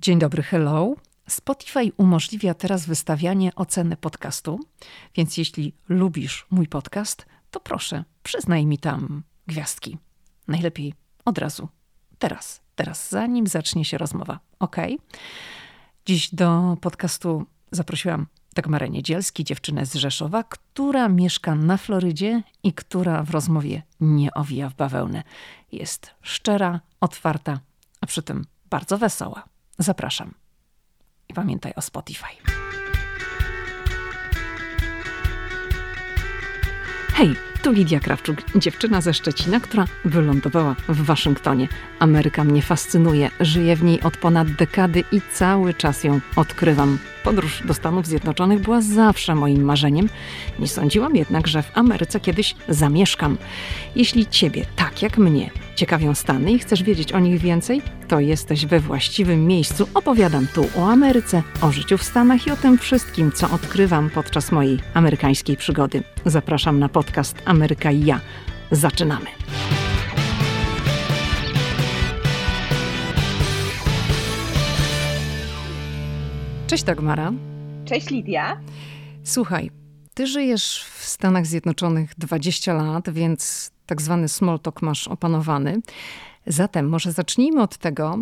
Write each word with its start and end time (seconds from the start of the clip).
Dzień 0.00 0.18
dobry, 0.18 0.42
hello. 0.42 0.94
Spotify 1.28 1.92
umożliwia 1.96 2.54
teraz 2.54 2.86
wystawianie 2.86 3.54
oceny 3.54 3.96
podcastu, 3.96 4.60
więc 5.14 5.36
jeśli 5.36 5.74
lubisz 5.88 6.46
mój 6.50 6.66
podcast, 6.66 7.26
to 7.50 7.60
proszę, 7.60 8.04
przyznaj 8.22 8.66
mi 8.66 8.78
tam 8.78 9.22
gwiazdki. 9.46 9.98
Najlepiej 10.48 10.94
od 11.24 11.38
razu, 11.38 11.68
teraz, 12.18 12.60
teraz, 12.74 13.10
zanim 13.10 13.46
zacznie 13.46 13.84
się 13.84 13.98
rozmowa. 13.98 14.40
Ok? 14.58 14.76
Dziś 16.06 16.34
do 16.34 16.76
podcastu 16.80 17.46
zaprosiłam 17.70 18.26
Dagmarę 18.54 18.88
Niedzielski, 18.88 19.44
dziewczynę 19.44 19.86
z 19.86 19.94
Rzeszowa, 19.94 20.44
która 20.44 21.08
mieszka 21.08 21.54
na 21.54 21.76
Florydzie 21.76 22.42
i 22.62 22.72
która 22.72 23.22
w 23.22 23.30
rozmowie 23.30 23.82
nie 24.00 24.34
owija 24.34 24.68
w 24.68 24.74
bawełnę. 24.74 25.22
Jest 25.72 26.14
szczera, 26.22 26.80
otwarta, 27.00 27.60
a 28.00 28.06
przy 28.06 28.22
tym 28.22 28.44
bardzo 28.70 28.98
wesoła. 28.98 29.57
Zapraszam. 29.78 30.34
I 31.28 31.34
pamiętaj 31.34 31.72
o 31.76 31.82
Spotify. 31.82 32.26
Hej, 37.14 37.36
tu 37.58 37.72
Lidia 37.72 38.00
Krawczuk, 38.00 38.38
dziewczyna 38.56 39.00
ze 39.00 39.14
Szczecina, 39.14 39.60
która 39.60 39.84
wylądowała 40.04 40.76
w 40.88 41.02
Waszyngtonie. 41.02 41.68
Ameryka 41.98 42.44
mnie 42.44 42.62
fascynuje, 42.62 43.30
żyję 43.40 43.76
w 43.76 43.82
niej 43.82 44.00
od 44.00 44.16
ponad 44.16 44.52
dekady 44.52 45.04
i 45.12 45.20
cały 45.32 45.74
czas 45.74 46.04
ją 46.04 46.20
odkrywam. 46.36 46.98
Podróż 47.24 47.62
do 47.64 47.74
Stanów 47.74 48.06
Zjednoczonych 48.06 48.60
była 48.60 48.80
zawsze 48.80 49.34
moim 49.34 49.64
marzeniem. 49.64 50.08
Nie 50.58 50.68
sądziłam 50.68 51.16
jednak, 51.16 51.46
że 51.46 51.62
w 51.62 51.78
Ameryce 51.78 52.20
kiedyś 52.20 52.54
zamieszkam. 52.68 53.36
Jeśli 53.96 54.26
Ciebie, 54.26 54.66
tak 54.76 55.02
jak 55.02 55.18
mnie, 55.18 55.50
ciekawią 55.76 56.14
Stany 56.14 56.52
i 56.52 56.58
chcesz 56.58 56.82
wiedzieć 56.82 57.12
o 57.12 57.18
nich 57.18 57.40
więcej, 57.40 57.82
to 58.08 58.20
jesteś 58.20 58.66
we 58.66 58.80
właściwym 58.80 59.46
miejscu. 59.46 59.88
Opowiadam 59.94 60.46
tu 60.54 60.68
o 60.76 60.90
Ameryce, 60.90 61.42
o 61.60 61.72
życiu 61.72 61.98
w 61.98 62.02
Stanach 62.02 62.46
i 62.46 62.50
o 62.50 62.56
tym 62.56 62.78
wszystkim, 62.78 63.32
co 63.32 63.50
odkrywam 63.50 64.10
podczas 64.10 64.52
mojej 64.52 64.78
amerykańskiej 64.94 65.56
przygody. 65.56 66.02
Zapraszam 66.26 66.78
na 66.78 66.88
podcast 66.88 67.42
Ameryka 67.48 67.90
i 67.90 68.04
ja. 68.04 68.20
Zaczynamy. 68.70 69.26
Cześć 76.66 76.84
Dagmara. 76.84 77.32
Cześć 77.84 78.10
Lidia. 78.10 78.60
Słuchaj, 79.24 79.70
ty 80.14 80.26
żyjesz 80.26 80.84
w 80.84 81.04
Stanach 81.04 81.46
Zjednoczonych 81.46 82.14
20 82.18 82.74
lat, 82.74 83.10
więc 83.10 83.70
tak 83.86 84.02
zwany 84.02 84.28
small 84.28 84.60
talk 84.60 84.82
masz 84.82 85.08
opanowany. 85.08 85.80
Zatem 86.46 86.88
może 86.88 87.12
zacznijmy 87.12 87.62
od 87.62 87.76
tego, 87.76 88.18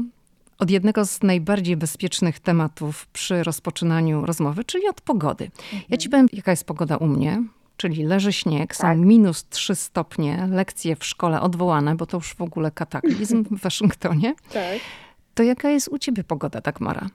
od 0.59 0.71
jednego 0.71 1.05
z 1.05 1.23
najbardziej 1.23 1.77
bezpiecznych 1.77 2.41
tematów 2.41 3.07
przy 3.07 3.43
rozpoczynaniu 3.43 4.27
rozmowy, 4.27 4.65
czyli 4.65 4.89
od 4.89 5.01
pogody. 5.01 5.45
Mhm. 5.45 5.83
Ja 5.89 5.97
ci 5.97 6.09
powiem, 6.09 6.29
jaka 6.33 6.51
jest 6.51 6.65
pogoda 6.65 6.97
u 6.97 7.07
mnie. 7.07 7.43
Czyli 7.77 8.05
leży 8.05 8.33
śnieg, 8.33 8.77
są 8.77 8.83
tak. 8.83 8.99
minus 8.99 9.49
3 9.49 9.75
stopnie, 9.75 10.49
lekcje 10.51 10.97
w 10.97 11.05
szkole 11.05 11.41
odwołane, 11.41 11.95
bo 11.95 12.07
to 12.07 12.17
już 12.17 12.35
w 12.35 12.43
ogóle 12.43 12.71
kataklizm 12.71 13.45
w 13.45 13.61
Waszyngtonie. 13.61 14.35
Tak. 14.53 14.79
To 15.35 15.43
jaka 15.43 15.71
jest 15.71 15.89
u 15.89 15.99
ciebie 15.99 16.25
pogoda, 16.25 16.61
Dagmara? 16.61 17.07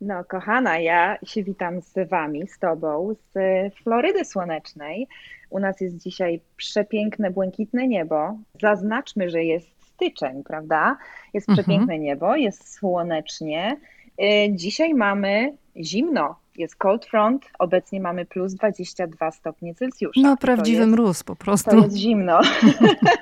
No, 0.00 0.24
kochana, 0.24 0.78
ja 0.78 1.18
się 1.26 1.42
witam 1.42 1.80
z 1.80 2.08
Wami, 2.08 2.48
z 2.48 2.58
Tobą, 2.58 3.14
z 3.14 3.38
Florydy 3.74 4.24
Słonecznej. 4.24 5.08
U 5.50 5.58
nas 5.58 5.80
jest 5.80 5.96
dzisiaj 5.96 6.40
przepiękne, 6.56 7.30
błękitne 7.30 7.88
niebo. 7.88 8.38
Zaznaczmy, 8.60 9.30
że 9.30 9.44
jest 9.44 9.68
styczeń, 9.82 10.42
prawda? 10.44 10.96
Jest 11.34 11.48
mhm. 11.48 11.64
przepiękne 11.64 11.98
niebo, 11.98 12.36
jest 12.36 12.74
słonecznie. 12.74 13.76
Y, 14.22 14.52
dzisiaj 14.52 14.94
mamy 14.94 15.56
zimno, 15.76 16.36
jest 16.58 16.76
cold 16.76 17.06
front, 17.06 17.46
obecnie 17.58 18.00
mamy 18.00 18.26
plus 18.26 18.54
22 18.54 19.30
stopnie 19.30 19.74
Celsjusza. 19.74 20.20
No 20.20 20.36
prawdziwy 20.36 20.78
jest, 20.78 20.90
mróz 20.90 21.22
po 21.22 21.36
prostu. 21.36 21.70
To 21.70 21.76
jest 21.76 21.96
zimno. 21.96 22.40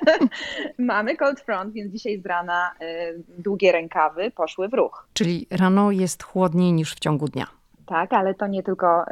mamy 0.77 1.15
cold 1.15 1.39
front, 1.41 1.73
więc 1.73 1.93
dzisiaj 1.93 2.21
z 2.21 2.25
rana 2.25 2.71
y, 2.81 3.23
długie 3.37 3.71
rękawy 3.71 4.31
poszły 4.31 4.69
w 4.69 4.73
ruch. 4.73 5.07
Czyli 5.13 5.47
rano 5.51 5.91
jest 5.91 6.23
chłodniej 6.23 6.73
niż 6.73 6.95
w 6.95 6.99
ciągu 6.99 7.27
dnia. 7.27 7.47
Tak, 7.85 8.13
ale 8.13 8.33
to 8.33 8.47
nie 8.47 8.63
tylko, 8.63 9.03
y, 9.03 9.05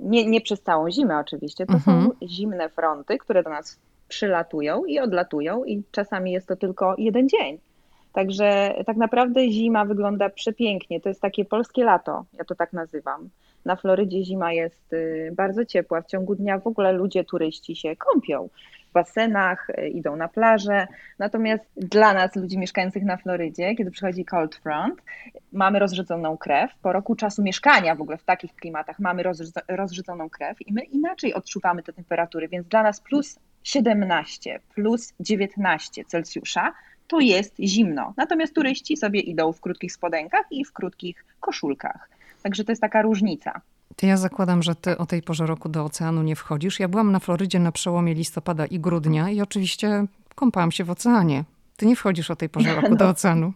nie, 0.00 0.26
nie 0.26 0.40
przez 0.40 0.62
całą 0.62 0.90
zimę 0.90 1.18
oczywiście, 1.18 1.66
to 1.66 1.74
mhm. 1.74 2.04
są 2.04 2.10
zimne 2.26 2.68
fronty, 2.68 3.18
które 3.18 3.42
do 3.42 3.50
nas 3.50 3.78
przylatują 4.08 4.84
i 4.84 4.98
odlatują 4.98 5.64
i 5.64 5.82
czasami 5.90 6.32
jest 6.32 6.48
to 6.48 6.56
tylko 6.56 6.94
jeden 6.98 7.28
dzień. 7.28 7.58
Także 8.14 8.74
tak 8.86 8.96
naprawdę 8.96 9.50
zima 9.50 9.84
wygląda 9.84 10.28
przepięknie. 10.28 11.00
To 11.00 11.08
jest 11.08 11.20
takie 11.20 11.44
polskie 11.44 11.84
lato, 11.84 12.24
ja 12.38 12.44
to 12.44 12.54
tak 12.54 12.72
nazywam. 12.72 13.28
Na 13.64 13.76
Florydzie 13.76 14.24
zima 14.24 14.52
jest 14.52 14.92
y, 14.92 15.32
bardzo 15.36 15.64
ciepła. 15.64 16.02
W 16.02 16.06
ciągu 16.06 16.34
dnia 16.34 16.58
w 16.58 16.66
ogóle 16.66 16.92
ludzie, 16.92 17.24
turyści 17.24 17.76
się 17.76 17.96
kąpią 17.96 18.48
w 18.90 18.92
basenach, 18.92 19.70
y, 19.70 19.88
idą 19.88 20.16
na 20.16 20.28
plażę. 20.28 20.86
Natomiast 21.18 21.64
dla 21.76 22.14
nas, 22.14 22.36
ludzi 22.36 22.58
mieszkających 22.58 23.04
na 23.04 23.16
Florydzie, 23.16 23.74
kiedy 23.74 23.90
przychodzi 23.90 24.24
cold 24.24 24.54
front, 24.56 25.02
mamy 25.52 25.78
rozrzedzoną 25.78 26.36
krew. 26.36 26.70
Po 26.82 26.92
roku 26.92 27.16
czasu 27.16 27.42
mieszkania 27.42 27.94
w 27.94 28.00
ogóle 28.00 28.16
w 28.18 28.24
takich 28.24 28.54
klimatach 28.54 28.98
mamy 28.98 29.22
rozrzedzoną 29.68 30.30
krew 30.30 30.68
i 30.68 30.72
my 30.72 30.84
inaczej 30.84 31.34
odczuwamy 31.34 31.82
te 31.82 31.92
temperatury, 31.92 32.48
więc 32.48 32.68
dla 32.68 32.82
nas 32.82 33.00
plus 33.00 33.38
17, 33.62 34.60
plus 34.74 35.14
19 35.20 36.04
Celsjusza 36.04 36.72
to 37.06 37.20
jest 37.20 37.54
zimno. 37.60 38.14
Natomiast 38.16 38.54
turyści 38.54 38.96
sobie 38.96 39.20
idą 39.20 39.52
w 39.52 39.60
krótkich 39.60 39.92
spodenkach 39.92 40.46
i 40.50 40.64
w 40.64 40.72
krótkich 40.72 41.24
koszulkach. 41.40 42.08
Także 42.42 42.64
to 42.64 42.72
jest 42.72 42.82
taka 42.82 43.02
różnica. 43.02 43.60
To 43.96 44.06
ja 44.06 44.16
zakładam, 44.16 44.62
że 44.62 44.74
ty 44.74 44.98
o 44.98 45.06
tej 45.06 45.22
porze 45.22 45.46
roku 45.46 45.68
do 45.68 45.84
oceanu 45.84 46.22
nie 46.22 46.36
wchodzisz. 46.36 46.80
Ja 46.80 46.88
byłam 46.88 47.12
na 47.12 47.18
Florydzie 47.18 47.58
na 47.58 47.72
przełomie 47.72 48.14
listopada 48.14 48.66
i 48.66 48.78
grudnia 48.78 49.30
i 49.30 49.40
oczywiście 49.40 50.04
kąpałam 50.34 50.72
się 50.72 50.84
w 50.84 50.90
oceanie. 50.90 51.44
Ty 51.76 51.86
nie 51.86 51.96
wchodzisz 51.96 52.30
o 52.30 52.36
tej 52.36 52.48
porze 52.48 52.74
roku 52.80 52.90
no. 52.90 52.96
do 52.96 53.08
oceanu. 53.08 53.52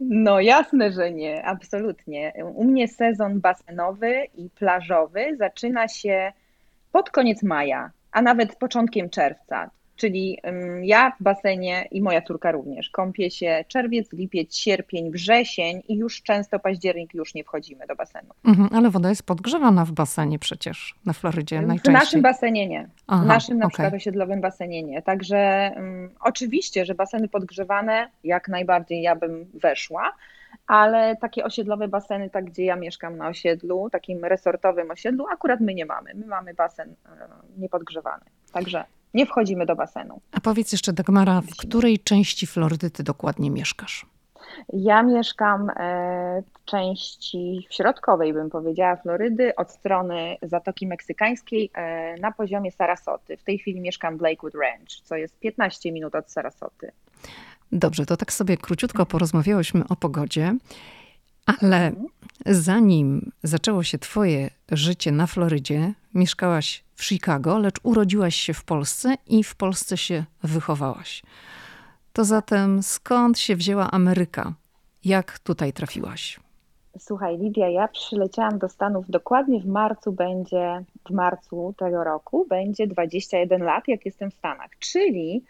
No 0.00 0.40
jasne, 0.40 0.92
że 0.92 1.10
nie, 1.10 1.44
absolutnie. 1.44 2.32
U 2.54 2.64
mnie 2.64 2.88
sezon 2.88 3.40
basenowy 3.40 4.26
i 4.34 4.50
plażowy 4.50 5.36
zaczyna 5.38 5.88
się 5.88 6.32
pod 6.92 7.10
koniec 7.10 7.42
maja, 7.42 7.90
a 8.12 8.22
nawet 8.22 8.56
początkiem 8.56 9.10
czerwca. 9.10 9.70
Czyli 10.00 10.38
ja 10.82 11.12
w 11.20 11.22
basenie 11.22 11.88
i 11.90 12.02
moja 12.02 12.22
córka 12.22 12.52
również. 12.52 12.90
Kąpie 12.90 13.30
się 13.30 13.64
czerwiec, 13.68 14.12
lipiec, 14.12 14.56
sierpień, 14.56 15.10
wrzesień 15.10 15.82
i 15.88 15.96
już 15.96 16.22
często 16.22 16.58
październik 16.58 17.14
już 17.14 17.34
nie 17.34 17.44
wchodzimy 17.44 17.86
do 17.86 17.96
basenu. 17.96 18.28
Mhm, 18.44 18.68
ale 18.72 18.90
woda 18.90 19.08
jest 19.08 19.22
podgrzewana 19.22 19.84
w 19.84 19.92
basenie 19.92 20.38
przecież 20.38 20.94
na 21.06 21.12
Florydzie 21.12 21.56
najczęściej. 21.56 21.94
W 21.94 21.98
naszym 21.98 22.22
basenie 22.22 22.68
nie. 22.68 22.88
Aha, 23.06 23.24
w 23.24 23.26
naszym 23.26 23.58
na 23.58 23.66
okay. 23.66 23.72
przykład 23.72 23.94
osiedlowym 23.94 24.40
basenie 24.40 24.82
nie. 24.82 25.02
Także 25.02 25.70
um, 25.76 26.10
oczywiście, 26.20 26.84
że 26.84 26.94
baseny 26.94 27.28
podgrzewane 27.28 28.08
jak 28.24 28.48
najbardziej 28.48 29.02
ja 29.02 29.16
bym 29.16 29.46
weszła, 29.54 30.12
ale 30.66 31.16
takie 31.16 31.44
osiedlowe 31.44 31.88
baseny, 31.88 32.30
tak 32.30 32.44
gdzie 32.44 32.64
ja 32.64 32.76
mieszkam 32.76 33.16
na 33.16 33.28
osiedlu, 33.28 33.90
takim 33.90 34.24
resortowym 34.24 34.90
osiedlu, 34.90 35.26
akurat 35.32 35.60
my 35.60 35.74
nie 35.74 35.86
mamy. 35.86 36.14
My 36.14 36.26
mamy 36.26 36.54
basen 36.54 36.88
um, 36.88 37.16
niepodgrzewany. 37.58 38.24
Także 38.52 38.84
nie 39.14 39.26
wchodzimy 39.26 39.66
do 39.66 39.76
basenu. 39.76 40.20
A 40.32 40.40
powiedz 40.40 40.72
jeszcze, 40.72 40.92
Dagmara, 40.92 41.40
w 41.40 41.56
której 41.56 41.98
części 41.98 42.46
Florydy 42.46 42.90
ty 42.90 43.02
dokładnie 43.02 43.50
mieszkasz? 43.50 44.06
Ja 44.72 45.02
mieszkam 45.02 45.70
e, 45.70 46.42
w 46.54 46.64
części 46.64 47.66
środkowej, 47.70 48.32
bym 48.32 48.50
powiedziała, 48.50 48.96
Florydy, 48.96 49.56
od 49.56 49.70
strony 49.70 50.36
Zatoki 50.42 50.86
Meksykańskiej 50.86 51.70
e, 51.74 52.16
na 52.16 52.32
poziomie 52.32 52.72
Sarasoty. 52.72 53.36
W 53.36 53.44
tej 53.44 53.58
chwili 53.58 53.80
mieszkam 53.80 54.18
w 54.18 54.20
Lakewood 54.20 54.54
Ranch, 54.54 55.00
co 55.04 55.16
jest 55.16 55.38
15 55.38 55.92
minut 55.92 56.14
od 56.14 56.30
Sarasoty. 56.30 56.92
Dobrze, 57.72 58.06
to 58.06 58.16
tak 58.16 58.32
sobie 58.32 58.56
króciutko 58.56 59.06
porozmawiałyśmy 59.06 59.84
o 59.88 59.96
pogodzie, 59.96 60.56
ale 61.46 61.86
mhm. 61.86 62.06
zanim 62.46 63.32
zaczęło 63.42 63.82
się 63.82 63.98
Twoje 63.98 64.50
życie 64.72 65.12
na 65.12 65.26
Florydzie, 65.26 65.92
mieszkałaś 66.14 66.84
w 66.94 67.04
Chicago, 67.04 67.58
lecz 67.58 67.80
urodziłaś 67.82 68.34
się 68.36 68.54
w 68.54 68.64
Polsce 68.64 69.14
i 69.26 69.44
w 69.44 69.54
Polsce 69.54 69.96
się 69.96 70.24
wychowałaś. 70.42 71.22
To 72.12 72.24
zatem 72.24 72.82
skąd 72.82 73.38
się 73.38 73.56
wzięła 73.56 73.90
Ameryka? 73.90 74.54
Jak 75.04 75.38
tutaj 75.38 75.72
trafiłaś? 75.72 76.40
Słuchaj, 76.98 77.38
Lidia, 77.38 77.68
ja 77.68 77.88
przyleciałam 77.88 78.58
do 78.58 78.68
Stanów 78.68 79.10
dokładnie 79.10 79.60
w 79.60 79.66
marcu 79.66 80.12
będzie, 80.12 80.84
w 81.08 81.10
marcu 81.10 81.74
tego 81.78 82.04
roku 82.04 82.46
będzie 82.48 82.86
21 82.86 83.62
lat, 83.62 83.88
jak 83.88 84.06
jestem 84.06 84.30
w 84.30 84.34
Stanach. 84.34 84.70
Czyli 84.78 85.44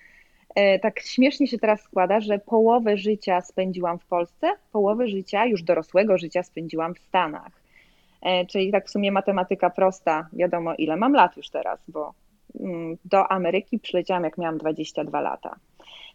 e, 0.55 0.79
tak 0.79 1.01
śmiesznie 1.01 1.47
się 1.47 1.59
teraz 1.59 1.81
składa, 1.81 2.21
że 2.21 2.39
połowę 2.39 2.97
życia 2.97 3.41
spędziłam 3.41 3.99
w 3.99 4.07
Polsce, 4.07 4.53
połowę 4.73 5.09
życia, 5.09 5.47
już 5.47 5.63
dorosłego 5.63 6.19
życia 6.19 6.43
spędziłam 6.43 6.95
w 6.95 6.99
Stanach. 6.99 7.60
E, 8.23 8.47
czyli 8.47 8.73
tak 8.73 8.87
w 8.87 8.91
sumie 8.91 9.13
matematyka 9.13 9.71
prosta, 9.71 10.29
wiadomo 10.33 10.75
ile 10.75 10.97
mam 10.97 11.13
lat 11.13 11.37
już 11.37 11.51
teraz, 11.51 11.81
bo 11.89 12.15
mm, 12.61 12.97
do 13.05 13.33
Ameryki 13.33 13.79
przyleciałam 13.79 14.25
jak 14.25 14.39
miałam 14.39 14.59
22 14.59 15.21
lata. 15.21 15.57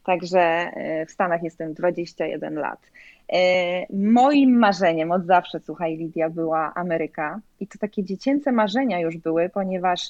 Także 0.03 0.39
e, 0.39 1.05
w 1.05 1.11
Stanach 1.11 1.43
jestem 1.43 1.73
21 1.73 2.55
lat. 2.55 2.79
Moim 3.93 4.57
marzeniem 4.57 5.11
od 5.11 5.25
zawsze, 5.25 5.59
słuchaj, 5.59 5.97
Lidia, 5.97 6.29
była 6.29 6.73
Ameryka. 6.75 7.39
I 7.59 7.67
to 7.67 7.79
takie 7.79 8.03
dziecięce 8.03 8.51
marzenia 8.51 8.99
już 8.99 9.17
były, 9.17 9.49
ponieważ 9.49 10.01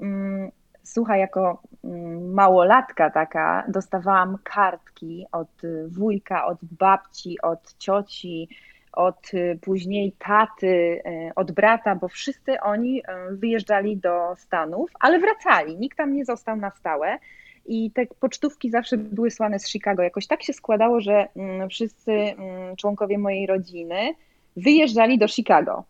mm, 0.00 0.50
słuchaj, 0.82 1.20
jako 1.20 1.62
mm, 1.84 2.32
małolatka 2.32 3.10
taka 3.10 3.64
dostawałam 3.68 4.38
kartki 4.44 5.26
od 5.32 5.62
wujka, 5.88 6.46
od 6.46 6.58
babci, 6.62 7.40
od 7.42 7.74
cioci, 7.78 8.48
od 8.92 9.34
y, 9.34 9.58
później 9.60 10.12
taty, 10.18 10.66
y, 10.66 11.32
od 11.36 11.52
brata, 11.52 11.94
bo 11.94 12.08
wszyscy 12.08 12.60
oni 12.60 12.98
y, 12.98 13.36
wyjeżdżali 13.36 13.96
do 13.96 14.36
Stanów, 14.36 14.90
ale 15.00 15.18
wracali. 15.18 15.76
Nikt 15.76 15.98
tam 15.98 16.12
nie 16.12 16.24
został 16.24 16.56
na 16.56 16.70
stałe. 16.70 17.18
I 17.66 17.90
te 17.90 18.06
pocztówki 18.20 18.70
zawsze 18.70 18.96
były 18.96 19.30
słane 19.30 19.58
z 19.58 19.68
Chicago. 19.68 20.02
Jakoś 20.02 20.26
tak 20.26 20.42
się 20.42 20.52
składało, 20.52 21.00
że 21.00 21.28
mm, 21.36 21.68
wszyscy 21.68 22.12
mm, 22.12 22.76
członkowie 22.76 23.18
mojej 23.18 23.46
rodziny 23.46 24.14
wyjeżdżali 24.56 25.18
do 25.18 25.28
Chicago. 25.28 25.84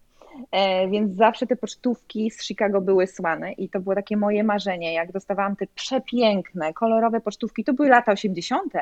E, 0.50 0.88
więc 0.88 1.17
zawsze 1.17 1.47
te 1.47 1.56
pocztówki 1.56 2.31
z 2.31 2.43
Chicago 2.43 2.81
były 2.81 3.06
słane 3.06 3.52
i 3.52 3.69
to 3.69 3.81
było 3.81 3.94
takie 3.94 4.17
moje 4.17 4.44
marzenie, 4.44 4.93
jak 4.93 5.12
dostawałam 5.12 5.56
te 5.56 5.67
przepiękne, 5.75 6.73
kolorowe 6.73 7.20
pocztówki, 7.20 7.64
to 7.64 7.73
były 7.73 7.88
lata 7.88 8.12
80., 8.12 8.73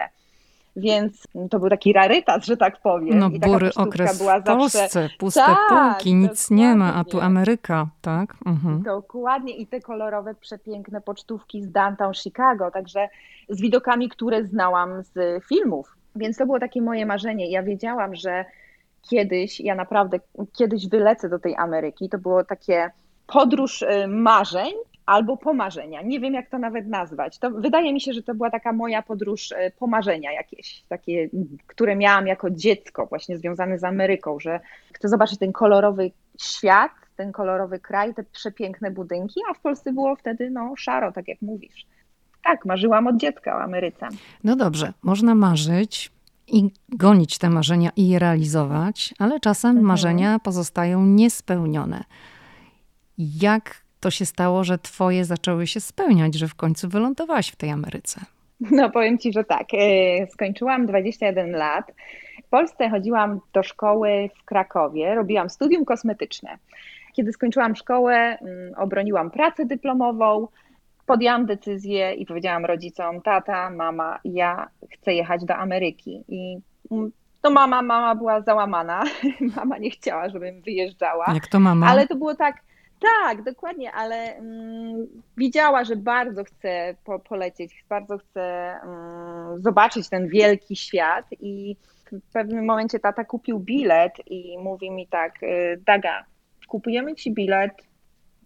więc 0.79 1.27
to 1.51 1.59
był 1.59 1.69
taki 1.69 1.93
rarytas, 1.93 2.45
że 2.45 2.57
tak 2.57 2.81
powiem. 2.81 3.19
No 3.19 3.29
I 3.29 3.41
bury 3.41 3.71
okres 3.75 4.19
była 4.19 4.41
w 4.41 4.45
Polsce, 4.45 4.79
zawsze... 4.79 5.09
puste 5.19 5.41
tak, 5.41 5.59
półki, 5.69 6.15
nic 6.15 6.51
nie 6.51 6.75
ma, 6.75 6.95
a 6.95 7.05
tu 7.05 7.21
Ameryka, 7.21 7.87
tak? 8.01 8.35
Mhm. 8.47 8.83
Dokładnie 8.83 9.57
i 9.57 9.67
te 9.67 9.81
kolorowe, 9.81 10.35
przepiękne 10.35 11.01
pocztówki 11.01 11.63
z 11.63 11.73
Downtown 11.73 12.15
Chicago, 12.15 12.71
także 12.71 13.09
z 13.49 13.61
widokami, 13.61 14.09
które 14.09 14.45
znałam 14.45 15.03
z 15.03 15.45
filmów. 15.45 15.97
Więc 16.17 16.37
to 16.37 16.47
było 16.47 16.61
takie 16.61 16.83
moje 16.83 17.07
marzenie. 17.07 17.51
Ja 17.51 17.63
wiedziałam, 17.63 18.15
że 18.15 18.45
kiedyś, 19.11 19.61
ja 19.61 19.75
naprawdę 19.75 20.21
kiedyś 20.59 20.89
wylecę 20.89 21.29
do 21.29 21.39
tej 21.39 21.57
Ameryki. 21.57 22.09
To 22.09 22.19
było 22.19 22.45
takie 22.45 22.91
podróż 23.27 23.83
y, 23.83 24.07
marzeń 24.09 24.73
albo 25.09 25.37
pomarzenia. 25.37 26.03
Nie 26.03 26.21
wiem, 26.21 26.35
jak 26.35 26.51
to 26.51 26.59
nawet 26.59 26.87
nazwać. 26.87 27.39
To 27.39 27.51
wydaje 27.51 27.93
mi 27.93 28.01
się, 28.01 28.13
że 28.13 28.23
to 28.23 28.35
była 28.35 28.51
taka 28.51 28.73
moja 28.73 29.03
podróż 29.03 29.53
y, 29.53 29.73
pomarzenia 29.79 30.33
jakieś, 30.33 30.83
takie, 30.89 31.29
które 31.67 31.97
miałam 31.97 32.27
jako 32.27 32.51
dziecko, 32.51 33.07
właśnie 33.07 33.39
związane 33.39 33.79
z 33.79 33.85
Ameryką, 33.85 34.41
że 34.41 34.61
chcę 34.93 35.09
zobaczyć 35.09 35.39
ten 35.39 35.53
kolorowy 35.53 36.11
świat, 36.41 36.93
ten 37.17 37.33
kolorowy 37.33 37.81
kraj, 37.81 38.15
te 38.15 38.25
przepiękne 38.25 38.91
budynki, 38.91 39.41
a 39.51 39.55
w 39.55 39.61
Polsce 39.61 39.93
było 39.93 40.17
wtedy 40.17 40.51
no 40.51 40.75
szaro, 40.77 41.13
tak 41.13 41.29
jak 41.29 41.43
mówisz. 41.43 41.87
Tak, 42.45 42.65
marzyłam 42.65 43.07
od 43.07 43.17
dziecka 43.17 43.57
o 43.57 43.61
Ameryce. 43.61 44.09
No 44.45 44.57
dobrze, 44.57 44.93
można 45.03 45.35
marzyć, 45.35 46.11
i 46.47 46.71
gonić 46.89 47.39
te 47.39 47.51
marzenia 47.51 47.91
i 47.97 48.09
je 48.09 48.19
realizować, 48.19 49.15
ale 49.19 49.41
czasem 49.41 49.71
mhm. 49.71 49.87
marzenia 49.87 50.39
pozostają 50.39 51.07
niespełnione. 51.07 52.05
Jak 53.19 53.88
to 54.01 54.11
się 54.11 54.27
stało, 54.27 54.65
że 54.65 54.79
twoje 54.79 55.25
zaczęły 55.25 55.67
się 55.67 55.81
spełniać, 55.81 56.35
że 56.35 56.49
w 56.49 56.55
końcu 56.55 56.89
wylądowałaś 56.89 57.49
w 57.49 57.57
tej 57.57 57.71
Ameryce? 57.71 58.21
No 58.61 58.91
powiem 58.91 59.19
ci, 59.19 59.33
że 59.33 59.45
tak. 59.45 59.67
E, 59.75 60.27
skończyłam 60.27 60.87
21 60.87 61.51
lat. 61.51 61.93
W 62.45 62.49
Polsce 62.49 62.91
chodziłam 62.91 63.41
do 63.53 63.63
szkoły 63.63 64.31
w 64.41 64.45
Krakowie, 64.45 65.15
robiłam 65.15 65.51
studium 65.51 65.85
kosmetyczne. 65.85 66.59
Kiedy 67.17 67.33
skończyłam 67.33 67.77
szkołę, 67.77 68.15
mm, 68.15 68.75
obroniłam 68.77 69.31
pracę 69.31 69.65
dyplomową, 69.67 70.49
podjęłam 71.07 71.47
decyzję 71.47 72.13
i 72.13 72.27
powiedziałam 72.27 72.65
rodzicom, 72.65 73.21
tata, 73.21 73.71
mama, 73.71 74.19
ja 74.25 74.69
chcę 74.93 75.15
jechać 75.15 75.45
do 75.45 75.57
Ameryki. 75.57 76.25
I 76.29 76.59
to 77.43 77.51
mama, 77.51 77.83
mama 77.83 78.15
była 78.15 78.41
załamana. 78.41 79.05
mama 79.57 79.79
nie 79.79 79.91
chciała, 79.91 80.29
żebym 80.29 80.63
wyjeżdżała. 80.63 81.27
Jak 81.35 81.47
to 81.47 81.61
mama? 81.61 81.87
Ale 81.87 82.07
to 82.07 82.17
było 82.17 82.35
tak, 82.35 82.61
tak, 83.01 83.43
dokładnie, 83.43 83.93
ale 83.93 84.37
mm, 84.37 85.07
widziała, 85.37 85.85
że 85.85 85.97
bardzo 85.97 86.45
chcę 86.45 86.95
po, 87.05 87.19
polecieć, 87.19 87.85
bardzo 87.89 88.19
chcę 88.19 88.75
mm, 88.83 89.63
zobaczyć 89.63 90.09
ten 90.09 90.29
wielki 90.29 90.77
świat 90.77 91.27
i 91.41 91.77
w 92.13 92.33
pewnym 92.33 92.65
momencie 92.65 92.99
tata 92.99 93.25
kupił 93.25 93.61
bilet 93.61 94.13
i 94.27 94.59
mówi 94.59 94.91
mi 94.91 95.07
tak, 95.07 95.43
y, 95.43 95.81
Daga, 95.87 96.25
kupujemy 96.69 97.15
ci 97.15 97.33
bilet, 97.33 97.73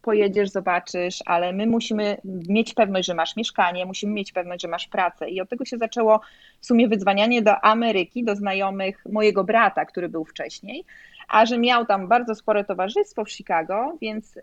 pojedziesz, 0.03 0.51
zobaczysz, 0.51 1.19
ale 1.27 1.53
my 1.53 1.67
musimy 1.67 2.17
mieć 2.49 2.75
pewność, 2.75 3.07
że 3.07 3.15
masz 3.15 3.37
mieszkanie, 3.37 3.87
musimy 3.87 4.13
mieć 4.13 4.33
pewność, 4.33 4.63
że 4.63 4.69
masz 4.69 4.89
pracę. 4.89 5.31
I 5.31 5.41
od 5.41 5.49
tego 5.49 5.65
się 5.65 5.79
zaczęło 5.79 6.21
w 6.61 6.67
sumie 6.67 6.89
wyzwanianie 6.89 7.43
do 7.43 7.65
Ameryki, 7.65 8.25
do 8.25 8.37
znajomych 8.37 9.05
mojego 9.13 9.45
brata, 9.45 9.85
który 9.85 10.09
był 10.09 10.25
wcześniej, 10.25 10.85
a 11.33 11.47
że 11.47 11.59
miał 11.59 11.87
tam 11.87 12.09
bardzo 12.09 12.35
spore 12.35 12.65
towarzystwo 12.65 13.25
w 13.25 13.31
Chicago, 13.31 13.97
więc 14.01 14.37
y, 14.37 14.41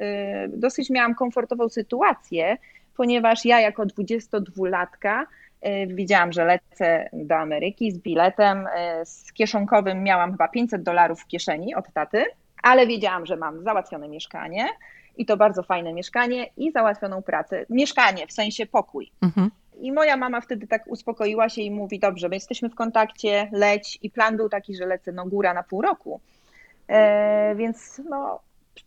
dosyć 0.47 0.89
miałam 0.89 1.15
komfortową 1.15 1.69
sytuację, 1.69 2.57
ponieważ 2.97 3.45
ja 3.45 3.59
jako 3.59 3.83
22-latka 3.83 5.24
y, 5.24 5.88
widziałam, 5.88 6.33
że 6.33 6.45
lecę 6.45 7.09
do 7.13 7.36
Ameryki 7.36 7.91
z 7.91 7.97
biletem, 7.97 8.68
y, 8.68 9.06
z 9.06 9.33
kieszonkowym 9.33 10.03
miałam 10.03 10.31
chyba 10.31 10.47
500 10.47 10.83
dolarów 10.83 11.21
w 11.21 11.27
kieszeni 11.27 11.75
od 11.75 11.94
taty, 11.94 12.25
ale 12.63 12.88
wiedziałam, 12.88 13.25
że 13.25 13.35
mam 13.35 13.63
załatwione 13.63 14.07
mieszkanie, 14.07 14.68
i 15.18 15.25
to 15.25 15.38
bardzo 15.38 15.63
fajne 15.63 15.94
mieszkanie 15.94 16.50
i 16.57 16.71
załatwioną 16.71 17.21
pracę. 17.21 17.65
Mieszkanie, 17.69 18.27
w 18.27 18.31
sensie 18.31 18.65
pokój. 18.65 19.12
Mhm. 19.21 19.51
I 19.81 19.92
moja 19.92 20.18
mama 20.18 20.42
wtedy 20.42 20.68
tak 20.68 20.88
uspokoiła 20.88 21.50
się 21.50 21.62
i 21.62 21.71
mówi, 21.71 22.00
dobrze, 22.00 22.30
my 22.30 22.35
jesteśmy 22.35 22.69
w 22.69 22.75
kontakcie, 22.75 23.50
leć. 23.51 24.00
I 24.01 24.09
plan 24.09 24.38
był 24.38 24.50
taki, 24.50 24.75
że 24.75 24.85
lecę 24.85 25.12
no 25.12 25.25
góra 25.25 25.53
na 25.53 25.63
pół 25.63 25.81
roku. 25.81 26.21
E, 26.89 27.56
więc 27.56 28.01
no, 28.09 28.39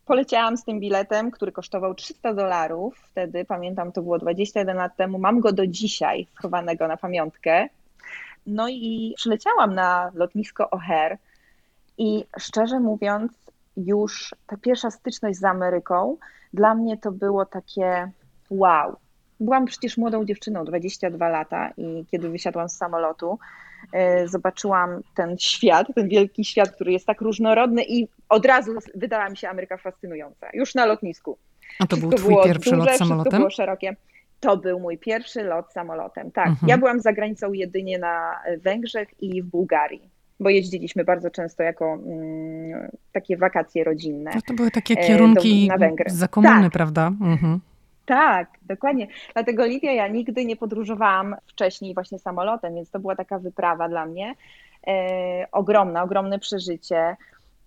poleciałam 0.06 0.56
z 0.56 0.64
tym 0.64 0.80
biletem, 0.80 1.30
który 1.30 1.52
kosztował 1.52 1.94
300 1.94 2.34
dolarów. 2.34 2.98
Wtedy, 3.10 3.44
pamiętam, 3.44 3.92
to 3.92 4.02
było 4.02 4.18
21 4.18 4.76
lat 4.76 4.96
temu. 4.96 5.18
Mam 5.18 5.40
go 5.40 5.52
do 5.52 5.66
dzisiaj 5.66 6.26
schowanego 6.34 6.88
na 6.88 6.96
pamiątkę. 6.96 7.68
No 8.46 8.68
i 8.68 9.14
przyleciałam 9.16 9.74
na 9.74 10.10
lotnisko 10.14 10.68
O'Hare 10.72 11.16
i 11.98 12.24
szczerze 12.38 12.80
mówiąc, 12.80 13.32
już 13.76 14.34
ta 14.46 14.56
pierwsza 14.56 14.90
styczność 14.90 15.38
z 15.38 15.44
Ameryką, 15.44 16.16
dla 16.52 16.74
mnie 16.74 16.96
to 16.96 17.12
było 17.12 17.46
takie 17.46 18.10
wow. 18.50 18.96
Byłam 19.40 19.66
przecież 19.66 19.96
młodą 19.96 20.24
dziewczyną, 20.24 20.64
22 20.64 21.28
lata 21.28 21.70
i 21.76 22.06
kiedy 22.10 22.28
wysiadłam 22.28 22.68
z 22.68 22.76
samolotu, 22.76 23.38
zobaczyłam 24.26 25.00
ten 25.14 25.38
świat, 25.38 25.86
ten 25.94 26.08
wielki 26.08 26.44
świat, 26.44 26.70
który 26.70 26.92
jest 26.92 27.06
tak 27.06 27.20
różnorodny 27.20 27.84
i 27.84 28.08
od 28.28 28.46
razu 28.46 28.72
wydała 28.94 29.28
mi 29.28 29.36
się 29.36 29.48
Ameryka 29.48 29.76
fascynująca, 29.76 30.48
już 30.54 30.74
na 30.74 30.86
lotnisku. 30.86 31.38
A 31.78 31.86
to 31.86 31.96
wszystko 31.96 32.08
był 32.08 32.18
twój 32.18 32.44
pierwszy 32.44 32.70
duże, 32.70 32.90
lot 32.90 32.98
samolotem? 32.98 33.38
Było 33.38 33.50
szerokie. 33.50 33.96
To 34.40 34.56
był 34.56 34.80
mój 34.80 34.98
pierwszy 34.98 35.44
lot 35.44 35.72
samolotem, 35.72 36.30
tak. 36.30 36.48
Mhm. 36.48 36.68
Ja 36.68 36.78
byłam 36.78 37.00
za 37.00 37.12
granicą 37.12 37.52
jedynie 37.52 37.98
na 37.98 38.40
Węgrzech 38.58 39.08
i 39.20 39.42
w 39.42 39.46
Bułgarii 39.46 40.12
bo 40.42 40.50
jeździliśmy 40.50 41.04
bardzo 41.04 41.30
często 41.30 41.62
jako 41.62 41.94
mm, 41.94 42.90
takie 43.12 43.36
wakacje 43.36 43.84
rodzinne. 43.84 44.30
No 44.34 44.40
to 44.46 44.54
były 44.54 44.70
takie 44.70 44.94
e, 44.94 45.06
kierunki 45.06 45.66
do, 45.66 45.72
na 45.72 45.78
Węgry. 45.78 46.10
za 46.10 46.28
komuny, 46.28 46.62
tak. 46.62 46.72
prawda? 46.72 47.06
Mhm. 47.06 47.60
Tak, 48.12 48.48
dokładnie. 48.62 49.06
Dlatego 49.32 49.64
Lidia, 49.64 49.92
ja 49.92 50.08
nigdy 50.08 50.44
nie 50.44 50.56
podróżowałam 50.56 51.36
wcześniej 51.46 51.94
właśnie 51.94 52.18
samolotem, 52.18 52.74
więc 52.74 52.90
to 52.90 52.98
była 52.98 53.16
taka 53.16 53.38
wyprawa 53.38 53.88
dla 53.88 54.06
mnie. 54.06 54.34
E, 54.86 55.46
ogromna, 55.52 56.02
ogromne 56.02 56.38
przeżycie. 56.38 57.16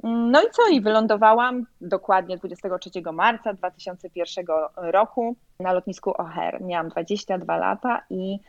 No 0.03 0.41
i 0.41 0.45
co? 0.51 0.67
I 0.71 0.81
wylądowałam 0.81 1.65
dokładnie 1.81 2.37
23 2.37 2.89
marca 3.13 3.53
2001 3.53 4.45
roku 4.75 5.35
na 5.59 5.73
lotnisku 5.73 6.11
O'Hare. 6.11 6.61
Miałam 6.61 6.89
22 6.89 7.57
lata 7.57 8.01
i 8.09 8.39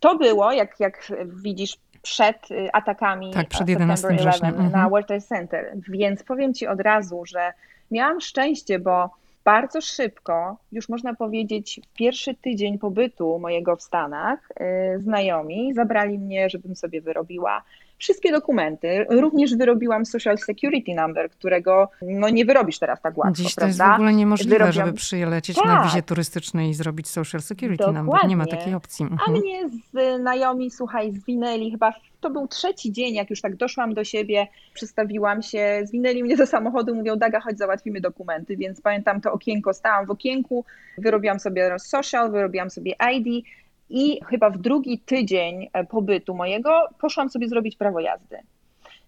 to 0.00 0.16
było, 0.16 0.52
jak, 0.52 0.80
jak 0.80 1.12
widzisz, 1.26 1.76
przed 2.02 2.50
y, 2.50 2.72
atakami 2.72 3.30
tak, 3.32 3.48
przed 3.48 3.68
11 3.68 4.08
11 4.08 4.46
mhm. 4.46 4.72
na 4.72 4.88
World 4.88 5.06
Trade 5.06 5.22
Center. 5.22 5.72
Więc 5.88 6.22
powiem 6.22 6.54
Ci 6.54 6.66
od 6.66 6.80
razu, 6.80 7.22
że 7.26 7.52
miałam 7.90 8.20
szczęście, 8.20 8.78
bo 8.78 9.20
bardzo 9.50 9.80
szybko, 9.80 10.56
już 10.72 10.88
można 10.88 11.14
powiedzieć, 11.14 11.80
pierwszy 11.94 12.34
tydzień 12.34 12.78
pobytu 12.78 13.38
mojego 13.38 13.76
w 13.76 13.82
Stanach, 13.82 14.48
yy, 14.60 15.00
znajomi 15.00 15.74
zabrali 15.74 16.18
mnie, 16.18 16.50
żebym 16.50 16.76
sobie 16.76 17.00
wyrobiła 17.00 17.62
wszystkie 18.00 18.32
dokumenty. 18.32 19.06
Również 19.10 19.56
wyrobiłam 19.56 20.06
Social 20.06 20.38
Security 20.38 20.94
Number, 20.94 21.30
którego 21.30 21.88
no, 22.02 22.28
nie 22.28 22.44
wyrobisz 22.44 22.78
teraz 22.78 23.02
tak 23.02 23.18
łatwo. 23.18 23.42
Dziś 23.42 23.54
to 23.54 23.66
jest 23.66 23.78
w 23.78 23.94
ogóle 23.94 24.12
niemożliwe, 24.12 24.72
żeby 24.72 24.92
przylecieć 24.92 25.56
tak. 25.56 25.66
na 25.66 25.84
wizie 25.84 26.02
turystycznej 26.02 26.70
i 26.70 26.74
zrobić 26.74 27.08
Social 27.08 27.40
Security 27.40 27.84
Dokładnie. 27.84 28.02
Number. 28.02 28.28
Nie 28.28 28.36
ma 28.36 28.46
takiej 28.46 28.74
opcji. 28.74 29.02
Mhm. 29.02 29.20
A 29.26 29.30
mnie 29.30 29.70
znajomi, 30.18 30.70
słuchaj, 30.70 31.12
zwinęli 31.12 31.70
chyba 31.70 31.92
to 32.20 32.30
był 32.30 32.48
trzeci 32.48 32.92
dzień, 32.92 33.14
jak 33.14 33.30
już 33.30 33.40
tak 33.40 33.56
doszłam 33.56 33.94
do 33.94 34.04
siebie, 34.04 34.48
przystawiłam 34.74 35.42
się, 35.42 35.82
zwinęli 35.84 36.22
mnie 36.22 36.36
do 36.36 36.46
samochodu, 36.46 36.94
mówią, 36.94 37.16
Daga, 37.16 37.40
chodź, 37.40 37.58
załatwimy 37.58 38.00
dokumenty, 38.00 38.56
więc 38.56 38.80
pamiętam 38.80 39.20
to 39.20 39.32
okienko, 39.32 39.74
stałam 39.74 40.06
w 40.06 40.10
okienku, 40.10 40.64
wyrobiłam 40.98 41.40
sobie 41.40 41.78
social, 41.78 42.30
wyrobiłam 42.30 42.70
sobie 42.70 42.94
ID, 43.12 43.46
I 43.90 44.20
chyba 44.24 44.50
w 44.50 44.58
drugi 44.58 44.98
tydzień 44.98 45.68
e, 45.72 45.86
pobytu 45.86 46.34
mojego 46.34 46.88
poszłam 47.00 47.30
sobie 47.30 47.48
zrobić 47.48 47.76
prawo 47.76 48.00
jazdy. 48.00 48.38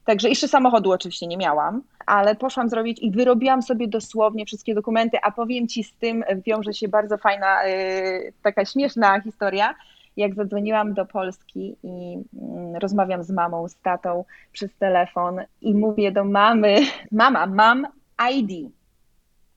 Także 0.04 0.28
jeszcze 0.28 0.48
samochodu 0.48 0.92
oczywiście 0.92 1.26
nie 1.26 1.36
miałam, 1.36 1.82
ale 2.06 2.34
poszłam 2.34 2.68
zrobić 2.68 2.98
i 3.02 3.10
wyrobiłam 3.10 3.62
sobie 3.62 3.88
dosłownie 3.88 4.46
wszystkie 4.46 4.74
dokumenty, 4.74 5.18
a 5.22 5.30
powiem 5.30 5.68
Ci 5.68 5.84
z 5.84 5.94
tym 5.94 6.24
wiąże 6.46 6.74
się 6.74 6.88
bardzo 6.88 7.18
fajna, 7.18 7.64
yy, 7.64 8.32
taka 8.42 8.64
śmieszna 8.64 9.20
historia. 9.20 9.74
Jak 10.16 10.34
zadzwoniłam 10.34 10.94
do 10.94 11.06
Polski 11.06 11.76
i 11.82 12.12
yy, 12.12 12.78
rozmawiam 12.80 13.22
z 13.22 13.30
mamą, 13.30 13.68
z 13.68 13.76
tatą 13.76 14.24
przez 14.52 14.74
telefon 14.74 15.40
i 15.60 15.74
mówię 15.74 16.12
do 16.12 16.24
mamy, 16.24 16.76
mama, 17.12 17.46
mam 17.46 17.86
ID. 18.30 18.72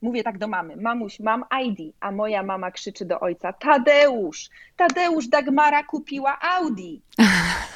Mówię 0.05 0.23
tak 0.23 0.37
do 0.37 0.47
mamy, 0.47 0.75
mamuś, 0.75 1.19
mam 1.19 1.45
ID, 1.63 1.95
a 1.99 2.11
moja 2.11 2.43
mama 2.43 2.71
krzyczy 2.71 3.05
do 3.05 3.19
ojca, 3.19 3.53
Tadeusz, 3.53 4.49
Tadeusz, 4.75 5.27
Dagmara 5.27 5.83
kupiła 5.83 6.39
Audi. 6.41 7.01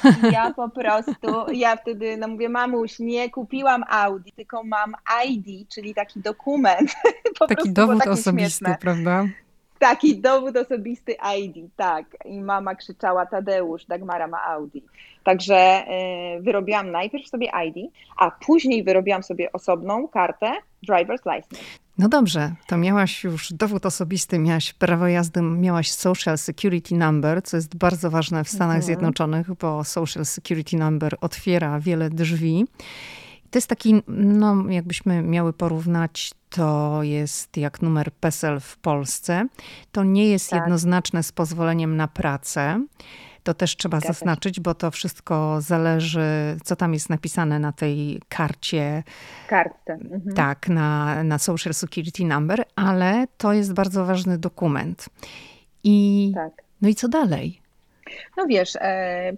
I 0.04 0.32
ja 0.32 0.52
po 0.56 0.68
prostu, 0.68 1.52
ja 1.52 1.76
wtedy 1.76 2.16
no 2.16 2.28
mówię, 2.28 2.48
mamuś, 2.48 2.98
nie 2.98 3.30
kupiłam 3.30 3.84
Audi, 3.88 4.32
tylko 4.32 4.64
mam 4.64 4.94
ID, 5.26 5.68
czyli 5.68 5.94
taki 5.94 6.20
dokument. 6.20 6.94
Po 7.38 7.46
taki 7.46 7.72
dowód 7.72 8.06
osobisty, 8.06 8.30
śmieszne. 8.30 8.78
prawda? 8.80 9.24
Taki 9.80 10.20
dowód 10.20 10.56
osobisty 10.56 11.16
ID, 11.38 11.56
tak. 11.76 12.06
I 12.24 12.40
mama 12.40 12.74
krzyczała, 12.74 13.26
Tadeusz, 13.26 13.84
Dagmara 13.84 14.26
ma 14.26 14.44
Audi. 14.44 14.82
Także 15.24 15.84
y, 16.38 16.42
wyrobiłam 16.42 16.90
najpierw 16.90 17.28
sobie 17.28 17.50
ID, 17.66 17.92
a 18.16 18.30
później 18.30 18.84
wyrobiłam 18.84 19.22
sobie 19.22 19.52
osobną 19.52 20.08
kartę 20.08 20.52
driver's 20.88 21.36
license. 21.36 21.64
No 21.98 22.08
dobrze, 22.08 22.52
to 22.66 22.76
miałaś 22.76 23.24
już 23.24 23.52
dowód 23.52 23.86
osobisty, 23.86 24.38
miałaś 24.38 24.72
prawo 24.72 25.08
jazdy, 25.08 25.42
miałaś 25.42 25.92
Social 25.92 26.38
Security 26.38 26.94
Number, 26.94 27.42
co 27.42 27.56
jest 27.56 27.76
bardzo 27.76 28.10
ważne 28.10 28.44
w 28.44 28.48
Stanach 28.48 28.76
mhm. 28.76 28.82
Zjednoczonych, 28.82 29.54
bo 29.54 29.84
Social 29.84 30.24
Security 30.24 30.76
Number 30.76 31.16
otwiera 31.20 31.80
wiele 31.80 32.10
drzwi. 32.10 32.66
To 33.50 33.58
jest 33.58 33.68
taki, 33.68 34.02
no 34.08 34.70
jakbyśmy 34.70 35.22
miały 35.22 35.52
porównać, 35.52 36.32
to 36.50 36.98
jest 37.02 37.56
jak 37.56 37.82
numer 37.82 38.12
PESEL 38.12 38.60
w 38.60 38.76
Polsce. 38.76 39.46
To 39.92 40.04
nie 40.04 40.28
jest 40.28 40.50
tak. 40.50 40.60
jednoznaczne 40.60 41.22
z 41.22 41.32
pozwoleniem 41.32 41.96
na 41.96 42.08
pracę. 42.08 42.86
To 43.42 43.54
też 43.54 43.76
trzeba 43.76 44.00
zaznaczyć, 44.00 44.60
bo 44.60 44.74
to 44.74 44.90
wszystko 44.90 45.60
zależy, 45.60 46.56
co 46.64 46.76
tam 46.76 46.94
jest 46.94 47.10
napisane 47.10 47.58
na 47.58 47.72
tej 47.72 48.20
karcie. 48.28 49.02
Kartce. 49.48 49.92
Mhm. 49.92 50.34
Tak, 50.34 50.68
na, 50.68 51.22
na 51.24 51.38
Social 51.38 51.74
Security 51.74 52.24
Number, 52.24 52.64
ale 52.76 53.26
to 53.38 53.52
jest 53.52 53.72
bardzo 53.72 54.04
ważny 54.04 54.38
dokument. 54.38 55.06
I 55.84 56.32
tak. 56.34 56.52
no 56.82 56.88
i 56.88 56.94
co 56.94 57.08
dalej? 57.08 57.60
No 58.36 58.46
wiesz, 58.46 58.76
e, 58.76 59.32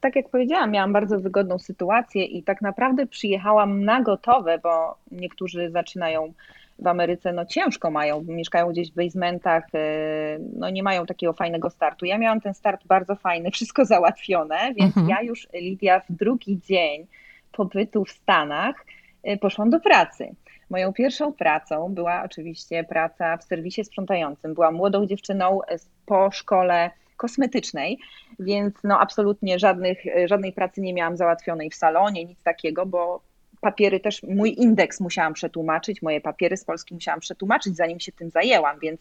tak 0.00 0.16
jak 0.16 0.28
powiedziałam, 0.28 0.70
miałam 0.70 0.92
bardzo 0.92 1.20
wygodną 1.20 1.58
sytuację 1.58 2.24
i 2.24 2.42
tak 2.42 2.62
naprawdę 2.62 3.06
przyjechałam 3.06 3.84
na 3.84 4.02
gotowe, 4.02 4.58
bo 4.58 4.96
niektórzy 5.10 5.70
zaczynają 5.70 6.32
w 6.78 6.86
Ameryce 6.86 7.32
no 7.32 7.46
ciężko 7.46 7.90
mają, 7.90 8.22
mieszkają 8.22 8.68
gdzieś 8.68 8.90
w 8.90 8.94
basementach, 8.94 9.64
y, 9.74 10.40
no 10.56 10.70
nie 10.70 10.82
mają 10.82 11.06
takiego 11.06 11.32
fajnego 11.32 11.70
startu. 11.70 12.06
Ja 12.06 12.18
miałam 12.18 12.40
ten 12.40 12.54
start 12.54 12.86
bardzo 12.86 13.16
fajny, 13.16 13.50
wszystko 13.56 13.84
załatwione, 13.84 14.74
więc 14.74 14.96
mhm. 14.96 15.08
ja 15.08 15.22
już, 15.22 15.48
Lidia, 15.54 16.00
w 16.00 16.12
drugi 16.12 16.60
dzień 16.60 17.06
pobytu 17.52 18.04
w 18.04 18.10
Stanach 18.10 18.86
y, 19.28 19.36
poszłam 19.36 19.70
do 19.70 19.80
pracy. 19.80 20.34
Moją 20.70 20.92
pierwszą 20.92 21.32
pracą 21.32 21.94
była 21.94 22.22
oczywiście 22.22 22.84
praca 22.84 23.36
w 23.36 23.44
serwisie 23.44 23.84
sprzątającym. 23.84 24.54
Byłam 24.54 24.74
młodą 24.74 25.06
dziewczyną 25.06 25.60
po 26.06 26.30
szkole 26.30 26.90
kosmetycznej, 27.16 27.98
więc 28.38 28.74
no 28.84 29.00
absolutnie 29.00 29.58
żadnych, 29.58 29.98
żadnej 30.26 30.52
pracy 30.52 30.80
nie 30.80 30.94
miałam 30.94 31.16
załatwionej 31.16 31.70
w 31.70 31.74
salonie, 31.74 32.24
nic 32.24 32.42
takiego, 32.42 32.86
bo 32.86 33.20
papiery 33.64 34.00
też, 34.00 34.22
mój 34.22 34.60
indeks 34.62 35.00
musiałam 35.00 35.34
przetłumaczyć, 35.34 36.02
moje 36.02 36.20
papiery 36.20 36.56
z 36.56 36.64
Polski 36.64 36.94
musiałam 36.94 37.20
przetłumaczyć, 37.20 37.76
zanim 37.76 38.00
się 38.00 38.12
tym 38.12 38.30
zajęłam, 38.30 38.78
więc 38.78 39.00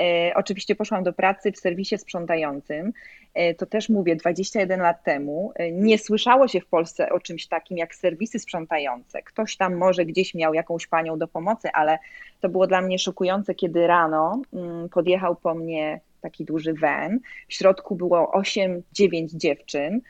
e, 0.00 0.32
oczywiście 0.34 0.74
poszłam 0.74 1.04
do 1.04 1.12
pracy 1.12 1.52
w 1.52 1.58
serwisie 1.58 1.98
sprzątającym. 1.98 2.92
E, 3.34 3.54
to 3.54 3.66
też 3.66 3.88
mówię, 3.88 4.16
21 4.16 4.80
lat 4.80 5.04
temu. 5.04 5.52
E, 5.54 5.72
nie 5.72 5.98
słyszało 5.98 6.48
się 6.48 6.60
w 6.60 6.66
Polsce 6.66 7.08
o 7.08 7.20
czymś 7.20 7.46
takim 7.46 7.78
jak 7.78 7.94
serwisy 7.94 8.38
sprzątające. 8.38 9.22
Ktoś 9.22 9.56
tam 9.56 9.76
może 9.76 10.04
gdzieś 10.04 10.34
miał 10.34 10.54
jakąś 10.54 10.86
panią 10.86 11.18
do 11.18 11.28
pomocy, 11.28 11.68
ale 11.72 11.98
to 12.40 12.48
było 12.48 12.66
dla 12.66 12.80
mnie 12.80 12.98
szokujące, 12.98 13.54
kiedy 13.54 13.86
rano 13.86 14.42
mm, 14.52 14.88
podjechał 14.88 15.36
po 15.36 15.54
mnie 15.54 16.00
taki 16.24 16.44
duży 16.44 16.74
van. 16.74 17.18
W 17.48 17.54
środku 17.54 17.96
było 17.96 18.32
8-9 18.34 19.26
dziewczyn 19.32 20.00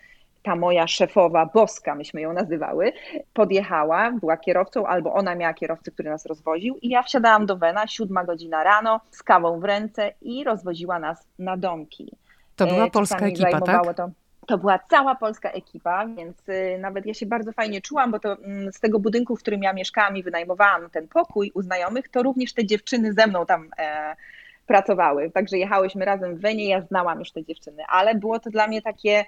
ta 0.44 0.56
moja 0.56 0.86
szefowa, 0.86 1.46
boska, 1.46 1.94
myśmy 1.94 2.20
ją 2.20 2.32
nazywały, 2.32 2.92
podjechała, 3.34 4.12
była 4.12 4.36
kierowcą, 4.36 4.86
albo 4.86 5.12
ona 5.14 5.34
miała 5.34 5.54
kierowcę, 5.54 5.90
który 5.90 6.10
nas 6.10 6.26
rozwoził 6.26 6.76
i 6.82 6.88
ja 6.88 7.02
wsiadałam 7.02 7.46
do 7.46 7.56
Wena, 7.56 7.86
siódma 7.86 8.24
godzina 8.24 8.64
rano, 8.64 9.00
z 9.10 9.22
kawą 9.22 9.60
w 9.60 9.64
ręce 9.64 10.12
i 10.22 10.44
rozwoziła 10.44 10.98
nas 10.98 11.26
na 11.38 11.56
domki. 11.56 12.12
To 12.56 12.66
była 12.66 12.86
e, 12.86 12.90
polska 12.90 13.26
ekipa, 13.26 13.60
tak? 13.60 13.94
To, 13.96 14.10
to 14.46 14.58
była 14.58 14.78
cała 14.78 15.14
polska 15.14 15.50
ekipa, 15.50 16.06
więc 16.06 16.48
y, 16.48 16.78
nawet 16.80 17.06
ja 17.06 17.14
się 17.14 17.26
bardzo 17.26 17.52
fajnie 17.52 17.80
czułam, 17.80 18.10
bo 18.10 18.18
to 18.18 18.32
mm, 18.32 18.72
z 18.72 18.80
tego 18.80 18.98
budynku, 18.98 19.36
w 19.36 19.40
którym 19.40 19.62
ja 19.62 19.72
mieszkałam 19.72 20.16
i 20.16 20.22
wynajmowałam 20.22 20.90
ten 20.90 21.08
pokój 21.08 21.50
u 21.54 21.62
znajomych, 21.62 22.08
to 22.08 22.22
również 22.22 22.52
te 22.52 22.66
dziewczyny 22.66 23.12
ze 23.12 23.26
mną 23.26 23.46
tam 23.46 23.70
e, 23.78 24.16
pracowały. 24.66 25.30
Także 25.30 25.58
jechałyśmy 25.58 26.04
razem 26.04 26.36
w 26.36 26.40
Wenie, 26.40 26.68
ja 26.68 26.80
znałam 26.80 27.18
już 27.18 27.32
te 27.32 27.44
dziewczyny, 27.44 27.82
ale 27.88 28.14
było 28.14 28.38
to 28.38 28.50
dla 28.50 28.66
mnie 28.66 28.82
takie 28.82 29.24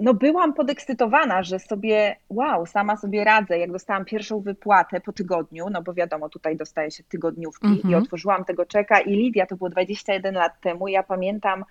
no 0.00 0.14
byłam 0.14 0.54
podekscytowana, 0.54 1.42
że 1.42 1.58
sobie, 1.58 2.16
wow, 2.30 2.66
sama 2.66 2.96
sobie 2.96 3.24
radzę. 3.24 3.58
Jak 3.58 3.72
dostałam 3.72 4.04
pierwszą 4.04 4.40
wypłatę 4.40 5.00
po 5.00 5.12
tygodniu, 5.12 5.66
no 5.70 5.82
bo 5.82 5.94
wiadomo, 5.94 6.28
tutaj 6.28 6.56
dostaje 6.56 6.90
się 6.90 7.02
tygodniówki 7.04 7.66
i 7.66 7.80
mhm. 7.84 7.94
otworzyłam 7.94 8.44
tego 8.44 8.66
czeka 8.66 9.00
i 9.00 9.10
Lidia, 9.10 9.46
to 9.46 9.56
było 9.56 9.70
21 9.70 10.34
lat 10.34 10.60
temu, 10.60 10.88
ja 10.88 11.02
pamiętam, 11.02 11.64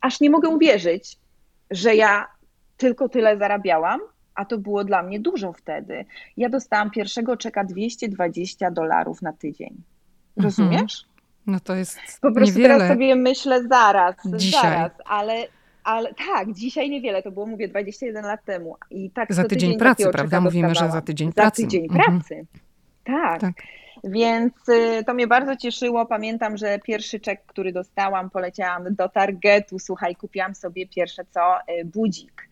aż 0.00 0.20
nie 0.20 0.30
mogę 0.30 0.48
uwierzyć, 0.48 1.16
że 1.70 1.94
ja 1.94 2.26
tylko 2.76 3.08
tyle 3.08 3.38
zarabiałam, 3.38 4.00
a 4.34 4.44
to 4.44 4.58
było 4.58 4.84
dla 4.84 5.02
mnie 5.02 5.20
dużo 5.20 5.52
wtedy. 5.52 6.04
Ja 6.36 6.48
dostałam 6.48 6.90
pierwszego 6.90 7.36
czeka 7.36 7.64
220 7.64 8.70
dolarów 8.70 9.22
na 9.22 9.32
tydzień. 9.32 9.70
Mhm. 9.70 10.44
Rozumiesz? 10.44 11.04
No 11.48 11.60
to 11.60 11.74
jest 11.74 11.98
Po 12.20 12.32
prostu 12.32 12.58
niewiele. 12.58 12.74
teraz 12.74 12.88
sobie 12.92 13.16
myślę 13.16 13.62
zaraz, 13.68 14.14
Dzisiaj. 14.36 14.62
zaraz, 14.62 14.92
ale 15.04 15.46
ale 15.84 16.14
tak, 16.14 16.52
dzisiaj 16.52 16.90
niewiele, 16.90 17.22
to 17.22 17.30
było 17.30 17.46
mówię 17.46 17.68
21 17.68 18.24
lat 18.24 18.44
temu. 18.44 18.76
I 18.90 19.10
tak 19.10 19.34
za 19.34 19.42
tydzień, 19.42 19.60
tydzień 19.60 19.78
pracy, 19.78 20.08
prawda? 20.12 20.40
Mówimy, 20.40 20.74
że 20.74 20.90
za 20.90 21.00
tydzień 21.00 21.32
pracy. 21.32 21.62
Za 21.62 21.68
tydzień 21.68 21.84
mhm. 21.84 22.04
pracy. 22.04 22.46
Tak. 23.04 23.40
tak. 23.40 23.52
Więc 24.04 24.68
y, 24.68 25.04
to 25.04 25.14
mnie 25.14 25.26
bardzo 25.26 25.56
cieszyło. 25.56 26.06
Pamiętam, 26.06 26.56
że 26.56 26.78
pierwszy 26.78 27.20
czek, 27.20 27.46
który 27.46 27.72
dostałam, 27.72 28.30
poleciałam 28.30 28.94
do 28.94 29.08
Targetu. 29.08 29.78
Słuchaj, 29.78 30.16
kupiłam 30.16 30.54
sobie 30.54 30.86
pierwsze 30.86 31.24
co 31.30 31.58
y, 31.80 31.84
budzik 31.84 32.48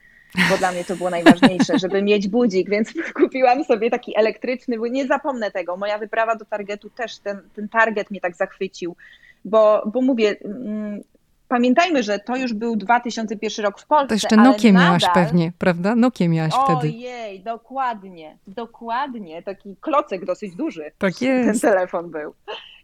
bo 0.50 0.58
dla 0.58 0.72
mnie 0.72 0.84
to 0.84 0.96
było 0.96 1.10
najważniejsze, 1.10 1.78
żeby 1.78 2.02
mieć 2.02 2.28
budzik, 2.28 2.70
więc 2.70 2.92
kupiłam 3.20 3.64
sobie 3.64 3.90
taki 3.90 4.18
elektryczny, 4.18 4.78
bo 4.78 4.86
nie 4.86 5.06
zapomnę 5.06 5.50
tego. 5.50 5.76
Moja 5.76 5.98
wyprawa 5.98 6.36
do 6.36 6.44
Targetu 6.44 6.90
też, 6.90 7.18
ten, 7.18 7.40
ten 7.56 7.68
Target 7.68 8.10
mnie 8.10 8.20
tak 8.20 8.36
zachwycił, 8.36 8.96
bo, 9.44 9.82
bo 9.86 10.00
mówię, 10.00 10.36
mm, 10.44 11.02
Pamiętajmy, 11.48 12.02
że 12.02 12.18
to 12.18 12.36
już 12.36 12.52
był 12.52 12.76
2001 12.76 13.64
rok 13.64 13.80
w 13.80 13.86
Polsce. 13.86 14.08
To 14.08 14.14
jeszcze 14.14 14.36
Nokia 14.36 14.72
nadal... 14.72 14.86
miałaś 14.88 15.04
pewnie, 15.14 15.52
prawda? 15.58 15.96
Nokia 15.96 16.28
miałaś 16.28 16.52
Ojej, 16.54 16.78
wtedy. 16.78 16.94
Ojej, 16.94 17.40
dokładnie, 17.40 18.38
dokładnie. 18.46 19.42
Taki 19.42 19.76
klocek 19.80 20.24
dosyć 20.24 20.56
duży. 20.56 20.90
Tak 20.98 21.22
jest. 21.22 21.62
Ten 21.62 21.70
telefon 21.70 22.10
był. 22.10 22.34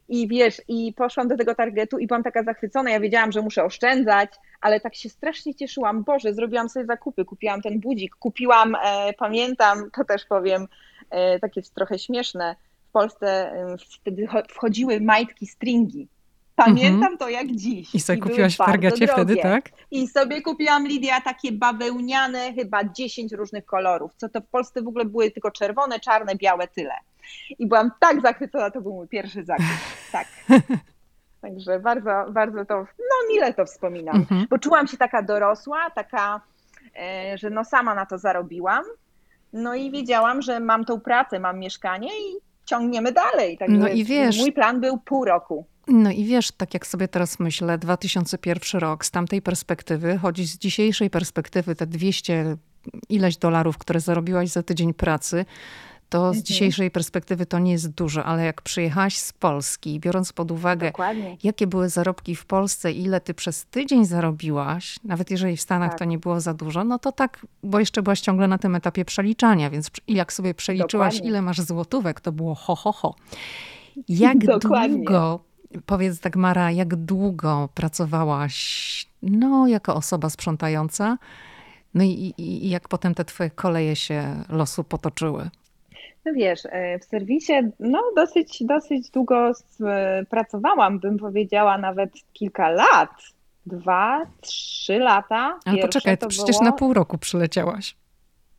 I 0.09 0.29
wiesz, 0.29 0.63
i 0.69 0.93
poszłam 0.93 1.29
do 1.29 1.37
tego 1.37 1.55
targetu 1.55 1.99
i 1.99 2.07
byłam 2.07 2.23
taka 2.23 2.43
zachwycona. 2.43 2.91
Ja 2.91 3.01
wiedziałam, 3.01 3.33
że 3.33 3.43
muszę 3.43 3.65
oszczędzać, 3.65 4.31
ale 4.61 4.81
tak 4.81 4.95
się 4.95 5.09
strasznie 5.09 5.55
cieszyłam. 5.55 6.05
Boże, 6.05 6.35
zrobiłam 6.35 6.69
sobie 6.69 6.87
zakupy, 6.87 7.25
kupiłam 7.25 7.63
ten 7.63 7.81
budzik, 7.81 8.17
kupiłam, 8.17 8.75
e, 8.75 9.13
pamiętam, 9.13 9.91
to 9.91 10.05
też 10.05 10.25
powiem, 10.25 10.69
e, 11.11 11.39
takie 11.39 11.63
trochę 11.63 11.99
śmieszne. 11.99 12.57
W 12.89 12.93
Polsce 12.93 13.53
e, 13.53 13.77
wtedy 14.01 14.29
wchodziły 14.49 15.01
majtki 15.01 15.47
stringi 15.47 16.09
Pamiętam 16.65 16.95
mhm. 16.95 17.19
to 17.19 17.29
jak 17.29 17.47
dziś. 17.47 17.95
I 17.95 18.01
sobie 18.01 18.19
I 18.19 18.23
kupiłaś 18.23 18.55
w 18.55 18.59
Targecie 18.59 19.07
wtedy, 19.07 19.37
tak? 19.37 19.71
I 19.91 20.09
sobie 20.09 20.43
kupiłam, 20.43 20.87
Lidia, 20.87 21.21
takie 21.21 21.53
bawełniane, 21.53 22.53
chyba 22.53 22.85
10 22.85 23.33
różnych 23.33 23.65
kolorów, 23.65 24.15
co 24.17 24.29
to 24.29 24.41
w 24.41 24.47
Polsce 24.47 24.83
w 24.83 24.89
ogóle 24.89 25.05
były 25.05 25.31
tylko 25.31 25.51
czerwone, 25.51 26.01
czarne, 26.01 26.35
białe, 26.37 26.69
tyle. 26.69 26.95
I 27.59 27.67
byłam 27.67 27.91
tak 28.01 28.23
zachwycona, 28.23 28.71
to 28.71 28.81
był 28.81 28.93
mój 28.93 29.09
pierwszy 29.09 29.45
zakup. 29.45 29.65
Tak. 30.13 30.27
Także 31.41 31.81
bardzo, 31.81 32.11
bardzo 32.31 32.65
to, 32.65 32.75
no 32.99 33.29
mile 33.29 33.55
to 33.55 33.67
wspominam. 33.67 34.17
Mhm. 34.17 34.47
Bo 34.51 34.59
czułam 34.59 34.87
się 34.87 34.97
taka 34.97 35.23
dorosła, 35.23 35.91
taka, 35.91 36.41
e, 36.97 37.39
że 37.39 37.51
no 37.51 37.65
sama 37.65 37.95
na 37.95 38.07
to 38.07 38.19
zarobiłam. 38.19 38.85
No 39.53 39.75
i 39.75 39.91
wiedziałam, 39.91 40.43
że 40.43 40.61
mam 40.61 40.85
tą 40.85 41.01
pracę, 41.01 41.41
mam 41.41 41.59
mieszkanie 41.59 42.09
i 42.09 42.37
ciągniemy 42.65 43.13
dalej. 43.13 43.59
Także 43.59 43.77
no 43.77 43.89
i 43.89 44.05
wiesz, 44.05 44.39
mój 44.39 44.53
plan 44.53 44.81
był 44.81 44.99
pół 44.99 45.25
roku. 45.25 45.67
No 45.89 46.11
i 46.11 46.25
wiesz, 46.25 46.53
tak 46.53 46.75
jak 46.75 46.87
sobie 46.87 47.09
teraz 47.09 47.41
myślę, 47.41 47.79
2001 47.79 48.81
rok 48.81 49.05
z 49.05 49.11
tamtej 49.11 49.43
perspektywy, 49.43 50.19
choć 50.19 50.41
z 50.41 50.59
dzisiejszej 50.59 51.11
perspektywy 51.11 51.75
te 51.75 51.87
200 51.87 52.57
ileś 53.09 53.37
dolarów, 53.37 53.79
które 53.79 54.01
zarobiłaś 54.01 54.49
za 54.49 54.63
tydzień 54.63 54.95
pracy, 54.95 55.45
to 56.09 56.19
z 56.19 56.37
mhm. 56.37 56.45
dzisiejszej 56.45 56.91
perspektywy 56.91 57.47
to 57.47 57.59
nie 57.59 57.73
jest 57.73 57.89
dużo, 57.89 58.25
ale 58.25 58.45
jak 58.45 58.63
przyjechałaś 58.63 59.19
z 59.19 59.33
Polski, 59.33 60.01
biorąc 60.01 60.33
pod 60.33 60.51
uwagę, 60.51 60.87
Dokładnie. 60.87 61.37
jakie 61.43 61.67
były 61.67 61.89
zarobki 61.89 62.37
w 62.37 62.47
Polsce, 62.47 62.93
ile 62.93 63.21
ty 63.21 63.35
przez 63.35 63.67
tydzień 63.67 64.07
zarobiłaś, 64.07 64.99
nawet 65.05 65.31
jeżeli 65.31 65.57
w 65.57 65.61
Stanach 65.61 65.91
tak. 65.91 65.99
to 65.99 66.05
nie 66.05 66.19
było 66.19 66.41
za 66.41 66.55
dużo, 66.55 66.85
no 66.85 66.99
to 66.99 67.13
tak, 67.13 67.47
bo 67.63 67.79
jeszcze 67.79 68.03
byłaś 68.03 68.21
ciągle 68.21 68.49
na 68.49 68.59
tym 68.59 68.75
etapie 68.75 69.05
przeliczania, 69.05 69.71
więc 69.71 69.91
jak 70.09 70.33
sobie 70.33 70.55
przeliczyłaś, 70.55 71.15
Dokładnie. 71.15 71.29
ile 71.29 71.43
masz 71.43 71.61
złotówek, 71.61 72.21
to 72.21 72.33
było 72.33 72.55
ho, 72.55 72.77
ho, 72.77 72.93
ho. 72.93 73.15
Jak 74.09 74.39
Dokładnie. 74.39 74.97
długo, 74.97 75.45
powiedz 75.87 76.21
tak 76.21 76.37
Mara, 76.37 76.71
jak 76.71 76.97
długo 76.97 77.69
pracowałaś, 77.75 79.07
no, 79.23 79.67
jako 79.67 79.95
osoba 79.95 80.31
sprzątająca, 80.31 81.19
no 81.95 82.05
i, 82.05 82.35
i, 82.39 82.67
i 82.67 82.71
jak 82.71 82.89
potem 82.89 83.15
te 83.15 83.25
twoje 83.25 83.51
koleje 83.51 83.97
się 83.97 84.43
losu 84.49 84.85
potoczyły? 84.85 85.51
No 86.25 86.33
wiesz, 86.33 86.61
e, 86.67 86.99
w 86.99 87.05
serwisie 87.05 87.53
no 87.81 88.03
dosyć, 88.17 88.63
dosyć 88.65 89.11
długo 89.11 89.53
pracowałam, 90.31 90.99
bym 90.99 91.19
powiedziała 91.19 91.79
nawet 91.79 92.11
kilka 92.33 92.69
lat. 92.69 93.11
Dwa, 93.67 94.27
trzy 94.41 94.99
lata. 94.99 95.59
Ale 95.65 95.79
poczekaj, 95.79 96.19
to 96.19 96.29
przecież 96.29 96.57
było... 96.57 96.65
na 96.65 96.73
pół 96.73 96.93
roku 96.93 97.19
przyleciałaś. 97.19 97.97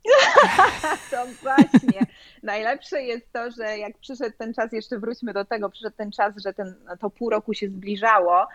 to 1.11 1.25
właśnie. 1.41 1.99
Najlepsze 2.43 3.03
jest 3.03 3.33
to, 3.33 3.51
że 3.51 3.77
jak 3.77 3.97
przyszedł 3.97 4.35
ten 4.37 4.53
czas, 4.53 4.71
jeszcze 4.71 4.99
wróćmy 4.99 5.33
do 5.33 5.45
tego, 5.45 5.69
przyszedł 5.69 5.95
ten 5.97 6.11
czas, 6.11 6.33
że 6.37 6.53
ten, 6.53 6.75
to 6.99 7.09
pół 7.09 7.29
roku 7.29 7.53
się 7.53 7.67
zbliżało, 7.67 8.47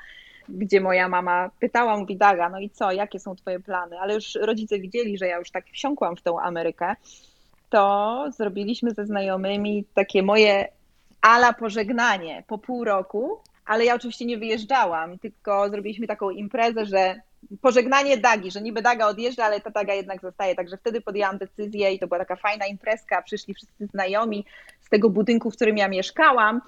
gdzie 0.48 0.80
moja 0.80 1.08
mama 1.08 1.50
pytała, 1.60 1.96
mówi 1.96 2.16
Daga, 2.16 2.48
no 2.48 2.60
i 2.60 2.70
co, 2.70 2.92
jakie 2.92 3.20
są 3.20 3.36
twoje 3.36 3.60
plany? 3.60 3.98
Ale 4.00 4.14
już 4.14 4.34
rodzice 4.34 4.78
widzieli, 4.78 5.18
że 5.18 5.26
ja 5.26 5.38
już 5.38 5.50
tak 5.50 5.64
wsiąkłam 5.66 6.16
w 6.16 6.22
tą 6.22 6.40
Amerykę 6.40 6.94
to 7.70 8.24
zrobiliśmy 8.36 8.90
ze 8.90 9.06
znajomymi 9.06 9.84
takie 9.94 10.22
moje 10.22 10.68
ala 11.20 11.52
pożegnanie 11.52 12.44
po 12.46 12.58
pół 12.58 12.84
roku, 12.84 13.38
ale 13.66 13.84
ja 13.84 13.94
oczywiście 13.94 14.24
nie 14.24 14.38
wyjeżdżałam, 14.38 15.18
tylko 15.18 15.70
zrobiliśmy 15.70 16.06
taką 16.06 16.30
imprezę, 16.30 16.86
że 16.86 17.20
pożegnanie 17.60 18.18
Dagi, 18.18 18.50
że 18.50 18.60
niby 18.60 18.82
Daga 18.82 19.06
odjeżdża, 19.06 19.44
ale 19.44 19.60
ta 19.60 19.70
Daga 19.70 19.94
jednak 19.94 20.20
zostaje. 20.20 20.54
Także 20.54 20.76
wtedy 20.76 21.00
podjęłam 21.00 21.38
decyzję 21.38 21.92
i 21.92 21.98
to 21.98 22.06
była 22.06 22.18
taka 22.18 22.36
fajna 22.36 22.66
imprezka. 22.66 23.22
Przyszli 23.22 23.54
wszyscy 23.54 23.86
znajomi 23.86 24.44
z 24.80 24.88
tego 24.88 25.10
budynku, 25.10 25.50
w 25.50 25.56
którym 25.56 25.76
ja 25.76 25.88
mieszkałam. 25.88 26.60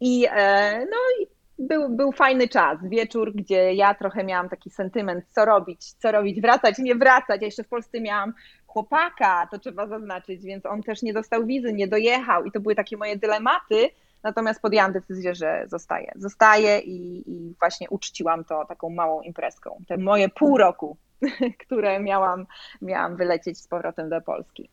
I, 0.00 0.26
e, 0.30 0.78
no, 0.78 0.96
i 1.20 1.26
był, 1.58 1.88
był 1.88 2.12
fajny 2.12 2.48
czas, 2.48 2.78
wieczór, 2.82 3.32
gdzie 3.34 3.74
ja 3.74 3.94
trochę 3.94 4.24
miałam 4.24 4.48
taki 4.48 4.70
sentyment, 4.70 5.24
co 5.28 5.44
robić, 5.44 5.92
co 5.92 6.12
robić, 6.12 6.40
wracać, 6.40 6.78
nie 6.78 6.94
wracać. 6.94 7.40
Ja 7.40 7.46
jeszcze 7.46 7.64
w 7.64 7.68
Polsce 7.68 8.00
miałam 8.00 8.34
chłopaka, 8.66 9.48
to 9.50 9.58
trzeba 9.58 9.86
zaznaczyć, 9.86 10.42
więc 10.42 10.66
on 10.66 10.82
też 10.82 11.02
nie 11.02 11.12
dostał 11.12 11.46
wizy, 11.46 11.72
nie 11.72 11.88
dojechał 11.88 12.44
i 12.44 12.52
to 12.52 12.60
były 12.60 12.74
takie 12.74 12.96
moje 12.96 13.16
dylematy. 13.16 13.90
Natomiast 14.22 14.62
podjęłam 14.62 14.92
decyzję, 14.92 15.34
że 15.34 15.64
zostaję. 15.66 16.12
Zostaję 16.16 16.78
i, 16.78 17.30
i 17.30 17.54
właśnie 17.58 17.90
uczciłam 17.90 18.44
to 18.44 18.64
taką 18.64 18.90
małą 18.90 19.20
imprezką. 19.20 19.82
Te 19.88 19.96
moje 19.96 20.28
pół 20.28 20.58
roku, 20.58 20.96
które 21.66 22.00
miałam, 22.00 22.46
miałam 22.82 23.16
wylecieć 23.16 23.58
z 23.58 23.68
powrotem 23.68 24.08
do 24.08 24.20
Polski. 24.20 24.70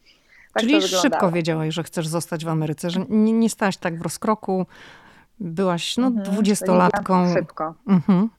Tak 0.54 0.64
Czyli 0.64 0.82
szybko 0.82 1.32
wiedziałaś, 1.32 1.74
że 1.74 1.84
chcesz 1.84 2.08
zostać 2.08 2.46
w 2.46 2.50
Ameryce, 2.50 2.90
że 2.90 3.00
nie, 3.10 3.34
nie 3.34 3.50
stałaś 3.50 3.78
tak 3.78 4.00
w 4.00 4.02
rozkroku, 4.02 4.66
byłaś 5.40 5.98
no, 5.98 6.08
mhm, 6.08 6.26
dwudziestolatką. 6.26 7.34
Szybko. 7.34 7.74
Mhm 7.88 8.30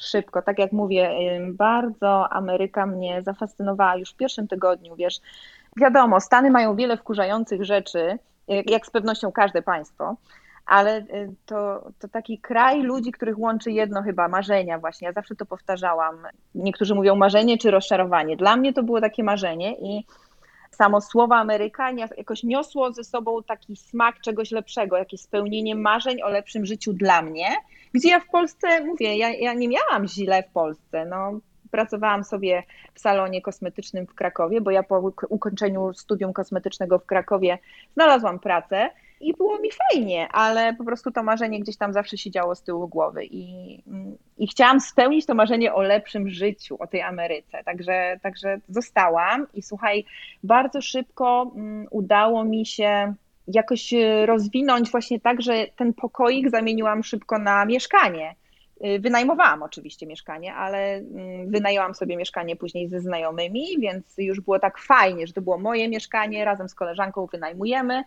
szybko. 0.00 0.42
Tak 0.42 0.58
jak 0.58 0.72
mówię, 0.72 1.10
bardzo 1.52 2.32
Ameryka 2.32 2.86
mnie 2.86 3.22
zafascynowała 3.22 3.96
już 3.96 4.10
w 4.10 4.16
pierwszym 4.16 4.48
tygodniu, 4.48 4.96
wiesz. 4.96 5.20
Wiadomo, 5.76 6.20
Stany 6.20 6.50
mają 6.50 6.76
wiele 6.76 6.96
wkurzających 6.96 7.64
rzeczy, 7.64 8.18
jak 8.66 8.86
z 8.86 8.90
pewnością 8.90 9.32
każde 9.32 9.62
państwo, 9.62 10.16
ale 10.66 10.98
y, 10.98 11.34
to, 11.46 11.90
to 11.98 12.08
taki 12.08 12.38
kraj 12.38 12.82
ludzi, 12.82 13.12
których 13.12 13.38
łączy 13.38 13.72
jedno 13.72 14.02
chyba, 14.02 14.28
marzenia 14.28 14.78
właśnie. 14.78 15.06
Ja 15.06 15.12
zawsze 15.12 15.36
to 15.36 15.46
powtarzałam. 15.46 16.16
Niektórzy 16.54 16.94
mówią 16.94 17.16
marzenie 17.16 17.58
czy 17.58 17.70
rozczarowanie. 17.70 18.36
Dla 18.36 18.56
mnie 18.56 18.72
to 18.72 18.82
było 18.82 19.00
takie 19.00 19.24
marzenie 19.24 19.76
i 19.78 20.04
samo 20.70 21.00
słowo 21.00 21.36
Ameryka 21.36 21.90
jakoś 21.90 22.42
niosło 22.42 22.92
ze 22.92 23.04
sobą 23.04 23.42
taki 23.42 23.76
smak 23.76 24.20
czegoś 24.20 24.50
lepszego, 24.50 24.96
jakieś 24.96 25.20
spełnienie 25.20 25.74
marzeń 25.74 26.22
o 26.22 26.28
lepszym 26.28 26.66
życiu 26.66 26.92
dla 26.92 27.22
mnie, 27.22 27.46
gdzie 27.94 28.08
ja 28.08 28.20
w 28.20 28.28
Polsce, 28.28 28.84
mówię, 28.84 29.16
ja, 29.16 29.30
ja 29.30 29.54
nie 29.54 29.68
miałam 29.68 30.08
źle 30.08 30.42
w 30.42 30.52
Polsce, 30.52 31.06
no 31.06 31.40
pracowałam 31.70 32.24
sobie 32.24 32.62
w 32.94 33.00
salonie 33.00 33.42
kosmetycznym 33.42 34.06
w 34.06 34.14
Krakowie, 34.14 34.60
bo 34.60 34.70
ja 34.70 34.82
po 34.82 35.12
ukończeniu 35.28 35.94
studium 35.94 36.32
kosmetycznego 36.32 36.98
w 36.98 37.06
Krakowie 37.06 37.58
znalazłam 37.94 38.38
pracę 38.38 38.90
i 39.20 39.34
było 39.34 39.58
mi 39.58 39.68
fajnie, 39.72 40.28
ale 40.28 40.74
po 40.74 40.84
prostu 40.84 41.10
to 41.10 41.22
marzenie 41.22 41.60
gdzieś 41.60 41.76
tam 41.76 41.92
zawsze 41.92 42.18
siedziało 42.18 42.54
z 42.54 42.62
tyłu 42.62 42.88
głowy 42.88 43.24
i, 43.24 43.74
i 44.38 44.46
chciałam 44.46 44.80
spełnić 44.80 45.26
to 45.26 45.34
marzenie 45.34 45.74
o 45.74 45.82
lepszym 45.82 46.30
życiu, 46.30 46.76
o 46.80 46.86
tej 46.86 47.02
Ameryce. 47.02 47.64
Także, 47.64 48.20
także 48.22 48.60
zostałam 48.68 49.46
i 49.54 49.62
słuchaj, 49.62 50.04
bardzo 50.42 50.80
szybko 50.80 51.52
mm, 51.54 51.86
udało 51.90 52.44
mi 52.44 52.66
się 52.66 53.14
jakoś 53.48 53.94
rozwinąć 54.24 54.90
właśnie 54.90 55.20
tak, 55.20 55.42
że 55.42 55.66
ten 55.76 55.94
pokoik 55.94 56.50
zamieniłam 56.50 57.04
szybko 57.04 57.38
na 57.38 57.64
mieszkanie. 57.64 58.34
Y, 58.84 58.98
wynajmowałam 59.00 59.62
oczywiście 59.62 60.06
mieszkanie, 60.06 60.54
ale 60.54 60.94
mm, 60.94 61.50
wynajęłam 61.50 61.94
sobie 61.94 62.16
mieszkanie 62.16 62.56
później 62.56 62.88
ze 62.88 63.00
znajomymi, 63.00 63.66
więc 63.80 64.14
już 64.18 64.40
było 64.40 64.58
tak 64.58 64.78
fajnie, 64.78 65.26
że 65.26 65.32
to 65.32 65.42
było 65.42 65.58
moje 65.58 65.88
mieszkanie, 65.88 66.44
razem 66.44 66.68
z 66.68 66.74
koleżanką 66.74 67.26
wynajmujemy 67.26 68.04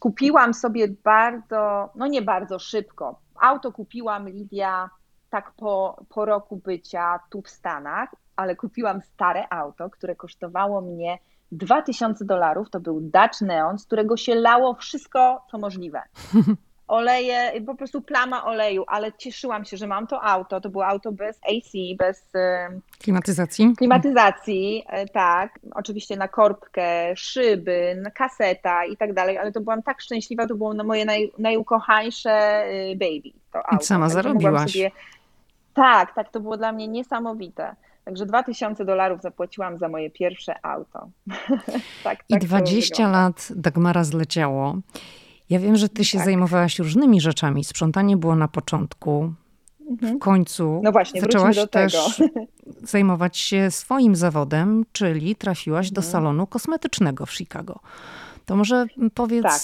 kupiłam 0.00 0.54
sobie 0.54 0.88
bardzo, 0.88 1.90
no 1.94 2.06
nie 2.06 2.22
bardzo 2.22 2.58
szybko. 2.58 3.20
Auto 3.40 3.72
kupiłam 3.72 4.28
Lidia 4.28 4.90
tak 5.30 5.52
po, 5.56 6.04
po 6.08 6.24
roku 6.24 6.56
bycia 6.56 7.20
tu 7.30 7.42
w 7.42 7.48
Stanach, 7.48 8.14
ale 8.36 8.56
kupiłam 8.56 9.00
stare 9.02 9.46
auto, 9.50 9.90
które 9.90 10.16
kosztowało 10.16 10.80
mnie 10.80 11.18
2000 11.52 12.24
dolarów. 12.24 12.70
To 12.70 12.80
był 12.80 13.00
Dutch 13.00 13.40
Neon, 13.40 13.78
z 13.78 13.86
którego 13.86 14.16
się 14.16 14.34
lało 14.34 14.74
wszystko, 14.74 15.44
co 15.50 15.58
możliwe. 15.58 16.02
oleje, 16.88 17.52
po 17.66 17.74
prostu 17.74 18.02
plama 18.02 18.44
oleju, 18.44 18.84
ale 18.86 19.12
cieszyłam 19.12 19.64
się, 19.64 19.76
że 19.76 19.86
mam 19.86 20.06
to 20.06 20.22
auto. 20.22 20.60
To 20.60 20.70
było 20.70 20.86
auto 20.86 21.12
bez 21.12 21.36
AC, 21.36 21.72
bez 21.98 22.32
klimatyzacji. 22.98 23.76
Klimatyzacji, 23.76 24.84
e, 24.88 25.06
tak. 25.06 25.58
Oczywiście 25.74 26.16
na 26.16 26.28
korbkę, 26.28 27.16
szyby, 27.16 28.00
na 28.02 28.10
kaseta 28.10 28.84
i 28.84 28.96
tak 28.96 29.14
dalej, 29.14 29.38
ale 29.38 29.52
to 29.52 29.60
byłam 29.60 29.82
tak 29.82 30.00
szczęśliwa, 30.00 30.46
to 30.46 30.54
było 30.54 30.74
moje 30.74 31.04
naj, 31.04 31.32
najukochańsze 31.38 32.64
y, 32.92 32.96
baby. 32.96 33.38
To 33.52 33.58
auto. 33.66 33.82
I 33.82 33.86
sama 33.86 34.08
zarobiłaś. 34.08 34.72
Sobie... 34.72 34.90
Tak, 35.74 36.14
tak, 36.14 36.30
to 36.30 36.40
było 36.40 36.56
dla 36.56 36.72
mnie 36.72 36.88
niesamowite. 36.88 37.76
Także 38.04 38.26
2000 38.26 38.84
dolarów 38.84 39.22
zapłaciłam 39.22 39.78
za 39.78 39.88
moje 39.88 40.10
pierwsze 40.10 40.54
auto. 40.66 41.08
tak, 42.04 42.18
I 42.28 42.34
tak 42.34 42.44
20 42.44 43.08
lat 43.08 43.48
Dagmara 43.56 44.04
zleciało. 44.04 44.76
Ja 45.50 45.58
wiem, 45.58 45.76
że 45.76 45.88
ty 45.88 46.04
się 46.04 46.18
tak. 46.18 46.24
zajmowałaś 46.24 46.78
różnymi 46.78 47.20
rzeczami. 47.20 47.64
Sprzątanie 47.64 48.16
było 48.16 48.36
na 48.36 48.48
początku. 48.48 49.32
Mhm. 49.90 50.16
W 50.16 50.18
końcu 50.18 50.80
no 50.84 50.92
właśnie, 50.92 51.20
zaczęłaś 51.20 51.56
też 51.70 52.22
zajmować 52.82 53.36
się 53.36 53.70
swoim 53.70 54.16
zawodem, 54.16 54.84
czyli 54.92 55.36
trafiłaś 55.36 55.90
do 55.90 55.98
mhm. 56.00 56.12
salonu 56.12 56.46
kosmetycznego 56.46 57.26
w 57.26 57.32
Chicago. 57.32 57.80
To 58.46 58.56
może 58.56 58.86
powiedz, 59.14 59.42
tak. 59.42 59.62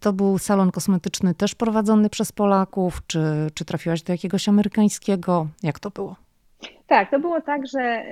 to 0.00 0.12
był 0.12 0.38
salon 0.38 0.70
kosmetyczny 0.70 1.34
też 1.34 1.54
prowadzony 1.54 2.10
przez 2.10 2.32
Polaków, 2.32 3.02
czy, 3.06 3.50
czy 3.54 3.64
trafiłaś 3.64 4.02
do 4.02 4.12
jakiegoś 4.12 4.48
amerykańskiego? 4.48 5.46
Jak 5.62 5.78
to 5.78 5.90
było? 5.90 6.16
Tak, 6.86 7.10
to 7.10 7.20
było 7.20 7.40
tak, 7.40 7.66
że 7.66 8.04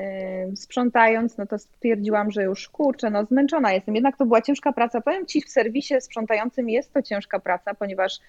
sprzątając, 0.55 1.39
no 1.39 1.47
to 1.47 1.59
stwierdziłam, 1.59 2.31
że 2.31 2.43
już 2.43 2.69
kurczę, 2.69 3.11
no 3.11 3.25
zmęczona 3.25 3.73
jestem. 3.73 3.95
Jednak 3.95 4.17
to 4.17 4.27
była 4.27 4.43
ciężka 4.43 4.73
praca. 4.73 5.01
Powiem 5.01 5.27
Ci, 5.27 5.43
w 5.43 5.49
serwisie 5.49 5.95
sprzątającym 6.01 6.69
jest 6.69 6.93
to 6.93 7.03
ciężka 7.03 7.39
praca, 7.39 7.75
ponieważ 7.75 8.21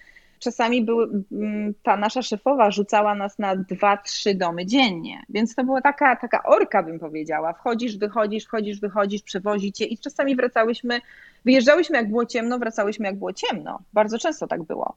czasami 0.42 0.82
był, 0.82 1.02
mm, 1.32 1.74
ta 1.82 1.96
nasza 1.96 2.22
szefowa 2.22 2.70
rzucała 2.70 3.14
nas 3.14 3.38
na 3.38 3.56
dwa, 3.56 3.96
trzy 3.96 4.34
domy 4.34 4.66
dziennie, 4.66 5.22
więc 5.28 5.54
to 5.54 5.64
była 5.64 5.80
taka, 5.80 6.16
taka 6.16 6.42
orka, 6.42 6.82
bym 6.82 6.98
powiedziała. 6.98 7.52
Wchodzisz, 7.52 7.96
wychodzisz, 7.96 8.44
wchodzisz, 8.44 8.80
wychodzisz, 8.80 9.22
przewozicie 9.22 9.84
i 9.84 9.98
czasami 9.98 10.36
wracałyśmy, 10.36 11.00
wyjeżdżałyśmy 11.44 11.96
jak 11.96 12.08
było 12.08 12.26
ciemno, 12.26 12.58
wracałyśmy 12.58 13.06
jak 13.06 13.16
było 13.16 13.32
ciemno. 13.32 13.78
Bardzo 13.92 14.18
często 14.18 14.46
tak 14.46 14.62
było. 14.62 14.94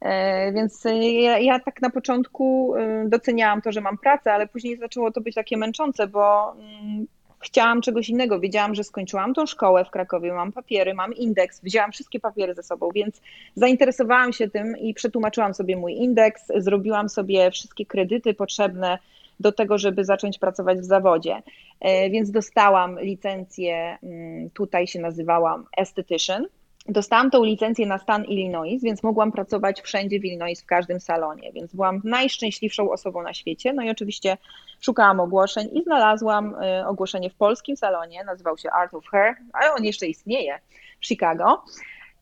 E, 0.00 0.52
więc 0.52 0.84
ja, 1.22 1.38
ja, 1.38 1.60
tak 1.60 1.82
na 1.82 1.90
początku 1.90 2.74
y, 2.76 3.08
doceniałam 3.08 3.62
to, 3.62 3.72
że 3.72 3.80
mam 3.80 3.98
pracę, 3.98 4.32
ale 4.32 4.46
później 4.46 4.76
zaczęło 4.76 5.12
to 5.12 5.20
być 5.20 5.34
takie 5.34 5.56
męczące, 5.56 6.06
bo 6.06 6.52
mm, 6.52 7.06
chciałam 7.40 7.80
czegoś 7.80 8.08
innego. 8.08 8.40
Wiedziałam, 8.40 8.74
że 8.74 8.84
skończyłam 8.84 9.34
tą 9.34 9.46
szkołę 9.46 9.84
w 9.84 9.90
Krakowie, 9.90 10.32
mam 10.32 10.52
papiery, 10.52 10.94
mam 10.94 11.14
indeks, 11.14 11.60
wzięłam 11.60 11.92
wszystkie 11.92 12.20
papiery 12.20 12.54
ze 12.54 12.62
sobą, 12.62 12.88
więc 12.94 13.20
zainteresowałam 13.54 14.32
się 14.32 14.50
tym 14.50 14.76
i 14.78 14.94
przetłumaczyłam 14.94 15.54
sobie 15.54 15.76
mój 15.76 15.94
indeks, 15.94 16.42
zrobiłam 16.56 17.08
sobie 17.08 17.50
wszystkie 17.50 17.86
kredyty 17.86 18.34
potrzebne 18.34 18.98
do 19.40 19.52
tego, 19.52 19.78
żeby 19.78 20.04
zacząć 20.04 20.38
pracować 20.38 20.78
w 20.78 20.84
zawodzie. 20.84 21.42
E, 21.80 22.10
więc 22.10 22.30
dostałam 22.30 23.00
licencję, 23.00 23.98
mm, 24.02 24.50
tutaj 24.50 24.86
się 24.86 25.00
nazywałam 25.00 25.66
esthetician. 25.76 26.46
Dostałam 26.88 27.30
tą 27.30 27.44
licencję 27.44 27.86
na 27.86 27.98
stan 27.98 28.24
Illinois, 28.24 28.82
więc 28.82 29.02
mogłam 29.02 29.32
pracować 29.32 29.80
wszędzie 29.80 30.20
w 30.20 30.24
Illinois, 30.24 30.62
w 30.62 30.66
każdym 30.66 31.00
salonie, 31.00 31.52
więc 31.52 31.74
byłam 31.74 32.00
najszczęśliwszą 32.04 32.90
osobą 32.90 33.22
na 33.22 33.34
świecie. 33.34 33.72
No 33.72 33.82
i 33.82 33.90
oczywiście 33.90 34.36
szukałam 34.80 35.20
ogłoszeń 35.20 35.68
i 35.72 35.82
znalazłam 35.82 36.54
e, 36.54 36.86
ogłoszenie 36.86 37.30
w 37.30 37.34
polskim 37.34 37.76
salonie, 37.76 38.24
nazywał 38.24 38.58
się 38.58 38.70
Art 38.70 38.94
of 38.94 39.06
Hair, 39.06 39.34
ale 39.52 39.72
on 39.72 39.84
jeszcze 39.84 40.06
istnieje 40.06 40.58
w 41.00 41.06
Chicago. 41.06 41.64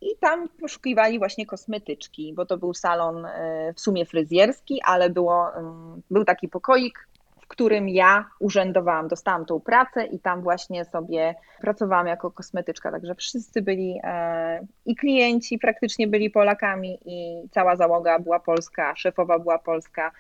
I 0.01 0.07
tam 0.21 0.49
poszukiwali 0.49 1.19
właśnie 1.19 1.47
kosmetyczki, 1.47 2.33
bo 2.37 2.47
to 2.47 2.59
był 2.59 2.75
salon 2.75 3.27
e, 3.27 3.73
w 3.77 3.81
sumie 3.81 4.07
fryzjerski, 4.07 4.81
ale 4.85 5.11
było, 5.11 5.57
mm, 5.57 6.03
był 6.11 6.25
taki 6.25 6.49
pokoik, 6.49 7.09
którym 7.55 7.89
ja 7.89 8.25
urzędowałam, 8.39 9.09
dostałam 9.09 9.47
tą 9.47 9.61
pracę 9.61 10.05
i 10.05 10.19
tam 10.19 10.43
właśnie 10.43 10.85
sobie 10.85 11.35
pracowałam 11.61 12.07
jako 12.07 12.31
kosmetyczka, 12.31 12.91
także 12.91 13.15
wszyscy 13.15 13.63
byli 13.63 14.01
e, 14.05 14.67
i 14.87 14.97
klienci 14.97 15.59
praktycznie 15.59 16.09
byli 16.09 16.31
Polakami 16.31 16.99
i 17.05 17.49
cała 17.51 17.77
załoga 17.77 18.19
była 18.19 18.41
polska, 18.41 18.97
szefowa 18.97 19.39
była 19.39 19.59
polska, 19.59 20.13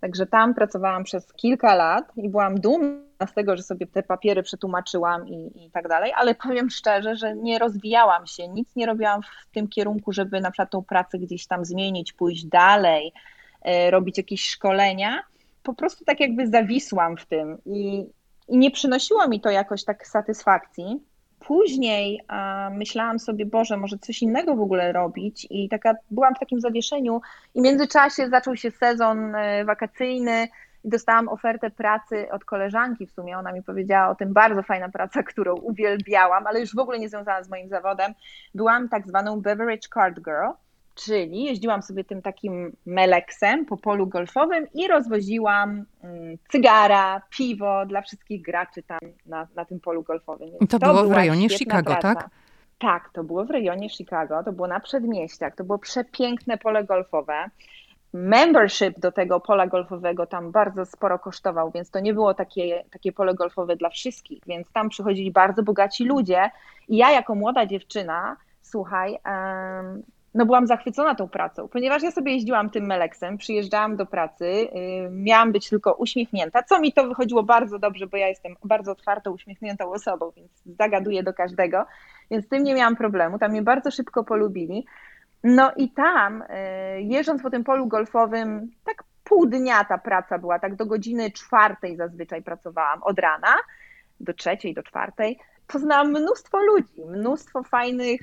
Także 0.00 0.26
tam 0.26 0.54
pracowałam 0.54 1.04
przez 1.04 1.32
kilka 1.32 1.74
lat 1.74 2.12
i 2.16 2.28
byłam 2.28 2.60
dumna 2.60 3.26
z 3.26 3.34
tego, 3.34 3.56
że 3.56 3.62
sobie 3.62 3.86
te 3.86 4.02
papiery 4.02 4.42
przetłumaczyłam 4.42 5.28
i, 5.28 5.66
i 5.66 5.70
tak 5.70 5.88
dalej, 5.88 6.12
ale 6.16 6.34
powiem 6.34 6.70
szczerze, 6.70 7.16
że 7.16 7.36
nie 7.36 7.58
rozwijałam 7.58 8.26
się, 8.26 8.48
nic 8.48 8.76
nie 8.76 8.86
robiłam 8.86 9.22
w 9.22 9.54
tym 9.54 9.68
kierunku, 9.68 10.12
żeby 10.12 10.40
na 10.40 10.50
przykład 10.50 10.70
tą 10.70 10.82
pracę 10.82 11.18
gdzieś 11.18 11.46
tam 11.46 11.64
zmienić, 11.64 12.12
pójść 12.12 12.44
dalej, 12.44 13.12
e, 13.62 13.90
robić 13.90 14.18
jakieś 14.18 14.48
szkolenia. 14.48 15.22
Po 15.62 15.74
prostu 15.74 16.04
tak 16.04 16.20
jakby 16.20 16.46
zawisłam 16.46 17.16
w 17.16 17.26
tym 17.26 17.58
i, 17.66 18.06
i 18.48 18.58
nie 18.58 18.70
przynosiło 18.70 19.28
mi 19.28 19.40
to 19.40 19.50
jakoś 19.50 19.84
tak 19.84 20.06
satysfakcji. 20.06 21.02
Później 21.40 22.20
a, 22.28 22.70
myślałam 22.74 23.18
sobie, 23.18 23.46
Boże, 23.46 23.76
może 23.76 23.98
coś 23.98 24.22
innego 24.22 24.56
w 24.56 24.60
ogóle 24.60 24.92
robić 24.92 25.46
i 25.50 25.68
taka 25.68 25.94
byłam 26.10 26.34
w 26.34 26.38
takim 26.38 26.60
zawieszeniu 26.60 27.20
i 27.54 27.60
w 27.60 27.64
międzyczasie 27.64 28.28
zaczął 28.28 28.56
się 28.56 28.70
sezon 28.70 29.34
e, 29.34 29.64
wakacyjny 29.64 30.48
i 30.84 30.88
dostałam 30.88 31.28
ofertę 31.28 31.70
pracy 31.70 32.26
od 32.32 32.44
koleżanki 32.44 33.06
w 33.06 33.12
sumie. 33.12 33.38
Ona 33.38 33.52
mi 33.52 33.62
powiedziała 33.62 34.08
o 34.08 34.14
tym 34.14 34.32
bardzo 34.32 34.62
fajna 34.62 34.88
praca, 34.88 35.22
którą 35.32 35.54
uwielbiałam, 35.54 36.46
ale 36.46 36.60
już 36.60 36.74
w 36.74 36.78
ogóle 36.78 36.98
nie 36.98 37.08
związana 37.08 37.42
z 37.42 37.50
moim 37.50 37.68
zawodem. 37.68 38.14
Byłam 38.54 38.88
tak 38.88 39.08
zwaną 39.08 39.40
beverage 39.40 39.88
card 39.94 40.20
girl 40.20 40.50
czyli 40.94 41.44
jeździłam 41.44 41.82
sobie 41.82 42.04
tym 42.04 42.22
takim 42.22 42.76
meleksem 42.86 43.66
po 43.66 43.76
polu 43.76 44.06
golfowym 44.06 44.66
i 44.74 44.88
rozwoziłam 44.88 45.84
mm, 46.02 46.38
cygara, 46.48 47.22
piwo 47.30 47.86
dla 47.86 48.02
wszystkich 48.02 48.42
graczy 48.42 48.82
tam 48.82 48.98
na, 49.26 49.46
na 49.54 49.64
tym 49.64 49.80
polu 49.80 50.02
golfowym. 50.02 50.48
I 50.60 50.66
to, 50.66 50.78
to 50.78 50.86
było 50.86 51.04
w 51.04 51.12
rejonie 51.12 51.48
Chicago, 51.48 51.90
praca. 51.90 52.14
tak? 52.14 52.30
Tak, 52.78 53.10
to 53.12 53.24
było 53.24 53.44
w 53.44 53.50
rejonie 53.50 53.88
Chicago, 53.90 54.42
to 54.44 54.52
było 54.52 54.68
na 54.68 54.80
przedmieściach, 54.80 55.54
to 55.54 55.64
było 55.64 55.78
przepiękne 55.78 56.58
pole 56.58 56.84
golfowe. 56.84 57.50
Membership 58.12 58.98
do 58.98 59.12
tego 59.12 59.40
pola 59.40 59.66
golfowego 59.66 60.26
tam 60.26 60.50
bardzo 60.50 60.86
sporo 60.86 61.18
kosztował, 61.18 61.70
więc 61.70 61.90
to 61.90 62.00
nie 62.00 62.14
było 62.14 62.34
takie, 62.34 62.84
takie 62.90 63.12
pole 63.12 63.34
golfowe 63.34 63.76
dla 63.76 63.90
wszystkich, 63.90 64.42
więc 64.46 64.72
tam 64.72 64.88
przychodzili 64.88 65.30
bardzo 65.30 65.62
bogaci 65.62 66.04
ludzie 66.04 66.50
i 66.88 66.96
ja 66.96 67.10
jako 67.10 67.34
młoda 67.34 67.66
dziewczyna, 67.66 68.36
słuchaj, 68.62 69.18
no 70.34 70.46
byłam 70.46 70.66
zachwycona 70.66 71.14
tą 71.14 71.28
pracą, 71.28 71.68
ponieważ 71.68 72.02
ja 72.02 72.10
sobie 72.10 72.32
jeździłam 72.32 72.70
tym 72.70 72.86
Meleksem, 72.86 73.38
przyjeżdżałam 73.38 73.96
do 73.96 74.06
pracy, 74.06 74.44
yy, 74.44 75.10
miałam 75.10 75.52
być 75.52 75.68
tylko 75.68 75.94
uśmiechnięta, 75.94 76.62
co 76.62 76.80
mi 76.80 76.92
to 76.92 77.08
wychodziło 77.08 77.42
bardzo 77.42 77.78
dobrze, 77.78 78.06
bo 78.06 78.16
ja 78.16 78.28
jestem 78.28 78.56
bardzo 78.64 78.92
otwartą, 78.92 79.32
uśmiechniętą 79.32 79.92
osobą, 79.92 80.32
więc 80.36 80.50
zagaduję 80.78 81.22
do 81.22 81.34
każdego, 81.34 81.86
więc 82.30 82.46
z 82.46 82.48
tym 82.48 82.62
nie 82.62 82.74
miałam 82.74 82.96
problemu, 82.96 83.38
tam 83.38 83.50
mnie 83.50 83.62
bardzo 83.62 83.90
szybko 83.90 84.24
polubili. 84.24 84.86
No 85.44 85.72
i 85.76 85.90
tam, 85.90 86.44
yy, 86.94 87.02
jeżdżąc 87.02 87.42
po 87.42 87.50
tym 87.50 87.64
polu 87.64 87.86
golfowym, 87.86 88.70
tak 88.84 89.04
pół 89.24 89.46
dnia 89.46 89.84
ta 89.84 89.98
praca 89.98 90.38
była, 90.38 90.58
tak 90.58 90.76
do 90.76 90.86
godziny 90.86 91.30
czwartej 91.30 91.96
zazwyczaj 91.96 92.42
pracowałam, 92.42 93.02
od 93.02 93.18
rana 93.18 93.54
do 94.20 94.34
trzeciej, 94.34 94.74
do 94.74 94.82
czwartej, 94.82 95.38
poznałam 95.72 96.10
mnóstwo 96.10 96.58
ludzi, 96.58 97.04
mnóstwo 97.18 97.62
fajnych, 97.62 98.20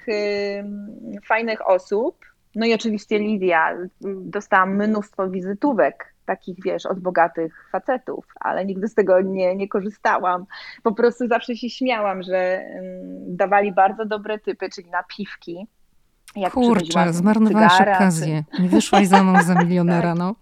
fajnych 1.26 1.70
osób. 1.70 2.26
No 2.56 2.66
i 2.66 2.74
oczywiście 2.74 3.20
Lidia, 3.20 3.78
dostałam 4.22 4.76
mnóstwo 4.76 5.30
wizytówek, 5.30 6.14
takich 6.26 6.58
wiesz, 6.64 6.86
od 6.86 7.00
bogatych 7.00 7.70
facetów, 7.72 8.26
ale 8.40 8.66
nigdy 8.66 8.88
z 8.88 8.94
tego 8.94 9.22
nie, 9.22 9.56
nie 9.56 9.68
korzystałam. 9.68 10.46
Po 10.84 10.92
prostu 10.92 11.28
zawsze 11.28 11.56
się 11.56 11.70
śmiałam, 11.70 12.24
że 12.24 12.66
dawali 13.28 13.74
bardzo 13.74 14.06
dobre 14.06 14.40
typy, 14.40 14.70
czyli 14.70 14.90
napiwki. 14.90 15.68
Jak 16.36 16.54
Kurczę, 16.54 17.14
zmarnowałaś 17.14 17.82
okazję. 17.82 18.44
Nie 18.60 18.70
wyszłaś 18.70 19.08
za 19.08 19.24
mną 19.24 19.44
za 19.44 19.56
milionera, 19.64 20.16
no. 20.16 20.36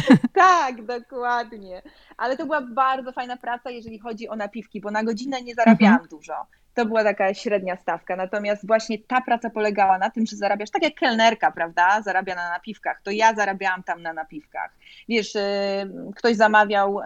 tak, 0.34 0.84
dokładnie. 0.84 1.82
Ale 2.16 2.36
to 2.36 2.44
była 2.46 2.60
bardzo 2.60 3.12
fajna 3.12 3.36
praca, 3.36 3.70
jeżeli 3.70 3.98
chodzi 3.98 4.28
o 4.28 4.36
napiwki, 4.36 4.80
bo 4.80 4.90
na 4.90 5.04
godzinę 5.04 5.42
nie 5.42 5.54
zarabiałam 5.54 5.94
mhm. 5.94 6.08
dużo. 6.08 6.34
To 6.74 6.86
była 6.86 7.04
taka 7.04 7.34
średnia 7.34 7.76
stawka. 7.76 8.16
Natomiast 8.16 8.66
właśnie 8.66 8.98
ta 8.98 9.20
praca 9.20 9.50
polegała 9.50 9.98
na 9.98 10.10
tym, 10.10 10.26
że 10.26 10.36
zarabiasz 10.36 10.70
tak 10.70 10.82
jak 10.82 10.94
kelnerka, 10.94 11.50
prawda? 11.50 12.02
Zarabia 12.02 12.34
na 12.34 12.50
napiwkach. 12.50 13.00
To 13.02 13.10
ja 13.10 13.34
zarabiałam 13.34 13.82
tam 13.82 14.02
na 14.02 14.12
napiwkach. 14.12 14.70
Wiesz, 15.08 15.34
y, 15.34 15.40
ktoś 16.16 16.36
zamawiał 16.36 17.00
y, 17.00 17.04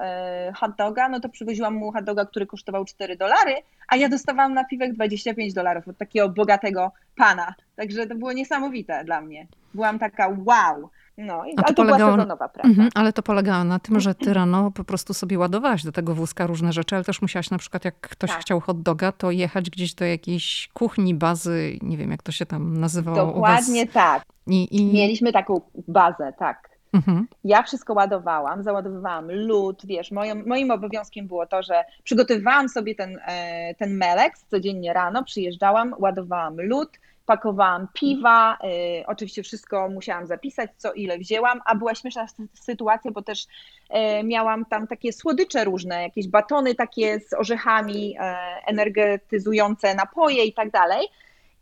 hot 0.54 0.76
doga, 0.76 1.08
no 1.08 1.20
to 1.20 1.28
przywoziłam 1.28 1.74
mu 1.74 1.92
hot 1.92 2.04
doga, 2.04 2.26
który 2.26 2.46
kosztował 2.46 2.84
4 2.84 3.16
dolary, 3.16 3.54
a 3.88 3.96
ja 3.96 4.08
dostawałam 4.08 4.54
napiwek 4.54 4.92
25 4.92 5.54
dolarów 5.54 5.88
od 5.88 5.98
takiego 5.98 6.28
bogatego 6.28 6.92
pana. 7.16 7.54
Także 7.76 8.06
to 8.06 8.14
było 8.14 8.32
niesamowite 8.32 9.04
dla 9.04 9.20
mnie. 9.20 9.46
Byłam 9.74 9.98
taka 9.98 10.28
wow. 10.44 10.90
No, 11.18 11.44
i, 11.44 11.54
ale 11.56 11.66
to 11.66 11.74
polegało, 11.74 11.98
była 11.98 12.12
sezonowa 12.12 12.48
praca. 12.48 12.68
Mhm, 12.68 12.88
ale 12.94 13.12
to 13.12 13.22
polegało 13.22 13.64
na 13.64 13.78
tym, 13.78 14.00
że 14.00 14.14
ty 14.14 14.34
rano 14.40 14.70
po 14.70 14.84
prostu 14.84 15.14
sobie 15.14 15.38
ładowałaś 15.38 15.84
do 15.84 15.92
tego 15.92 16.14
wózka 16.14 16.46
różne 16.46 16.72
rzeczy, 16.72 16.94
ale 16.94 17.04
też 17.04 17.22
musiałaś 17.22 17.50
na 17.50 17.58
przykład, 17.58 17.84
jak 17.84 18.00
ktoś 18.00 18.30
tak. 18.30 18.40
chciał 18.40 18.60
hot 18.60 18.82
doga, 18.82 19.12
to 19.12 19.30
jechać 19.30 19.70
gdzieś 19.70 19.94
do 19.94 20.04
jakiejś 20.04 20.68
kuchni, 20.74 21.14
bazy, 21.14 21.78
nie 21.82 21.96
wiem 21.96 22.10
jak 22.10 22.22
to 22.22 22.32
się 22.32 22.46
tam 22.46 22.80
nazywało 22.80 23.26
Dokładnie 23.26 23.86
tak. 23.86 24.22
I, 24.46 24.76
i... 24.76 24.94
Mieliśmy 24.94 25.32
taką 25.32 25.60
bazę, 25.88 26.32
tak. 26.38 26.76
Mhm. 26.92 27.26
Ja 27.44 27.62
wszystko 27.62 27.94
ładowałam, 27.94 28.62
załadowywałam 28.62 29.26
lód, 29.30 29.82
wiesz, 29.84 30.10
moim, 30.10 30.42
moim 30.46 30.70
obowiązkiem 30.70 31.26
było 31.26 31.46
to, 31.46 31.62
że 31.62 31.84
przygotowywałam 32.04 32.68
sobie 32.68 32.94
ten, 32.94 33.18
e, 33.26 33.74
ten 33.74 33.96
meleks 33.96 34.44
codziennie 34.50 34.92
rano, 34.92 35.24
przyjeżdżałam, 35.24 35.94
ładowałam 35.98 36.60
lód, 36.60 36.90
pakowałam 37.26 37.88
piwa, 37.92 38.58
y, 39.00 39.06
oczywiście 39.06 39.42
wszystko 39.42 39.88
musiałam 39.88 40.26
zapisać, 40.26 40.70
co 40.76 40.92
ile 40.92 41.18
wzięłam, 41.18 41.60
a 41.64 41.74
była 41.74 41.94
śmieszna 41.94 42.26
sytuacja, 42.54 43.10
bo 43.10 43.22
też 43.22 43.42
y, 43.42 44.24
miałam 44.24 44.64
tam 44.64 44.86
takie 44.86 45.12
słodycze 45.12 45.64
różne, 45.64 46.02
jakieś 46.02 46.28
batony 46.28 46.74
takie 46.74 47.20
z 47.20 47.32
orzechami, 47.32 48.16
y, 48.16 48.20
energetyzujące 48.66 49.94
napoje 49.94 50.44
i 50.44 50.52
tak 50.52 50.70
dalej. 50.70 51.08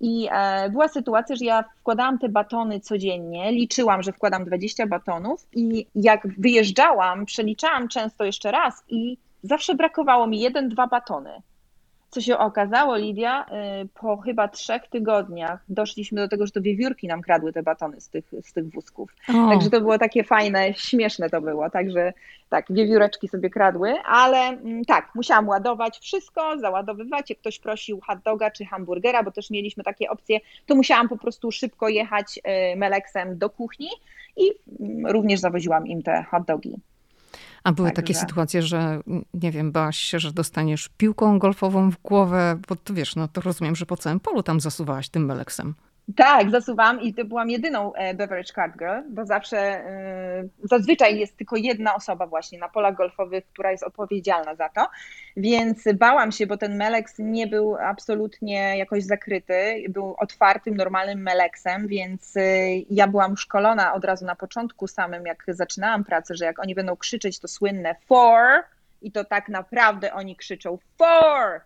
I 0.00 0.28
e, 0.32 0.70
była 0.70 0.88
sytuacja, 0.88 1.36
że 1.36 1.44
ja 1.44 1.64
wkładałam 1.80 2.18
te 2.18 2.28
batony 2.28 2.80
codziennie, 2.80 3.52
liczyłam, 3.52 4.02
że 4.02 4.12
wkładam 4.12 4.44
20 4.44 4.86
batonów 4.86 5.46
i 5.52 5.86
jak 5.94 6.26
wyjeżdżałam, 6.38 7.26
przeliczałam 7.26 7.88
często 7.88 8.24
jeszcze 8.24 8.50
raz 8.50 8.84
i 8.88 9.18
zawsze 9.42 9.74
brakowało 9.74 10.26
mi 10.26 10.40
jeden, 10.40 10.68
dwa 10.68 10.86
batony. 10.86 11.42
Co 12.14 12.20
się 12.20 12.38
okazało, 12.38 12.96
Lidia, 12.96 13.46
y, 13.82 13.88
po 14.00 14.16
chyba 14.16 14.48
trzech 14.48 14.88
tygodniach 14.88 15.64
doszliśmy 15.68 16.20
do 16.20 16.28
tego, 16.28 16.46
że 16.46 16.52
to 16.52 16.60
wiewiórki 16.60 17.08
nam 17.08 17.22
kradły 17.22 17.52
te 17.52 17.62
batony 17.62 18.00
z 18.00 18.08
tych, 18.08 18.24
z 18.42 18.52
tych 18.52 18.70
wózków. 18.70 19.14
O. 19.28 19.32
Także 19.32 19.70
to 19.70 19.80
było 19.80 19.98
takie 19.98 20.24
fajne, 20.24 20.74
śmieszne 20.74 21.30
to 21.30 21.40
było. 21.40 21.70
Także 21.70 22.12
tak, 22.48 22.66
wiewióreczki 22.70 23.28
sobie 23.28 23.50
kradły, 23.50 23.94
ale 24.04 24.38
mm, 24.38 24.84
tak, 24.84 25.10
musiałam 25.14 25.48
ładować 25.48 25.98
wszystko, 25.98 26.58
załadowywać. 26.58 27.30
Jak 27.30 27.38
ktoś 27.38 27.58
prosił 27.58 28.00
hot 28.00 28.18
doga 28.24 28.50
czy 28.50 28.64
hamburgera, 28.64 29.22
bo 29.22 29.30
też 29.30 29.50
mieliśmy 29.50 29.84
takie 29.84 30.10
opcje, 30.10 30.40
to 30.66 30.74
musiałam 30.74 31.08
po 31.08 31.16
prostu 31.16 31.52
szybko 31.52 31.88
jechać 31.88 32.38
y, 32.38 32.76
meleksem 32.76 33.38
do 33.38 33.50
kuchni 33.50 33.88
i 34.36 34.50
mm, 34.80 35.06
również 35.06 35.40
zawoziłam 35.40 35.86
im 35.86 36.02
te 36.02 36.24
hot 36.30 36.44
dogi. 36.44 36.76
A 37.64 37.72
były 37.72 37.88
tak, 37.88 37.96
takie 37.96 38.14
sytuacje, 38.14 38.62
że 38.62 39.00
nie 39.34 39.50
wiem, 39.50 39.72
bałaś 39.72 39.98
się, 39.98 40.18
że 40.18 40.32
dostaniesz 40.32 40.88
piłką 40.96 41.38
golfową 41.38 41.90
w 41.90 42.02
głowę, 42.02 42.58
bo 42.68 42.94
wiesz, 42.94 43.16
no 43.16 43.28
to 43.28 43.40
rozumiem, 43.40 43.76
że 43.76 43.86
po 43.86 43.96
całym 43.96 44.20
polu 44.20 44.42
tam 44.42 44.60
zasuwałaś 44.60 45.08
tym 45.08 45.24
meleksem. 45.24 45.74
Tak, 46.16 46.50
zasuwam 46.50 47.00
i 47.00 47.14
to 47.14 47.24
byłam 47.24 47.50
jedyną 47.50 47.94
e, 47.94 48.14
beverage 48.14 48.52
card 48.52 48.78
girl, 48.78 49.00
bo 49.10 49.26
zawsze, 49.26 49.58
e, 49.58 50.48
zazwyczaj 50.62 51.18
jest 51.18 51.36
tylko 51.36 51.56
jedna 51.56 51.94
osoba 51.94 52.26
właśnie 52.26 52.58
na 52.58 52.68
polach 52.68 52.94
golfowych, 52.94 53.44
która 53.52 53.70
jest 53.70 53.82
odpowiedzialna 53.82 54.54
za 54.54 54.68
to, 54.68 54.86
więc 55.36 55.84
bałam 55.94 56.32
się, 56.32 56.46
bo 56.46 56.56
ten 56.56 56.76
Melex 56.76 57.14
nie 57.18 57.46
był 57.46 57.76
absolutnie 57.76 58.78
jakoś 58.78 59.04
zakryty, 59.04 59.84
był 59.88 60.14
otwartym, 60.18 60.76
normalnym 60.76 61.22
Melexem, 61.22 61.88
więc 61.88 62.36
e, 62.36 62.40
ja 62.90 63.06
byłam 63.06 63.36
szkolona 63.36 63.94
od 63.94 64.04
razu 64.04 64.26
na 64.26 64.36
początku 64.36 64.86
samym, 64.86 65.26
jak 65.26 65.44
zaczynałam 65.48 66.04
pracę, 66.04 66.34
że 66.34 66.44
jak 66.44 66.58
oni 66.58 66.74
będą 66.74 66.96
krzyczeć 66.96 67.38
to 67.38 67.48
słynne 67.48 67.94
four 68.06 68.62
i 69.02 69.12
to 69.12 69.24
tak 69.24 69.48
naprawdę 69.48 70.12
oni 70.12 70.36
krzyczą 70.36 70.78
four, 70.98 71.60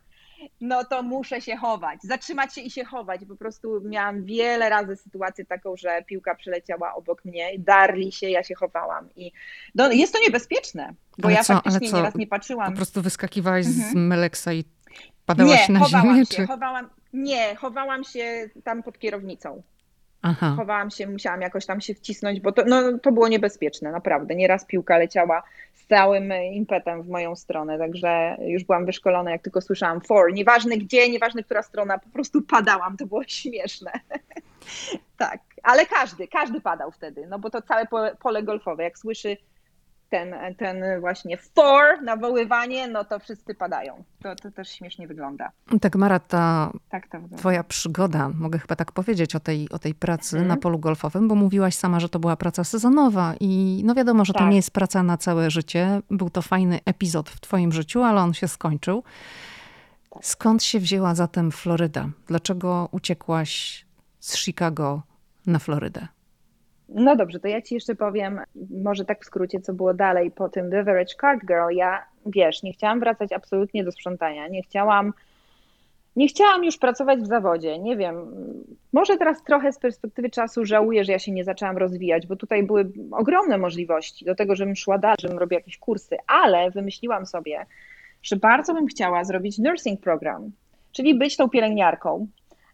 no 0.61 0.85
to 0.85 1.03
muszę 1.03 1.41
się 1.41 1.57
chować, 1.57 2.03
zatrzymać 2.03 2.55
się 2.55 2.61
i 2.61 2.71
się 2.71 2.85
chować. 2.85 3.21
Po 3.29 3.37
prostu 3.37 3.81
miałam 3.85 4.25
wiele 4.25 4.69
razy 4.69 4.97
sytuację 4.97 5.45
taką, 5.45 5.77
że 5.77 6.03
piłka 6.07 6.35
przeleciała 6.35 6.95
obok 6.95 7.25
mnie, 7.25 7.51
darli 7.59 8.13
się, 8.13 8.29
ja 8.29 8.43
się 8.43 8.55
chowałam. 8.55 9.09
I 9.17 9.33
no, 9.75 9.93
jest 9.93 10.13
to 10.13 10.19
niebezpieczne, 10.21 10.95
bo 11.19 11.29
ale 11.29 11.37
ja 11.37 11.45
co, 11.45 11.55
faktycznie 11.55 11.93
nieraz 11.93 12.15
nie 12.15 12.27
patrzyłam. 12.27 12.71
Po 12.71 12.77
prostu 12.77 13.03
wyskakiwałaś 13.03 13.67
mhm. 13.67 13.91
z 13.91 13.95
Meleksa 13.95 14.53
i 14.53 14.65
padałaś 15.27 15.69
nie, 15.69 15.75
na 15.75 15.81
chowałam 15.81 16.15
ziemię? 16.15 16.27
Się, 16.27 16.37
czy... 16.37 16.47
chowałam, 16.47 16.91
nie, 17.13 17.57
chowałam 17.57 18.05
się 18.05 18.51
tam 18.65 18.83
pod 18.83 18.99
kierownicą. 18.99 19.63
Aha. 20.23 20.55
Chowałam 20.57 20.91
się, 20.91 21.07
musiałam 21.07 21.41
jakoś 21.41 21.67
tam 21.67 21.81
się 21.81 21.95
wcisnąć, 21.95 22.41
bo 22.41 22.53
to, 22.53 22.65
no, 22.67 22.99
to 22.99 23.13
było 23.13 23.29
niebezpieczne, 23.29 23.93
naprawdę. 23.93 24.35
Nieraz 24.35 24.67
piłka 24.67 24.99
leciała 24.99 25.43
całym 25.89 26.33
impetem 26.53 27.03
w 27.03 27.09
moją 27.09 27.37
stronę, 27.37 27.79
także 27.79 28.37
już 28.41 28.65
byłam 28.65 28.87
wyszkolona, 28.87 29.31
jak 29.31 29.43
tylko 29.43 29.61
słyszałam 29.61 30.01
for, 30.01 30.33
nieważne 30.33 30.77
gdzie, 30.77 31.11
nieważne 31.11 31.43
która 31.43 31.63
strona, 31.63 31.99
po 31.99 32.09
prostu 32.09 32.43
padałam, 32.43 32.97
to 32.97 33.07
było 33.07 33.25
śmieszne. 33.27 33.91
tak, 35.17 35.41
ale 35.63 35.87
każdy, 35.87 36.29
każdy 36.29 36.61
padał 36.61 36.91
wtedy, 36.91 37.27
no 37.27 37.39
bo 37.39 37.51
to 37.51 37.63
całe 37.63 37.87
pole, 38.21 38.43
golfowe, 38.43 38.83
jak 38.83 38.99
słyszy 38.99 39.37
ten, 40.09 40.35
ten 40.59 41.01
właśnie 41.01 41.37
for, 41.37 42.03
nawoływanie, 42.03 42.89
no 42.89 43.05
to 43.05 43.19
wszyscy 43.19 43.55
padają. 43.55 44.05
To, 44.23 44.37
to 44.37 44.51
też 44.51 44.69
śmiesznie 44.69 45.09
wygląda. 45.09 45.51
Tak, 45.81 45.97
Mara, 45.97 46.19
ta 46.21 46.73
tak 46.91 47.03
to 47.07 47.13
wygląda. 47.13 47.37
twoja 47.37 47.65
przygoda, 47.65 48.29
mogę 48.29 48.59
chyba 48.59 48.77
tak 48.77 48.93
powiedzieć 48.93 49.35
o 49.37 49.41
tej, 49.41 49.69
o 49.71 49.79
tej 49.79 49.95
pracy 49.95 50.37
Mhm. 50.37 50.49
na 50.49 50.57
polu 50.57 50.79
golfowym, 50.79 51.29
bo 51.29 51.35
mówiłaś 51.35 51.75
sama, 51.75 52.01
że 52.01 52.09
to 52.09 52.19
była 52.19 52.37
praca 52.37 52.65
sezonowa 52.65 53.35
i 53.41 53.83
no 53.85 53.95
wiadomo, 53.95 54.25
że 54.25 54.33
to 54.33 54.39
Tak. 54.39 54.51
nie 54.51 54.57
jest 54.57 54.71
praca 54.71 55.03
na 55.03 55.17
całe 55.17 55.51
życie. 55.51 56.01
Był 56.11 56.31
to 56.31 56.43
fajny 56.43 56.81
epizod 56.85 57.31
w 57.31 57.41
twoim 57.41 57.73
życiu, 57.73 58.03
ale 58.03 58.21
on 58.21 58.35
się 58.35 58.49
skończył. 58.49 59.03
Tak. 60.11 60.25
Skąd 60.27 60.63
się 60.63 60.81
wzięła 60.81 61.15
zatem 61.15 61.53
Floryda? 61.53 62.09
Dlaczego 62.27 62.89
uciekłaś 62.93 63.85
z 64.21 64.37
Chicago 64.37 65.03
na 65.47 65.59
Florydę? 65.59 66.09
No 66.89 67.17
dobrze, 67.17 67.41
to 67.41 67.49
ja 67.49 67.63
ci 67.63 67.75
jeszcze 67.75 67.95
powiem, 67.95 68.41
może 68.71 69.05
tak 69.05 69.23
w 69.23 69.27
skrócie, 69.27 69.61
co 69.61 69.73
było 69.73 69.95
dalej 69.95 70.31
po 70.31 70.49
tym 70.49 70.71
Beverage 70.71 71.15
Card 71.21 71.41
Girl. 71.47 71.77
Ja, 71.77 72.05
wiesz, 72.27 72.63
nie 72.63 72.73
chciałam 72.73 73.01
wracać 73.01 73.33
absolutnie 73.33 73.85
do 73.85 73.93
sprzątania, 73.93 74.49
nie 74.49 74.63
chciałam, 74.63 75.13
nie 76.17 76.29
chciałam 76.29 76.65
już 76.65 76.79
pracować 76.79 77.21
w 77.21 77.27
zawodzie, 77.27 77.79
nie 77.79 77.97
wiem, 77.97 78.15
może 78.93 79.17
teraz 79.17 79.43
trochę 79.45 79.73
z 79.73 79.79
perspektywy 79.79 80.31
czasu 80.31 80.65
żałuję, 80.65 81.05
że 81.05 81.13
ja 81.13 81.19
się 81.19 81.33
nie 81.33 81.45
zaczęłam 81.45 81.77
rozwijać, 81.77 82.27
bo 82.27 82.37
tutaj 82.37 82.63
były 82.63 82.93
ogromne 83.11 83.59
możliwości 83.59 84.25
do 84.25 84.35
tego, 84.35 84.57
żebym 84.57 84.77
szła 84.77 84.99
dalej, 84.99 85.17
żebym 85.21 85.39
robiła 85.39 85.59
jakieś 85.59 85.79
kursy, 85.79 86.17
ale 86.27 86.71
wymyśliłam 86.71 87.27
sobie, 87.27 87.67
że 88.23 88.37
bardzo 88.37 88.75
bym 88.75 88.87
chciała 88.87 89.25
zrobić 89.25 89.59
nursing 89.59 90.01
program, 90.01 90.51
czyli 90.93 91.19
być 91.19 91.37
tą 91.37 91.49
pielęgniarką. 91.49 92.27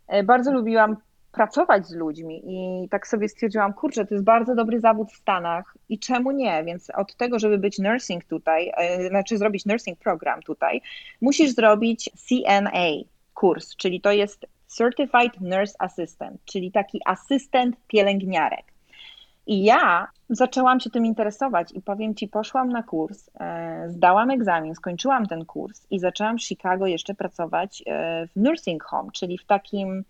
E, 0.08 0.22
Bardzo 0.22 0.52
lubiłam 0.52 0.96
pracować 1.34 1.86
z 1.86 1.94
ludźmi 1.94 2.42
i 2.46 2.88
tak 2.88 3.06
sobie 3.06 3.28
stwierdziłam, 3.28 3.72
kurczę, 3.72 4.06
to 4.06 4.14
jest 4.14 4.24
bardzo 4.24 4.54
dobry 4.54 4.80
zawód 4.80 5.12
w 5.12 5.16
Stanach 5.16 5.76
i 5.88 5.98
czemu 5.98 6.30
nie? 6.30 6.64
Więc 6.64 6.90
od 6.90 7.16
tego, 7.16 7.38
żeby 7.38 7.58
być 7.58 7.78
nursing 7.78 8.24
tutaj, 8.24 8.72
e, 8.76 9.08
znaczy 9.08 9.38
zrobić 9.38 9.66
nursing 9.66 9.98
program 9.98 10.42
tutaj, 10.42 10.80
musisz 11.20 11.50
zrobić 11.50 12.10
CNA 12.28 12.88
kurs, 13.34 13.76
czyli 13.76 14.00
to 14.00 14.12
jest 14.12 14.46
Certified 14.66 15.40
Nurse 15.40 15.74
Assistant, 15.78 16.44
czyli 16.44 16.72
taki 16.72 17.00
asystent 17.04 17.76
pielęgniarek. 17.86 18.64
I 19.46 19.64
ja 19.64 20.08
zaczęłam 20.28 20.80
się 20.80 20.90
tym 20.90 21.06
interesować 21.06 21.72
i 21.72 21.82
powiem 21.82 22.14
Ci, 22.14 22.28
poszłam 22.28 22.68
na 22.68 22.82
kurs, 22.82 23.30
e, 23.40 23.84
zdałam 23.88 24.30
egzamin, 24.30 24.74
skończyłam 24.74 25.26
ten 25.26 25.44
kurs 25.44 25.86
i 25.90 25.98
zaczęłam 25.98 26.38
w 26.38 26.42
Chicago 26.42 26.86
jeszcze 26.86 27.14
pracować 27.14 27.82
e, 27.86 28.26
w 28.26 28.36
nursing 28.36 28.84
home, 28.84 29.10
czyli 29.12 29.38
w 29.38 29.44
takim 29.44 30.04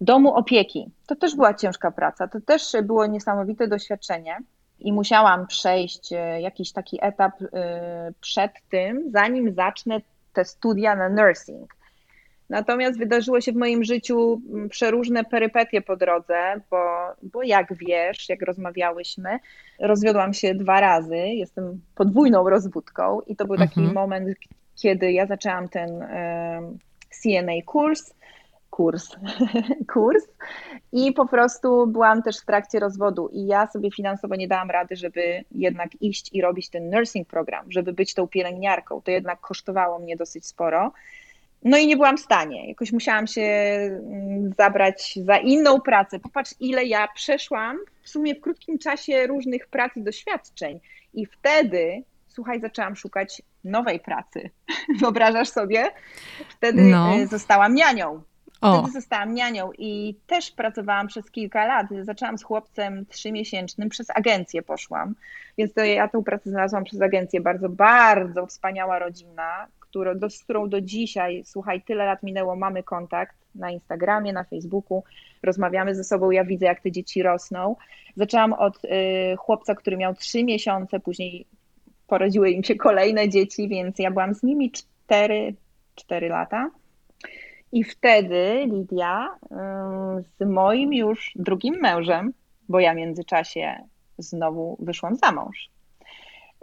domu 0.00 0.34
opieki. 0.34 0.90
To 1.06 1.16
też 1.16 1.36
była 1.36 1.54
ciężka 1.54 1.90
praca, 1.90 2.28
to 2.28 2.40
też 2.40 2.72
było 2.82 3.06
niesamowite 3.06 3.68
doświadczenie 3.68 4.38
i 4.80 4.92
musiałam 4.92 5.46
przejść 5.46 6.12
e, 6.12 6.40
jakiś 6.40 6.72
taki 6.72 6.98
etap 7.02 7.32
e, 7.42 8.12
przed 8.20 8.52
tym, 8.70 9.10
zanim 9.10 9.54
zacznę 9.54 10.00
te 10.32 10.44
studia 10.44 10.96
na 10.96 11.08
nursing. 11.08 11.74
Natomiast 12.50 12.98
wydarzyło 12.98 13.40
się 13.40 13.52
w 13.52 13.56
moim 13.56 13.84
życiu 13.84 14.42
mm, 14.50 14.68
przeróżne 14.68 15.24
perypetie 15.24 15.82
po 15.82 15.96
drodze, 15.96 16.60
bo, 16.70 16.76
bo 17.22 17.42
jak 17.42 17.74
wiesz, 17.74 18.28
jak 18.28 18.42
rozmawiałyśmy, 18.42 19.38
rozwiodłam 19.80 20.34
się 20.34 20.54
dwa 20.54 20.80
razy, 20.80 21.16
jestem 21.16 21.80
podwójną 21.94 22.50
rozwódką 22.50 23.20
i 23.20 23.36
to 23.36 23.46
był 23.46 23.56
taki 23.56 23.80
Mhm. 23.80 23.94
moment, 23.94 24.28
kiedy 24.76 25.12
ja 25.12 25.26
zaczęłam 25.26 25.68
ten 25.68 26.06
CNA 27.22 27.52
kurs, 27.66 28.14
kurs, 28.74 29.08
kurs 29.92 30.24
i 30.92 31.12
po 31.12 31.26
prostu 31.26 31.86
byłam 31.86 32.22
też 32.22 32.38
w 32.38 32.44
trakcie 32.44 32.80
rozwodu 32.80 33.28
i 33.32 33.46
ja 33.46 33.66
sobie 33.66 33.90
finansowo 33.90 34.36
nie 34.36 34.48
dałam 34.48 34.70
rady, 34.70 34.96
żeby 34.96 35.44
jednak 35.50 36.02
iść 36.02 36.30
i 36.32 36.42
robić 36.42 36.68
ten 36.68 36.90
nursing 36.90 37.28
program, 37.28 37.72
żeby 37.72 37.92
być 37.92 38.14
tą 38.14 38.28
pielęgniarką. 38.28 39.02
To 39.02 39.10
jednak 39.10 39.40
kosztowało 39.40 39.98
mnie 39.98 40.16
dosyć 40.16 40.46
sporo. 40.46 40.92
No 41.62 41.78
i 41.78 41.86
nie 41.86 41.96
byłam 41.96 42.16
w 42.16 42.20
stanie. 42.20 42.68
Jakoś 42.68 42.92
musiałam 42.92 43.26
się 43.26 43.42
mm, 43.42 44.52
zabrać 44.58 45.18
za 45.24 45.36
inną 45.36 45.80
pracę. 45.80 46.18
Popatrz, 46.18 46.54
ile 46.60 46.84
ja 46.84 47.08
przeszłam 47.14 47.78
w 48.02 48.08
sumie 48.08 48.34
w 48.34 48.40
krótkim 48.40 48.78
czasie 48.78 49.26
różnych 49.26 49.66
prac 49.66 49.96
i 49.96 50.02
doświadczeń. 50.02 50.80
I 51.14 51.26
wtedy, 51.26 52.02
słuchaj, 52.28 52.60
zaczęłam 52.60 52.96
szukać 52.96 53.42
nowej 53.64 54.00
pracy. 54.00 54.50
Wyobrażasz 55.00 55.48
sobie? 55.48 55.90
Wtedy 56.48 56.82
No. 56.82 57.16
y, 57.16 57.26
zostałam 57.26 57.74
nianią. 57.74 58.22
O, 58.64 58.78
Wtedy 58.78 58.92
zostałam 58.92 59.34
nianią 59.34 59.70
i 59.78 60.14
też 60.26 60.50
pracowałam 60.50 61.06
przez 61.06 61.30
kilka 61.30 61.66
lat. 61.66 61.86
Zaczęłam 62.02 62.38
z 62.38 62.42
chłopcem 62.42 63.06
trzymiesięcznym, 63.06 63.88
przez 63.88 64.10
agencję 64.10 64.62
poszłam, 64.62 65.14
więc 65.58 65.74
to 65.74 65.84
ja 65.84 66.08
tę 66.08 66.22
pracę 66.22 66.50
znalazłam 66.50 66.84
przez 66.84 67.00
agencję. 67.00 67.40
Bardzo, 67.40 67.68
bardzo 67.68 68.46
wspaniała 68.46 68.98
rodzina, 68.98 69.66
którą, 69.80 70.18
do, 70.18 70.30
z 70.30 70.44
którą 70.44 70.68
do 70.68 70.80
dzisiaj, 70.80 71.42
słuchaj, 71.44 71.82
tyle 71.82 72.04
lat 72.04 72.22
minęło, 72.22 72.56
mamy 72.56 72.82
kontakt 72.82 73.36
na 73.54 73.70
Instagramie, 73.70 74.32
na 74.32 74.44
Facebooku, 74.44 75.04
rozmawiamy 75.42 75.94
ze 75.94 76.04
sobą, 76.04 76.30
ja 76.30 76.44
widzę, 76.44 76.66
jak 76.66 76.80
te 76.80 76.92
dzieci 76.92 77.22
rosną. 77.22 77.76
Zaczęłam 78.16 78.52
od 78.52 78.84
y, 78.84 78.88
chłopca, 79.38 79.74
który 79.74 79.96
miał 79.96 80.14
trzy 80.14 80.44
miesiące, 80.44 81.00
później 81.00 81.46
porodziły 82.06 82.50
im 82.50 82.64
się 82.64 82.74
kolejne 82.74 83.28
dzieci, 83.28 83.68
więc 83.68 83.98
ja 83.98 84.10
byłam 84.10 84.34
z 84.34 84.42
nimi 84.42 84.70
cztery, 84.70 85.54
cztery 85.94 86.28
lata. 86.28 86.70
I 87.74 87.84
wtedy 87.84 88.66
Lidia 88.72 89.28
ym, 89.52 90.22
z 90.22 90.46
moim 90.46 90.94
już 90.94 91.32
drugim 91.36 91.74
mężem, 91.80 92.32
bo 92.68 92.80
ja 92.80 92.92
w 92.92 92.96
międzyczasie 92.96 93.76
znowu 94.18 94.76
wyszłam 94.80 95.16
za 95.16 95.32
mąż, 95.32 95.70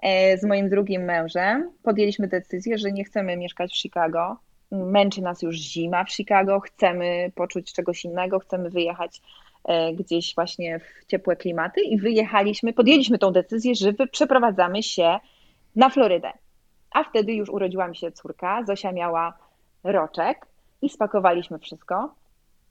e, 0.02 0.38
z 0.38 0.44
moim 0.44 0.70
drugim 0.70 1.02
mężem 1.02 1.72
podjęliśmy 1.84 2.28
decyzję, 2.28 2.78
że 2.78 2.92
nie 2.92 3.04
chcemy 3.04 3.38
mieszkać 3.38 3.74
w 3.74 3.78
Chicago. 3.78 4.38
Męczy 4.72 5.22
nas 5.22 5.42
już 5.42 5.56
zima 5.56 6.04
w 6.04 6.12
Chicago, 6.12 6.60
chcemy 6.60 7.32
poczuć 7.36 7.74
czegoś 7.74 8.06
innego, 8.06 8.40
chcemy 8.40 8.70
wyjechać 8.70 9.22
e, 9.66 9.94
gdzieś 9.94 10.36
właśnie 10.36 10.80
w 10.80 11.06
ciepłe 11.06 11.36
klimaty 11.36 11.82
i 11.82 11.98
wyjechaliśmy, 11.98 12.74
podjęliśmy 12.74 13.18
tą 13.18 13.32
decyzję, 13.32 13.76
że 13.76 13.94
przeprowadzamy 14.12 14.84
się 14.84 15.20
na 15.76 15.90
Florydę. 15.90 16.32
A 16.92 17.04
wtedy 17.04 17.34
już 17.34 17.50
urodziła 17.50 17.88
mi 17.88 17.96
się 17.96 18.12
córka, 18.12 18.64
Zosia 18.64 18.92
miała 18.92 19.38
roczek 19.84 20.51
i 20.82 20.90
spakowaliśmy 20.90 21.60
wszystko. 21.60 22.16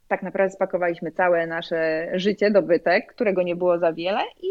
Tak 0.09 0.23
naprawdę 0.23 0.55
spakowaliśmy 0.55 1.13
całe 1.13 1.47
nasze 1.47 2.09
życie, 2.15 2.51
dobytek, 2.51 3.15
którego 3.15 3.43
nie 3.43 3.57
było 3.57 3.79
za 3.79 3.93
wiele 3.93 4.21
i 4.43 4.49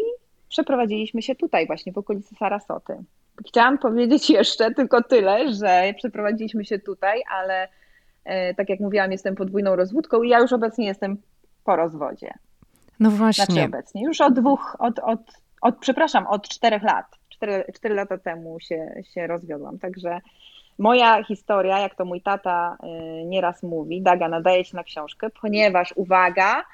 przeprowadziliśmy 0.49 1.21
się 1.21 1.35
tutaj 1.35 1.67
właśnie 1.67 1.93
w 1.93 1.97
okolicy 1.97 2.35
Sarasoty. 2.35 2.93
Chciałam 3.47 3.77
powiedzieć 3.77 4.29
jeszcze 4.29 4.71
tylko 4.71 5.03
tyle, 5.03 5.53
że 5.53 5.93
przeprowadziliśmy 5.97 6.65
się 6.65 6.79
tutaj, 6.79 7.21
ale 7.31 7.67
e, 8.25 8.53
tak 8.53 8.69
jak 8.69 8.79
mówiłam, 8.79 9.11
jestem 9.11 9.35
podwójną 9.35 9.75
rozwódką 9.75 10.23
i 10.23 10.29
ja 10.29 10.39
już 10.39 10.53
obecnie 10.53 10.85
jestem 10.85 11.17
po 11.63 11.75
rozwodzie. 11.75 12.33
no 12.99 13.09
Znaczy 13.09 13.17
właśnie. 13.17 13.65
obecnie, 13.65 14.03
już 14.03 14.21
od 14.21 14.33
dwóch, 14.33 14.75
od, 14.79 14.99
od, 14.99 15.19
od 15.61 15.77
przepraszam, 15.77 16.27
od 16.27 16.49
czterech 16.49 16.83
lat. 16.83 17.05
Cztery, 17.29 17.63
cztery 17.75 17.95
lata 17.95 18.17
temu 18.17 18.59
się, 18.59 19.03
się 19.13 19.27
rozwiodłam, 19.27 19.79
także 19.79 20.19
moja 20.79 21.23
historia, 21.23 21.79
jak 21.79 21.95
to 21.95 22.05
mój 22.05 22.21
tata 22.21 22.77
y, 23.21 23.25
nieraz 23.25 23.63
mówi, 23.63 24.01
Daga 24.01 24.29
nadaje 24.29 24.65
się 24.65 24.77
na 24.77 24.83
książkę, 24.83 25.29
ponieważ, 25.41 25.93
uwaga, 25.95 26.65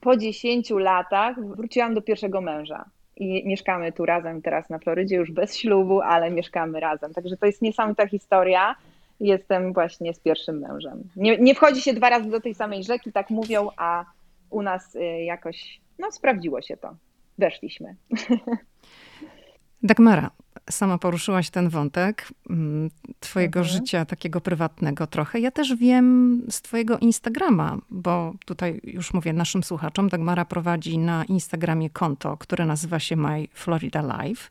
po 0.00 0.16
10 0.16 0.70
latach 0.70 1.40
wróciłam 1.40 1.94
do 1.94 2.02
pierwszego 2.02 2.40
męża. 2.40 2.84
I 3.16 3.48
mieszkamy 3.48 3.92
tu 3.92 4.06
razem 4.06 4.42
teraz 4.42 4.70
na 4.70 4.78
Florydzie, 4.78 5.16
już 5.16 5.32
bez 5.32 5.56
ślubu, 5.56 6.00
ale 6.00 6.30
mieszkamy 6.30 6.80
razem. 6.80 7.12
Także 7.12 7.36
to 7.36 7.46
jest 7.46 7.62
niesamowita 7.62 8.06
historia. 8.06 8.76
Jestem 9.20 9.72
właśnie 9.72 10.14
z 10.14 10.20
pierwszym 10.20 10.58
mężem. 10.58 11.02
Nie, 11.16 11.38
nie 11.38 11.54
wchodzi 11.54 11.80
się 11.80 11.94
dwa 11.94 12.10
razy 12.10 12.30
do 12.30 12.40
tej 12.40 12.54
samej 12.54 12.84
rzeki, 12.84 13.12
tak 13.12 13.30
mówią, 13.30 13.68
a 13.76 14.04
u 14.50 14.62
nas 14.62 14.94
y, 14.94 15.00
jakoś, 15.24 15.80
no 15.98 16.12
sprawdziło 16.12 16.62
się 16.62 16.76
to. 16.76 16.94
Weszliśmy. 17.38 17.96
Dagmara, 19.82 20.30
sama 20.70 20.98
poruszyłaś 20.98 21.50
ten 21.50 21.68
wątek 21.68 22.28
mm, 22.50 22.90
twojego 23.20 23.60
mhm. 23.60 23.76
życia 23.76 24.04
takiego 24.04 24.40
prywatnego 24.40 25.06
trochę. 25.06 25.40
Ja 25.40 25.50
też 25.50 25.76
wiem 25.76 26.42
z 26.50 26.62
twojego 26.62 26.98
Instagrama, 26.98 27.78
bo 27.90 28.34
tutaj 28.46 28.80
już 28.84 29.14
mówię 29.14 29.32
naszym 29.32 29.62
słuchaczom, 29.62 30.08
Dagmara 30.08 30.44
prowadzi 30.44 30.98
na 30.98 31.24
Instagramie 31.24 31.90
konto, 31.90 32.36
które 32.36 32.66
nazywa 32.66 32.98
się 32.98 33.16
My 33.16 33.48
Florida 33.52 34.22
Life. 34.22 34.48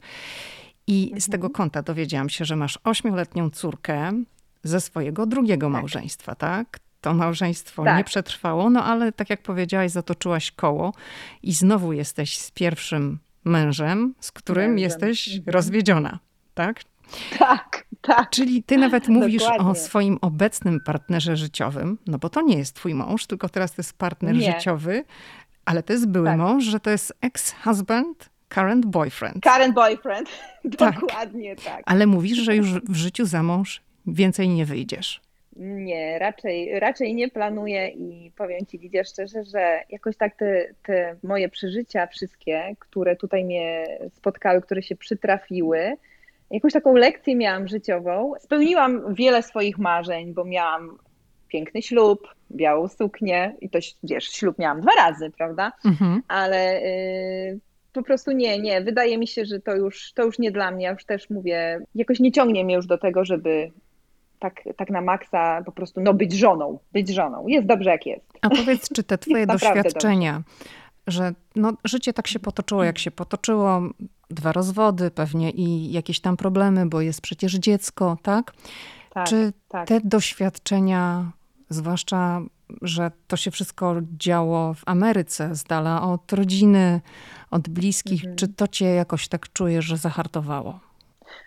I 0.87 1.03
mhm. 1.03 1.21
z 1.21 1.29
tego 1.29 1.49
konta 1.49 1.81
dowiedziałam 1.81 2.29
się, 2.29 2.45
że 2.45 2.55
masz 2.55 2.79
ośmioletnią 2.83 3.49
córkę 3.49 4.23
ze 4.63 4.81
swojego 4.81 5.25
drugiego 5.25 5.67
tak. 5.67 5.73
małżeństwa, 5.73 6.35
tak? 6.35 6.79
To 7.01 7.13
małżeństwo 7.13 7.83
tak. 7.83 7.97
nie 7.97 8.03
przetrwało, 8.03 8.69
no 8.69 8.83
ale 8.83 9.11
tak 9.11 9.29
jak 9.29 9.41
powiedziałaś, 9.41 9.91
zatoczyłaś 9.91 10.51
koło 10.51 10.93
i 11.43 11.53
znowu 11.53 11.93
jesteś 11.93 12.37
z 12.37 12.51
pierwszym 12.51 13.19
mężem, 13.47 14.13
z 14.19 14.31
którym 14.31 14.71
mężem. 14.71 14.77
jesteś 14.77 15.27
mhm. 15.27 15.53
rozwiedziona, 15.53 16.19
tak? 16.53 16.81
Tak, 17.39 17.85
tak. 18.01 18.29
Czyli 18.29 18.63
ty 18.63 18.77
nawet 18.77 19.07
mówisz 19.07 19.43
Dokładnie. 19.43 19.67
o 19.67 19.75
swoim 19.75 20.17
obecnym 20.21 20.79
partnerze 20.79 21.37
życiowym, 21.37 21.97
no 22.07 22.17
bo 22.17 22.29
to 22.29 22.41
nie 22.41 22.57
jest 22.57 22.75
twój 22.75 22.93
mąż, 22.93 23.25
tylko 23.25 23.49
teraz 23.49 23.71
to 23.71 23.79
jest 23.79 23.97
partner 23.97 24.35
nie. 24.35 24.51
życiowy, 24.53 25.03
ale 25.65 25.83
to 25.83 25.93
jest 25.93 26.07
były 26.07 26.27
tak. 26.27 26.37
mąż, 26.37 26.63
że 26.63 26.79
to 26.79 26.89
jest 26.89 27.13
ex-husband, 27.21 28.29
current 28.49 28.85
boyfriend. 28.85 29.43
Current 29.43 29.75
boyfriend, 29.75 30.29
tak. 30.77 30.99
dokładnie 30.99 31.55
tak. 31.55 31.83
Ale 31.85 32.07
mówisz, 32.07 32.37
że 32.37 32.55
już 32.55 32.67
w 32.73 32.95
życiu 32.95 33.25
za 33.25 33.43
mąż 33.43 33.81
więcej 34.07 34.49
nie 34.49 34.65
wyjdziesz. 34.65 35.21
Nie, 35.59 36.19
raczej, 36.19 36.79
raczej 36.79 37.15
nie 37.15 37.29
planuję 37.29 37.87
i 37.87 38.31
powiem 38.37 38.65
Ci, 38.65 38.77
Lidia, 38.77 39.03
szczerze, 39.03 39.43
że 39.43 39.81
jakoś 39.89 40.17
tak 40.17 40.35
te, 40.35 40.65
te 40.83 41.15
moje 41.23 41.49
przeżycia 41.49 42.07
wszystkie, 42.07 42.75
które 42.79 43.15
tutaj 43.15 43.45
mnie 43.45 43.85
spotkały, 44.13 44.61
które 44.61 44.83
się 44.83 44.95
przytrafiły, 44.95 45.97
jakąś 46.51 46.73
taką 46.73 46.93
lekcję 46.95 47.35
miałam 47.35 47.67
życiową. 47.67 48.33
Spełniłam 48.39 49.15
wiele 49.15 49.43
swoich 49.43 49.77
marzeń, 49.77 50.33
bo 50.33 50.45
miałam 50.45 50.97
piękny 51.47 51.81
ślub, 51.81 52.27
białą 52.51 52.87
suknię 52.87 53.55
i 53.61 53.69
to, 53.69 53.79
wiesz, 54.03 54.25
ślub 54.25 54.59
miałam 54.59 54.81
dwa 54.81 54.91
razy, 54.95 55.31
prawda? 55.37 55.71
Mhm. 55.85 56.21
Ale 56.27 56.81
y, 56.83 57.59
po 57.93 58.03
prostu 58.03 58.31
nie, 58.31 58.59
nie. 58.59 58.81
Wydaje 58.81 59.17
mi 59.17 59.27
się, 59.27 59.45
że 59.45 59.59
to 59.59 59.75
już, 59.75 60.13
to 60.13 60.23
już 60.23 60.39
nie 60.39 60.51
dla 60.51 60.71
mnie. 60.71 60.85
Ja 60.85 60.91
już 60.91 61.05
też 61.05 61.29
mówię, 61.29 61.79
jakoś 61.95 62.19
nie 62.19 62.31
ciągnie 62.31 62.65
mnie 62.65 62.75
już 62.75 62.87
do 62.87 62.97
tego, 62.97 63.25
żeby 63.25 63.71
tak, 64.39 64.61
tak 64.77 64.89
na 64.89 65.01
maksa 65.01 65.61
po 65.65 65.71
prostu 65.71 66.01
no, 66.01 66.13
być 66.13 66.33
żoną, 66.33 66.79
być 66.93 67.09
żoną. 67.09 67.47
Jest 67.47 67.67
dobrze 67.67 67.89
jak 67.89 68.05
jest. 68.05 68.25
A 68.41 68.49
powiedz, 68.49 68.89
czy 68.89 69.03
te 69.03 69.17
twoje 69.17 69.47
doświadczenia, 69.57 70.41
że 71.07 71.33
no, 71.55 71.73
życie 71.83 72.13
tak 72.13 72.27
się 72.27 72.39
potoczyło, 72.39 72.83
jak 72.83 72.99
się 72.99 73.11
potoczyło, 73.11 73.81
dwa 74.29 74.51
rozwody 74.51 75.11
pewnie 75.11 75.51
i 75.51 75.91
jakieś 75.91 76.19
tam 76.19 76.37
problemy, 76.37 76.85
bo 76.85 77.01
jest 77.01 77.21
przecież 77.21 77.53
dziecko, 77.53 78.17
tak? 78.21 78.53
tak 79.13 79.27
czy 79.27 79.53
tak. 79.67 79.87
te 79.87 80.01
doświadczenia, 80.03 81.31
zwłaszcza, 81.69 82.41
że 82.81 83.11
to 83.27 83.37
się 83.37 83.51
wszystko 83.51 83.95
działo 84.19 84.73
w 84.73 84.81
Ameryce, 84.85 85.55
z 85.55 85.63
dala 85.63 86.01
od 86.01 86.33
rodziny, 86.33 87.01
od 87.51 87.69
bliskich, 87.69 88.21
mhm. 88.21 88.35
czy 88.35 88.47
to 88.47 88.67
cię 88.67 88.85
jakoś 88.85 89.27
tak 89.27 89.53
czujesz, 89.53 89.85
że 89.85 89.97
zahartowało? 89.97 90.86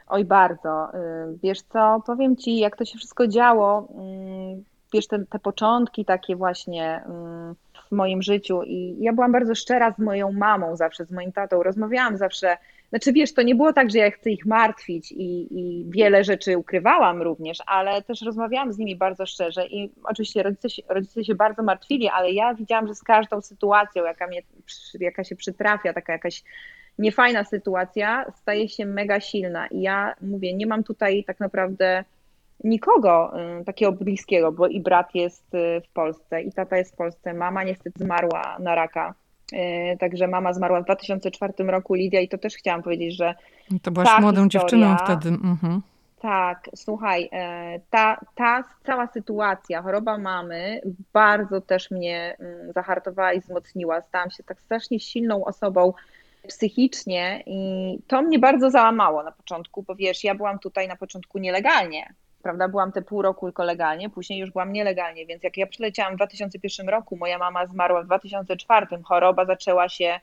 Oj, 0.09 0.25
bardzo. 0.25 0.89
Y, 0.95 1.39
wiesz 1.43 1.63
co, 1.63 2.03
powiem 2.07 2.37
Ci, 2.37 2.59
jak 2.59 2.77
to 2.77 2.85
się 2.85 2.99
wszystko 2.99 3.27
działo, 3.27 3.89
mm, 3.95 4.65
wiesz, 4.93 5.07
te, 5.07 5.25
te 5.27 5.39
początki 5.39 6.05
takie 6.05 6.37
właśnie 6.37 7.03
mm, 7.07 7.55
w 7.91 7.93
moim 7.93 8.23
życiu 8.23 8.63
i 8.63 8.97
ja 9.01 9.13
byłam 9.13 9.33
bardzo 9.33 9.55
szczera 9.55 9.93
z 9.93 9.99
moją 9.99 10.33
mamą 10.33 10.77
zawsze, 10.77 11.05
z 11.05 11.13
moim 11.13 11.33
tatą, 11.33 11.63
rozmawiałam 11.63 12.17
zawsze, 12.17 12.57
znaczy 12.91 13.13
wiesz, 13.13 13.35
to 13.35 13.43
nie 13.43 13.55
było 13.55 13.73
tak, 13.73 13.91
że 13.91 13.99
ja 13.99 14.11
chcę 14.11 14.31
ich 14.31 14.47
martwić 14.47 15.13
i, 15.13 15.59
i 15.59 15.85
wiele 15.91 16.25
rzeczy 16.25 16.59
ukrywałam 16.59 17.23
również, 17.23 17.59
ale 17.67 18.03
też 18.03 18.23
rozmawiałam 18.23 18.73
z 18.73 18.79
nimi 18.79 18.97
bardzo 18.97 19.27
szczerze 19.27 19.67
i 19.67 19.91
oczywiście 20.05 20.43
rodzice 20.43 20.71
się, 20.71 20.83
rodzice 20.89 21.25
się 21.25 21.35
bardzo 21.35 21.63
martwili, 21.63 22.09
ale 22.09 22.33
ja 22.33 22.55
widziałam, 22.55 22.87
że 22.87 22.95
z 22.95 23.03
każdą 23.03 23.41
sytuacją, 23.41 24.05
jaka, 24.05 24.27
mnie, 24.27 24.43
jaka 25.01 25.25
się 25.25 25.37
przytrafia, 25.37 25.93
taka 25.93 26.13
jakaś 26.13 26.43
niefajna 26.99 27.45
sytuacja 27.45 28.25
staje 28.37 28.69
się 28.69 28.87
mega 28.87 29.21
silna. 29.21 29.67
I 29.67 29.81
ja 29.81 30.15
mówię, 30.23 30.55
nie 30.55 30.67
mam 30.67 30.85
tutaj 30.85 31.25
tak 31.25 31.41
naprawdę 31.41 32.05
nikogo 32.65 33.33
y, 33.61 33.65
takiego 33.65 33.93
bliskiego, 33.93 34.53
bo 34.53 34.67
i 34.67 34.81
brat 34.81 35.15
jest 35.15 35.55
y, 35.55 35.81
w 35.81 35.93
Polsce, 35.93 36.43
i 36.43 36.53
tata 36.53 36.77
jest 36.77 36.93
w 36.93 36.97
Polsce, 36.97 37.35
mama 37.35 37.65
niestety 37.65 38.05
zmarła 38.05 38.57
na 38.59 38.75
raka. 38.75 39.15
Y, 39.53 39.99
także 39.99 40.29
mama 40.29 40.53
zmarła 40.53 40.81
w 40.81 40.85
2004 40.85 41.53
roku, 41.59 41.95
Lidia, 41.95 42.21
i 42.21 42.29
to 42.29 42.39
też 42.39 42.55
chciałam 42.55 42.83
powiedzieć, 42.83 43.17
że. 43.17 43.35
To 43.83 43.91
byłaś 43.91 44.21
młodą 44.21 44.45
historia, 44.45 44.61
dziewczyną 44.61 44.97
wtedy. 44.97 45.29
Mhm. 45.29 45.81
Tak, 46.21 46.71
słuchaj, 46.77 47.31
ta, 47.91 48.21
ta 48.35 48.65
cała 48.87 49.07
sytuacja, 49.07 49.83
choroba 49.83 50.19
mamy, 50.19 50.81
bardzo 51.13 51.61
też 51.61 51.91
mnie 51.91 52.37
mm, 52.39 52.73
zahartowała 52.73 53.33
i 53.33 53.41
wzmocniła. 53.41 54.01
Stałam 54.01 54.31
się 54.31 54.43
tak 54.43 54.61
strasznie 54.61 55.01
silną 55.01 55.45
osobą, 55.45 55.93
psychicznie 56.49 57.43
i 57.47 57.99
to 58.07 58.23
mnie 58.23 58.39
bardzo 58.39 58.71
załamało 58.71 59.23
na 59.23 59.33
początku, 59.33 59.83
bo 59.83 59.95
wiesz, 59.95 60.25
ja 60.25 60.35
byłam 60.35 60.59
tutaj 60.59 60.89
na 60.89 60.97
początku 60.97 61.39
nielegalnie, 61.39 62.15
prawda, 62.43 62.69
byłam 62.69 62.93
te 62.93 63.03
pół 63.03 63.23
roku 63.23 63.47
tylko 63.47 63.65
legalnie, 63.65 64.11
później 64.11 64.39
już 64.39 64.51
byłam 64.51 64.73
nielegalnie, 64.73 65.27
więc 65.27 65.43
jak 65.43 65.57
ja 65.57 65.67
przyleciałam 65.67 66.13
w 66.13 66.17
2001 66.17 66.89
roku, 66.89 67.17
moja 67.17 67.39
mama 67.39 67.67
zmarła 67.67 68.03
w 68.03 68.07
2004, 68.07 68.87
choroba 69.05 69.45
zaczęła 69.45 69.89
się 69.89 70.21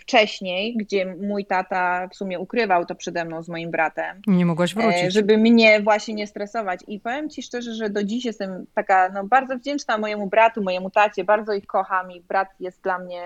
wcześniej, 0.00 0.76
gdzie 0.76 1.16
mój 1.20 1.46
tata 1.46 2.08
w 2.08 2.16
sumie 2.16 2.38
ukrywał 2.38 2.86
to 2.86 2.94
przede 2.94 3.24
mną 3.24 3.42
z 3.42 3.48
moim 3.48 3.70
bratem. 3.70 4.22
Nie 4.26 4.46
mogłaś 4.46 4.74
wrócić. 4.74 5.04
E, 5.04 5.10
żeby 5.10 5.38
mnie 5.38 5.80
właśnie 5.80 6.14
nie 6.14 6.26
stresować. 6.26 6.80
I 6.88 7.00
powiem 7.00 7.30
Ci 7.30 7.42
szczerze, 7.42 7.74
że 7.74 7.90
do 7.90 8.04
dziś 8.04 8.24
jestem 8.24 8.66
taka 8.74 9.08
no, 9.08 9.24
bardzo 9.24 9.58
wdzięczna 9.58 9.98
mojemu 9.98 10.26
bratu, 10.26 10.62
mojemu 10.62 10.90
tacie, 10.90 11.24
bardzo 11.24 11.52
ich 11.52 11.66
kocham 11.66 12.12
i 12.12 12.20
brat 12.20 12.48
jest 12.60 12.82
dla 12.82 12.98
mnie 12.98 13.22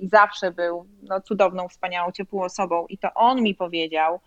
i 0.00 0.08
zawsze 0.08 0.50
był 0.50 0.86
no, 1.02 1.20
cudowną, 1.20 1.68
wspaniałą, 1.68 2.12
ciepłą 2.12 2.42
osobą. 2.42 2.86
I 2.86 2.98
to 2.98 3.14
on 3.14 3.42
mi 3.42 3.54
powiedział, 3.54 4.20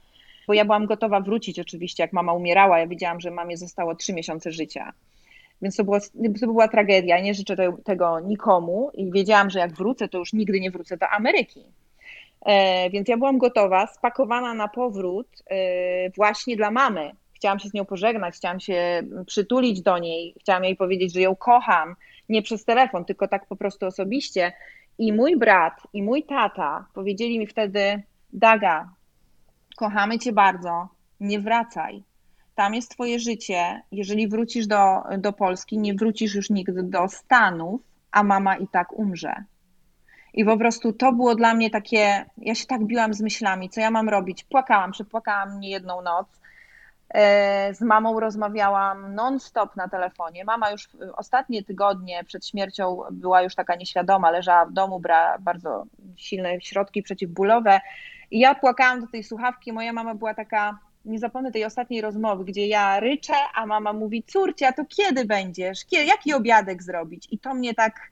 bo 0.47 0.53
ja 0.53 0.65
byłam 0.65 0.85
gotowa 0.85 1.19
wrócić 1.19 1.59
oczywiście, 1.59 2.03
jak 2.03 2.13
mama 2.13 2.33
umierała, 2.33 2.79
ja 2.79 2.87
wiedziałam, 2.87 3.21
że 3.21 3.31
mamie 3.31 3.57
zostało 3.57 3.95
trzy 3.95 4.13
miesiące 4.13 4.51
życia. 4.51 4.93
Więc 5.61 5.75
to, 5.75 5.83
było, 5.83 5.99
to 6.41 6.47
była 6.47 6.67
tragedia. 6.67 7.19
Nie 7.19 7.33
życzę 7.33 7.55
tego 7.83 8.19
nikomu 8.19 8.91
i 8.93 9.11
wiedziałam, 9.11 9.49
że 9.49 9.59
jak 9.59 9.73
wrócę, 9.73 10.07
to 10.07 10.17
już 10.17 10.33
nigdy 10.33 10.59
nie 10.59 10.71
wrócę 10.71 10.97
do 10.97 11.09
Ameryki. 11.09 11.63
E, 12.45 12.89
więc 12.89 13.07
ja 13.07 13.17
byłam 13.17 13.37
gotowa, 13.37 13.87
spakowana 13.87 14.53
na 14.53 14.67
powrót 14.67 15.27
e, 15.49 16.09
właśnie 16.09 16.55
dla 16.55 16.71
mamy. 16.71 17.11
Chciałam 17.33 17.59
się 17.59 17.69
z 17.69 17.73
nią 17.73 17.85
pożegnać, 17.85 18.35
chciałam 18.35 18.59
się 18.59 19.03
przytulić 19.25 19.81
do 19.81 19.97
niej, 19.97 20.35
chciałam 20.39 20.63
jej 20.63 20.75
powiedzieć, 20.75 21.13
że 21.13 21.21
ją 21.21 21.35
kocham, 21.35 21.95
nie 22.29 22.41
przez 22.41 22.65
telefon, 22.65 23.05
tylko 23.05 23.27
tak 23.27 23.45
po 23.45 23.55
prostu 23.55 23.85
osobiście. 23.85 24.53
I 24.97 25.13
mój 25.13 25.37
brat 25.37 25.81
i 25.93 26.03
mój 26.03 26.23
tata 26.23 26.85
powiedzieli 26.93 27.39
mi 27.39 27.47
wtedy: 27.47 28.03
Daga, 28.33 28.89
kochamy 29.75 30.19
cię 30.19 30.31
bardzo, 30.31 30.87
nie 31.19 31.39
wracaj 31.39 32.03
tam 32.55 32.73
jest 32.73 32.91
twoje 32.91 33.19
życie. 33.19 33.81
Jeżeli 33.91 34.27
wrócisz 34.27 34.67
do, 34.67 35.03
do 35.17 35.33
Polski, 35.33 35.77
nie 35.77 35.93
wrócisz 35.93 36.35
już 36.35 36.49
nigdy 36.49 36.83
do 36.83 37.07
Stanów, 37.07 37.81
a 38.11 38.23
mama 38.23 38.57
i 38.57 38.67
tak 38.67 38.93
umrze. 38.93 39.43
I 40.33 40.45
po 40.45 40.57
prostu 40.57 40.93
to 40.93 41.13
było 41.13 41.35
dla 41.35 41.53
mnie 41.53 41.69
takie, 41.69 42.25
ja 42.37 42.55
się 42.55 42.65
tak 42.65 42.85
biłam 42.85 43.13
z 43.13 43.21
myślami, 43.21 43.69
co 43.69 43.81
ja 43.81 43.91
mam 43.91 44.09
robić. 44.09 44.43
Płakałam, 44.43 44.91
przepłakałam 44.91 45.59
nie 45.59 45.69
jedną 45.69 46.01
noc. 46.01 46.27
E, 47.09 47.73
z 47.73 47.81
mamą 47.81 48.19
rozmawiałam 48.19 49.15
non-stop 49.15 49.75
na 49.75 49.87
telefonie. 49.87 50.45
Mama 50.45 50.71
już 50.71 50.89
ostatnie 51.15 51.63
tygodnie 51.63 52.23
przed 52.23 52.47
śmiercią 52.47 53.01
była 53.11 53.41
już 53.41 53.55
taka 53.55 53.75
nieświadoma, 53.75 54.31
leżała 54.31 54.65
w 54.65 54.73
domu, 54.73 54.99
brała 54.99 55.37
bardzo 55.39 55.85
silne 56.15 56.61
środki 56.61 57.03
przeciwbólowe. 57.03 57.81
I 58.31 58.39
ja 58.39 58.55
płakałam 58.55 59.01
do 59.01 59.07
tej 59.07 59.23
słuchawki. 59.23 59.73
Moja 59.73 59.93
mama 59.93 60.15
była 60.15 60.33
taka, 60.33 60.79
nie 61.05 61.19
zapomnę 61.19 61.51
tej 61.51 61.65
ostatniej 61.65 62.01
rozmowy, 62.01 62.45
gdzie 62.45 62.67
ja 62.67 62.99
ryczę, 62.99 63.33
a 63.55 63.65
mama 63.65 63.93
mówi, 63.93 64.23
córcia, 64.23 64.71
to 64.71 64.85
kiedy 64.85 65.25
będziesz? 65.25 65.85
Kiedy, 65.85 66.05
jaki 66.05 66.33
obiadek 66.33 66.83
zrobić? 66.83 67.27
I 67.31 67.39
to 67.39 67.53
mnie 67.53 67.73
tak, 67.73 68.11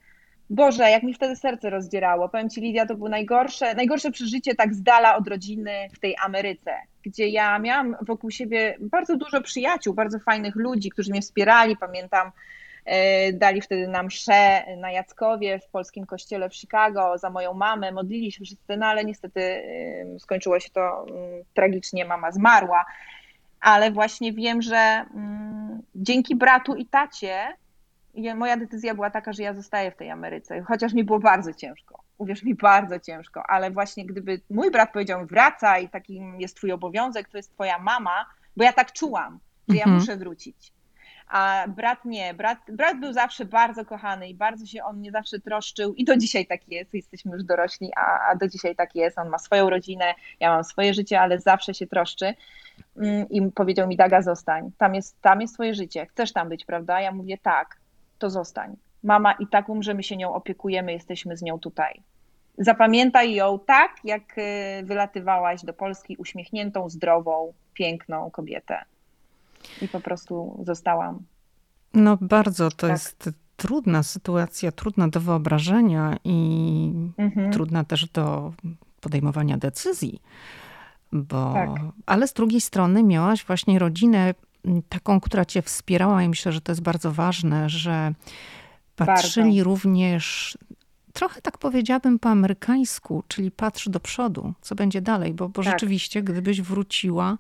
Boże, 0.50 0.90
jak 0.90 1.04
mi 1.04 1.14
wtedy 1.14 1.36
serce 1.36 1.70
rozdzierało. 1.70 2.30
Powiem 2.30 2.50
Ci, 2.50 2.62
Lidia, 2.62 2.86
to 2.86 2.96
było 2.96 3.10
najgorsze, 3.10 3.76
najgorsze 3.76 4.12
przeżycie 4.12 4.56
tak 4.56 4.74
z 4.74 4.84
dala 4.84 5.16
od 5.16 5.28
rodziny 5.28 5.72
w 5.94 6.00
tej 6.00 6.16
Ameryce, 6.24 6.72
gdzie 7.04 7.28
ja 7.28 7.60
miałam 7.60 7.96
wokół 8.02 8.32
siebie 8.32 8.78
bardzo 8.80 9.18
dużo 9.18 9.42
przyjaciół, 9.42 9.94
bardzo 9.94 10.20
fajnych 10.20 10.56
ludzi, 10.56 10.90
którzy 10.90 11.12
mnie 11.12 11.22
wspierali. 11.22 11.78
Pamiętam 11.78 12.32
dali 13.34 13.62
wtedy 13.62 13.88
nam 13.88 14.06
mszę 14.06 14.64
na 14.78 14.92
Jackowie 14.92 15.60
w 15.60 15.68
polskim 15.68 16.06
kościele 16.06 16.50
w 16.50 16.56
Chicago 16.56 17.18
za 17.18 17.30
moją 17.30 17.54
mamę. 17.54 17.92
Modliliśmy 17.92 18.46
się, 18.46 18.56
no 18.78 18.86
ale 18.86 19.06
niestety 19.06 19.64
skończyło 20.20 20.60
się 20.60 20.70
to 20.70 21.06
mm, 21.10 21.44
tragicznie. 21.54 22.06
Mama 22.06 22.32
zmarła. 22.32 22.86
Ale 23.60 23.92
właśnie 23.92 24.34
wiem, 24.34 24.62
że 24.62 25.06
mm, 25.16 25.82
dzięki 25.96 26.36
bratu 26.36 26.76
i 26.76 26.86
tacie 26.86 27.54
moja 28.36 28.58
decyzja 28.58 28.96
była 28.96 29.10
taka, 29.10 29.34
że 29.34 29.44
ja 29.44 29.54
zostaję 29.54 29.92
w 29.92 29.96
tej 29.96 30.10
Ameryce, 30.12 30.62
chociaż 30.62 30.94
mi 30.94 31.04
było 31.04 31.20
bardzo 31.20 31.54
ciężko. 31.54 32.04
Uwierz 32.18 32.44
mi, 32.44 32.56
bardzo 32.56 33.00
ciężko, 33.00 33.44
ale 33.48 33.72
właśnie 33.72 34.06
gdyby 34.06 34.42
mój 34.50 34.72
brat 34.72 34.94
powiedział 34.94 35.26
wracaj, 35.26 35.90
takim 35.90 36.42
jest 36.42 36.56
twój 36.56 36.72
obowiązek, 36.72 37.30
to 37.30 37.38
jest 37.38 37.54
twoja 37.54 37.80
mama, 37.80 38.26
bo 38.58 38.64
ja 38.64 38.74
tak 38.74 38.92
czułam, 38.92 39.40
że 39.70 39.76
ja 39.76 39.84
mhm. 39.84 40.00
muszę 40.00 40.18
wrócić 40.18 40.72
a 41.32 41.66
brat 41.68 42.06
nie. 42.06 42.34
Brat, 42.34 42.58
brat 42.70 43.00
był 43.00 43.14
zawsze 43.14 43.46
bardzo 43.46 43.86
kochany 43.86 44.30
i 44.30 44.36
bardzo 44.36 44.66
się 44.66 44.84
on 44.84 44.98
mnie 44.98 45.12
zawsze 45.12 45.40
troszczył 45.40 45.94
i 45.94 46.04
do 46.04 46.18
dzisiaj 46.18 46.46
tak 46.46 46.68
jest. 46.68 46.94
Jesteśmy 46.94 47.32
już 47.32 47.44
dorośli, 47.44 47.92
a, 47.96 48.30
a 48.30 48.36
do 48.36 48.48
dzisiaj 48.48 48.76
tak 48.76 48.96
jest. 48.96 49.18
On 49.18 49.30
ma 49.30 49.38
swoją 49.38 49.70
rodzinę, 49.70 50.14
ja 50.40 50.50
mam 50.50 50.64
swoje 50.64 50.94
życie, 50.94 51.22
ale 51.22 51.40
zawsze 51.40 51.74
się 51.74 51.88
troszczy. 51.88 52.34
Mm, 52.98 53.30
I 53.30 53.52
powiedział 53.52 53.88
mi, 53.88 53.98
Daga, 53.98 54.22
zostań. 54.22 54.72
Tam 54.78 54.96
jest, 54.96 55.22
tam 55.22 55.42
jest 55.42 55.54
twoje 55.54 55.76
życie. 55.76 56.06
Chcesz 56.06 56.34
tam 56.34 56.50
być, 56.50 56.66
prawda? 56.66 57.02
Ja 57.02 57.12
mówię, 57.12 57.38
tak, 57.38 57.78
to 58.20 58.30
zostań. 58.30 58.76
Mama 59.04 59.34
i 59.34 59.48
tak 59.48 59.70
umrze, 59.70 59.94
my 59.94 60.04
się 60.04 60.18
nią 60.18 60.34
opiekujemy, 60.34 60.94
jesteśmy 60.94 61.38
z 61.38 61.42
nią 61.42 61.60
tutaj. 61.60 62.02
Zapamiętaj 62.58 63.34
ją 63.34 63.60
tak, 63.60 63.92
jak 64.04 64.38
y, 64.38 64.84
wylatywałaś 64.84 65.64
do 65.64 65.74
Polski 65.74 66.18
uśmiechniętą, 66.18 66.90
zdrową, 66.90 67.54
piękną 67.74 68.32
kobietę 68.32 68.86
i 69.82 69.88
po 69.88 70.00
prostu 70.00 70.64
zostałam. 70.66 71.24
No 71.94 72.18
bardzo 72.22 72.70
to 72.70 72.88
tak. 72.88 72.90
jest 72.90 73.30
trudna 73.58 74.04
sytuacja, 74.04 74.72
trudna 74.72 75.08
do 75.08 75.20
wyobrażenia 75.20 76.18
i 76.24 76.92
mhm. 77.18 77.52
trudna 77.52 77.84
też 77.84 78.10
do 78.10 78.54
podejmowania 79.02 79.58
decyzji. 79.58 80.22
Bo, 81.12 81.54
tak. 81.54 81.70
Ale 82.06 82.28
z 82.28 82.34
drugiej 82.34 82.62
strony 82.62 83.04
miałaś 83.04 83.46
właśnie 83.46 83.80
rodzinę 83.80 84.34
taką, 84.90 85.20
która 85.20 85.46
cię 85.46 85.62
wspierała 85.62 86.24
i 86.24 86.30
myślę, 86.30 86.52
że 86.52 86.62
to 86.62 86.72
jest 86.72 86.82
bardzo 86.82 87.12
ważne, 87.12 87.70
że 87.70 88.14
patrzyli 88.96 89.56
bardzo. 89.56 89.64
również 89.64 90.58
trochę 91.14 91.42
tak 91.42 91.58
powiedziałabym 91.58 92.20
po 92.20 92.30
amerykańsku, 92.30 93.24
czyli 93.28 93.52
patrz 93.52 93.90
do 93.90 94.00
przodu, 94.00 94.54
co 94.62 94.76
będzie 94.76 95.02
dalej, 95.02 95.34
bo, 95.34 95.50
bo 95.50 95.64
tak. 95.64 95.74
rzeczywiście, 95.74 96.24
gdybyś 96.24 96.62
wróciła, 96.62 97.38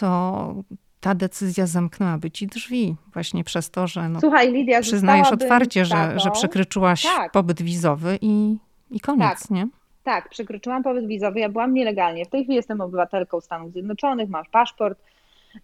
to 0.00 0.54
ta 1.00 1.14
decyzja 1.14 1.66
zamknęłaby 1.66 2.30
ci 2.30 2.46
drzwi 2.46 2.96
właśnie 3.12 3.44
przez 3.44 3.70
to, 3.70 3.86
że 3.86 4.08
no, 4.08 4.20
Słuchaj, 4.20 4.52
Lidia, 4.52 4.80
przyznajesz 4.80 5.32
otwarcie, 5.32 5.84
że, 5.84 6.12
że 6.20 6.30
przekroczyłaś 6.30 7.02
tak. 7.02 7.32
pobyt 7.32 7.62
wizowy 7.62 8.18
i, 8.20 8.56
i 8.90 9.00
koniec, 9.00 9.42
tak. 9.42 9.50
nie? 9.50 9.68
Tak, 10.04 10.28
przekroczyłam 10.28 10.82
pobyt 10.82 11.06
wizowy, 11.06 11.40
ja 11.40 11.48
byłam 11.48 11.74
nielegalnie. 11.74 12.24
W 12.24 12.28
tej 12.28 12.42
chwili 12.42 12.56
jestem 12.56 12.80
obywatelką 12.80 13.40
Stanów 13.40 13.72
Zjednoczonych, 13.72 14.28
mam 14.28 14.44
paszport, 14.44 14.98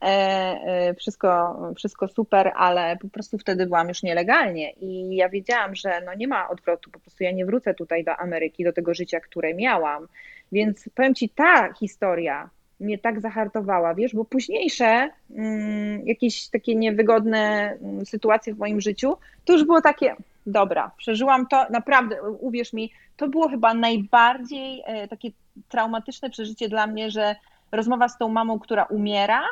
e, 0.02 0.04
e, 0.04 0.94
wszystko, 0.94 1.56
wszystko 1.76 2.08
super, 2.08 2.52
ale 2.56 2.96
po 2.96 3.08
prostu 3.08 3.38
wtedy 3.38 3.66
byłam 3.66 3.88
już 3.88 4.02
nielegalnie 4.02 4.70
i 4.70 5.16
ja 5.16 5.28
wiedziałam, 5.28 5.74
że 5.74 6.02
no 6.06 6.14
nie 6.14 6.28
ma 6.28 6.48
odwrotu, 6.48 6.90
po 6.90 6.98
prostu 7.00 7.24
ja 7.24 7.32
nie 7.32 7.46
wrócę 7.46 7.74
tutaj 7.74 8.04
do 8.04 8.16
Ameryki, 8.16 8.64
do 8.64 8.72
tego 8.72 8.94
życia, 8.94 9.20
które 9.20 9.54
miałam. 9.54 10.08
Więc 10.52 10.88
powiem 10.94 11.14
Ci, 11.14 11.28
ta 11.28 11.72
historia 11.72 12.50
mnie 12.82 12.98
tak 12.98 13.20
zahartowała, 13.20 13.94
wiesz, 13.94 14.14
bo 14.14 14.24
późniejsze 14.24 15.10
mm, 15.36 16.06
jakieś 16.06 16.48
takie 16.48 16.74
niewygodne 16.74 17.72
mm, 17.82 18.06
sytuacje 18.06 18.54
w 18.54 18.58
moim 18.58 18.80
życiu, 18.80 19.16
to 19.44 19.52
już 19.52 19.64
było 19.64 19.80
takie, 19.80 20.16
dobra, 20.46 20.90
przeżyłam 20.96 21.46
to, 21.46 21.66
naprawdę, 21.70 22.22
uwierz 22.22 22.72
mi, 22.72 22.92
to 23.16 23.28
było 23.28 23.48
chyba 23.48 23.74
najbardziej 23.74 24.82
e, 24.86 25.08
takie 25.08 25.30
traumatyczne 25.68 26.30
przeżycie 26.30 26.68
dla 26.68 26.86
mnie, 26.86 27.10
że 27.10 27.36
rozmowa 27.72 28.08
z 28.08 28.18
tą 28.18 28.28
mamą, 28.28 28.58
która 28.58 28.84
umiera, 28.84 29.42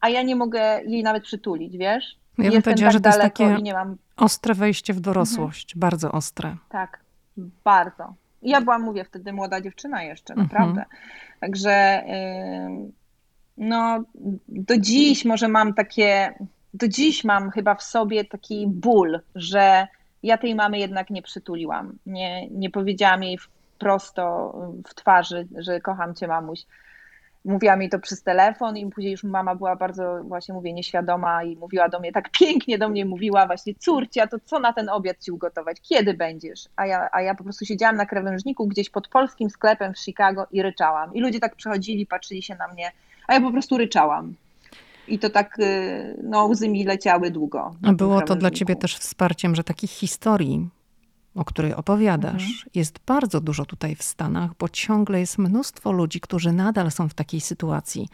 a 0.00 0.08
ja 0.08 0.22
nie 0.22 0.36
mogę 0.36 0.80
jej 0.84 1.02
nawet 1.02 1.24
przytulić, 1.24 1.76
wiesz? 1.76 2.04
Ja 2.38 2.44
bym 2.44 2.44
Jestem 2.44 2.62
powiedziała, 2.62 2.92
tak 2.92 2.92
że 2.92 3.00
to 3.00 3.08
jest 3.08 3.20
takie 3.20 3.72
mam... 3.74 3.96
ostre 4.16 4.54
wejście 4.54 4.94
w 4.94 5.00
dorosłość, 5.00 5.74
mhm. 5.74 5.80
bardzo 5.80 6.12
ostre. 6.12 6.56
Tak, 6.68 7.00
bardzo. 7.64 8.14
Ja 8.42 8.60
byłam, 8.60 8.82
mówię, 8.82 9.04
wtedy 9.04 9.32
młoda 9.32 9.60
dziewczyna 9.60 10.02
jeszcze, 10.02 10.34
mhm. 10.34 10.48
naprawdę. 10.48 10.84
Także 11.40 12.04
no, 13.56 14.04
do 14.48 14.78
dziś 14.78 15.24
może 15.24 15.48
mam 15.48 15.74
takie, 15.74 16.34
do 16.74 16.88
dziś 16.88 17.24
mam 17.24 17.50
chyba 17.50 17.74
w 17.74 17.82
sobie 17.82 18.24
taki 18.24 18.66
ból, 18.66 19.20
że 19.34 19.88
ja 20.22 20.38
tej 20.38 20.54
mamy 20.54 20.78
jednak 20.78 21.10
nie 21.10 21.22
przytuliłam. 21.22 21.98
Nie, 22.06 22.48
nie 22.48 22.70
powiedziałam 22.70 23.22
jej 23.22 23.38
prosto 23.78 24.52
w 24.88 24.94
twarzy, 24.94 25.48
że 25.58 25.80
kocham 25.80 26.14
cię, 26.14 26.28
mamuś 26.28 26.60
mówiła 27.48 27.76
mi 27.76 27.88
to 27.88 27.98
przez 27.98 28.22
telefon 28.22 28.76
i 28.76 28.90
później 28.90 29.12
już 29.12 29.24
mama 29.24 29.54
była 29.54 29.76
bardzo, 29.76 30.20
właśnie 30.24 30.54
mówię, 30.54 30.72
nieświadoma 30.72 31.44
i 31.44 31.56
mówiła 31.56 31.88
do 31.88 32.00
mnie, 32.00 32.12
tak 32.12 32.30
pięknie 32.30 32.78
do 32.78 32.88
mnie 32.88 33.04
mówiła 33.04 33.46
właśnie, 33.46 33.74
córcia, 33.74 34.26
to 34.26 34.36
co 34.44 34.58
na 34.58 34.72
ten 34.72 34.88
obiad 34.88 35.16
ci 35.20 35.32
ugotować? 35.32 35.76
Kiedy 35.80 36.14
będziesz? 36.14 36.68
A 36.76 36.86
ja, 36.86 37.08
a 37.12 37.22
ja 37.22 37.34
po 37.34 37.44
prostu 37.44 37.64
siedziałam 37.64 37.96
na 37.96 38.06
krawężniku 38.06 38.66
gdzieś 38.66 38.90
pod 38.90 39.08
polskim 39.08 39.50
sklepem 39.50 39.94
w 39.94 39.98
Chicago 39.98 40.46
i 40.52 40.62
ryczałam. 40.62 41.14
I 41.14 41.20
ludzie 41.20 41.40
tak 41.40 41.56
przychodzili, 41.56 42.06
patrzyli 42.06 42.42
się 42.42 42.54
na 42.54 42.68
mnie, 42.68 42.92
a 43.26 43.34
ja 43.34 43.40
po 43.40 43.50
prostu 43.50 43.78
ryczałam. 43.78 44.34
I 45.08 45.18
to 45.18 45.30
tak, 45.30 45.58
y, 45.58 46.16
no 46.22 46.46
łzy 46.46 46.68
mi 46.68 46.84
leciały 46.84 47.30
długo. 47.30 47.74
A 47.86 47.92
było 47.92 48.22
to 48.22 48.36
dla 48.36 48.50
ciebie 48.50 48.76
też 48.76 48.96
wsparciem, 48.96 49.54
że 49.54 49.64
takich 49.64 49.90
historii 49.90 50.68
o 51.38 51.44
której 51.44 51.74
opowiadasz, 51.74 52.42
mhm. 52.42 52.70
jest 52.74 52.98
bardzo 53.06 53.40
dużo 53.40 53.64
tutaj 53.64 53.96
w 53.96 54.02
Stanach, 54.02 54.50
bo 54.58 54.68
ciągle 54.68 55.20
jest 55.20 55.38
mnóstwo 55.38 55.92
ludzi, 55.92 56.20
którzy 56.20 56.52
nadal 56.52 56.90
są 56.90 57.08
w 57.08 57.14
takiej 57.14 57.40
sytuacji, 57.40 58.08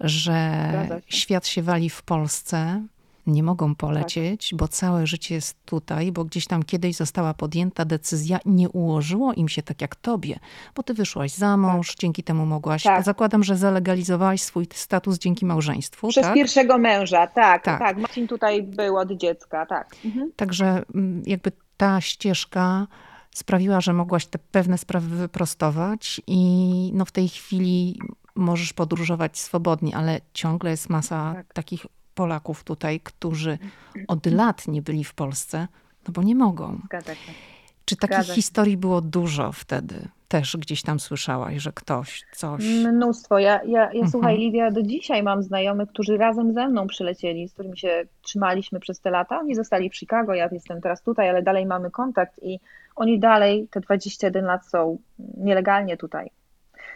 że 0.00 1.00
świat 1.08 1.46
się 1.46 1.62
wali 1.62 1.90
w 1.90 2.02
Polsce, 2.02 2.82
nie 3.26 3.42
mogą 3.42 3.74
polecieć, 3.74 4.50
tak. 4.50 4.58
bo 4.58 4.68
całe 4.68 5.06
życie 5.06 5.34
jest 5.34 5.64
tutaj, 5.64 6.12
bo 6.12 6.24
gdzieś 6.24 6.46
tam 6.46 6.62
kiedyś 6.62 6.96
została 6.96 7.34
podjęta 7.34 7.84
decyzja, 7.84 8.38
nie 8.44 8.68
ułożyło 8.68 9.32
im 9.32 9.48
się 9.48 9.62
tak 9.62 9.80
jak 9.80 9.96
tobie, 9.96 10.38
bo 10.74 10.82
ty 10.82 10.94
wyszłaś 10.94 11.32
za 11.32 11.56
mąż, 11.56 11.88
tak. 11.88 11.96
dzięki 11.96 12.22
temu 12.22 12.46
mogłaś, 12.46 12.82
tak. 12.82 13.04
zakładam, 13.04 13.44
że 13.44 13.56
zalegalizowałaś 13.56 14.42
swój 14.42 14.66
status 14.74 15.18
dzięki 15.18 15.46
małżeństwu. 15.46 16.08
Przez 16.08 16.24
tak? 16.24 16.34
pierwszego 16.34 16.78
męża, 16.78 17.26
tak, 17.26 17.64
tak, 17.64 17.78
tak. 17.78 17.98
Marcin 17.98 18.28
tutaj 18.28 18.62
był 18.62 18.96
od 18.96 19.12
dziecka, 19.12 19.66
tak. 19.66 19.96
Mhm. 20.04 20.32
Także 20.36 20.82
mm, 20.94 21.22
jakby 21.26 21.52
ta 21.80 22.00
ścieżka 22.00 22.86
sprawiła, 23.30 23.80
że 23.80 23.92
mogłaś 23.92 24.26
te 24.26 24.38
pewne 24.38 24.78
sprawy 24.78 25.16
wyprostować 25.16 26.20
i 26.26 26.90
no 26.94 27.04
w 27.04 27.12
tej 27.12 27.28
chwili 27.28 27.98
możesz 28.34 28.72
podróżować 28.72 29.38
swobodnie, 29.38 29.96
ale 29.96 30.20
ciągle 30.34 30.70
jest 30.70 30.90
masa 30.90 31.34
tak. 31.34 31.54
takich 31.54 31.86
Polaków 32.14 32.64
tutaj, 32.64 33.00
którzy 33.00 33.58
od 34.08 34.26
lat 34.26 34.68
nie 34.68 34.82
byli 34.82 35.04
w 35.04 35.14
Polsce, 35.14 35.68
no 36.08 36.12
bo 36.12 36.22
nie 36.22 36.34
mogą. 36.34 36.80
Zgadza 36.84 37.14
się. 37.14 37.32
Czy 37.84 37.96
takich 37.96 38.16
Zgadza. 38.16 38.34
historii 38.34 38.76
było 38.76 39.00
dużo 39.00 39.52
wtedy? 39.52 40.08
Też 40.28 40.56
gdzieś 40.56 40.82
tam 40.82 41.00
słyszałaś, 41.00 41.62
że 41.62 41.72
ktoś 41.72 42.24
coś. 42.32 42.64
Mnóstwo. 42.64 43.38
Ja, 43.38 43.60
ja, 43.64 43.80
ja 43.80 43.86
mhm. 43.86 44.10
słuchaj, 44.10 44.38
Lidia, 44.38 44.70
do 44.70 44.82
dzisiaj 44.82 45.22
mam 45.22 45.42
znajomych, 45.42 45.88
którzy 45.88 46.16
razem 46.16 46.52
ze 46.52 46.68
mną 46.68 46.86
przylecieli, 46.86 47.48
z 47.48 47.52
którymi 47.52 47.78
się 47.78 48.02
trzymaliśmy 48.22 48.80
przez 48.80 49.00
te 49.00 49.10
lata. 49.10 49.40
Oni 49.40 49.54
zostali 49.54 49.90
w 49.90 49.96
Chicago, 49.96 50.34
ja 50.34 50.48
jestem 50.52 50.80
teraz 50.80 51.02
tutaj, 51.02 51.28
ale 51.28 51.42
dalej 51.42 51.66
mamy 51.66 51.90
kontakt 51.90 52.42
i 52.42 52.60
oni 52.96 53.18
dalej 53.18 53.68
te 53.70 53.80
21 53.80 54.44
lat 54.44 54.66
są 54.66 54.98
nielegalnie 55.36 55.96
tutaj 55.96 56.30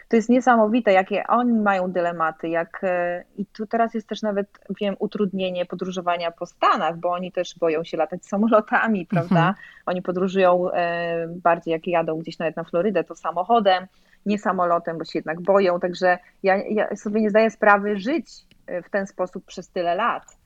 to 0.09 0.17
jest 0.17 0.29
niesamowite, 0.29 0.93
jakie 0.93 1.27
oni 1.27 1.53
mają 1.53 1.93
dylematy, 1.93 2.49
jak 2.49 2.81
e, 2.83 3.25
i 3.37 3.47
tu 3.47 3.67
teraz 3.67 3.95
jest 3.95 4.09
też 4.09 4.23
nawet, 4.23 4.49
wiem, 4.81 4.97
utrudnienie 4.99 5.67
podróżowania 5.67 6.31
po 6.31 6.47
Stanach, 6.47 6.97
bo 6.97 7.11
oni 7.11 7.33
też 7.33 7.59
boją 7.59 7.85
się 7.85 7.97
latać 7.97 8.27
samolotami, 8.27 9.01
mhm. 9.01 9.07
prawda? 9.07 9.49
Mhm. 9.49 9.55
Oni 9.87 10.03
podróżują 10.03 10.71
e, 10.71 11.27
bardziej, 11.29 11.73
jak 11.73 11.87
jadą 11.87 12.19
gdzieś 12.19 12.39
nawet 12.39 12.57
na 12.57 12.65
Florydę, 12.65 13.05
to 13.05 13.15
samochodem, 13.15 13.87
nie 14.27 14.39
samolotem, 14.39 14.99
bo 14.99 15.05
się 15.05 15.19
jednak 15.19 15.41
boją, 15.41 15.81
także 15.81 16.19
ja, 16.43 16.57
ja 16.57 16.97
sobie 16.97 17.21
nie 17.21 17.31
zdaję 17.31 17.51
sprawy 17.51 17.97
żyć 17.97 18.27
e, 18.67 18.83
w 18.83 18.91
ten 18.91 19.07
sposób 19.07 19.45
przez 19.45 19.69
tyle 19.69 19.95
lat 19.95 20.37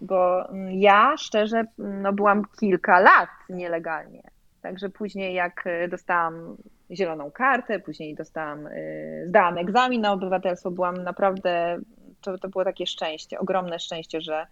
bo 0.00 0.48
mm, 0.48 0.72
ja 0.72 1.14
szczerze 1.16 1.64
no, 1.78 2.12
byłam 2.12 2.42
kilka 2.60 3.00
lat 3.00 3.28
nielegalnie. 3.48 4.22
Także 4.62 4.88
później, 4.88 5.34
jak 5.34 5.64
dostałam 5.88 6.56
zieloną 6.90 7.30
kartę, 7.30 7.80
później 7.80 8.14
dostałam, 8.14 8.66
y, 8.66 9.24
zdałam 9.28 9.58
egzamin 9.58 10.00
na 10.00 10.12
obywatelstwo, 10.12 10.70
byłam 10.70 11.04
naprawdę, 11.04 11.78
to, 12.20 12.38
to 12.38 12.48
było 12.48 12.64
takie 12.64 12.86
szczęście, 12.86 13.38
ogromne 13.38 13.78
szczęście, 13.78 14.20
że, 14.20 14.46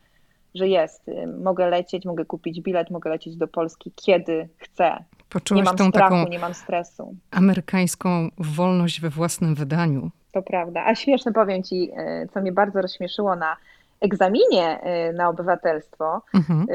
że 0.54 0.68
jest. 0.68 1.08
Y, 1.08 1.26
mogę 1.26 1.70
lecieć, 1.70 2.04
mogę 2.04 2.24
kupić 2.24 2.60
bilet, 2.60 2.90
mogę 2.90 3.10
lecieć 3.10 3.36
do 3.36 3.48
Polski 3.48 3.92
kiedy 3.96 4.48
chcę. 4.58 5.04
Poczułaś 5.28 5.58
nie 5.58 5.64
mam 5.64 5.76
tą 5.76 5.88
strachu, 5.88 6.14
taką 6.14 6.30
nie 6.30 6.38
mam 6.38 6.54
stresu. 6.54 7.14
Amerykańską 7.30 8.28
wolność 8.38 9.00
we 9.00 9.10
własnym 9.10 9.54
wydaniu. 9.54 10.10
To 10.32 10.42
prawda. 10.42 10.84
A 10.86 10.94
śmieszne 10.94 11.32
powiem 11.32 11.62
ci, 11.62 11.90
co 12.34 12.40
mnie 12.40 12.52
bardzo 12.52 12.82
rozśmieszyło 12.82 13.36
na 13.36 13.56
egzaminie 14.00 14.80
na 15.14 15.28
obywatelstwo. 15.28 16.22
Mhm. 16.34 16.66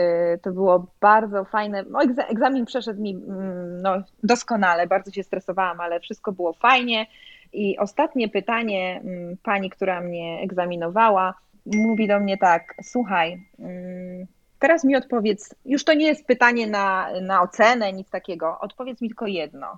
To 0.42 0.52
było 0.52 0.88
bardzo 1.02 1.46
fajne. 1.46 1.84
No, 1.90 2.00
egzamin 2.30 2.66
przeszedł 2.66 3.02
mi 3.02 3.16
mm, 3.16 3.82
no, 3.82 3.96
doskonale, 4.24 4.88
bardzo 4.88 5.12
się 5.12 5.24
stresowałam, 5.24 5.82
ale 5.82 6.00
wszystko 6.00 6.32
było 6.32 6.54
fajnie. 6.54 7.06
I 7.54 7.78
ostatnie 7.78 8.30
pytanie 8.30 9.02
mm, 9.04 9.38
pani, 9.44 9.70
która 9.70 10.02
mnie 10.02 10.40
egzaminowała, 10.44 11.34
mówi 11.66 12.08
do 12.08 12.20
mnie 12.20 12.38
tak: 12.38 12.76
Słuchaj, 12.84 13.48
mm, 13.60 14.28
teraz 14.60 14.84
mi 14.84 14.96
odpowiedz, 14.96 15.56
już 15.66 15.84
to 15.84 15.94
nie 15.94 16.08
jest 16.08 16.28
pytanie 16.28 16.68
na, 16.68 17.08
na 17.22 17.42
ocenę, 17.42 17.94
nic 17.94 18.10
takiego, 18.10 18.60
odpowiedz 18.60 19.02
mi 19.02 19.10
tylko 19.10 19.28
jedno. 19.28 19.78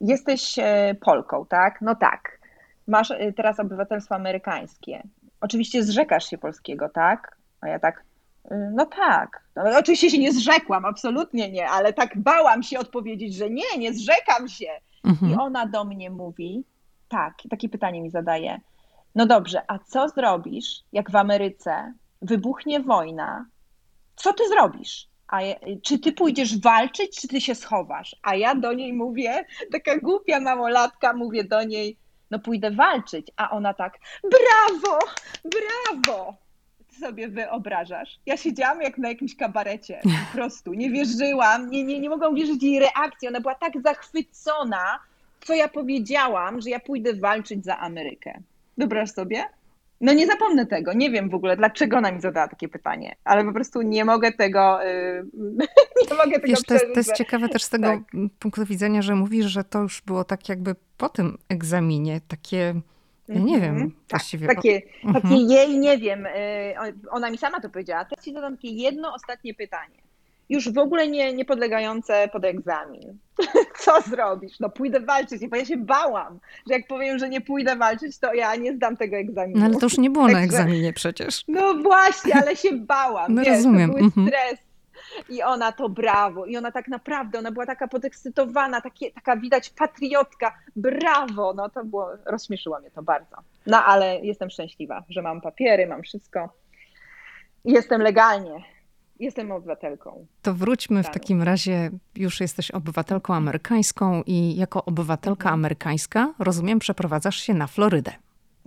Jesteś 0.00 0.58
e, 0.58 0.94
Polką, 1.00 1.46
tak? 1.46 1.80
No 1.80 1.94
tak. 1.94 2.38
Masz 2.86 3.10
e, 3.10 3.32
teraz 3.32 3.60
obywatelstwo 3.60 4.14
amerykańskie. 4.14 5.02
Oczywiście 5.40 5.82
zrzekasz 5.82 6.30
się 6.30 6.38
polskiego, 6.38 6.88
tak? 6.88 7.36
A 7.60 7.68
ja 7.68 7.78
tak, 7.78 8.04
e, 8.50 8.70
no 8.74 8.86
tak. 8.86 9.42
No, 9.56 9.62
oczywiście 9.78 10.10
się 10.10 10.18
nie 10.18 10.32
zrzekłam, 10.32 10.84
absolutnie 10.84 11.50
nie, 11.50 11.68
ale 11.68 11.92
tak 11.92 12.18
bałam 12.18 12.62
się 12.62 12.78
odpowiedzieć, 12.78 13.34
że 13.34 13.50
nie, 13.50 13.78
nie 13.78 13.92
zrzekam 13.94 14.48
się. 14.48 14.70
Mhm. 15.04 15.32
I 15.32 15.34
ona 15.34 15.66
do 15.66 15.84
mnie 15.84 16.10
mówi, 16.10 16.64
tak, 17.08 17.34
takie 17.50 17.68
pytanie 17.68 18.00
mi 18.00 18.10
zadaje. 18.10 18.60
No 19.14 19.26
dobrze, 19.26 19.62
a 19.68 19.78
co 19.78 20.08
zrobisz, 20.08 20.82
jak 20.92 21.10
w 21.10 21.16
Ameryce 21.16 21.92
wybuchnie 22.22 22.80
wojna? 22.80 23.46
Co 24.16 24.32
ty 24.32 24.48
zrobisz? 24.48 25.08
A 25.28 25.42
ja, 25.42 25.54
czy 25.82 25.98
ty 25.98 26.12
pójdziesz 26.12 26.60
walczyć, 26.60 27.20
czy 27.20 27.28
ty 27.28 27.40
się 27.40 27.54
schowasz? 27.54 28.16
A 28.22 28.34
ja 28.34 28.54
do 28.54 28.72
niej 28.72 28.92
mówię, 28.92 29.44
taka 29.72 29.98
głupia 29.98 30.40
małolatka, 30.40 31.12
mówię 31.12 31.44
do 31.44 31.64
niej, 31.64 31.96
no 32.30 32.38
pójdę 32.38 32.70
walczyć. 32.70 33.26
A 33.36 33.50
ona 33.50 33.74
tak, 33.74 33.98
brawo, 34.22 34.98
brawo. 35.44 36.34
Ty 36.88 36.96
sobie 36.96 37.28
wyobrażasz. 37.28 38.18
Ja 38.26 38.36
siedziałam 38.36 38.82
jak 38.82 38.98
na 38.98 39.08
jakimś 39.08 39.36
kabarecie, 39.36 40.00
po 40.02 40.32
prostu. 40.36 40.74
Nie 40.74 40.90
wierzyłam, 40.90 41.70
nie, 41.70 41.84
nie, 41.84 42.00
nie 42.00 42.10
mogłam 42.10 42.34
wierzyć 42.34 42.62
jej 42.62 42.78
reakcji. 42.78 43.28
Ona 43.28 43.40
była 43.40 43.54
tak 43.54 43.72
zachwycona, 43.82 44.98
co 45.40 45.54
ja 45.54 45.68
powiedziałam, 45.68 46.60
że 46.60 46.70
ja 46.70 46.80
pójdę 46.80 47.14
walczyć 47.14 47.64
za 47.64 47.78
Amerykę. 47.78 48.40
Wyobraź 48.78 49.10
sobie? 49.10 49.44
No 50.00 50.12
nie 50.12 50.26
zapomnę 50.26 50.66
tego. 50.66 50.92
Nie 50.92 51.10
wiem 51.10 51.30
w 51.30 51.34
ogóle, 51.34 51.56
dlaczego 51.56 51.96
ona 51.96 52.12
mi 52.12 52.20
zadała 52.20 52.48
takie 52.48 52.68
pytanie, 52.68 53.16
ale 53.24 53.44
po 53.44 53.52
prostu 53.52 53.82
nie 53.82 54.04
mogę 54.04 54.32
tego, 54.32 54.82
yy, 54.82 55.24
nie 56.10 56.16
mogę 56.16 56.32
tego 56.32 56.46
Wiesz, 56.46 56.62
to 56.62 56.74
jest, 56.74 56.86
to 56.94 57.00
jest 57.00 57.16
ciekawe 57.16 57.48
też 57.48 57.62
z 57.62 57.68
tego 57.68 57.86
tak. 57.86 58.02
punktu 58.38 58.64
widzenia, 58.64 59.02
że 59.02 59.14
mówisz, 59.14 59.46
że 59.46 59.64
to 59.64 59.82
już 59.82 60.02
było 60.02 60.24
tak 60.24 60.48
jakby 60.48 60.74
po 60.96 61.08
tym 61.08 61.38
egzaminie, 61.48 62.20
takie, 62.28 62.74
ja 63.28 63.40
nie 63.40 63.60
wiem 63.60 63.76
mm 63.76 63.88
-hmm. 63.88 63.92
właściwie. 64.10 64.46
Tak, 64.46 64.56
takie, 64.56 64.82
takie 65.14 65.34
jej, 65.34 65.78
nie 65.78 65.98
wiem, 65.98 66.24
yy, 66.24 66.94
ona 67.10 67.30
mi 67.30 67.38
sama 67.38 67.60
to 67.60 67.70
powiedziała. 67.70 68.04
Teraz 68.04 68.24
ci 68.24 68.32
zadam 68.32 68.56
takie 68.56 68.70
jedno 68.70 69.14
ostatnie 69.14 69.54
pytanie 69.54 70.07
już 70.48 70.72
w 70.72 70.78
ogóle 70.78 71.08
nie, 71.08 71.32
nie 71.32 71.44
podlegające 71.44 72.28
pod 72.32 72.44
egzamin. 72.44 73.18
Co 73.84 74.00
zrobisz? 74.00 74.60
No 74.60 74.68
pójdę 74.68 75.00
walczyć, 75.00 75.46
bo 75.46 75.56
ja 75.56 75.64
się 75.64 75.76
bałam, 75.76 76.40
że 76.66 76.74
jak 76.74 76.86
powiem, 76.86 77.18
że 77.18 77.28
nie 77.28 77.40
pójdę 77.40 77.76
walczyć, 77.76 78.18
to 78.18 78.34
ja 78.34 78.56
nie 78.56 78.74
zdam 78.74 78.96
tego 78.96 79.16
egzaminu. 79.16 79.60
No 79.60 79.66
ale 79.66 79.74
to 79.74 79.86
już 79.86 79.98
nie 79.98 80.10
było 80.10 80.24
Także, 80.26 80.38
na 80.38 80.44
egzaminie 80.44 80.92
przecież. 80.92 81.44
No 81.48 81.74
właśnie, 81.74 82.34
ale 82.34 82.56
się 82.56 82.72
bałam. 82.72 83.34
No 83.34 83.42
wiesz, 83.42 83.56
rozumiem. 83.56 83.90
To 83.90 83.96
był 83.96 84.04
mhm. 84.04 84.26
stres. 84.26 84.58
I 85.28 85.42
ona 85.42 85.72
to 85.72 85.88
brawo. 85.88 86.46
I 86.46 86.56
ona 86.56 86.72
tak 86.72 86.88
naprawdę, 86.88 87.38
ona 87.38 87.52
była 87.52 87.66
taka 87.66 87.88
podekscytowana, 87.88 88.80
takie, 88.80 89.12
taka 89.12 89.36
widać 89.36 89.70
patriotka. 89.70 90.54
Brawo! 90.76 91.54
No 91.56 91.68
to 91.68 91.84
było, 91.84 92.10
rozśmieszyło 92.26 92.80
mnie 92.80 92.90
to 92.90 93.02
bardzo. 93.02 93.36
No 93.66 93.84
ale 93.84 94.20
jestem 94.20 94.50
szczęśliwa, 94.50 95.04
że 95.08 95.22
mam 95.22 95.40
papiery, 95.40 95.86
mam 95.86 96.02
wszystko. 96.02 96.48
Jestem 97.64 98.02
legalnie 98.02 98.64
Jestem 99.20 99.52
obywatelką. 99.52 100.26
To 100.42 100.54
wróćmy 100.54 101.02
w 101.02 101.10
takim 101.10 101.42
razie, 101.42 101.90
już 102.14 102.40
jesteś 102.40 102.70
obywatelką 102.70 103.34
amerykańską 103.34 104.22
i 104.26 104.56
jako 104.56 104.84
obywatelka 104.84 105.48
mhm. 105.48 105.54
amerykańska, 105.54 106.34
rozumiem, 106.38 106.78
przeprowadzasz 106.78 107.36
się 107.36 107.54
na 107.54 107.66
Florydę. 107.66 108.12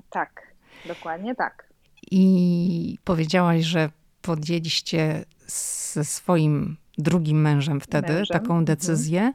Tak, 0.09 0.53
dokładnie 0.87 1.35
tak. 1.35 1.67
I 2.11 2.97
powiedziałaś, 3.03 3.63
że 3.63 3.89
podjęliście 4.21 5.25
ze 5.47 6.05
swoim 6.05 6.77
drugim 6.97 7.41
mężem 7.41 7.81
wtedy 7.81 8.13
mężem. 8.13 8.39
taką 8.39 8.45
mhm. 8.45 8.65
decyzję, 8.65 9.33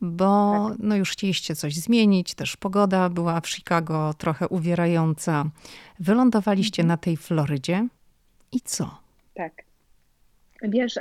bo 0.00 0.66
tak. 0.68 0.78
no 0.78 0.96
już 0.96 1.10
chcieliście 1.10 1.56
coś 1.56 1.76
zmienić, 1.76 2.34
też 2.34 2.56
pogoda 2.56 3.08
była 3.08 3.40
w 3.40 3.48
Chicago 3.48 4.14
trochę 4.18 4.48
uwierająca. 4.48 5.44
Wylądowaliście 6.00 6.82
mhm. 6.82 6.88
na 6.88 6.96
tej 6.96 7.16
Florydzie 7.16 7.88
i 8.52 8.60
co? 8.60 8.98
Tak. 9.34 9.63
Wiesz, 10.68 10.98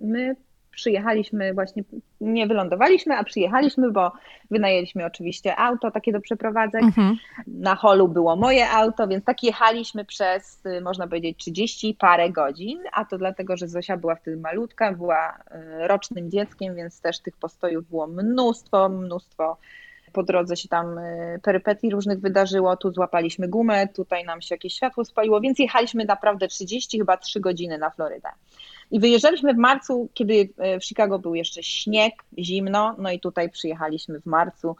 my 0.00 0.36
przyjechaliśmy 0.78 1.54
właśnie, 1.54 1.82
nie 2.20 2.46
wylądowaliśmy, 2.46 3.16
a 3.16 3.24
przyjechaliśmy, 3.24 3.90
bo 3.90 4.12
wynajęliśmy 4.50 5.06
oczywiście 5.06 5.56
auto 5.56 5.90
takie 5.90 6.12
do 6.12 6.20
przeprowadzek. 6.20 6.82
Mhm. 6.82 7.16
Na 7.46 7.74
holu 7.74 8.08
było 8.08 8.36
moje 8.36 8.70
auto, 8.70 9.08
więc 9.08 9.24
tak 9.24 9.42
jechaliśmy 9.42 10.04
przez, 10.04 10.66
y, 10.66 10.80
można 10.80 11.06
powiedzieć, 11.06 11.38
30 11.38 11.96
parę 12.00 12.30
godzin, 12.30 12.78
a 12.92 13.04
to 13.04 13.18
dlatego, 13.18 13.56
że 13.56 13.68
Zosia 13.68 13.96
była 13.96 14.14
wtedy 14.14 14.36
malutka, 14.36 14.92
była 14.92 15.30
y, 15.30 15.88
rocznym 15.88 16.30
dzieckiem, 16.30 16.74
więc 16.74 17.00
też 17.00 17.20
tych 17.20 17.36
postojów 17.36 17.88
było 17.88 18.06
mnóstwo, 18.06 18.88
mnóstwo. 18.88 19.56
Po 20.12 20.22
drodze 20.22 20.56
się 20.56 20.68
tam 20.68 20.98
y, 20.98 21.40
perypetii 21.42 21.90
różnych 21.90 22.20
wydarzyło, 22.20 22.76
tu 22.76 22.92
złapaliśmy 22.92 23.48
gumę, 23.48 23.88
tutaj 23.88 24.24
nam 24.24 24.42
się 24.42 24.54
jakieś 24.54 24.74
światło 24.74 25.04
spaliło, 25.04 25.40
więc 25.40 25.58
jechaliśmy 25.58 26.04
naprawdę 26.04 26.48
30, 26.48 26.98
chyba 26.98 27.16
3 27.16 27.40
godziny 27.40 27.78
na 27.78 27.90
Florydę. 27.90 28.28
I 28.90 29.00
wyjeżdżaliśmy 29.00 29.54
w 29.54 29.56
marcu, 29.56 30.08
kiedy 30.14 30.48
e, 30.58 30.80
w 30.80 30.84
Chicago 30.84 31.18
był 31.18 31.34
jeszcze 31.34 31.62
śnieg, 31.62 32.14
zimno, 32.38 32.94
no 32.98 33.10
i 33.10 33.20
tutaj 33.20 33.50
przyjechaliśmy 33.50 34.20
w 34.20 34.26
marcu. 34.26 34.76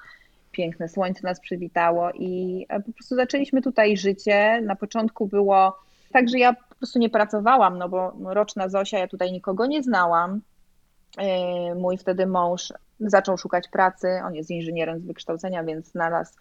Piękne 0.52 0.88
słońce 0.88 1.20
nas 1.22 1.40
przywitało 1.40 2.10
i 2.14 2.66
e, 2.68 2.80
po 2.80 2.92
prostu 2.92 3.14
zaczęliśmy 3.14 3.62
tutaj 3.62 3.96
życie. 3.96 4.60
Na 4.60 4.76
początku 4.76 5.26
było 5.26 5.78
tak, 6.12 6.28
że 6.28 6.38
ja 6.38 6.52
po 6.52 6.74
prostu 6.74 6.98
nie 6.98 7.10
pracowałam, 7.10 7.78
no 7.78 7.88
bo 7.88 8.12
roczna 8.24 8.68
Zosia, 8.68 8.98
ja 8.98 9.08
tutaj 9.08 9.32
nikogo 9.32 9.66
nie 9.66 9.82
znałam. 9.82 10.40
E, 11.18 11.74
mój 11.74 11.98
wtedy 11.98 12.26
mąż 12.26 12.72
zaczął 13.00 13.38
szukać 13.38 13.68
pracy, 13.68 14.08
on 14.24 14.34
jest 14.34 14.50
inżynierem 14.50 15.00
z 15.00 15.06
wykształcenia, 15.06 15.64
więc 15.64 15.86
znalazł 15.86 16.32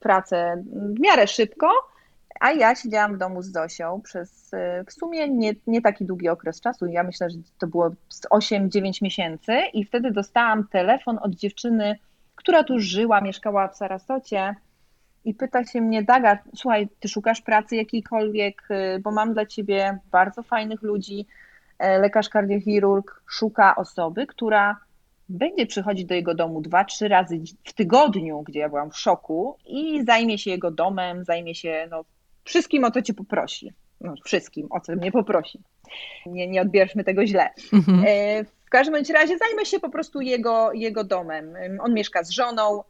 pracę 0.00 0.62
w 0.66 1.00
miarę 1.00 1.26
szybko. 1.26 1.91
A 2.40 2.52
ja 2.52 2.74
siedziałam 2.74 3.14
w 3.14 3.18
domu 3.18 3.42
z 3.42 3.52
Zosią 3.52 4.00
przez 4.00 4.52
y, 4.52 4.84
w 4.86 4.92
sumie 4.92 5.28
nie, 5.28 5.52
nie 5.66 5.82
taki 5.82 6.04
długi 6.04 6.28
okres 6.28 6.60
czasu. 6.60 6.86
Ja 6.86 7.02
myślę, 7.02 7.30
że 7.30 7.36
to 7.58 7.66
było 7.66 7.90
8-9 8.30 9.02
miesięcy 9.02 9.52
i 9.72 9.84
wtedy 9.84 10.10
dostałam 10.10 10.68
telefon 10.68 11.18
od 11.22 11.34
dziewczyny, 11.34 11.98
która 12.34 12.64
tu 12.64 12.78
żyła, 12.78 13.20
mieszkała 13.20 13.68
w 13.68 13.76
Sarasocie 13.76 14.54
i 15.24 15.34
pyta 15.34 15.64
się 15.64 15.80
mnie, 15.80 16.02
Daga, 16.02 16.38
słuchaj, 16.54 16.88
ty 17.00 17.08
szukasz 17.08 17.40
pracy 17.40 17.76
jakiejkolwiek, 17.76 18.62
y, 18.70 19.00
bo 19.00 19.10
mam 19.10 19.34
dla 19.34 19.46
ciebie 19.46 19.98
bardzo 20.10 20.42
fajnych 20.42 20.82
ludzi. 20.82 21.26
E, 21.78 21.98
lekarz 21.98 22.28
kardiochirurg 22.28 23.22
szuka 23.26 23.76
osoby, 23.76 24.26
która 24.26 24.76
będzie 25.28 25.66
przychodzić 25.66 26.06
do 26.06 26.14
jego 26.14 26.34
domu 26.34 26.60
dwa, 26.60 26.84
trzy 26.84 27.08
razy 27.08 27.40
w 27.64 27.72
tygodniu, 27.72 28.42
gdzie 28.42 28.60
ja 28.60 28.68
byłam 28.68 28.90
w 28.90 28.98
szoku 28.98 29.56
i 29.66 30.04
zajmie 30.04 30.38
się 30.38 30.50
jego 30.50 30.70
domem, 30.70 31.24
zajmie 31.24 31.54
się 31.54 31.88
no, 31.90 32.04
Wszystkim 32.44 32.84
o 32.84 32.90
to 32.90 33.02
cię 33.02 33.14
poprosi. 33.14 33.72
No, 34.00 34.14
wszystkim, 34.24 34.66
o 34.70 34.80
co 34.80 34.92
mnie 34.92 35.12
poprosi. 35.12 35.60
Nie, 36.26 36.48
nie 36.48 36.62
odbierzmy 36.62 37.04
tego 37.04 37.26
źle. 37.26 37.48
Mhm. 37.72 38.04
E, 38.06 38.44
w 38.44 38.70
każdym 38.70 38.94
razie 38.94 39.38
zajmę 39.38 39.66
się 39.66 39.80
po 39.80 39.90
prostu 39.90 40.20
jego, 40.20 40.72
jego 40.72 41.04
domem. 41.04 41.54
On 41.80 41.94
mieszka 41.94 42.24
z 42.24 42.30
żoną, 42.30 42.82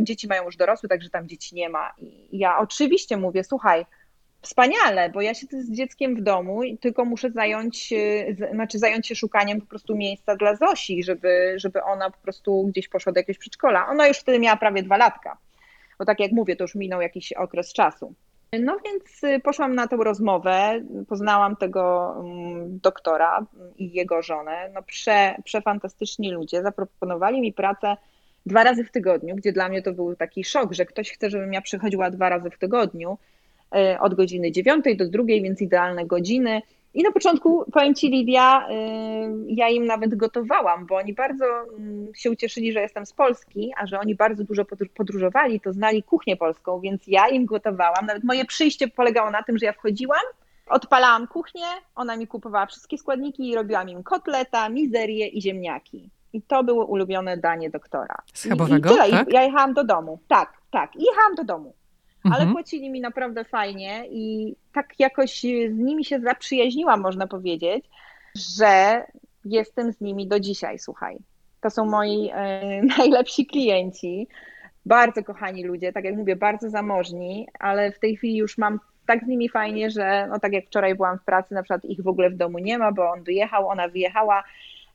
dzieci 0.00 0.28
mają 0.28 0.44
już 0.44 0.56
dorosłe, 0.56 0.88
także 0.88 1.10
tam 1.10 1.28
dzieci 1.28 1.54
nie 1.54 1.68
ma. 1.68 1.92
I 1.98 2.38
ja 2.38 2.58
oczywiście 2.58 3.16
mówię, 3.16 3.44
słuchaj, 3.44 3.86
wspaniale, 4.42 5.10
bo 5.10 5.20
ja 5.20 5.34
siedzę 5.34 5.62
z 5.62 5.72
dzieckiem 5.72 6.16
w 6.16 6.20
domu 6.20 6.62
i 6.62 6.78
tylko 6.78 7.04
muszę 7.04 7.30
zająć, 7.30 7.92
e, 7.92 8.54
znaczy 8.54 8.78
zająć 8.78 9.06
się 9.06 9.14
szukaniem 9.14 9.60
po 9.60 9.66
prostu 9.66 9.96
miejsca 9.96 10.36
dla 10.36 10.56
Zosi, 10.56 11.02
żeby, 11.02 11.54
żeby 11.56 11.82
ona 11.82 12.10
po 12.10 12.18
prostu 12.18 12.66
gdzieś 12.66 12.88
poszła 12.88 13.12
do 13.12 13.20
jakiegoś 13.20 13.38
przedszkola. 13.38 13.88
Ona 13.88 14.08
już 14.08 14.18
wtedy 14.18 14.38
miała 14.38 14.56
prawie 14.56 14.82
dwa 14.82 14.96
latka, 14.96 15.38
bo 15.98 16.04
tak 16.04 16.20
jak 16.20 16.32
mówię, 16.32 16.56
to 16.56 16.64
już 16.64 16.74
minął 16.74 17.00
jakiś 17.00 17.32
okres 17.32 17.72
czasu. 17.72 18.14
No 18.52 18.76
więc 18.84 19.24
y, 19.24 19.40
poszłam 19.40 19.74
na 19.74 19.88
tą 19.88 19.96
rozmowę, 19.96 20.80
poznałam 21.08 21.56
tego 21.56 22.14
mm, 22.20 22.78
doktora 22.78 23.46
i 23.78 23.92
jego 23.92 24.22
żonę. 24.22 24.70
No 24.74 24.82
prze, 24.82 25.34
przefantastyczni 25.44 26.30
ludzie. 26.30 26.62
Zaproponowali 26.62 27.40
mi 27.40 27.52
pracę 27.52 27.96
dwa 28.46 28.64
razy 28.64 28.84
w 28.84 28.90
tygodniu, 28.90 29.36
gdzie 29.36 29.52
dla 29.52 29.68
mnie 29.68 29.82
to 29.82 29.92
był 29.92 30.16
taki 30.16 30.44
szok, 30.44 30.72
że 30.72 30.86
ktoś 30.86 31.10
chce, 31.10 31.30
żebym 31.30 31.52
ja 31.52 31.60
przychodziła 31.60 32.10
dwa 32.10 32.28
razy 32.28 32.50
w 32.50 32.58
tygodniu 32.58 33.18
y, 33.76 34.00
od 34.00 34.14
godziny 34.14 34.52
dziewiątej 34.52 34.96
do 34.96 35.08
drugiej, 35.08 35.42
więc 35.42 35.60
idealne 35.62 36.06
godziny. 36.06 36.62
I 36.94 37.02
na 37.02 37.12
początku, 37.12 37.64
powiem 37.72 37.94
Ci 37.94 38.10
Lidia, 38.10 38.68
y, 38.68 38.72
ja 39.46 39.68
im 39.68 39.86
nawet 39.86 40.14
gotowałam, 40.14 40.86
bo 40.86 40.96
oni 40.96 41.14
bardzo 41.14 41.44
mm, 41.44 42.14
się 42.14 42.30
ucieszyli, 42.30 42.72
że 42.72 42.80
jestem 42.80 43.06
z 43.06 43.12
Polski, 43.12 43.72
a 43.76 43.86
że 43.86 44.00
oni 44.00 44.14
bardzo 44.14 44.44
dużo 44.44 44.64
podróżowali, 44.94 45.60
to 45.60 45.72
znali 45.72 46.02
kuchnię 46.02 46.36
polską, 46.36 46.80
więc 46.80 47.06
ja 47.06 47.28
im 47.28 47.46
gotowałam. 47.46 48.06
Nawet 48.06 48.24
moje 48.24 48.44
przyjście 48.44 48.88
polegało 48.88 49.30
na 49.30 49.42
tym, 49.42 49.58
że 49.58 49.66
ja 49.66 49.72
wchodziłam, 49.72 50.22
Odpalałam 50.68 51.26
kuchnię, 51.26 51.66
ona 51.94 52.16
mi 52.16 52.26
kupowała 52.26 52.66
wszystkie 52.66 52.98
składniki 52.98 53.50
i 53.50 53.54
robiłam 53.54 53.88
im 53.88 54.02
kotleta, 54.02 54.68
mizerię 54.68 55.28
i 55.28 55.42
ziemniaki. 55.42 56.10
I 56.32 56.42
to 56.42 56.64
było 56.64 56.86
ulubione 56.86 57.36
danie 57.36 57.70
doktora. 57.70 58.14
Schabowego, 58.34 58.90
I, 58.90 58.92
i 58.92 58.96
tyle. 58.96 59.10
tak? 59.10 59.32
Ja 59.32 59.42
jechałam 59.42 59.74
do 59.74 59.84
domu. 59.84 60.18
Tak, 60.28 60.52
tak. 60.70 60.96
I 60.96 61.04
jechałam 61.04 61.34
do 61.34 61.44
domu. 61.44 61.74
Ale 62.24 62.34
Mhm. 62.34 62.52
płacili 62.52 62.90
mi 62.90 63.00
naprawdę 63.00 63.44
fajnie 63.44 64.04
i 64.10 64.54
tak 64.72 64.94
jakoś 64.98 65.40
z 65.70 65.78
nimi 65.78 66.04
się 66.04 66.20
zaprzyjaźniłam, 66.20 67.00
można 67.00 67.26
powiedzieć, 67.26 67.84
że 68.56 69.04
jestem 69.44 69.92
z 69.92 70.00
nimi 70.00 70.26
do 70.26 70.40
dzisiaj, 70.40 70.78
słuchaj. 70.78 71.18
To 71.60 71.70
są 71.70 71.84
moi 71.84 72.30
e, 72.32 72.82
najlepsi 72.98 73.46
klienci, 73.46 74.28
bardzo 74.86 75.24
kochani 75.24 75.64
ludzie, 75.64 75.92
tak 75.92 76.04
jak 76.04 76.16
mówię, 76.16 76.36
bardzo 76.36 76.70
zamożni, 76.70 77.46
ale 77.58 77.92
w 77.92 77.98
tej 77.98 78.16
chwili 78.16 78.36
już 78.36 78.58
mam 78.58 78.80
tak 79.06 79.24
z 79.24 79.26
nimi 79.26 79.48
fajnie, 79.48 79.90
że 79.90 80.26
no 80.30 80.38
tak 80.38 80.52
jak 80.52 80.66
wczoraj 80.66 80.94
byłam 80.94 81.18
w 81.18 81.24
pracy, 81.24 81.54
na 81.54 81.62
przykład 81.62 81.84
ich 81.84 82.02
w 82.02 82.08
ogóle 82.08 82.30
w 82.30 82.36
domu 82.36 82.58
nie 82.58 82.78
ma, 82.78 82.92
bo 82.92 83.10
on 83.10 83.22
wyjechał, 83.22 83.68
ona 83.68 83.88
wyjechała, 83.88 84.44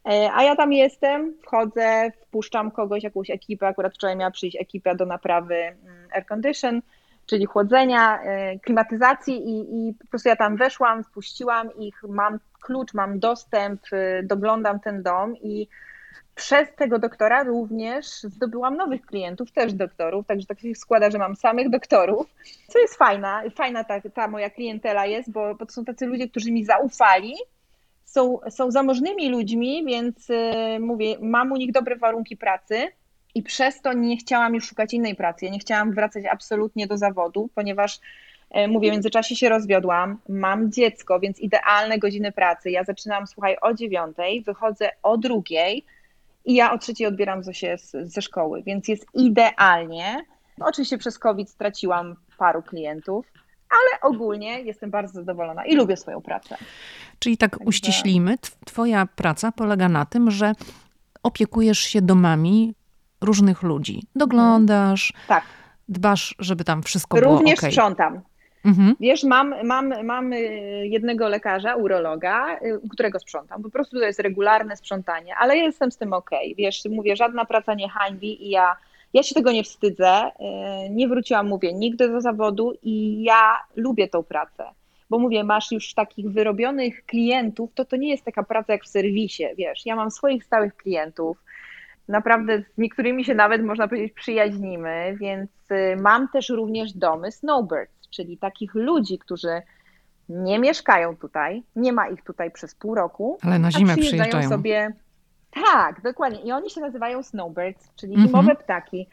e, 0.10 0.30
a 0.34 0.44
ja 0.44 0.56
tam 0.56 0.74
jestem, 0.74 1.34
wchodzę, 1.42 2.12
wpuszczam 2.22 2.72
kogoś, 2.72 3.04
jakąś 3.04 3.30
ekipę, 3.30 3.68
akurat 3.68 3.94
wczoraj 3.94 4.16
miała 4.16 4.32
przyjść 4.32 4.58
ekipa 4.60 4.96
do 4.96 5.06
naprawy 5.06 5.56
mm, 5.56 6.08
air 6.12 6.26
condition, 6.26 6.82
czyli 7.26 7.46
chłodzenia, 7.46 8.22
e, 8.22 8.60
klimatyzacji 8.60 9.50
i, 9.50 9.60
i 9.60 9.94
po 9.94 10.08
prostu 10.08 10.30
ja 10.30 10.36
tam 10.36 10.58
weszłam, 10.58 11.04
wpuściłam 11.04 11.76
ich, 11.78 12.04
mam 12.10 12.40
klucz, 12.62 12.94
mam 12.94 13.20
dostęp, 13.20 13.82
e, 13.92 14.24
doglądam 14.24 14.80
ten 14.80 15.04
dom 15.04 15.38
i 15.38 15.68
przez 16.36 16.76
tego 16.76 17.00
doktora 17.00 17.44
również 17.44 18.06
zdobyłam 18.06 18.78
nowych 18.78 19.06
klientów, 19.06 19.52
też 19.52 19.74
doktorów, 19.74 20.28
także 20.28 20.48
tak 20.48 20.60
się 20.60 20.76
składa, 20.76 21.12
że 21.12 21.18
mam 21.18 21.36
samych 21.36 21.70
doktorów, 21.70 22.28
co 22.68 22.80
jest 22.80 22.96
fajna, 22.96 23.44
fajna 23.56 23.84
ta, 23.84 24.02
ta 24.02 24.28
moja 24.28 24.50
klientela 24.50 25.06
jest, 25.06 25.32
bo, 25.32 25.56
bo 25.56 25.66
to 25.66 25.72
są 25.72 25.86
tacy 25.86 26.06
ludzie, 26.06 26.30
którzy 26.30 26.52
mi 26.52 26.66
zaufali, 26.66 27.36
są, 28.06 28.40
są 28.50 28.72
zamożnymi 28.72 29.30
ludźmi, 29.30 29.86
więc 29.86 30.30
y, 30.30 30.80
mówię, 30.80 31.16
mam 31.22 31.52
u 31.52 31.58
nich 31.58 31.72
dobre 31.72 31.96
warunki 31.96 32.38
pracy 32.38 32.92
i 33.36 33.44
przez 33.44 33.82
to 33.82 33.94
nie 33.94 34.18
chciałam 34.18 34.56
już 34.56 34.66
szukać 34.68 34.94
innej 34.94 35.16
pracy. 35.16 35.46
Ja 35.46 35.52
nie 35.52 35.60
chciałam 35.60 35.92
wracać 35.92 36.26
absolutnie 36.26 36.88
do 36.88 36.98
zawodu, 36.98 37.50
ponieważ 37.56 38.00
y, 38.58 38.68
mówię, 38.68 38.90
w 38.90 38.92
międzyczasie 38.92 39.36
się 39.36 39.50
rozwiodłam, 39.50 40.18
mam 40.30 40.72
dziecko, 40.72 41.20
więc 41.20 41.40
idealne 41.40 42.00
godziny 42.00 42.32
pracy. 42.32 42.72
Ja 42.72 42.84
zaczynam, 42.84 43.28
słuchaj, 43.28 43.58
o 43.62 43.74
dziewiątej, 43.74 44.42
wychodzę 44.42 44.90
o 45.04 45.18
drugiej 45.18 45.86
i 46.46 46.54
ja 46.56 46.72
o 46.72 46.78
trzeciej 46.78 47.08
odbieram 47.08 47.44
Zosię 47.44 47.78
z, 47.78 47.92
ze 47.92 48.22
szkoły, 48.22 48.64
więc 48.64 48.88
jest 48.88 49.06
idealnie. 49.14 50.26
No, 50.58 50.66
oczywiście 50.66 50.98
przez 50.98 51.20
COVID 51.20 51.50
straciłam 51.50 52.16
paru 52.38 52.62
klientów, 52.62 53.26
ale 53.70 54.14
ogólnie 54.14 54.62
jestem 54.62 54.92
bardzo 54.92 55.14
zadowolona 55.14 55.66
i 55.66 55.76
lubię 55.76 55.98
swoją 55.98 56.22
pracę. 56.22 56.58
Czyli 57.20 57.38
tak 57.38 57.58
uściślimy, 57.66 58.36
tw- 58.38 58.56
twoja 58.66 59.06
praca 59.06 59.52
polega 59.52 59.90
na 59.90 60.06
tym, 60.06 60.32
że 60.32 60.54
opiekujesz 61.24 61.80
się 61.80 62.02
domami 62.02 62.74
różnych 63.24 63.64
ludzi. 63.64 64.02
Doglądasz, 64.16 65.14
Tak, 65.28 65.44
dbasz, 65.90 66.36
żeby 66.40 66.64
tam 66.64 66.84
wszystko 66.84 67.18
było 67.18 67.38
również 67.38 67.60
ok. 67.64 67.70
sprzątam. 67.70 68.22
Mhm. 68.66 68.96
Wiesz, 69.00 69.24
mam, 69.24 69.56
mam, 69.68 70.06
mam 70.06 70.34
y, 70.34 70.38
jednego 70.88 71.30
lekarza, 71.30 71.76
urologa, 71.76 72.56
y, 72.62 72.80
którego 72.90 73.20
sprzątam. 73.20 73.64
Po 73.64 73.70
prostu 73.70 74.00
to 74.00 74.06
jest 74.06 74.20
regularne 74.20 74.78
sprzątanie, 74.78 75.36
ale 75.36 75.58
ja 75.58 75.64
jestem 75.64 75.92
z 75.92 75.98
tym 75.98 76.14
okej. 76.14 76.56
Wiesz, 76.58 76.82
mówię, 76.92 77.16
żadna 77.16 77.46
praca 77.46 77.74
nie 77.74 77.90
hańbi 77.90 78.48
i 78.48 78.50
ja, 78.50 78.76
ja 79.14 79.24
się 79.24 79.36
tego 79.36 79.52
nie 79.52 79.64
wstydzę. 79.64 80.32
Y, 80.86 80.90
Nie 80.90 81.08
wróciłam, 81.08 81.48
mówię, 81.48 81.74
nigdy 81.74 82.10
do 82.10 82.22
zawodu 82.22 82.74
i 82.84 83.24
ja 83.24 83.58
lubię 83.76 84.08
tą 84.08 84.24
pracę. 84.24 84.64
Bo 85.10 85.20
mówię, 85.20 85.44
masz 85.44 85.72
już 85.72 85.94
takich 85.94 86.30
wyrobionych 86.32 87.06
klientów, 87.06 87.70
to 87.76 87.86
to 87.86 87.96
nie 87.96 88.10
jest 88.10 88.24
taka 88.26 88.44
praca 88.44 88.74
jak 88.74 88.84
w 88.84 88.88
serwisie, 88.88 89.44
wiesz. 89.58 89.86
Ja 89.86 89.96
mam 89.96 90.12
swoich 90.12 90.44
stałych 90.44 90.76
klientów, 90.76 91.43
naprawdę 92.08 92.60
z 92.62 92.78
niektórymi 92.78 93.26
się 93.26 93.36
nawet, 93.36 93.64
można 93.64 93.88
powiedzieć, 93.88 94.14
przyjaźnimy, 94.14 95.16
więc 95.20 95.50
y, 95.72 95.96
mam 96.02 96.28
też 96.28 96.50
również 96.50 96.94
domy 96.94 97.32
snowbirds, 97.32 98.10
czyli 98.10 98.38
takich 98.38 98.76
ludzi, 98.76 99.20
którzy 99.20 99.62
nie 100.30 100.60
mieszkają 100.60 101.18
tutaj, 101.18 101.64
nie 101.76 101.94
ma 101.94 102.08
ich 102.10 102.24
tutaj 102.24 102.52
przez 102.52 102.76
pół 102.76 102.96
roku, 102.96 103.38
Ale 103.42 103.60
na 103.60 103.72
zimę 103.72 103.94
przyjeżdżają 103.94 104.20
przyjeżdżają. 104.30 104.50
sobie. 104.50 104.94
Tak, 105.74 106.02
dokładnie. 106.02 106.40
I 106.42 106.52
oni 106.52 106.70
się 106.70 106.82
nazywają 106.82 107.24
snowbirds, 107.24 107.90
czyli 107.96 108.14
Mhm. 108.14 108.28
zimowe 108.28 108.56
ptaki. 108.56 109.08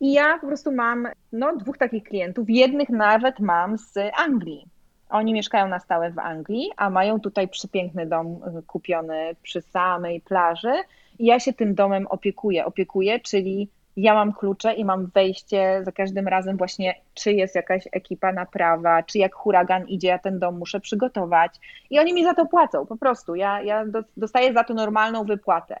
I 0.00 0.12
ja 0.12 0.38
po 0.38 0.46
prostu 0.46 0.72
mam 0.72 1.08
no, 1.32 1.56
dwóch 1.56 1.78
takich 1.78 2.04
klientów. 2.04 2.50
Jednych 2.50 2.88
nawet 2.88 3.40
mam 3.40 3.78
z 3.78 3.94
Anglii. 4.18 4.66
Oni 5.08 5.32
mieszkają 5.32 5.68
na 5.68 5.80
stałe 5.80 6.10
w 6.10 6.18
Anglii, 6.18 6.70
a 6.76 6.90
mają 6.90 7.20
tutaj 7.20 7.48
przepiękny 7.48 8.06
dom 8.06 8.26
y, 8.58 8.62
kupiony 8.66 9.36
przy 9.42 9.60
samej 9.60 10.20
plaży. 10.20 10.72
I 11.18 11.26
ja 11.26 11.40
się 11.40 11.52
tym 11.52 11.74
domem 11.74 12.06
opiekuję. 12.06 12.64
Opiekuję, 12.64 13.20
czyli 13.20 13.68
ja 13.96 14.14
mam 14.14 14.32
klucze 14.32 14.74
i 14.74 14.84
mam 14.84 15.06
wejście 15.06 15.80
za 15.84 15.92
każdym 15.92 16.28
razem 16.28 16.56
właśnie, 16.56 16.94
czy 17.14 17.32
jest 17.32 17.54
jakaś 17.54 17.88
ekipa 17.92 18.32
naprawa, 18.32 19.02
czy 19.02 19.18
jak 19.18 19.34
huragan 19.34 19.88
idzie, 19.88 20.08
ja 20.08 20.18
ten 20.18 20.38
dom 20.38 20.58
muszę 20.58 20.80
przygotować. 20.80 21.60
I 21.90 21.98
oni 21.98 22.14
mi 22.14 22.24
za 22.24 22.34
to 22.34 22.46
płacą, 22.46 22.86
po 22.86 22.96
prostu. 22.96 23.34
Ja, 23.34 23.62
ja 23.62 23.86
do- 23.86 24.02
dostaję 24.16 24.52
za 24.52 24.64
to 24.64 24.74
normalną 24.74 25.24
wypłatę. 25.24 25.76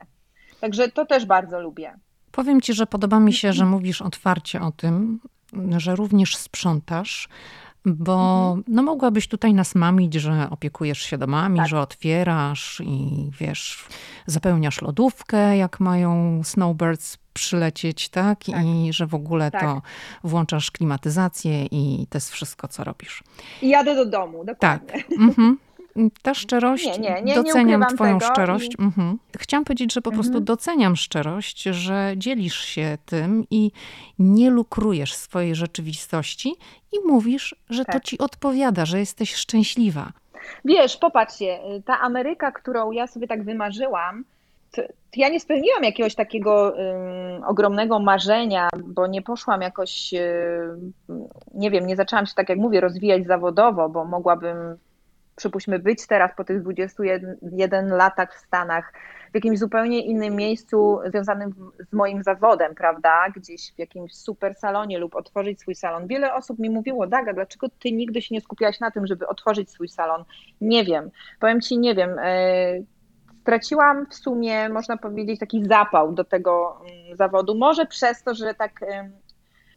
Także 0.60 0.88
to 0.88 1.06
też 1.06 1.26
bardzo 1.26 1.60
lubię. 1.60 1.94
Powiem 2.32 2.60
ci, 2.60 2.74
że 2.74 2.86
podoba 2.86 3.20
mi 3.20 3.32
się, 3.32 3.52
że 3.52 3.64
mówisz 3.64 4.02
otwarcie 4.02 4.60
o 4.60 4.72
tym, 4.72 5.20
że 5.78 5.96
również 5.96 6.36
sprzątasz, 6.36 7.28
bo 7.86 8.56
no 8.68 8.82
mogłabyś 8.82 9.28
tutaj 9.28 9.54
nas 9.54 9.74
mamić, 9.74 10.14
że 10.14 10.46
opiekujesz 10.50 10.98
się 10.98 11.18
domami, 11.18 11.58
Tak. 11.58 11.68
że 11.68 11.80
otwierasz 11.80 12.82
i 12.84 13.30
wiesz, 13.40 13.84
zapełniasz 14.26 14.82
lodówkę, 14.82 15.56
jak 15.56 15.80
mają 15.80 16.40
snowbirds 16.44 17.18
przylecieć, 17.32 18.08
tak? 18.08 18.44
Tak. 18.44 18.64
I 18.64 18.92
że 18.92 19.06
w 19.06 19.14
ogóle 19.14 19.50
Tak. 19.50 19.60
to 19.62 19.82
włączasz 20.24 20.70
klimatyzację 20.70 21.66
i 21.66 22.06
to 22.10 22.16
jest 22.16 22.30
wszystko, 22.30 22.68
co 22.68 22.84
robisz. 22.84 23.22
I 23.62 23.68
jadę 23.68 23.94
do 23.94 24.06
domu, 24.06 24.44
Tak. 24.58 24.80
dokładnie. 24.82 25.16
Mhm. 25.26 25.58
Ta 26.22 26.34
szczerość, 26.34 26.98
Nie, 26.98 27.14
nie, 27.14 27.22
nie, 27.22 27.34
doceniam 27.34 27.84
Twoją 27.94 28.20
szczerość. 28.20 28.74
i- 28.78 28.82
Mhm. 28.82 29.18
Chciałam 29.38 29.64
powiedzieć, 29.64 29.92
że 29.94 30.02
po 30.02 30.10
prostu 30.10 30.30
Mhm. 30.30 30.44
doceniam 30.44 30.96
szczerość, 30.96 31.62
że 31.62 32.12
dzielisz 32.16 32.58
się 32.64 32.98
tym 33.06 33.44
i 33.50 33.70
nie 34.18 34.50
lukrujesz 34.50 35.14
swojej 35.14 35.54
rzeczywistości 35.54 36.54
i 36.92 36.96
mówisz, 37.06 37.54
że 37.70 37.84
to 37.84 37.92
Tak. 37.92 38.04
ci 38.04 38.18
odpowiada, 38.18 38.84
że 38.86 38.98
jesteś 38.98 39.34
szczęśliwa. 39.34 40.12
Wiesz, 40.64 40.96
popatrzcie, 40.96 41.58
ta 41.84 42.00
Ameryka, 42.00 42.52
którą 42.52 42.90
ja 42.90 43.06
sobie 43.06 43.26
tak 43.26 43.44
wymarzyłam, 43.44 44.24
to, 44.72 44.82
to 44.82 44.90
ja 45.16 45.28
nie 45.28 45.40
spełniłam 45.40 45.84
jakiegoś 45.84 46.14
takiego 46.14 46.78
ym, 46.78 47.44
ogromnego 47.44 47.98
marzenia, 47.98 48.68
bo 48.84 49.06
nie 49.06 49.22
poszłam 49.22 49.60
jakoś, 49.60 50.14
ym, 50.14 51.32
nie 51.54 51.70
wiem, 51.70 51.86
nie 51.86 51.96
zaczęłam 51.96 52.26
się, 52.26 52.34
tak 52.34 52.48
jak 52.48 52.58
mówię, 52.58 52.80
rozwijać 52.80 53.26
zawodowo, 53.26 53.88
bo 53.88 54.04
mogłabym, 54.04 54.56
przypuśćmy, 55.36 55.78
być 55.78 56.06
teraz 56.06 56.30
po 56.36 56.44
tych 56.44 56.62
21 56.62 57.88
latach 57.88 58.34
w 58.34 58.38
Stanach 58.38 58.92
w 59.32 59.34
jakimś 59.34 59.58
zupełnie 59.58 60.00
innym 60.00 60.36
miejscu 60.36 60.98
związanym 61.06 61.54
z 61.90 61.92
moim 61.92 62.22
zawodem, 62.22 62.74
prawda? 62.74 63.26
Gdzieś 63.36 63.72
w 63.72 63.78
jakimś 63.78 64.14
super 64.14 64.54
salonie 64.54 64.98
lub 64.98 65.14
otworzyć 65.16 65.60
swój 65.60 65.74
salon. 65.74 66.06
Wiele 66.06 66.34
osób 66.34 66.58
mi 66.58 66.70
mówiło, 66.70 67.06
Daga, 67.06 67.32
dlaczego 67.32 67.68
ty 67.68 67.92
nigdy 67.92 68.22
się 68.22 68.34
nie 68.34 68.40
skupiałaś 68.40 68.80
na 68.80 68.90
tym, 68.90 69.06
żeby 69.06 69.26
otworzyć 69.26 69.70
swój 69.70 69.88
salon? 69.88 70.24
Nie 70.60 70.84
wiem. 70.84 71.10
Powiem 71.40 71.60
ci, 71.60 71.78
nie 71.78 71.94
wiem. 71.94 72.18
e, 72.18 72.94
Straciłam 73.44 74.06
w 74.06 74.14
sumie, 74.14 74.68
można 74.68 74.96
powiedzieć, 74.96 75.40
taki 75.40 75.64
zapał 75.64 76.12
do 76.12 76.24
tego 76.24 76.80
mm, 76.80 77.16
zawodu. 77.16 77.54
Może 77.54 77.86
przez 77.86 78.22
to, 78.22 78.34
że 78.34 78.54
tak 78.54 78.82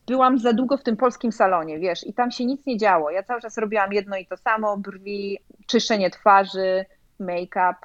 byłam 0.07 0.39
za 0.39 0.53
długo 0.53 0.77
w 0.77 0.83
tym 0.83 0.97
polskim 0.97 1.31
salonie, 1.31 1.79
wiesz, 1.79 2.07
i 2.07 2.13
tam 2.13 2.31
się 2.31 2.45
nic 2.45 2.65
nie 2.65 2.77
działo. 2.77 3.11
Ja 3.11 3.23
cały 3.23 3.41
czas 3.41 3.57
robiłam 3.57 3.93
jedno 3.93 4.17
i 4.17 4.25
to 4.25 4.37
samo, 4.37 4.77
brwi, 4.77 5.37
czyszczenie 5.67 6.09
twarzy, 6.09 6.85
make-up 7.19 7.75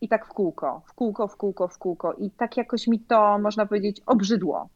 i 0.00 0.08
tak 0.08 0.26
w 0.26 0.28
kółko, 0.28 0.82
w 0.86 0.92
kółko, 0.92 1.28
w 1.28 1.36
kółko, 1.36 1.68
w 1.68 1.78
kółko. 1.78 2.12
I 2.12 2.30
tak 2.30 2.56
jakoś 2.56 2.86
mi 2.86 3.00
to, 3.00 3.38
można 3.38 3.66
powiedzieć, 3.66 4.00
obrzydło. 4.06 4.68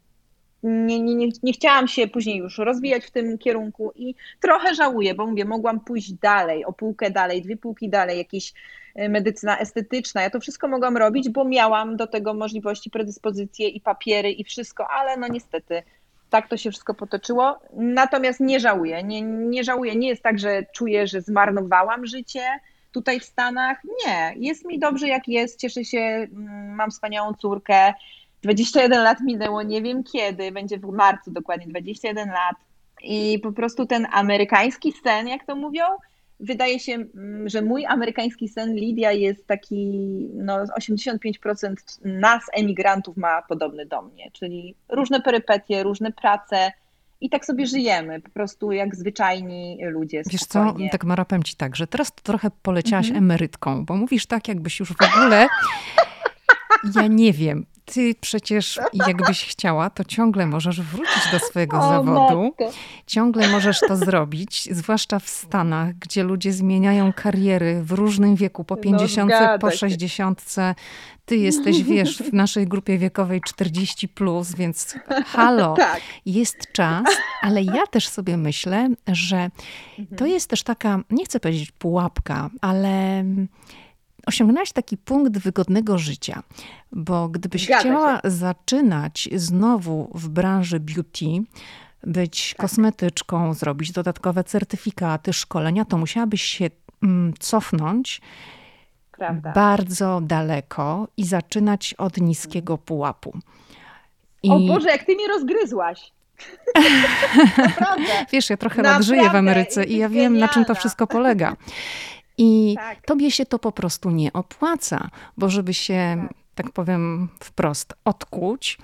Nie, 0.62 1.00
nie, 1.00 1.14
nie, 1.14 1.28
nie 1.42 1.52
chciałam 1.52 1.88
się 1.88 2.08
później 2.08 2.38
już 2.38 2.58
rozwijać 2.58 3.04
w 3.04 3.10
tym 3.10 3.38
kierunku 3.38 3.92
i 3.94 4.14
trochę 4.40 4.74
żałuję, 4.74 5.14
bo 5.14 5.26
mówię, 5.26 5.44
mogłam 5.44 5.80
pójść 5.80 6.12
dalej, 6.12 6.64
o 6.64 6.72
półkę 6.72 7.10
dalej, 7.10 7.42
dwie 7.42 7.56
półki 7.56 7.88
dalej, 7.88 8.18
jakieś 8.18 8.52
e, 8.94 9.08
medycyna 9.08 9.58
estetyczna. 9.58 10.22
Ja 10.22 10.30
to 10.30 10.40
wszystko 10.40 10.68
mogłam 10.68 10.96
robić, 10.96 11.28
bo 11.28 11.44
miałam 11.44 11.96
do 11.96 12.06
tego 12.06 12.34
możliwości, 12.34 12.90
predyspozycje 12.90 13.68
i 13.68 13.80
papiery 13.80 14.30
i 14.30 14.44
wszystko, 14.44 14.88
ale 14.88 15.16
no 15.16 15.28
niestety 15.28 15.82
tak 16.30 16.48
to 16.48 16.56
się 16.56 16.70
wszystko 16.70 16.94
potoczyło. 16.94 17.58
Natomiast 17.72 18.40
nie 18.40 18.60
żałuję, 18.60 19.02
nie, 19.02 19.22
nie 19.22 19.64
żałuję. 19.64 19.96
Nie 19.96 20.08
jest 20.08 20.22
tak, 20.22 20.38
że 20.38 20.62
czuję, 20.74 21.06
że 21.06 21.20
zmarnowałam 21.20 22.06
życie 22.06 22.42
tutaj 22.92 23.20
w 23.20 23.24
Stanach. 23.24 23.78
Nie, 24.06 24.34
jest 24.36 24.64
mi 24.64 24.78
dobrze 24.78 25.08
jak 25.08 25.28
jest, 25.28 25.60
cieszę 25.60 25.84
się, 25.84 25.98
mm, 25.98 26.74
mam 26.74 26.90
wspaniałą 26.90 27.34
córkę. 27.34 27.94
21 28.42 29.02
lat 29.02 29.20
minęło, 29.20 29.62
nie 29.62 29.82
wiem 29.82 30.04
kiedy, 30.04 30.52
będzie 30.52 30.78
w 30.78 30.92
marcu 30.92 31.30
dokładnie 31.30 31.66
21 31.66 32.28
lat. 32.28 32.56
I 33.02 33.38
po 33.42 33.52
prostu 33.52 33.86
ten 33.86 34.06
amerykański 34.12 34.92
sen, 35.04 35.28
jak 35.28 35.44
to 35.46 35.56
mówią, 35.56 35.84
wydaje 36.40 36.80
się, 36.80 36.92
mm, 36.92 37.48
że 37.48 37.62
mój 37.62 37.86
amerykański 37.86 38.48
sen 38.48 38.74
Lidia 38.74 39.12
jest 39.12 39.46
taki, 39.46 39.86
no 40.34 40.64
85% 40.64 41.74
nas, 42.04 42.42
emigrantów, 42.52 43.16
ma 43.16 43.42
podobny 43.42 43.86
do 43.86 44.02
mnie, 44.02 44.30
czyli 44.32 44.74
różne 44.88 45.20
perypetie, 45.20 45.82
różne 45.82 46.12
prace, 46.12 46.72
i 47.20 47.30
tak 47.30 47.44
sobie 47.46 47.66
żyjemy, 47.66 48.20
po 48.20 48.30
prostu 48.30 48.72
jak 48.72 48.96
zwyczajni 48.96 49.78
ludzie. 49.82 50.22
Wiesz 50.30 50.40
spokojnie. 50.40 50.88
co, 50.88 50.92
tak 50.92 51.04
marapem 51.04 51.42
ci 51.42 51.56
tak, 51.56 51.76
że 51.76 51.86
teraz 51.86 52.14
to 52.14 52.22
trochę 52.22 52.50
poleciałaś 52.62 53.06
mhm. 53.06 53.24
emerytką, 53.24 53.84
bo 53.84 53.96
mówisz 53.96 54.26
tak, 54.26 54.48
jakbyś 54.48 54.80
już 54.80 54.92
w 54.92 55.02
ogóle, 55.02 55.48
ja 56.96 57.06
nie 57.06 57.32
wiem, 57.32 57.66
ty 57.92 58.14
przecież 58.20 58.80
jakbyś 58.92 59.44
chciała, 59.44 59.90
to 59.90 60.04
ciągle 60.04 60.46
możesz 60.46 60.80
wrócić 60.80 61.30
do 61.32 61.38
swojego 61.38 61.78
o, 61.80 61.88
zawodu. 61.88 62.42
Matko. 62.42 62.72
Ciągle 63.06 63.48
możesz 63.48 63.80
to 63.80 63.96
zrobić, 64.06 64.68
zwłaszcza 64.70 65.18
w 65.18 65.28
Stanach, 65.28 65.94
gdzie 65.94 66.22
ludzie 66.22 66.52
zmieniają 66.52 67.12
kariery 67.12 67.82
w 67.82 67.92
różnym 67.92 68.36
wieku, 68.36 68.64
po 68.64 68.76
50, 68.76 69.32
no, 69.40 69.58
po 69.58 69.70
60. 69.70 70.54
Ty 71.24 71.36
jesteś, 71.36 71.82
wiesz, 71.92 72.18
w 72.18 72.32
naszej 72.32 72.66
grupie 72.66 72.98
wiekowej 72.98 73.40
40, 73.40 74.08
plus, 74.08 74.54
więc 74.54 74.94
halo, 75.26 75.74
tak. 75.74 76.00
jest 76.26 76.72
czas, 76.72 77.04
ale 77.42 77.62
ja 77.62 77.86
też 77.86 78.08
sobie 78.08 78.36
myślę, 78.36 78.88
że 79.08 79.50
to 79.96 80.12
mhm. 80.12 80.30
jest 80.30 80.50
też 80.50 80.62
taka, 80.62 81.00
nie 81.10 81.24
chcę 81.24 81.40
powiedzieć 81.40 81.70
pułapka, 81.70 82.50
ale 82.60 83.24
osiągnęłaś 84.26 84.72
taki 84.72 84.96
punkt 84.96 85.38
wygodnego 85.38 85.98
życia, 85.98 86.42
bo 86.92 87.28
gdybyś 87.28 87.64
Zgadza 87.64 87.80
chciała 87.80 88.20
się. 88.20 88.30
zaczynać 88.30 89.28
znowu 89.34 90.10
w 90.14 90.28
branży 90.28 90.80
beauty, 90.80 91.26
być 92.02 92.54
tak. 92.54 92.60
kosmetyczką, 92.60 93.54
zrobić 93.54 93.92
dodatkowe 93.92 94.44
certyfikaty, 94.44 95.32
szkolenia, 95.32 95.84
to 95.84 95.98
musiałabyś 95.98 96.42
się 96.42 96.70
mm, 97.02 97.34
cofnąć 97.38 98.20
Prawda. 99.12 99.52
bardzo 99.52 100.20
daleko 100.22 101.08
i 101.16 101.24
zaczynać 101.24 101.94
od 101.94 102.16
niskiego 102.16 102.78
pułapu. 102.78 103.38
I... 104.42 104.50
O 104.50 104.58
Boże, 104.58 104.88
jak 104.88 105.04
ty 105.04 105.14
mnie 105.14 105.28
rozgryzłaś. 105.28 106.12
Naprawdę. 107.58 108.26
Wiesz, 108.32 108.50
ja 108.50 108.56
trochę 108.56 108.82
lat 108.82 109.02
żyję 109.02 109.30
w 109.30 109.34
Ameryce 109.34 109.84
i 109.84 109.96
ja 109.96 110.08
wiem, 110.08 110.38
na 110.38 110.48
czym 110.48 110.64
to 110.64 110.74
wszystko 110.74 111.06
polega. 111.06 111.56
I 112.42 112.74
tak. 112.76 113.06
tobie 113.06 113.30
się 113.30 113.46
to 113.46 113.58
po 113.58 113.72
prostu 113.72 114.10
nie 114.10 114.32
opłaca, 114.32 115.08
bo 115.36 115.48
żeby 115.48 115.74
się, 115.74 116.26
tak, 116.28 116.36
tak 116.54 116.72
powiem 116.72 117.28
wprost, 117.40 117.94
odkuć, 118.04 118.78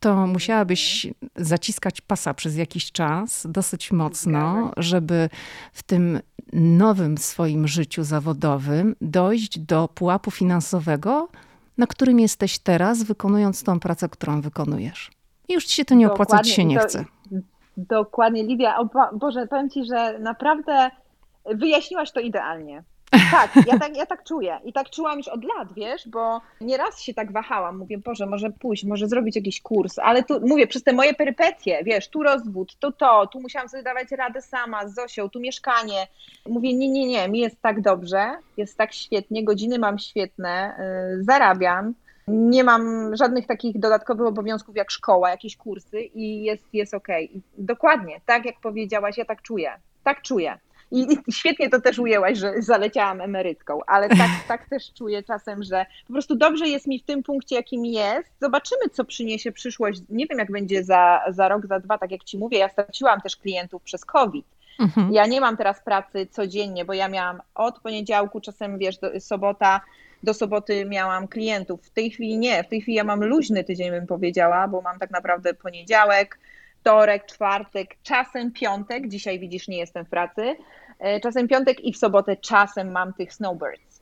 to 0.00 0.26
musiałabyś 0.26 1.06
zaciskać 1.36 2.00
pasa 2.00 2.34
przez 2.34 2.56
jakiś 2.56 2.92
czas 2.92 3.46
dosyć 3.50 3.92
mocno, 3.92 4.70
żeby 4.76 5.28
w 5.72 5.82
tym 5.82 6.20
nowym 6.52 7.18
swoim 7.18 7.68
życiu 7.68 8.04
zawodowym 8.04 8.96
dojść 9.00 9.58
do 9.58 9.88
pułapu 9.88 10.30
finansowego, 10.30 11.28
na 11.78 11.86
którym 11.86 12.20
jesteś 12.20 12.58
teraz, 12.58 13.02
wykonując 13.02 13.62
tą 13.62 13.80
pracę, 13.80 14.08
którą 14.08 14.40
wykonujesz. 14.40 15.10
I 15.48 15.52
już 15.52 15.64
ci 15.64 15.74
się 15.74 15.84
to 15.84 15.94
nie 15.94 16.12
opłaca, 16.12 16.42
ci 16.42 16.50
się 16.50 16.64
nie 16.64 16.78
chce. 16.78 17.04
Dokładnie, 17.76 18.42
Livia. 18.42 18.78
O 18.78 18.88
Boże, 19.12 19.46
powiem 19.46 19.70
ci, 19.70 19.84
że 19.84 20.18
naprawdę 20.18 20.90
wyjaśniłaś 21.54 22.12
to 22.12 22.20
idealnie. 22.20 22.84
Tak, 23.10 23.66
ja 23.66 23.78
tak, 23.78 23.96
ja 23.96 24.06
tak 24.06 24.24
czuję. 24.24 24.58
I 24.64 24.72
tak 24.72 24.90
czułam 24.90 25.18
już 25.18 25.28
od 25.28 25.44
lat, 25.44 25.72
wiesz, 25.72 26.08
bo 26.08 26.40
nieraz 26.60 27.00
się 27.00 27.14
tak 27.14 27.32
wahałam. 27.32 27.78
Mówię, 27.78 27.98
Boże, 27.98 28.26
może 28.26 28.50
pójść, 28.50 28.84
może 28.84 29.08
zrobić 29.08 29.36
jakiś 29.36 29.62
kurs, 29.62 29.98
ale 29.98 30.22
tu 30.22 30.40
mówię, 30.46 30.66
przez 30.66 30.82
te 30.82 30.92
moje 30.92 31.14
perypetie, 31.14 31.80
wiesz, 31.84 32.08
tu 32.08 32.22
rozwód, 32.22 32.76
tu 32.78 32.92
to, 32.92 33.26
tu 33.26 33.40
musiałam 33.40 33.68
sobie 33.68 33.82
dawać 33.82 34.10
radę 34.10 34.42
sama 34.42 34.88
z 34.88 34.94
Zosią, 34.94 35.28
tu 35.28 35.40
mieszkanie. 35.40 36.06
Mówię, 36.48 36.74
nie, 36.74 36.88
nie, 36.88 37.06
nie, 37.06 37.28
mi 37.28 37.38
jest 37.38 37.60
tak 37.62 37.80
dobrze, 37.80 38.36
jest 38.56 38.78
tak 38.78 38.92
świetnie, 38.92 39.44
godziny 39.44 39.78
mam 39.78 39.98
świetne, 39.98 40.76
yy, 41.16 41.24
zarabiam. 41.24 41.94
Nie 42.28 42.64
mam 42.64 43.16
żadnych 43.16 43.46
takich 43.46 43.78
dodatkowych 43.78 44.26
obowiązków 44.26 44.76
jak 44.76 44.90
szkoła, 44.90 45.30
jakieś 45.30 45.56
kursy 45.56 46.00
i 46.00 46.42
jest, 46.42 46.62
jest 46.72 46.94
okej. 46.94 47.28
Okay. 47.28 47.42
Dokładnie, 47.58 48.20
tak 48.26 48.44
jak 48.44 48.60
powiedziałaś, 48.60 49.18
ja 49.18 49.24
tak 49.24 49.42
czuję. 49.42 49.70
Tak 50.04 50.22
czuję. 50.22 50.58
I, 50.90 51.06
świetnie 51.32 51.70
to 51.70 51.80
też 51.80 51.98
ujęłaś, 51.98 52.38
że 52.38 52.52
zaleciałam 52.58 53.20
emerytką, 53.20 53.78
ale 53.86 54.08
tak, 54.08 54.30
tak 54.48 54.68
też 54.68 54.92
czuję 54.92 55.22
czasem, 55.22 55.62
że 55.62 55.86
po 56.06 56.12
prostu 56.12 56.36
dobrze 56.36 56.68
jest 56.68 56.86
mi 56.86 56.98
w 56.98 57.04
tym 57.04 57.22
punkcie, 57.22 57.56
jakim 57.56 57.86
jest. 57.86 58.28
Zobaczymy, 58.40 58.88
co 58.92 59.04
przyniesie 59.04 59.52
przyszłość. 59.52 60.00
Nie 60.08 60.26
wiem, 60.26 60.38
jak 60.38 60.52
będzie 60.52 60.84
za, 60.84 61.20
za 61.28 61.48
rok, 61.48 61.66
za 61.66 61.80
dwa, 61.80 61.98
tak 61.98 62.10
jak 62.10 62.24
ci 62.24 62.38
mówię. 62.38 62.58
Ja 62.58 62.68
straciłam 62.68 63.20
też 63.20 63.36
klientów 63.36 63.82
przez 63.82 64.04
COVID. 64.04 64.46
Mhm. 64.80 65.12
Ja 65.12 65.26
nie 65.26 65.40
mam 65.40 65.56
teraz 65.56 65.80
pracy 65.80 66.26
codziennie, 66.30 66.84
bo 66.84 66.92
ja 66.92 67.08
miałam 67.08 67.40
od 67.54 67.80
poniedziałku, 67.80 68.40
czasem 68.40 68.78
wiesz, 68.78 68.98
do, 68.98 69.20
sobota, 69.20 69.80
do 70.22 70.34
soboty 70.34 70.84
miałam 70.84 71.28
klientów. 71.28 71.80
W 71.82 71.90
tej 71.90 72.10
chwili 72.10 72.38
nie, 72.38 72.64
w 72.64 72.68
tej 72.68 72.80
chwili 72.80 72.96
ja 72.96 73.04
mam 73.04 73.24
luźny 73.24 73.64
tydzień, 73.64 73.90
bym 73.90 74.06
powiedziała, 74.06 74.68
bo 74.68 74.80
mam 74.82 74.98
tak 74.98 75.10
naprawdę 75.10 75.54
poniedziałek, 75.54 76.38
wtorek, 76.86 77.26
czwartek, 77.26 77.96
czasem 78.02 78.52
piątek, 78.52 79.08
dzisiaj 79.08 79.38
widzisz, 79.38 79.68
nie 79.68 79.78
jestem 79.78 80.04
w 80.04 80.08
pracy, 80.08 80.56
e, 80.98 81.20
czasem 81.20 81.48
piątek 81.48 81.84
i 81.84 81.92
w 81.92 81.96
sobotę 81.96 82.36
czasem 82.36 82.92
mam 82.92 83.12
tych 83.12 83.32
snowbirds. 83.32 84.00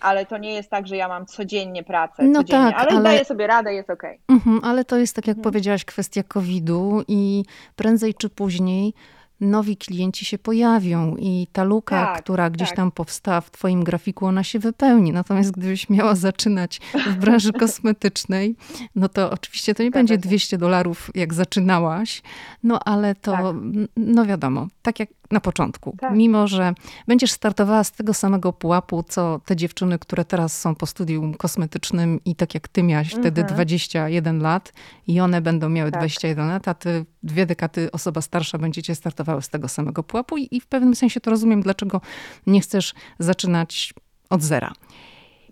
Ale 0.00 0.26
to 0.26 0.38
nie 0.38 0.54
jest 0.54 0.70
tak, 0.70 0.86
że 0.86 0.96
ja 0.96 1.08
mam 1.08 1.26
codziennie 1.26 1.82
pracę, 1.84 2.22
no 2.22 2.40
codziennie, 2.40 2.72
tak, 2.72 2.80
ale, 2.80 2.90
ale 2.90 3.02
daję 3.02 3.24
sobie 3.24 3.46
radę, 3.46 3.74
jest 3.74 3.90
okej. 3.90 4.18
Okay. 4.28 4.36
Mhm, 4.36 4.60
ale 4.64 4.84
to 4.84 4.96
jest, 4.96 5.16
tak 5.16 5.26
jak 5.26 5.36
mhm. 5.36 5.52
powiedziałaś, 5.52 5.84
kwestia 5.84 6.22
COVID-u 6.22 7.02
i 7.08 7.44
prędzej 7.76 8.14
czy 8.14 8.28
później 8.28 8.94
nowi 9.40 9.76
klienci 9.76 10.24
się 10.24 10.38
pojawią 10.38 11.16
i 11.16 11.46
ta 11.52 11.64
luka, 11.64 12.06
tak, 12.06 12.22
która 12.22 12.50
gdzieś 12.50 12.68
tak. 12.68 12.76
tam 12.76 12.90
powstała 12.90 13.40
w 13.40 13.50
twoim 13.50 13.84
grafiku, 13.84 14.26
ona 14.26 14.44
się 14.44 14.58
wypełni. 14.58 15.12
Natomiast 15.12 15.50
gdybyś 15.50 15.90
miała 15.90 16.14
zaczynać 16.14 16.80
w 17.06 17.14
branży 17.14 17.52
kosmetycznej, 17.60 18.56
no 18.94 19.08
to 19.08 19.30
oczywiście 19.30 19.74
to 19.74 19.82
nie 19.82 19.90
będzie 19.90 20.18
200 20.18 20.58
dolarów, 20.58 21.10
jak 21.14 21.34
zaczynałaś, 21.34 22.22
no 22.62 22.80
ale 22.84 23.14
to, 23.14 23.32
tak. 23.32 23.54
no 23.96 24.26
wiadomo, 24.26 24.66
tak 24.82 25.00
jak 25.00 25.08
na 25.30 25.40
początku. 25.40 25.96
Tak. 26.00 26.14
Mimo, 26.14 26.48
że 26.48 26.74
będziesz 27.08 27.32
startowała 27.32 27.84
z 27.84 27.92
tego 27.92 28.14
samego 28.14 28.52
pułapu, 28.52 29.02
co 29.02 29.40
te 29.44 29.56
dziewczyny, 29.56 29.98
które 29.98 30.24
teraz 30.24 30.60
są 30.60 30.74
po 30.74 30.86
studium 30.86 31.34
kosmetycznym 31.34 32.20
i 32.24 32.36
tak 32.36 32.54
jak 32.54 32.68
ty 32.68 32.82
miałaś 32.82 33.06
mhm. 33.06 33.22
wtedy 33.22 33.44
21 33.44 34.42
lat 34.42 34.72
i 35.06 35.20
one 35.20 35.40
będą 35.40 35.68
miały 35.68 35.90
tak. 35.90 36.00
21 36.00 36.48
lat, 36.48 36.68
a 36.68 36.74
ty 36.74 37.04
dwie 37.22 37.46
dekady, 37.46 37.92
osoba 37.92 38.20
starsza, 38.20 38.58
będziecie 38.58 38.94
startowały 38.94 39.42
z 39.42 39.48
tego 39.48 39.68
samego 39.68 40.02
pułapu 40.02 40.36
i, 40.36 40.48
i 40.50 40.60
w 40.60 40.66
pewnym 40.66 40.94
sensie 40.94 41.20
to 41.20 41.30
rozumiem, 41.30 41.62
dlaczego 41.62 42.00
nie 42.46 42.60
chcesz 42.60 42.94
zaczynać 43.18 43.94
od 44.30 44.42
zera. 44.42 44.72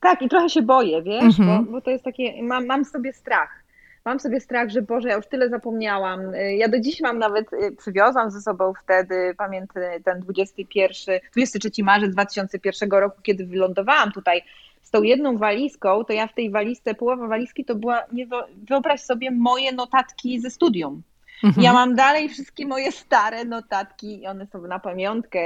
Tak, 0.01 0.22
i 0.22 0.29
trochę 0.29 0.51
się 0.51 0.62
boję, 0.62 1.03
wiesz, 1.03 1.41
mhm. 1.41 1.64
bo, 1.64 1.72
bo 1.72 1.81
to 1.81 1.91
jest 1.91 2.05
takie, 2.05 2.43
mam, 2.43 2.66
mam 2.66 2.85
sobie 2.85 3.12
strach 3.12 3.64
mam 4.05 4.21
sobie 4.21 4.41
strach, 4.41 4.71
że 4.71 4.83
Boże, 4.83 5.09
ja 5.09 5.17
już 5.17 5.27
tyle 5.27 5.49
zapomniałam. 5.49 6.35
Y, 6.35 6.57
ja 6.57 6.69
do 6.69 6.81
dziś 6.81 7.01
mam 7.01 7.19
nawet, 7.19 7.53
y, 7.53 7.77
przywiozłam 7.77 8.31
ze 8.31 8.41
sobą 8.41 8.73
wtedy, 8.85 9.35
pamiętam 9.39 9.83
ten 10.05 10.21
21, 10.21 11.21
23 11.33 11.71
marzec 11.85 12.13
2001 12.13 12.91
roku, 12.91 13.23
kiedy 13.23 13.47
wylądowałam 13.47 14.13
tutaj 14.13 14.43
z 14.83 14.91
tą 14.91 15.03
jedną 15.03 15.39
walizką, 15.39 16.05
to 16.05 16.13
ja 16.13 16.27
w 16.27 16.35
tej 16.35 16.51
walizce, 16.51 16.95
połowa 16.95 17.29
walizki 17.29 17.65
to 17.65 17.75
była, 17.75 18.03
nie 18.13 18.27
wyobraź 18.69 19.01
sobie, 19.01 19.31
moje 19.31 19.73
notatki 19.73 20.41
ze 20.41 20.51
studium. 20.51 21.03
Mhm. 21.45 21.65
Ja 21.65 21.73
mam 21.73 21.95
dalej 21.95 22.29
wszystkie 22.29 22.67
moje 22.67 22.93
stare 22.93 23.45
notatki 23.45 24.23
i 24.23 24.27
one 24.27 24.47
są 24.47 24.63
na 24.63 24.79
pamiątkę, 24.79 25.41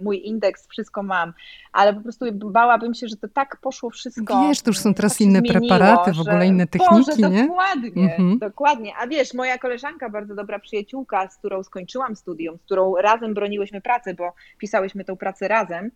mój 0.00 0.26
indeks, 0.26 0.68
wszystko 0.68 1.02
mam, 1.02 1.32
ale 1.72 1.94
po 1.94 2.00
prostu 2.00 2.24
bałabym 2.32 2.94
się, 2.94 3.08
że 3.08 3.16
to 3.16 3.28
tak 3.28 3.56
poszło 3.56 3.90
wszystko. 3.90 4.48
Wiesz, 4.48 4.62
to 4.62 4.70
już 4.70 4.78
są 4.78 4.94
teraz 4.94 5.12
tak 5.12 5.20
inne 5.20 5.38
zmieniło, 5.38 5.68
preparaty, 5.68 6.12
w 6.12 6.20
ogóle 6.20 6.46
inne 6.46 6.66
techniki, 6.66 6.94
Boże, 6.94 7.30
nie? 7.30 7.46
Dokładnie, 7.46 8.02
mhm. 8.02 8.38
dokładnie. 8.38 8.92
A 8.96 9.06
wiesz, 9.06 9.34
moja 9.34 9.58
koleżanka, 9.58 10.10
bardzo 10.10 10.34
dobra 10.34 10.58
przyjaciółka, 10.58 11.28
z 11.28 11.36
którą 11.36 11.62
skończyłam 11.62 12.16
studium, 12.16 12.58
z 12.58 12.62
którą 12.62 12.94
razem 12.96 13.34
broniłyśmy 13.34 13.80
pracy, 13.80 14.14
bo 14.14 14.32
pisałyśmy 14.58 15.04
tą 15.04 15.16
pracę 15.16 15.48
razem, 15.48 15.90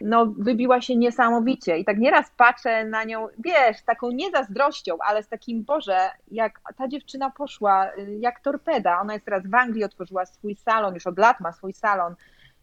no, 0.00 0.26
wybiła 0.38 0.80
się 0.80 0.96
niesamowicie. 0.96 1.78
I 1.78 1.84
tak 1.84 1.98
nieraz 1.98 2.30
patrzę 2.36 2.84
na 2.84 3.04
nią, 3.04 3.28
wiesz, 3.44 3.82
taką 3.82 4.10
nie 4.10 4.30
zazdrością, 4.30 4.96
ale 5.06 5.22
z 5.22 5.28
takim, 5.28 5.62
Boże, 5.62 6.10
jak 6.30 6.60
ta 6.76 6.88
dziewczyna 6.88 7.30
poszła, 7.30 7.90
y, 7.98 8.18
jak 8.20 8.40
torpeda. 8.40 9.00
Ona 9.00 9.12
jest 9.12 9.24
teraz 9.24 9.46
w 9.46 9.54
Anglii, 9.54 9.84
otworzyła 9.84 10.26
swój 10.26 10.54
salon, 10.54 10.94
już 10.94 11.06
od 11.06 11.18
lat 11.18 11.40
ma 11.40 11.52
swój 11.52 11.72
salon. 11.72 12.14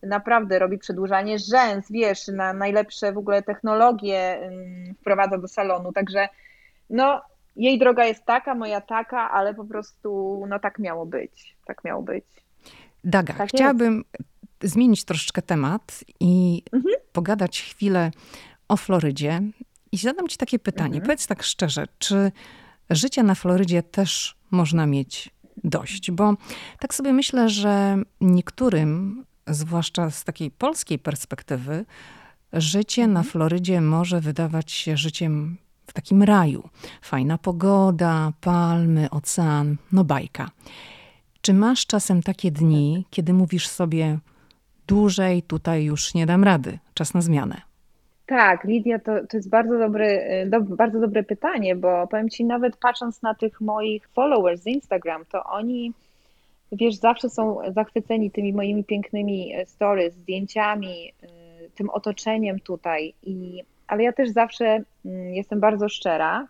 Naprawdę 0.03 0.59
robi 0.59 0.77
przedłużanie 0.77 1.39
rzęs, 1.39 1.91
wiesz, 1.91 2.27
na 2.27 2.53
najlepsze 2.53 3.11
w 3.11 3.17
ogóle 3.17 3.41
technologie 3.41 4.49
wprowadza 5.01 5.37
do 5.37 5.47
salonu. 5.47 5.93
Także, 5.93 6.29
no, 6.89 7.21
jej 7.55 7.79
droga 7.79 8.05
jest 8.05 8.25
taka, 8.25 8.55
moja 8.55 8.81
taka, 8.81 9.31
ale 9.31 9.53
po 9.53 9.65
prostu, 9.65 10.43
no, 10.49 10.59
tak 10.59 10.79
miało 10.79 11.05
być. 11.05 11.55
Tak 11.65 11.83
miało 11.83 12.01
być. 12.01 12.25
Daga, 13.03 13.33
tak 13.33 13.49
chciałabym. 13.49 14.03
Zmienić 14.63 15.03
troszeczkę 15.03 15.41
temat 15.41 16.03
i 16.19 16.63
mhm 16.73 16.97
pogadać 17.17 17.61
chwilę 17.61 18.11
o 18.67 18.77
Florydzie 18.77 19.41
i 19.91 19.97
zadam 19.97 20.27
ci 20.27 20.37
takie 20.37 20.59
pytanie. 20.59 20.95
Mhm. 20.95 21.03
Powiedz 21.03 21.27
tak 21.27 21.43
szczerze, 21.43 21.85
czy 21.97 22.31
życia 22.89 23.23
na 23.23 23.35
Florydzie 23.35 23.83
też 23.83 24.35
można 24.51 24.85
mieć 24.85 25.29
dość? 25.63 26.11
Bo 26.11 26.33
tak 26.79 26.93
sobie 26.93 27.13
myślę, 27.13 27.49
że 27.49 27.97
niektórym 28.21 29.23
zwłaszcza 29.47 30.11
z 30.11 30.23
takiej 30.23 30.51
polskiej 30.51 30.99
perspektywy, 30.99 31.85
życie 32.53 33.01
mhm. 33.01 33.13
na 33.13 33.23
Florydzie 33.23 33.81
może 33.81 34.21
wydawać 34.21 34.71
się 34.71 34.97
życiem 34.97 35.57
w 35.87 35.93
takim 35.93 36.23
raju. 36.23 36.69
Fajna 37.01 37.37
pogoda, 37.37 38.33
palmy, 38.41 39.09
ocean, 39.09 39.77
no 39.91 40.03
bajka. 40.03 40.51
Czy 41.41 41.53
masz 41.53 41.85
czasem 41.85 42.23
takie 42.23 42.51
dni, 42.51 43.05
kiedy 43.09 43.33
mówisz 43.33 43.67
sobie, 43.67 44.19
dłużej 44.87 45.41
tutaj 45.41 45.83
już 45.83 46.13
nie 46.13 46.25
dam 46.25 46.43
rady, 46.43 46.79
czas 46.93 47.13
na 47.13 47.21
zmianę? 47.21 47.61
Tak, 48.25 48.63
Lidia, 48.63 48.99
to, 48.99 49.27
to 49.29 49.37
jest 49.37 49.49
bardzo, 49.49 49.77
dobry, 49.77 50.21
do, 50.47 50.61
bardzo 50.61 50.99
dobre 50.99 51.23
pytanie, 51.23 51.75
bo 51.75 52.07
powiem 52.07 52.29
Ci, 52.29 52.45
nawet 52.45 52.77
patrząc 52.77 53.21
na 53.21 53.33
tych 53.35 53.61
moich 53.61 54.09
followers 54.09 54.61
z 54.61 54.67
Instagram, 54.67 55.25
to 55.31 55.43
oni, 55.43 55.93
wiesz, 56.71 56.95
zawsze 56.95 57.29
są 57.29 57.57
zachwyceni 57.69 58.31
tymi 58.31 58.53
moimi 58.53 58.83
pięknymi 58.83 59.53
e, 59.53 59.65
stories, 59.65 60.13
zdjęciami, 60.13 61.13
e, 61.23 61.27
tym 61.75 61.89
otoczeniem 61.89 62.59
tutaj. 62.59 63.13
I, 63.23 63.63
ale 63.87 64.03
ja 64.03 64.13
też 64.13 64.29
zawsze 64.29 64.65
mm, 65.05 65.33
jestem 65.33 65.59
bardzo 65.59 65.89
szczera 65.89 66.47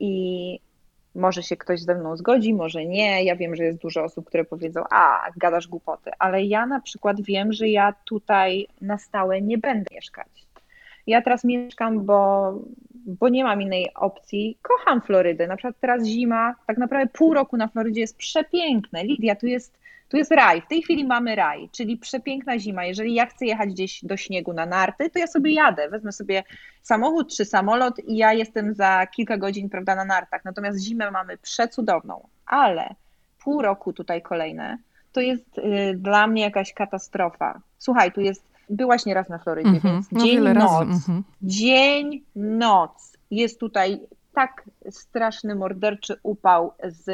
i 0.00 0.60
może 1.14 1.42
się 1.42 1.56
ktoś 1.56 1.82
ze 1.82 1.94
mną 1.94 2.16
zgodzi, 2.16 2.54
może 2.54 2.86
nie. 2.86 3.24
Ja 3.24 3.36
wiem, 3.36 3.56
że 3.56 3.64
jest 3.64 3.78
dużo 3.78 4.04
osób, 4.04 4.26
które 4.26 4.44
powiedzą, 4.44 4.82
a 4.90 5.30
gadasz 5.36 5.68
głupoty, 5.68 6.10
ale 6.18 6.44
ja 6.44 6.66
na 6.66 6.80
przykład 6.80 7.20
wiem, 7.20 7.52
że 7.52 7.68
ja 7.68 7.94
tutaj 8.04 8.66
na 8.80 8.98
stałe 8.98 9.42
nie 9.42 9.58
będę 9.58 9.94
mieszkać. 9.94 10.46
Ja 11.06 11.22
teraz 11.22 11.44
mieszkam, 11.44 12.04
bo, 12.04 12.52
bo 13.06 13.28
nie 13.28 13.44
mam 13.44 13.62
innej 13.62 13.94
opcji. 13.94 14.58
Kocham 14.62 15.00
Florydę. 15.00 15.46
Na 15.46 15.56
przykład 15.56 15.76
teraz 15.80 16.04
zima, 16.04 16.54
tak 16.66 16.78
naprawdę 16.78 17.12
pół 17.12 17.34
roku 17.34 17.56
na 17.56 17.68
Florydzie 17.68 18.00
jest 18.00 18.16
przepiękne. 18.16 19.04
Lidia, 19.04 19.36
tu 19.36 19.46
jest, 19.46 19.78
tu 20.10 20.16
jest 20.16 20.30
raj. 20.30 20.62
W 20.62 20.66
tej 20.66 20.82
chwili 20.82 21.04
mamy 21.04 21.36
raj, 21.36 21.68
czyli 21.72 21.96
przepiękna 21.96 22.58
zima. 22.58 22.84
Jeżeli 22.84 23.14
ja 23.14 23.26
chcę 23.26 23.46
jechać 23.46 23.70
gdzieś 23.70 24.04
do 24.04 24.16
śniegu 24.16 24.52
na 24.52 24.66
narty, 24.66 25.10
to 25.10 25.18
ja 25.18 25.26
sobie 25.26 25.52
jadę. 25.52 25.88
Wezmę 25.88 26.12
sobie 26.12 26.44
samochód 26.82 27.36
czy 27.36 27.44
samolot 27.44 27.98
i 27.98 28.16
ja 28.16 28.32
jestem 28.32 28.74
za 28.74 29.06
kilka 29.06 29.36
godzin 29.38 29.68
prawda, 29.68 29.94
na 29.94 30.04
nartach. 30.04 30.44
Natomiast 30.44 30.78
zimę 30.78 31.10
mamy 31.10 31.38
przecudowną, 31.38 32.28
ale 32.46 32.94
pół 33.44 33.62
roku 33.62 33.92
tutaj 33.92 34.22
kolejne 34.22 34.78
to 35.12 35.20
jest 35.20 35.58
y, 35.58 35.94
dla 35.96 36.26
mnie 36.26 36.42
jakaś 36.42 36.72
katastrofa. 36.72 37.60
Słuchaj, 37.78 38.12
tu 38.12 38.20
jest 38.20 38.50
byłaś 38.70 39.06
nieraz 39.06 39.28
na 39.28 39.38
Florydzie, 39.38 39.68
mm 39.68 39.80
-hmm. 39.80 39.92
więc 39.92 40.12
no, 40.12 40.24
dzień, 40.24 40.40
noc, 40.40 40.82
mm 40.82 40.98
-hmm. 40.98 41.22
dzień, 41.42 42.22
noc 42.36 43.16
jest 43.30 43.60
tutaj 43.60 44.00
tak 44.34 44.64
straszny, 44.90 45.54
morderczy 45.54 46.16
upał 46.22 46.72
z, 46.84 47.04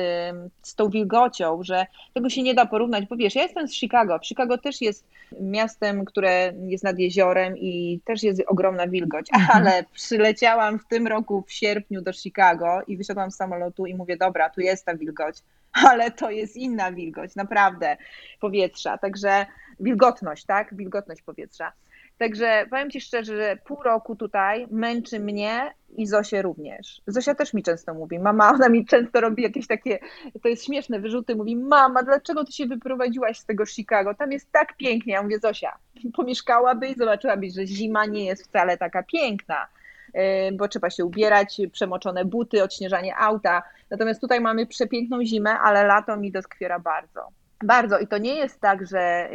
z 0.62 0.74
tą 0.74 0.88
wilgocią, 0.88 1.62
że 1.62 1.86
tego 2.14 2.30
się 2.30 2.42
nie 2.42 2.54
da 2.54 2.66
porównać, 2.66 3.06
bo 3.06 3.16
wiesz, 3.16 3.34
ja 3.34 3.42
jestem 3.42 3.68
z 3.68 3.74
Chicago. 3.74 4.18
Chicago 4.24 4.58
też 4.58 4.80
jest 4.80 5.06
miastem, 5.40 6.04
które 6.04 6.52
jest 6.66 6.84
nad 6.84 6.98
jeziorem 6.98 7.58
i 7.58 8.00
też 8.04 8.22
jest 8.22 8.42
ogromna 8.46 8.88
wilgoć, 8.88 9.26
mhm. 9.34 9.58
ale 9.58 9.84
przyleciałam 9.94 10.78
w 10.78 10.86
tym 10.86 11.06
roku 11.06 11.44
w 11.46 11.52
sierpniu 11.52 12.02
do 12.02 12.12
Chicago 12.12 12.80
i 12.86 12.96
wysiadłam 12.96 13.30
z 13.30 13.36
samolotu 13.36 13.86
i 13.86 13.94
mówię, 13.94 14.16
dobra, 14.16 14.50
tu 14.50 14.60
jest 14.60 14.84
ta 14.84 14.96
wilgoć, 14.96 15.42
ale 15.88 16.10
to 16.10 16.30
jest 16.30 16.56
inna 16.56 16.92
wilgoć, 16.92 17.36
naprawdę, 17.36 17.96
powietrza. 18.40 18.98
Także 18.98 19.46
wilgotność, 19.80 20.44
tak? 20.44 20.74
Wilgotność 20.74 21.22
powietrza. 21.22 21.72
Także 22.18 22.66
powiem 22.70 22.90
Ci 22.90 23.00
szczerze, 23.00 23.36
że 23.36 23.56
pół 23.64 23.82
roku 23.82 24.16
tutaj 24.16 24.66
męczy 24.70 25.20
mnie 25.20 25.74
i 25.96 26.06
Zosię 26.06 26.42
również. 26.42 27.02
Zosia 27.06 27.34
też 27.34 27.54
mi 27.54 27.62
często 27.62 27.94
mówi, 27.94 28.18
mama, 28.18 28.50
ona 28.54 28.68
mi 28.68 28.86
często 28.86 29.20
robi 29.20 29.42
jakieś 29.42 29.66
takie, 29.66 29.98
to 30.42 30.48
jest 30.48 30.64
śmieszne, 30.64 31.00
wyrzuty, 31.00 31.36
mówi, 31.36 31.56
mama, 31.56 32.02
dlaczego 32.02 32.44
Ty 32.44 32.52
się 32.52 32.66
wyprowadziłaś 32.66 33.38
z 33.38 33.44
tego 33.44 33.66
Chicago? 33.66 34.14
Tam 34.14 34.32
jest 34.32 34.52
tak 34.52 34.76
pięknie. 34.76 35.12
Ja 35.12 35.22
mówię, 35.22 35.38
Zosia, 35.38 35.78
pomieszkałabyś, 36.16 36.96
zobaczyłabyś, 36.96 37.54
że 37.54 37.66
zima 37.66 38.06
nie 38.06 38.24
jest 38.24 38.44
wcale 38.44 38.78
taka 38.78 39.02
piękna 39.02 39.66
yy, 40.14 40.52
bo 40.52 40.68
trzeba 40.68 40.90
się 40.90 41.04
ubierać, 41.04 41.60
przemoczone 41.72 42.24
buty, 42.24 42.62
odśnieżanie 42.62 43.16
auta. 43.16 43.62
Natomiast 43.90 44.20
tutaj 44.20 44.40
mamy 44.40 44.66
przepiękną 44.66 45.24
zimę, 45.24 45.58
ale 45.58 45.86
lato 45.86 46.16
mi 46.16 46.32
doskwiera 46.32 46.78
bardzo. 46.78 47.28
Bardzo. 47.64 47.98
I 47.98 48.06
to 48.06 48.18
nie 48.18 48.34
jest 48.34 48.60
tak, 48.60 48.86
że 48.86 49.28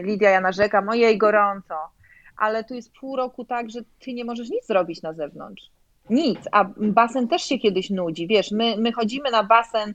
yy, 0.00 0.06
Lidia, 0.06 0.30
ja 0.30 0.40
narzekam, 0.40 0.88
ojej, 0.88 1.18
gorąco, 1.18 1.74
ale 2.40 2.64
tu 2.64 2.74
jest 2.74 2.92
pół 2.92 3.16
roku 3.16 3.44
tak, 3.44 3.70
że 3.70 3.80
ty 3.98 4.12
nie 4.12 4.24
możesz 4.24 4.50
nic 4.50 4.66
zrobić 4.66 5.02
na 5.02 5.12
zewnątrz. 5.12 5.70
Nic. 6.10 6.38
A 6.52 6.64
basen 6.76 7.28
też 7.28 7.42
się 7.42 7.58
kiedyś 7.58 7.90
nudzi. 7.90 8.26
Wiesz, 8.26 8.50
my, 8.50 8.76
my 8.76 8.92
chodzimy 8.92 9.30
na 9.30 9.44
basen 9.44 9.94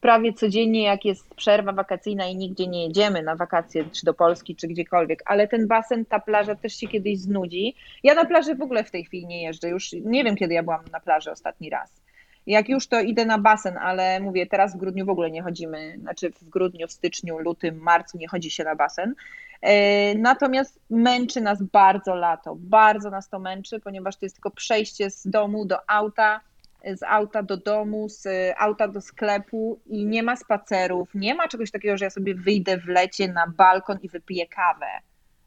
prawie 0.00 0.32
codziennie, 0.32 0.82
jak 0.82 1.04
jest 1.04 1.34
przerwa 1.34 1.72
wakacyjna 1.72 2.26
i 2.26 2.36
nigdzie 2.36 2.66
nie 2.66 2.84
jedziemy 2.84 3.22
na 3.22 3.36
wakacje, 3.36 3.84
czy 3.92 4.06
do 4.06 4.14
Polski, 4.14 4.56
czy 4.56 4.68
gdziekolwiek, 4.68 5.22
ale 5.26 5.48
ten 5.48 5.66
basen, 5.66 6.04
ta 6.04 6.20
plaża 6.20 6.54
też 6.54 6.76
się 6.76 6.88
kiedyś 6.88 7.18
znudzi. 7.18 7.74
Ja 8.02 8.14
na 8.14 8.24
plaży 8.24 8.54
w 8.54 8.62
ogóle 8.62 8.84
w 8.84 8.90
tej 8.90 9.04
chwili 9.04 9.26
nie 9.26 9.42
jeżdżę, 9.42 9.68
już 9.68 9.92
nie 9.92 10.24
wiem, 10.24 10.36
kiedy 10.36 10.54
ja 10.54 10.62
byłam 10.62 10.84
na 10.92 11.00
plaży 11.00 11.30
ostatni 11.30 11.70
raz. 11.70 12.02
Jak 12.46 12.68
już 12.68 12.86
to 12.86 13.00
idę 13.00 13.24
na 13.24 13.38
basen, 13.38 13.78
ale 13.78 14.20
mówię, 14.20 14.46
teraz 14.46 14.74
w 14.74 14.78
grudniu 14.78 15.06
w 15.06 15.10
ogóle 15.10 15.30
nie 15.30 15.42
chodzimy, 15.42 15.96
znaczy 16.00 16.30
w 16.30 16.48
grudniu, 16.48 16.86
w 16.86 16.92
styczniu, 16.92 17.38
lutym, 17.38 17.78
marcu 17.78 18.18
nie 18.18 18.28
chodzi 18.28 18.50
się 18.50 18.64
na 18.64 18.74
basen. 18.74 19.14
E, 19.62 20.14
natomiast 20.14 20.80
męczy 20.90 21.40
nas 21.40 21.62
bardzo 21.62 22.14
lato, 22.14 22.56
bardzo 22.58 23.10
nas 23.10 23.28
to 23.28 23.38
męczy, 23.38 23.80
ponieważ 23.80 24.16
to 24.16 24.26
jest 24.26 24.34
tylko 24.34 24.50
przejście 24.50 25.10
z 25.10 25.26
domu 25.26 25.64
do 25.64 25.90
auta, 25.90 26.40
z 26.84 27.02
auta 27.02 27.42
do 27.42 27.56
domu, 27.56 28.08
z 28.08 28.28
auta 28.58 28.88
do 28.88 29.00
sklepu 29.00 29.80
i 29.86 30.06
nie 30.06 30.22
ma 30.22 30.36
spacerów, 30.36 31.08
nie 31.14 31.34
ma 31.34 31.48
czegoś 31.48 31.70
takiego, 31.70 31.96
że 31.96 32.04
ja 32.04 32.10
sobie 32.10 32.34
wyjdę 32.34 32.78
w 32.78 32.86
lecie 32.86 33.28
na 33.28 33.46
balkon 33.46 33.98
i 34.02 34.08
wypiję 34.08 34.46
kawę. 34.46 34.86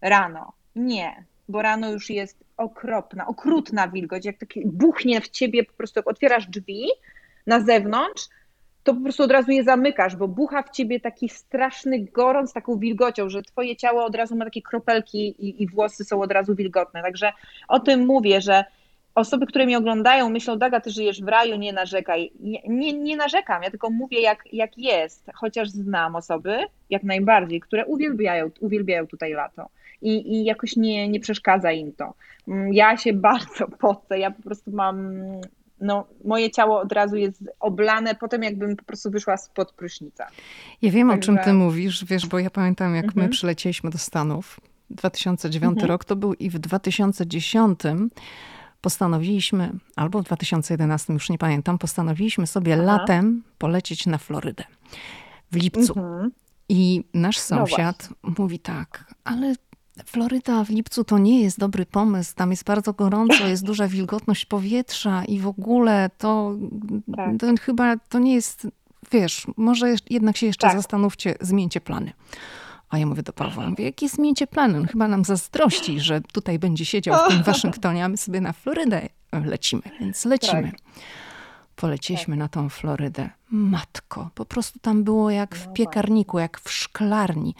Rano. 0.01 0.53
Nie, 0.75 1.25
bo 1.49 1.61
rano 1.61 1.91
już 1.91 2.09
jest 2.09 2.43
okropna, 2.57 3.27
okrutna 3.27 3.87
wilgoć, 3.87 4.25
jak 4.25 4.37
taki 4.37 4.61
buchnie 4.65 5.21
w 5.21 5.29
ciebie, 5.29 5.63
po 5.63 5.73
prostu 5.73 5.99
jak 5.99 6.07
otwierasz 6.07 6.47
drzwi 6.47 6.87
na 7.47 7.59
zewnątrz, 7.59 8.29
to 8.85 8.93
po 8.93 9.01
prostu 9.01 9.23
od 9.23 9.31
razu 9.31 9.51
je 9.51 9.63
zamykasz, 9.63 10.15
bo 10.15 10.27
bucha 10.27 10.63
w 10.63 10.69
ciebie 10.69 10.99
taki 10.99 11.29
straszny 11.29 11.99
gorąc, 11.99 12.53
taką 12.53 12.77
wilgocią, 12.77 13.29
że 13.29 13.43
twoje 13.43 13.75
ciało 13.75 14.05
od 14.05 14.15
razu 14.15 14.35
ma 14.35 14.45
takie 14.45 14.61
kropelki 14.61 15.27
i, 15.27 15.63
i 15.63 15.67
włosy 15.67 16.03
są 16.03 16.21
od 16.21 16.31
razu 16.31 16.55
wilgotne. 16.55 17.01
Także 17.01 17.31
o 17.67 17.79
tym 17.79 18.05
mówię, 18.05 18.41
że 18.41 18.65
osoby, 19.15 19.47
które 19.47 19.65
mnie 19.65 19.77
oglądają, 19.77 20.29
myślą, 20.29 20.57
Daga, 20.57 20.79
ty 20.79 20.91
żyjesz 20.91 21.21
w 21.21 21.27
raju, 21.27 21.55
nie 21.55 21.73
narzekaj. 21.73 22.31
Nie, 22.39 22.61
nie, 22.67 22.93
nie, 22.93 23.17
narzekam, 23.17 23.63
ja 23.63 23.69
tylko 23.69 23.89
mówię, 23.89 24.21
jak, 24.21 24.53
jak 24.53 24.77
jest, 24.77 25.31
chociaż 25.35 25.69
znam 25.69 26.15
osoby, 26.15 26.57
jak 26.89 27.03
najbardziej, 27.03 27.59
które 27.59 27.85
uwielbiają, 27.85 28.49
uwielbiają 28.59 29.07
tutaj 29.07 29.33
lato 29.33 29.69
i, 30.01 30.33
i 30.33 30.45
jakoś 30.45 30.75
nie, 30.75 31.09
nie 31.09 31.19
przeszkadza 31.19 31.71
im 31.71 31.93
to. 31.93 32.13
Mm, 32.47 32.73
ja 32.73 32.97
się 32.97 33.13
bardzo 33.29 33.67
pocę, 33.67 34.19
ja 34.19 34.31
po 34.31 34.41
prostu 34.43 34.71
mam, 34.71 35.23
no, 35.81 36.07
moje 36.25 36.51
ciało 36.51 36.79
od 36.81 36.91
razu 36.91 37.15
jest 37.15 37.43
oblane 37.59 38.15
potem 38.15 38.43
jakbym 38.43 38.75
po 38.75 38.83
prostu 38.83 39.11
wyszła 39.11 39.37
spod 39.37 39.71
prysznica. 39.71 40.27
Ja 40.81 40.91
wiem, 40.91 41.09
Także... 41.09 41.31
o 41.31 41.35
czym 41.35 41.43
ty 41.43 41.53
mówisz, 41.53 42.05
wiesz, 42.05 42.27
bo 42.27 42.39
ja 42.39 42.49
pamiętam, 42.49 42.95
jak 42.95 43.05
mhm. 43.05 43.25
my 43.25 43.29
przylecieliśmy 43.29 43.89
do 43.89 43.97
Stanów, 43.97 44.59
2009 44.89 45.71
mhm. 45.71 45.89
rok 45.89 46.05
to 46.05 46.15
był 46.15 46.33
i 46.33 46.49
w 46.49 46.59
2010 46.59 47.79
postanowiliśmy, 48.81 49.71
albo 49.95 50.21
w 50.21 50.25
2011, 50.25 51.13
już 51.13 51.29
nie 51.29 51.37
pamiętam, 51.37 51.77
postanowiliśmy 51.77 52.47
sobie 52.47 52.73
Aha. 52.73 52.83
latem 52.83 53.43
polecieć 53.57 54.05
na 54.05 54.17
Florydę 54.17 54.63
w 55.51 55.55
lipcu. 55.55 55.99
Mhm. 55.99 56.31
I 56.69 57.03
nasz 57.13 57.37
no 57.37 57.41
sąsiad 57.41 58.09
no 58.23 58.33
mówi 58.37 58.59
tak, 58.59 59.13
ale 59.23 59.55
Floryda 60.05 60.63
w 60.63 60.69
lipcu 60.69 61.03
to 61.03 61.17
nie 61.17 61.41
jest 61.41 61.59
dobry 61.59 61.85
pomysł. 61.85 62.35
Tam 62.35 62.51
jest 62.51 62.63
bardzo 62.63 62.93
gorąco, 62.93 63.47
jest 63.47 63.65
duża 63.65 63.87
wilgotność 63.87 64.45
powietrza 64.45 65.25
i 65.25 65.39
w 65.39 65.47
ogóle 65.47 66.09
to, 66.17 66.55
tak. 67.15 67.39
to 67.39 67.47
chyba 67.61 67.97
to 67.97 68.19
nie 68.19 68.33
jest, 68.33 68.67
wiesz, 69.11 69.47
może 69.57 69.95
jednak 70.09 70.37
się 70.37 70.45
jeszcze 70.45 70.67
tak. 70.67 70.77
zastanówcie, 70.77 71.35
zmieńcie 71.41 71.81
plany. 71.81 72.13
A 72.89 72.97
ja 72.97 73.05
mówię 73.05 73.23
do 73.23 73.33
Pawła, 73.33 73.69
mówię, 73.69 73.85
jakie 73.85 74.09
zmieńcie 74.09 74.47
plany? 74.47 74.77
On 74.77 74.87
chyba 74.87 75.07
nam 75.07 75.25
zazdrości, 75.25 75.99
że 75.99 76.21
tutaj 76.21 76.59
będzie 76.59 76.85
siedział 76.85 77.25
w 77.25 77.27
tym 77.27 77.43
Waszyngtonie, 77.53 78.05
a 78.05 78.09
my 78.09 78.17
sobie 78.17 78.41
na 78.41 78.53
Florydę 78.53 79.09
lecimy, 79.45 79.81
więc 79.99 80.25
lecimy. 80.25 80.71
Tak. 80.71 80.81
Poleciliśmy 81.75 82.33
tak. 82.33 82.39
na 82.39 82.47
tą 82.47 82.69
Florydę. 82.69 83.29
Matko, 83.51 84.29
po 84.35 84.45
prostu 84.45 84.79
tam 84.79 85.03
było 85.03 85.29
jak 85.29 85.55
w 85.55 85.67
no 85.67 85.73
piekarniku, 85.73 86.39
jak 86.39 86.59
w 86.59 86.71
szklarni. 86.71 87.55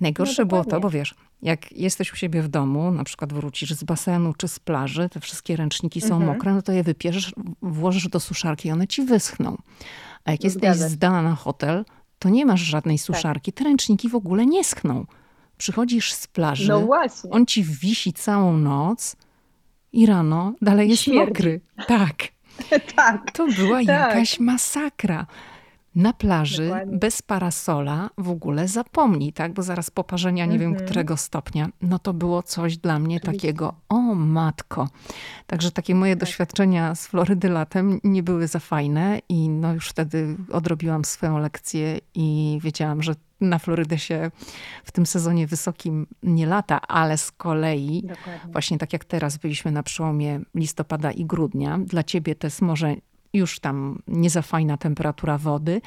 Najgorsze 0.00 0.42
no 0.42 0.46
było 0.46 0.64
to, 0.64 0.80
bo 0.80 0.90
wiesz, 0.90 1.14
jak 1.42 1.72
jesteś 1.72 2.12
u 2.12 2.16
siebie 2.16 2.42
w 2.42 2.48
domu, 2.48 2.90
na 2.90 3.04
przykład 3.04 3.32
wrócisz 3.32 3.70
z 3.74 3.84
basenu 3.84 4.34
czy 4.36 4.48
z 4.48 4.58
plaży, 4.58 5.08
te 5.08 5.20
wszystkie 5.20 5.56
ręczniki 5.56 6.00
są 6.00 6.14
mhm. 6.14 6.26
mokre, 6.26 6.54
no 6.54 6.62
to 6.62 6.72
je 6.72 6.82
wypierzesz, 6.82 7.34
włożysz 7.62 8.08
do 8.08 8.20
suszarki 8.20 8.68
i 8.68 8.72
one 8.72 8.86
ci 8.86 9.02
wyschną. 9.02 9.56
A 10.24 10.30
jak 10.30 10.44
jesteś 10.44 10.76
zdana 10.76 11.22
na 11.22 11.34
hotel, 11.34 11.84
to 12.18 12.28
nie 12.28 12.46
masz 12.46 12.60
żadnej 12.60 12.98
tak. 12.98 13.06
suszarki, 13.06 13.52
te 13.52 13.64
ręczniki 13.64 14.08
w 14.08 14.14
ogóle 14.14 14.46
nie 14.46 14.64
schną. 14.64 15.06
Przychodzisz 15.58 16.12
z 16.12 16.26
plaży, 16.26 16.68
no 16.68 16.88
on 17.30 17.46
ci 17.46 17.64
wisi 17.64 18.12
całą 18.12 18.58
noc 18.58 19.16
i 19.92 20.06
rano 20.06 20.52
dalej 20.62 20.88
jest 20.88 21.02
Śmierdzi. 21.02 21.28
mokry. 21.28 21.60
Tak. 21.86 22.14
tak. 22.96 23.32
To 23.32 23.46
była 23.46 23.78
tak. 23.78 23.86
jakaś 23.86 24.40
masakra. 24.40 25.26
Na 25.98 26.12
plaży 26.12 26.64
Dokładnie. 26.64 26.98
bez 26.98 27.22
parasola 27.22 28.10
w 28.18 28.30
ogóle 28.30 28.68
zapomnij, 28.68 29.32
tak? 29.32 29.52
Bo 29.52 29.62
zaraz 29.62 29.90
poparzenia 29.90 30.46
nie 30.46 30.58
wiem 30.58 30.70
mhm. 30.70 30.86
którego 30.86 31.16
stopnia. 31.16 31.68
No 31.82 31.98
to 31.98 32.12
było 32.12 32.42
coś 32.42 32.76
dla 32.76 32.98
mnie 32.98 33.16
Oczywiście. 33.16 33.48
takiego, 33.48 33.74
o 33.88 34.14
matko. 34.14 34.88
Także 35.46 35.70
takie 35.70 35.94
moje 35.94 36.16
tak. 36.16 36.20
doświadczenia 36.20 36.94
z 36.94 37.06
Florydy 37.06 37.48
latem 37.48 38.00
nie 38.04 38.22
były 38.22 38.46
za 38.46 38.58
fajne 38.58 39.20
i 39.28 39.48
no 39.48 39.74
już 39.74 39.88
wtedy 39.88 40.36
odrobiłam 40.52 41.04
swoją 41.04 41.38
lekcję 41.38 41.98
i 42.14 42.58
wiedziałam, 42.62 43.02
że 43.02 43.14
na 43.40 43.58
Florydę 43.58 43.98
się 43.98 44.30
w 44.84 44.92
tym 44.92 45.06
sezonie 45.06 45.46
wysokim 45.46 46.06
nie 46.22 46.46
lata, 46.46 46.80
ale 46.80 47.18
z 47.18 47.32
kolei 47.32 48.02
Dokładnie. 48.02 48.52
właśnie 48.52 48.78
tak 48.78 48.92
jak 48.92 49.04
teraz 49.04 49.36
byliśmy 49.36 49.72
na 49.72 49.82
przełomie 49.82 50.40
listopada 50.54 51.10
i 51.10 51.24
grudnia, 51.24 51.78
dla 51.78 52.02
ciebie 52.02 52.34
to 52.34 52.46
jest 52.46 52.62
może 52.62 52.94
już 53.32 53.60
tam 53.60 54.02
nie 54.08 54.30
za 54.30 54.42
fajna 54.42 54.76
temperatura 54.76 55.38
wody, 55.38 55.80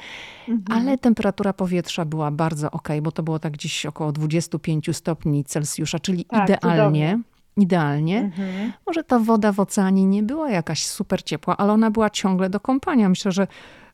mhm. 0.48 0.78
ale 0.78 0.98
temperatura 0.98 1.52
powietrza 1.52 2.04
była 2.04 2.30
bardzo 2.30 2.70
ok, 2.70 2.88
bo 3.02 3.12
to 3.12 3.22
było 3.22 3.38
tak 3.38 3.52
gdzieś 3.52 3.86
około 3.86 4.12
25 4.12 4.96
stopni 4.96 5.44
Celsjusza, 5.44 5.98
czyli 5.98 6.24
tak, 6.24 6.44
idealnie. 6.44 6.76
Cudownie. 6.76 7.18
Idealnie. 7.56 8.18
Mhm. 8.18 8.72
Może 8.86 9.04
ta 9.04 9.18
woda 9.18 9.52
w 9.52 9.60
oceanie 9.60 10.04
nie 10.04 10.22
była 10.22 10.50
jakaś 10.50 10.86
super 10.86 11.22
ciepła, 11.22 11.56
ale 11.56 11.72
ona 11.72 11.90
była 11.90 12.10
ciągle 12.10 12.50
do 12.50 12.60
kąpania. 12.60 13.08
Myślę, 13.08 13.32
że 13.32 13.46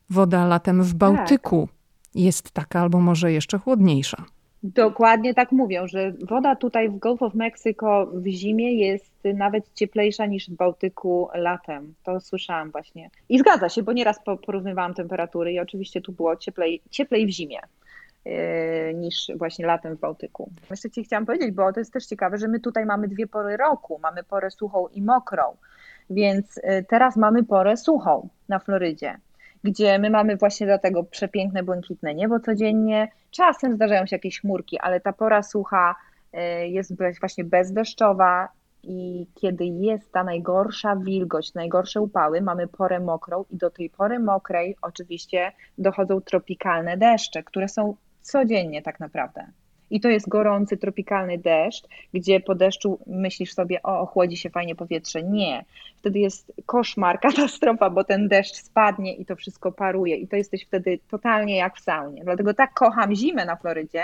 woda 0.09 0.45
latem 0.45 0.83
w 0.83 0.93
Bałtyku 0.93 1.67
tak. 1.67 2.15
jest 2.15 2.51
taka, 2.51 2.81
albo 2.81 2.99
może 2.99 3.31
jeszcze 3.31 3.57
chłodniejsza. 3.57 4.25
Dokładnie 4.63 5.33
tak 5.33 5.51
mówią, 5.51 5.87
że 5.87 6.11
woda 6.11 6.55
tutaj 6.55 6.89
w 6.89 6.99
Gulf 6.99 7.21
of 7.21 7.33
Mexico 7.33 8.05
w 8.13 8.27
zimie 8.27 8.73
jest 8.73 9.11
nawet 9.33 9.73
cieplejsza 9.73 10.25
niż 10.25 10.49
w 10.49 10.55
Bałtyku 10.55 11.29
latem. 11.33 11.93
To 12.03 12.19
słyszałam 12.19 12.71
właśnie. 12.71 13.09
I 13.29 13.39
zgadza 13.39 13.69
się, 13.69 13.83
bo 13.83 13.93
nieraz 13.93 14.19
porównywałam 14.45 14.93
temperatury 14.93 15.53
i 15.53 15.59
oczywiście 15.59 16.01
tu 16.01 16.11
było 16.11 16.35
cieplej, 16.35 16.81
cieplej 16.89 17.25
w 17.25 17.29
zimie 17.29 17.59
yy, 18.25 18.33
niż 18.95 19.31
właśnie 19.35 19.65
latem 19.65 19.95
w 19.95 19.99
Bałtyku. 19.99 20.51
Jeszcze 20.69 20.89
Ci 20.89 21.03
chciałam 21.03 21.25
powiedzieć, 21.25 21.51
bo 21.51 21.73
to 21.73 21.79
jest 21.79 21.93
też 21.93 22.05
ciekawe, 22.05 22.37
że 22.37 22.47
my 22.47 22.59
tutaj 22.59 22.85
mamy 22.85 23.07
dwie 23.07 23.27
pory 23.27 23.57
roku. 23.57 23.99
Mamy 24.03 24.23
porę 24.23 24.51
suchą 24.51 24.87
i 24.87 25.01
mokrą, 25.01 25.43
więc 26.09 26.55
yy, 26.55 26.83
teraz 26.83 27.17
mamy 27.17 27.43
porę 27.43 27.77
suchą 27.77 28.29
na 28.49 28.59
Florydzie 28.59 29.17
gdzie 29.63 29.99
my 29.99 30.09
mamy 30.09 30.37
właśnie 30.37 30.67
dlatego 30.67 31.03
przepiękne, 31.03 31.63
błękitne 31.63 32.15
niebo 32.15 32.39
codziennie. 32.39 33.07
Czasem 33.31 33.75
zdarzają 33.75 34.05
się 34.05 34.15
jakieś 34.15 34.41
chmurki, 34.41 34.79
ale 34.79 34.99
ta 34.99 35.13
pora 35.13 35.43
sucha 35.43 35.95
y, 36.33 36.67
jest 36.67 36.93
właśnie 37.19 37.43
bezdeszczowa 37.43 38.49
i 38.83 39.27
kiedy 39.35 39.65
jest 39.65 40.11
ta 40.11 40.23
najgorsza 40.23 40.95
wilgoć, 40.95 41.53
najgorsze 41.53 42.01
upały, 42.01 42.41
mamy 42.41 42.67
porę 42.67 42.99
mokrą 42.99 43.45
i 43.49 43.57
do 43.57 43.69
tej 43.69 43.89
pory 43.89 44.19
mokrej 44.19 44.75
oczywiście 44.81 45.51
dochodzą 45.77 46.21
tropikalne 46.21 46.97
deszcze, 46.97 47.43
które 47.43 47.67
są 47.67 47.95
codziennie 48.21 48.81
tak 48.81 48.99
naprawdę 48.99 49.47
i 49.91 49.99
to 49.99 50.09
jest 50.09 50.29
gorący, 50.29 50.77
tropikalny 50.77 51.37
deszcz, 51.37 51.87
gdzie 52.13 52.39
po 52.39 52.55
deszczu 52.55 52.99
myślisz 53.07 53.53
sobie, 53.53 53.83
o, 53.83 53.99
ochłodzi 53.99 54.37
się 54.37 54.49
fajnie 54.49 54.75
powietrze. 54.75 55.23
Nie. 55.23 55.65
Wtedy 55.97 56.19
jest 56.19 56.53
koszmar, 56.65 57.19
katastrofa, 57.29 57.89
bo 57.89 58.03
ten 58.03 58.27
deszcz 58.27 58.55
spadnie 58.55 59.15
i 59.15 59.25
to 59.25 59.35
wszystko 59.35 59.71
paruje 59.71 60.15
i 60.15 60.27
to 60.27 60.35
jesteś 60.35 60.65
wtedy 60.65 60.99
totalnie 61.09 61.57
jak 61.57 61.77
w 61.77 61.79
saunie. 61.79 62.23
Dlatego 62.23 62.53
tak 62.53 62.73
kocham 62.73 63.15
zimę 63.15 63.45
na 63.45 63.55
Florydzie, 63.55 64.03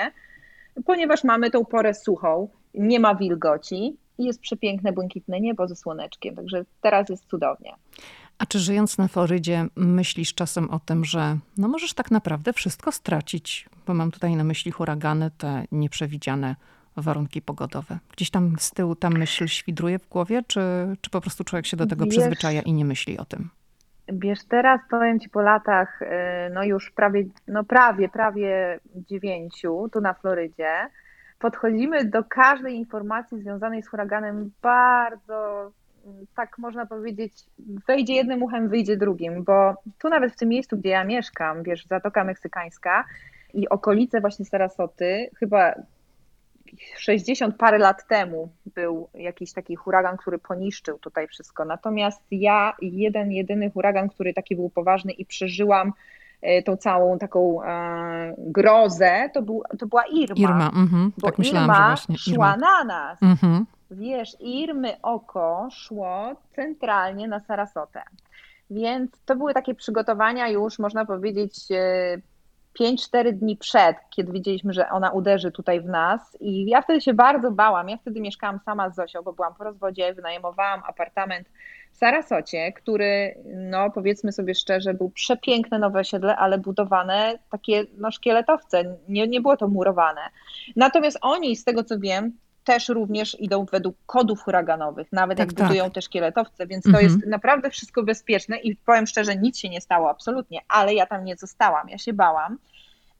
ponieważ 0.85 1.23
mamy 1.23 1.51
tą 1.51 1.65
porę 1.65 1.93
suchą, 1.93 2.49
nie 2.73 2.99
ma 2.99 3.15
wilgoci 3.15 3.97
i 4.17 4.25
jest 4.25 4.41
przepiękne, 4.41 4.91
błękitne 4.93 5.41
niebo 5.41 5.67
ze 5.67 5.75
słoneczkiem, 5.75 6.35
także 6.35 6.65
teraz 6.81 7.09
jest 7.09 7.25
cudownie. 7.25 7.73
A 8.37 8.45
czy 8.45 8.59
żyjąc 8.59 8.97
na 8.97 9.07
Florydzie 9.07 9.65
myślisz 9.75 10.33
czasem 10.33 10.69
o 10.69 10.79
tym, 10.79 11.05
że 11.05 11.37
no 11.57 11.67
możesz 11.67 11.93
tak 11.93 12.11
naprawdę 12.11 12.53
wszystko 12.53 12.91
stracić? 12.91 13.69
Bo 13.87 13.93
mam 13.93 14.11
tutaj 14.11 14.35
na 14.35 14.43
myśli 14.43 14.71
huragany, 14.71 15.31
te 15.37 15.65
nieprzewidziane 15.71 16.55
warunki 16.97 17.41
pogodowe. 17.41 17.99
Gdzieś 18.11 18.29
tam 18.29 18.55
z 18.59 18.71
tyłu 18.71 18.95
ta 18.95 19.09
myśl 19.09 19.47
świdruje 19.47 19.99
w 19.99 20.09
głowie, 20.09 20.41
czy, 20.47 20.61
czy 21.01 21.09
po 21.09 21.21
prostu 21.21 21.43
człowiek 21.43 21.65
się 21.65 21.77
do 21.77 21.85
tego 21.85 22.05
wiesz, 22.05 22.15
przyzwyczaja 22.15 22.61
i 22.61 22.73
nie 22.73 22.85
myśli 22.85 23.17
o 23.17 23.25
tym? 23.25 23.49
Wiesz, 24.07 24.39
teraz 24.49 24.81
powiem 24.89 25.19
ci 25.19 25.29
po 25.29 25.41
latach, 25.41 26.01
y, 26.01 26.05
no 26.53 26.63
już 26.63 26.91
prawie, 26.91 27.23
no 27.47 27.63
prawie, 27.63 28.09
prawie 28.09 28.79
dziewięciu 28.95 29.89
tu 29.93 30.01
na 30.01 30.13
Florydzie, 30.13 30.89
podchodzimy 31.39 32.05
do 32.05 32.23
każdej 32.23 32.75
informacji 32.75 33.39
związanej 33.39 33.83
z 33.83 33.87
huraganem 33.87 34.51
bardzo 34.61 35.71
tak 36.35 36.57
można 36.57 36.85
powiedzieć, 36.85 37.33
wejdzie 37.87 38.13
jednym 38.13 38.43
uchem, 38.43 38.69
wyjdzie 38.69 38.97
drugim, 38.97 39.43
bo 39.43 39.73
tu 39.99 40.09
nawet 40.09 40.33
w 40.33 40.35
tym 40.35 40.49
miejscu, 40.49 40.77
gdzie 40.77 40.89
ja 40.89 41.03
mieszkam, 41.03 41.63
wiesz, 41.63 41.85
Zatoka 41.85 42.23
Meksykańska 42.23 43.05
i 43.53 43.69
okolice 43.69 44.21
właśnie 44.21 44.45
Sarasoty, 44.45 45.29
chyba 45.39 45.73
60 46.97 47.57
parę 47.57 47.77
lat 47.77 48.07
temu 48.07 48.49
był 48.65 49.09
jakiś 49.13 49.53
taki 49.53 49.75
huragan, 49.75 50.17
który 50.17 50.39
poniszczył 50.39 50.99
tutaj 50.99 51.27
wszystko. 51.27 51.65
Natomiast 51.65 52.21
ja 52.31 52.73
jeden, 52.81 53.31
jedyny 53.31 53.71
huragan, 53.71 54.09
który 54.09 54.33
taki 54.33 54.55
był 54.55 54.69
poważny 54.69 55.11
i 55.11 55.25
przeżyłam 55.25 55.93
e, 56.41 56.63
tą 56.63 56.77
całą 56.77 57.17
taką 57.19 57.63
e, 57.63 58.35
grozę, 58.37 59.29
to, 59.33 59.41
był, 59.41 59.63
to 59.79 59.87
była 59.87 60.03
Irma. 60.05 60.35
Irma, 60.35 60.69
mm-hmm, 60.69 61.09
bo 61.17 61.27
tak 61.27 61.37
myślałam, 61.37 61.69
Irma 61.69 61.75
że 61.75 61.87
właśnie. 61.87 62.17
szła 62.17 62.53
Irma. 62.53 62.57
na 62.57 62.83
nas. 62.83 63.19
Mm-hmm 63.21 63.74
wiesz, 63.91 64.35
Irmy 64.39 65.01
oko 65.01 65.67
szło 65.71 66.35
centralnie 66.55 67.27
na 67.27 67.39
Sarasotę. 67.39 68.01
Więc 68.69 69.11
to 69.25 69.35
były 69.35 69.53
takie 69.53 69.75
przygotowania 69.75 70.49
już, 70.49 70.79
można 70.79 71.05
powiedzieć, 71.05 71.53
5-4 72.79 73.27
e, 73.27 73.33
dni 73.33 73.57
przed, 73.57 73.97
kiedy 74.09 74.31
wiedzieliśmy, 74.31 74.73
że 74.73 74.89
ona 74.89 75.11
uderzy 75.11 75.51
tutaj 75.51 75.81
w 75.81 75.85
nas. 75.85 76.37
I 76.39 76.65
ja 76.65 76.81
wtedy 76.81 77.01
się 77.01 77.13
bardzo 77.13 77.51
bałam. 77.51 77.89
Ja 77.89 77.97
wtedy 77.97 78.21
mieszkałam 78.21 78.59
sama 78.65 78.89
z 78.89 78.95
Zosią, 78.95 79.21
bo 79.21 79.33
byłam 79.33 79.55
po 79.55 79.63
rozwodzie, 79.63 80.13
wynajmowałam 80.13 80.81
apartament 80.87 81.47
w 81.91 81.97
Sarasocie, 81.97 82.71
który, 82.71 83.35
no 83.55 83.91
powiedzmy 83.91 84.31
sobie 84.31 84.55
szczerze, 84.55 84.93
był 84.93 85.09
przepiękne 85.09 85.79
nowe 85.79 85.99
osiedle, 85.99 86.35
ale 86.35 86.57
budowane 86.57 87.39
takie 87.49 87.85
no, 87.97 88.11
szkieletowce. 88.11 88.97
Nie, 89.09 89.27
nie 89.27 89.41
było 89.41 89.57
to 89.57 89.67
murowane. 89.67 90.21
Natomiast 90.75 91.17
oni, 91.21 91.55
z 91.55 91.63
tego 91.63 91.83
co 91.83 91.99
wiem, 91.99 92.37
też 92.65 92.89
również 92.89 93.39
idą 93.39 93.65
według 93.65 93.95
kodów 94.05 94.41
huraganowych, 94.41 95.11
nawet 95.11 95.37
tak, 95.37 95.47
jak 95.47 95.57
tak. 95.57 95.67
budują 95.67 95.91
te 95.91 96.01
szkieletowce, 96.01 96.67
więc 96.67 96.85
mhm. 96.85 97.05
to 97.05 97.11
jest 97.11 97.25
naprawdę 97.27 97.69
wszystko 97.69 98.03
bezpieczne 98.03 98.57
i 98.57 98.75
powiem 98.75 99.07
szczerze, 99.07 99.35
nic 99.35 99.59
się 99.59 99.69
nie 99.69 99.81
stało 99.81 100.09
absolutnie, 100.09 100.61
ale 100.67 100.93
ja 100.93 101.05
tam 101.05 101.25
nie 101.25 101.35
zostałam, 101.35 101.89
ja 101.89 101.97
się 101.97 102.13
bałam 102.13 102.57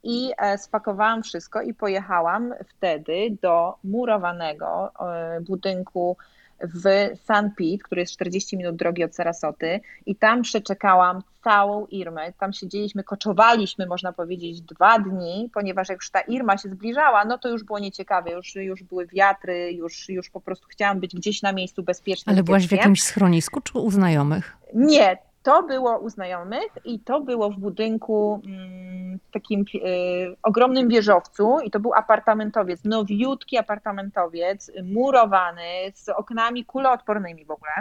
i 0.02 0.32
e, 0.38 0.58
spakowałam 0.58 1.22
wszystko 1.22 1.62
i 1.62 1.74
pojechałam 1.74 2.54
wtedy 2.68 3.36
do 3.42 3.74
murowanego 3.84 4.92
e, 5.00 5.40
budynku 5.40 6.16
w 6.60 7.10
San 7.24 7.50
Pete, 7.50 7.78
który 7.84 8.00
jest 8.00 8.12
40 8.12 8.56
minut 8.56 8.76
drogi 8.76 9.04
od 9.04 9.14
Sarasoty 9.14 9.80
i 10.06 10.16
tam 10.16 10.42
przeczekałam 10.42 11.22
całą 11.44 11.86
Irmę. 11.86 12.32
Tam 12.32 12.52
siedzieliśmy, 12.52 13.04
koczowaliśmy, 13.04 13.86
można 13.86 14.12
powiedzieć, 14.12 14.60
dwa 14.60 14.98
dni, 14.98 15.50
ponieważ 15.54 15.88
jak 15.88 15.98
już 15.98 16.10
ta 16.10 16.20
Irma 16.20 16.58
się 16.58 16.68
zbliżała, 16.68 17.24
no 17.24 17.38
to 17.38 17.48
już 17.48 17.64
było 17.64 17.78
nieciekawe, 17.78 18.30
już, 18.30 18.54
już 18.54 18.82
były 18.82 19.06
wiatry, 19.06 19.72
już, 19.72 20.08
już 20.08 20.30
po 20.30 20.40
prostu 20.40 20.66
chciałam 20.68 21.00
być 21.00 21.14
gdzieś 21.14 21.42
na 21.42 21.52
miejscu 21.52 21.82
bezpiecznym. 21.82 22.34
Ale 22.34 22.42
byłaś 22.42 22.66
w 22.66 22.72
jakimś 22.72 23.02
schronisku 23.02 23.60
czy 23.60 23.78
u 23.78 23.90
znajomych? 23.90 24.56
Nie, 24.74 25.18
to 25.46 25.62
było 25.62 25.98
u 25.98 26.10
znajomych 26.10 26.78
i 26.84 27.00
to 27.00 27.20
było 27.20 27.50
w 27.50 27.56
budynku 27.58 28.40
mm, 28.46 29.18
takim 29.32 29.64
y, 29.74 30.36
ogromnym 30.42 30.88
wieżowcu 30.88 31.60
i 31.64 31.70
to 31.70 31.80
był 31.80 31.94
apartamentowiec, 31.94 32.84
nowiutki 32.84 33.58
apartamentowiec, 33.58 34.72
murowany, 34.84 35.92
z 35.94 36.08
oknami 36.08 36.64
kuloodpornymi 36.64 37.44
w 37.44 37.50
ogóle, 37.50 37.72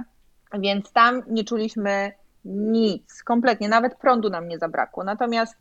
więc 0.54 0.92
tam 0.92 1.22
nie 1.28 1.44
czuliśmy 1.44 2.12
nic, 2.46 3.24
kompletnie, 3.24 3.70
nawet 3.70 3.96
prądu 3.96 4.30
nam 4.30 4.48
nie 4.48 4.58
zabrakło. 4.58 5.04
Natomiast 5.04 5.58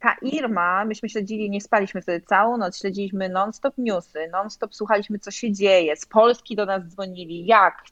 ta 0.00 0.16
Irma, 0.22 0.84
myśmy 0.84 1.08
śledzili, 1.08 1.50
nie 1.50 1.60
spaliśmy 1.60 2.02
wtedy 2.02 2.26
całą 2.26 2.56
noc, 2.56 2.78
śledziliśmy 2.78 3.28
non-stop 3.28 3.74
newsy, 3.78 4.28
non-stop 4.32 4.74
słuchaliśmy, 4.74 5.18
co 5.18 5.30
się 5.30 5.52
dzieje, 5.52 5.96
z 5.96 6.06
Polski 6.06 6.56
do 6.56 6.66
nas 6.66 6.82
dzwonili, 6.84 7.46
jak, 7.46 7.82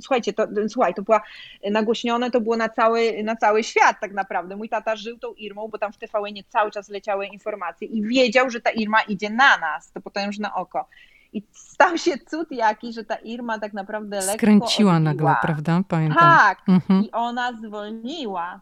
słuchajcie, 0.00 0.32
to, 0.32 0.46
słuchaj, 0.68 0.94
to 0.94 1.02
była 1.02 1.22
nagłośnione, 1.70 2.30
to 2.30 2.40
było 2.40 2.56
na 2.56 2.68
cały, 2.68 3.22
na 3.22 3.36
cały 3.36 3.64
świat 3.64 3.96
tak 4.00 4.12
naprawdę. 4.12 4.56
Mój 4.56 4.68
tata 4.68 4.96
żył 4.96 5.18
tą 5.18 5.32
Irmą, 5.32 5.68
bo 5.68 5.78
tam 5.78 5.92
w 5.92 5.98
tvn 5.98 6.34
cały 6.48 6.70
czas 6.70 6.88
leciały 6.88 7.26
informacje 7.26 7.88
i 7.88 8.02
wiedział, 8.02 8.50
że 8.50 8.60
ta 8.60 8.70
Irma 8.70 9.00
idzie 9.00 9.30
na 9.30 9.58
nas, 9.58 9.92
to 9.92 10.00
potężne 10.00 10.54
oko. 10.54 10.88
I 11.32 11.42
stał 11.52 11.98
się 11.98 12.18
cud 12.18 12.52
jaki, 12.52 12.92
że 12.92 13.04
ta 13.04 13.14
Irma 13.14 13.58
tak 13.58 13.72
naprawdę 13.72 14.16
lekko 14.16 14.32
Skręciła 14.32 14.96
odbiła. 14.96 14.98
nagle, 14.98 15.34
prawda? 15.42 15.80
Pamiętam. 15.88 16.18
Tak, 16.18 16.58
mhm. 16.68 17.04
i 17.04 17.10
ona 17.10 17.52
zwolniła. 17.52 18.60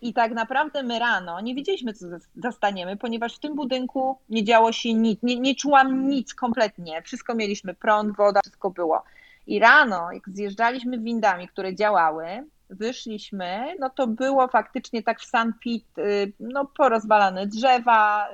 I 0.00 0.12
tak 0.12 0.32
naprawdę 0.32 0.82
my 0.82 0.98
rano 0.98 1.40
nie 1.40 1.54
wiedzieliśmy, 1.54 1.92
co 1.92 2.06
zastaniemy, 2.36 2.96
ponieważ 2.96 3.36
w 3.36 3.38
tym 3.38 3.54
budynku 3.54 4.18
nie 4.28 4.44
działo 4.44 4.72
się 4.72 4.94
nic, 4.94 5.22
nie, 5.22 5.36
nie 5.36 5.54
czułam 5.54 6.08
nic 6.08 6.34
kompletnie. 6.34 7.02
Wszystko 7.02 7.34
mieliśmy, 7.34 7.74
prąd, 7.74 8.16
woda, 8.16 8.40
wszystko 8.40 8.70
było. 8.70 9.02
I 9.46 9.58
rano, 9.58 10.12
jak 10.12 10.28
zjeżdżaliśmy 10.28 10.98
windami, 10.98 11.48
które 11.48 11.74
działały, 11.74 12.26
wyszliśmy, 12.70 13.74
no 13.80 13.90
to 13.90 14.06
było 14.06 14.48
faktycznie 14.48 15.02
tak 15.02 15.20
w 15.20 15.24
San 15.24 15.52
Pit, 15.60 15.98
y, 15.98 16.32
no 16.40 16.64
porozwalane 16.64 17.46
drzewa, 17.46 18.28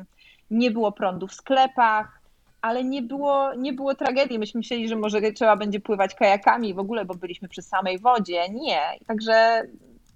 y, 0.00 0.04
nie 0.50 0.70
było 0.70 0.92
prądu 0.92 1.26
w 1.26 1.34
sklepach, 1.34 2.20
ale 2.60 2.84
nie 2.84 3.02
było, 3.02 3.54
nie 3.54 3.72
było 3.72 3.94
tragedii. 3.94 4.38
Myśmy 4.38 4.58
myśleli, 4.58 4.88
że 4.88 4.96
może 4.96 5.32
trzeba 5.32 5.56
będzie 5.56 5.80
pływać 5.80 6.14
kajakami 6.14 6.74
w 6.74 6.78
ogóle, 6.78 7.04
bo 7.04 7.14
byliśmy 7.14 7.48
przy 7.48 7.62
samej 7.62 7.98
wodzie. 7.98 8.48
Nie. 8.48 8.80
Także 9.06 9.62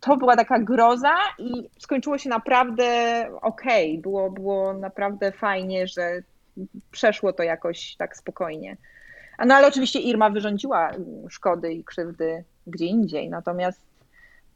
to 0.00 0.16
była 0.16 0.36
taka 0.36 0.58
groza 0.58 1.14
i 1.38 1.70
skończyło 1.78 2.18
się 2.18 2.28
naprawdę 2.28 2.84
okej. 3.42 3.90
Okay. 3.90 4.02
Było, 4.02 4.30
było 4.30 4.72
naprawdę 4.72 5.32
fajnie, 5.32 5.86
że 5.86 6.22
przeszło 6.90 7.32
to 7.32 7.42
jakoś 7.42 7.96
tak 7.96 8.16
spokojnie. 8.16 8.76
No 9.46 9.54
ale 9.54 9.68
oczywiście 9.68 10.00
Irma 10.00 10.30
wyrządziła 10.30 10.90
szkody 11.28 11.72
i 11.72 11.84
krzywdy 11.84 12.44
gdzie 12.66 12.86
indziej. 12.86 13.30
Natomiast 13.30 13.80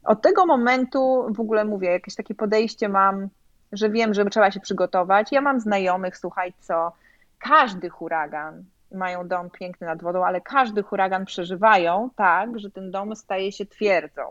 od 0.03 0.21
tego 0.21 0.45
momentu 0.45 1.25
w 1.29 1.39
ogóle 1.39 1.65
mówię, 1.65 1.91
jakieś 1.91 2.15
takie 2.15 2.35
podejście 2.35 2.89
mam, 2.89 3.27
że 3.71 3.89
wiem, 3.89 4.13
że 4.13 4.25
trzeba 4.25 4.51
się 4.51 4.59
przygotować. 4.59 5.31
Ja 5.31 5.41
mam 5.41 5.59
znajomych, 5.59 6.17
słuchaj, 6.17 6.53
co 6.59 6.91
każdy 7.39 7.89
huragan, 7.89 8.63
mają 8.91 9.27
dom 9.27 9.49
piękny 9.49 9.87
nad 9.87 10.01
wodą, 10.01 10.25
ale 10.25 10.41
każdy 10.41 10.83
huragan 10.83 11.25
przeżywają 11.25 12.09
tak, 12.15 12.59
że 12.59 12.71
ten 12.71 12.91
dom 12.91 13.15
staje 13.15 13.51
się 13.51 13.65
twierdzą. 13.65 14.21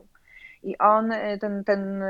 I 0.64 0.78
on, 0.78 1.12
ten, 1.40 1.64
ten 1.64 2.04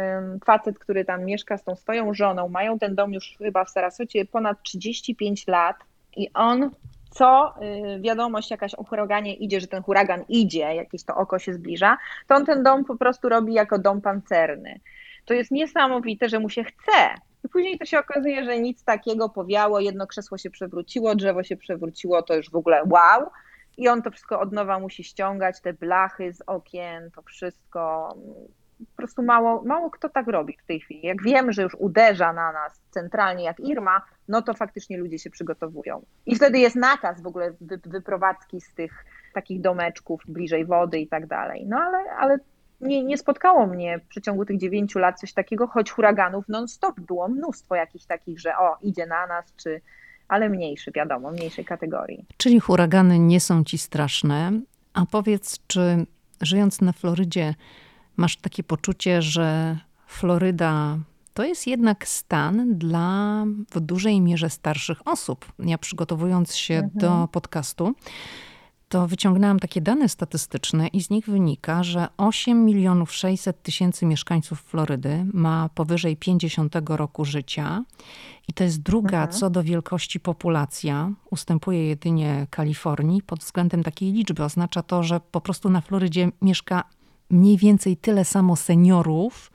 facet, 0.44 0.78
który 0.78 1.04
tam 1.04 1.24
mieszka 1.24 1.58
z 1.58 1.64
tą 1.64 1.76
swoją 1.76 2.14
żoną, 2.14 2.48
mają 2.48 2.78
ten 2.78 2.94
dom 2.94 3.12
już 3.12 3.34
chyba 3.38 3.64
w 3.64 3.70
Sarasocie 3.70 4.24
ponad 4.24 4.62
35 4.62 5.46
lat 5.46 5.76
i 6.16 6.30
on 6.34 6.70
co 7.14 7.54
y, 7.96 8.00
wiadomość 8.00 8.50
jakaś 8.50 8.74
o 8.74 8.84
huraganie 8.84 9.34
idzie, 9.34 9.60
że 9.60 9.66
ten 9.66 9.82
huragan 9.82 10.24
idzie, 10.28 10.74
jakieś 10.74 11.04
to 11.04 11.16
oko 11.16 11.38
się 11.38 11.54
zbliża, 11.54 11.98
to 12.26 12.34
on 12.34 12.46
ten 12.46 12.62
dom 12.62 12.84
po 12.84 12.96
prostu 12.96 13.28
robi 13.28 13.54
jako 13.54 13.78
dom 13.78 14.00
pancerny. 14.00 14.80
To 15.24 15.34
jest 15.34 15.50
niesamowite, 15.50 16.28
że 16.28 16.38
mu 16.38 16.50
się 16.50 16.64
chce. 16.64 17.14
I 17.44 17.48
później 17.48 17.78
to 17.78 17.84
się 17.84 17.98
okazuje, 17.98 18.44
że 18.44 18.60
nic 18.60 18.84
takiego 18.84 19.28
powiało, 19.28 19.80
jedno 19.80 20.06
krzesło 20.06 20.38
się 20.38 20.50
przewróciło, 20.50 21.14
drzewo 21.14 21.42
się 21.42 21.56
przewróciło, 21.56 22.22
to 22.22 22.36
już 22.36 22.50
w 22.50 22.56
ogóle 22.56 22.82
wow. 22.90 23.30
I 23.76 23.88
on 23.88 24.02
to 24.02 24.10
wszystko 24.10 24.40
od 24.40 24.52
nowa 24.52 24.78
musi 24.78 25.04
ściągać, 25.04 25.60
te 25.60 25.72
blachy 25.72 26.32
z 26.32 26.42
okien, 26.46 27.10
to 27.10 27.22
wszystko 27.22 28.14
po 28.78 28.96
prostu 28.96 29.22
mało, 29.22 29.62
mało 29.62 29.90
kto 29.90 30.08
tak 30.08 30.26
robi 30.26 30.56
w 30.62 30.66
tej 30.66 30.80
chwili. 30.80 31.06
Jak 31.06 31.22
wiemy, 31.22 31.52
że 31.52 31.62
już 31.62 31.74
uderza 31.74 32.32
na 32.32 32.52
nas 32.52 32.80
centralnie 32.90 33.44
jak 33.44 33.60
Irma, 33.60 34.02
no 34.28 34.42
to 34.42 34.54
faktycznie 34.54 34.98
ludzie 34.98 35.18
się 35.18 35.30
przygotowują. 35.30 36.04
I 36.26 36.36
wtedy 36.36 36.58
jest 36.58 36.76
nakaz 36.76 37.22
w 37.22 37.26
ogóle 37.26 37.52
wyprowadzki 37.84 38.60
z 38.60 38.74
tych 38.74 39.04
takich 39.34 39.60
domeczków 39.60 40.22
bliżej 40.28 40.64
wody 40.66 40.98
i 40.98 41.08
tak 41.08 41.26
dalej. 41.26 41.66
No 41.66 41.76
ale, 41.76 42.10
ale 42.18 42.38
nie, 42.80 43.04
nie 43.04 43.18
spotkało 43.18 43.66
mnie 43.66 43.98
w 43.98 44.08
przeciągu 44.08 44.44
tych 44.44 44.58
dziewięciu 44.58 44.98
lat 44.98 45.20
coś 45.20 45.32
takiego, 45.32 45.66
choć 45.66 45.90
huraganów 45.90 46.48
non-stop 46.48 47.00
było 47.00 47.28
mnóstwo 47.28 47.74
jakichś 47.74 48.04
takich, 48.04 48.40
że 48.40 48.58
o, 48.58 48.76
idzie 48.82 49.06
na 49.06 49.26
nas, 49.26 49.54
czy 49.56 49.80
ale 50.34 50.48
mniejszy, 50.48 50.92
wiadomo, 50.94 51.30
mniejszej 51.30 51.64
kategorii. 51.64 52.24
Czyli 52.36 52.60
huragany 52.60 53.18
nie 53.18 53.40
są 53.40 53.64
ci 53.64 53.78
straszne. 53.78 54.52
A 54.94 55.06
powiedz, 55.06 55.58
czy 55.66 56.06
żyjąc 56.40 56.80
na 56.80 56.92
Florydzie, 56.92 57.54
masz 58.16 58.36
takie 58.36 58.62
poczucie, 58.62 59.22
że 59.22 59.78
Floryda 60.06 60.98
to 61.34 61.44
jest 61.44 61.66
jednak 61.66 62.08
stan 62.08 62.78
dla 62.78 63.44
w 63.70 63.80
dużej 63.80 64.20
mierze 64.20 64.50
starszych 64.50 65.08
osób. 65.08 65.52
Ja 65.58 65.78
przygotowując 65.78 66.56
się 66.56 66.74
mhm. 66.74 66.92
do 66.94 67.28
podcastu, 67.32 67.94
to 68.88 69.06
wyciągnęłam 69.06 69.58
takie 69.58 69.80
dane 69.80 70.08
statystyczne 70.08 70.88
i 70.88 71.02
z 71.02 71.10
nich 71.10 71.26
wynika, 71.26 71.82
że 71.82 72.08
8 72.16 72.64
milionów 72.64 73.12
600 73.12 73.62
tysięcy 73.62 74.06
mieszkańców 74.06 74.60
Florydy 74.62 75.26
ma 75.32 75.68
powyżej 75.74 76.16
50 76.16 76.74
roku 76.88 77.24
życia 77.24 77.84
i 78.48 78.52
to 78.52 78.64
jest 78.64 78.82
druga 78.82 79.18
mhm. 79.18 79.38
co 79.38 79.50
do 79.50 79.62
wielkości 79.62 80.20
populacja, 80.20 81.12
ustępuje 81.30 81.88
jedynie 81.88 82.46
Kalifornii 82.50 83.22
pod 83.22 83.40
względem 83.40 83.82
takiej 83.82 84.12
liczby. 84.12 84.44
Oznacza 84.44 84.82
to, 84.82 85.02
że 85.02 85.20
po 85.20 85.40
prostu 85.40 85.70
na 85.70 85.80
Florydzie 85.80 86.30
mieszka 86.42 86.84
mniej 87.30 87.56
więcej 87.56 87.96
tyle 87.96 88.24
samo 88.24 88.56
seniorów, 88.56 89.50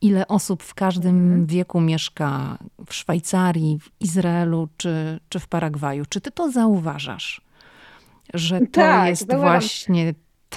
ile 0.00 0.28
osób 0.28 0.62
w 0.62 0.74
każdym 0.74 1.16
mhm. 1.16 1.46
wieku 1.46 1.80
mieszka 1.80 2.58
w 2.86 2.94
Szwajcarii, 2.94 3.78
w 3.78 3.90
Izraelu 4.00 4.68
czy, 4.76 5.20
czy 5.28 5.38
w 5.38 5.48
Paragwaju. 5.48 6.04
Czy 6.08 6.20
ty 6.20 6.30
to 6.30 6.50
zauważasz? 6.50 7.49
Że 8.34 8.60
to 8.60 8.66
tak, 8.72 9.08
jest 9.08 9.34
właśnie 9.34 10.14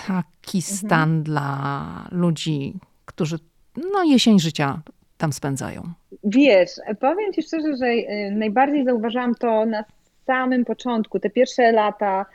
taki 0.07 0.57
mhm. 0.57 0.78
stan 0.78 1.09
mhm. 1.09 1.24
dla 1.24 2.07
ludzi, 2.11 2.74
którzy 3.05 3.39
no, 3.93 4.03
jesień 4.03 4.39
życia 4.39 4.82
tam 5.17 5.34
spędzają. 5.34 5.93
Wiesz, 6.24 6.69
powiem 6.99 7.34
ci 7.34 7.41
szczerze, 7.41 7.78
że 7.78 7.86
y, 7.86 8.32
najbardziej 8.32 8.86
zauważałam 8.86 9.36
to 9.36 9.65
na 9.65 9.84
samym 10.26 10.65
początku, 10.65 11.19
te 11.19 11.30
pierwsze 11.30 11.71
lata 11.71 12.26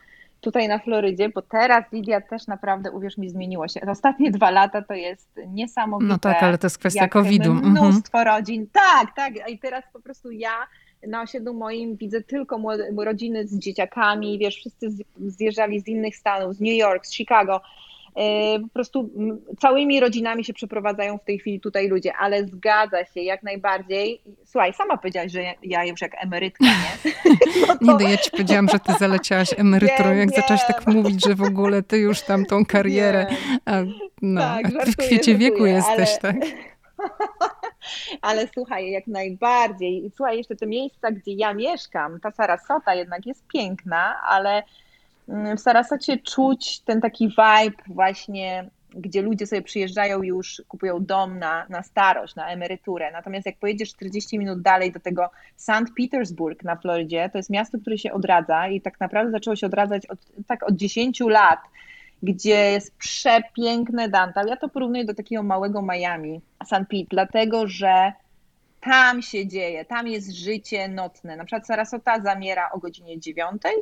tutaj 0.40 0.68
na 0.68 0.78
Florydzie, 0.78 1.28
bo 1.28 1.42
teraz 1.42 1.84
Lidia 1.92 2.20
też 2.20 2.46
naprawdę, 2.46 2.90
uwierz 2.90 3.18
mi, 3.18 3.30
zmieniło 3.30 3.68
się. 3.68 3.80
Ostatnie 3.80 4.30
dwa 4.38 4.50
lata 4.50 4.82
to 4.82 4.94
jest 4.94 5.40
niesamowite. 5.46 6.08
No 6.08 6.18
tak, 6.18 6.42
ale 6.42 6.58
to 6.58 6.66
jest 6.66 6.78
kwestia 6.78 7.08
COVID-u. 7.08 7.50
Mhm. 7.50 7.72
Mnóstwo 7.72 8.18
mhm. 8.18 8.36
rodzin. 8.36 8.66
Tak, 8.72 9.14
tak. 9.16 9.50
I 9.50 9.58
teraz 9.58 9.84
po 9.92 10.00
prostu 10.00 10.30
ja 10.30 10.66
na 11.06 11.22
osiedlu 11.22 11.54
moim 11.54 11.96
widzę 11.96 12.22
tylko 12.22 12.60
rodziny 12.96 13.46
z 13.46 13.58
dzieciakami, 13.58 14.38
wiesz, 14.38 14.56
wszyscy 14.56 14.88
zjeżdżali 15.18 15.80
z 15.80 15.88
innych 15.88 16.16
stanów, 16.16 16.54
z 16.54 16.60
New 16.60 16.74
York, 16.74 17.06
z 17.06 17.14
Chicago. 17.14 17.60
E, 18.16 18.58
po 18.58 18.68
prostu 18.68 19.10
całymi 19.60 20.00
rodzinami 20.00 20.44
się 20.44 20.52
przeprowadzają 20.52 21.18
w 21.18 21.24
tej 21.24 21.38
chwili 21.38 21.60
tutaj 21.60 21.88
ludzie, 21.88 22.12
ale 22.16 22.44
zgadza 22.44 23.04
się 23.04 23.20
jak 23.20 23.42
najbardziej. 23.42 24.22
Słuchaj, 24.44 24.74
sama 24.74 24.96
powiedziałaś, 24.96 25.32
że 25.32 25.42
ja 25.62 25.84
już 25.84 26.00
jak 26.00 26.24
emerytka, 26.24 26.64
nie? 26.64 27.12
No 27.60 27.66
to... 27.66 27.84
Nie, 27.98 28.04
no 28.04 28.10
ja 28.10 28.16
ci 28.16 28.30
powiedziałam, 28.30 28.68
że 28.68 28.78
ty 28.78 28.92
zaleciałaś 28.98 29.54
emeryturą, 29.56 30.14
jak 30.14 30.30
zaczęłaś 30.30 30.66
tak 30.66 30.86
mówić, 30.86 31.24
że 31.24 31.34
w 31.34 31.42
ogóle 31.42 31.82
ty 31.82 31.98
już 31.98 32.22
tam 32.22 32.46
tą 32.46 32.64
karierę, 32.64 33.26
a, 33.64 33.72
no, 34.22 34.40
tak, 34.40 34.66
a 34.66 34.84
ty 34.84 34.92
w 34.92 34.96
kwiecie 34.96 35.32
żartuję, 35.32 35.38
wieku 35.38 35.66
jesteś, 35.66 36.08
ale... 36.08 36.18
tak? 36.18 36.36
Ale 38.22 38.48
słuchaj, 38.54 38.90
jak 38.90 39.06
najbardziej. 39.06 40.10
Słuchaj, 40.16 40.38
jeszcze 40.38 40.56
te 40.56 40.66
miejsca, 40.66 41.10
gdzie 41.10 41.32
ja 41.32 41.54
mieszkam, 41.54 42.20
ta 42.20 42.30
Sarasota 42.30 42.94
jednak 42.94 43.26
jest 43.26 43.46
piękna, 43.46 44.20
ale 44.22 44.62
Mm, 45.28 45.56
w 45.56 45.60
Sarasocie 45.60 46.18
czuć 46.18 46.80
ten 46.80 47.00
taki 47.00 47.28
vibe 47.28 47.82
właśnie, 47.86 48.70
gdzie 48.90 49.22
ludzie 49.22 49.46
sobie 49.46 49.62
przyjeżdżają 49.62 50.22
już, 50.22 50.62
kupują 50.68 51.04
dom 51.04 51.38
na, 51.38 51.66
na 51.68 51.82
starość, 51.82 52.34
na 52.34 52.48
emeryturę. 52.48 53.12
Natomiast 53.12 53.46
jak 53.46 53.56
pojedziesz 53.56 53.88
40 53.88 54.38
minut 54.38 54.62
dalej 54.62 54.92
do 54.92 55.00
tego 55.00 55.30
St. 55.56 55.84
Petersburg 55.96 56.64
na 56.64 56.76
Florydzie, 56.76 57.30
to 57.32 57.38
jest 57.38 57.50
miasto, 57.50 57.78
które 57.78 57.98
się 57.98 58.12
odradza 58.12 58.68
i 58.68 58.80
tak 58.80 59.00
naprawdę 59.00 59.32
zaczęło 59.32 59.56
się 59.56 59.66
odradzać 59.66 60.06
od, 60.06 60.18
tak 60.46 60.62
od 60.62 60.76
10 60.76 61.20
lat, 61.20 61.60
gdzie 62.22 62.70
jest 62.70 62.96
przepiękne 62.96 64.08
downtown. 64.08 64.48
Ja 64.48 64.56
to 64.56 64.68
porównuję 64.68 65.04
do 65.04 65.14
takiego 65.14 65.42
małego 65.42 65.82
Miami, 65.82 66.40
St. 66.64 66.72
Pete, 66.90 67.06
dlatego 67.10 67.68
że 67.68 68.12
tam 68.80 69.22
się 69.22 69.46
dzieje, 69.46 69.84
tam 69.84 70.08
jest 70.08 70.30
życie 70.30 70.88
nocne. 70.88 71.36
Na 71.36 71.44
przykład 71.44 71.66
Sarasota 71.66 72.20
zamiera 72.20 72.70
o 72.70 72.78
godzinie 72.78 73.20
dziewiątej, 73.20 73.72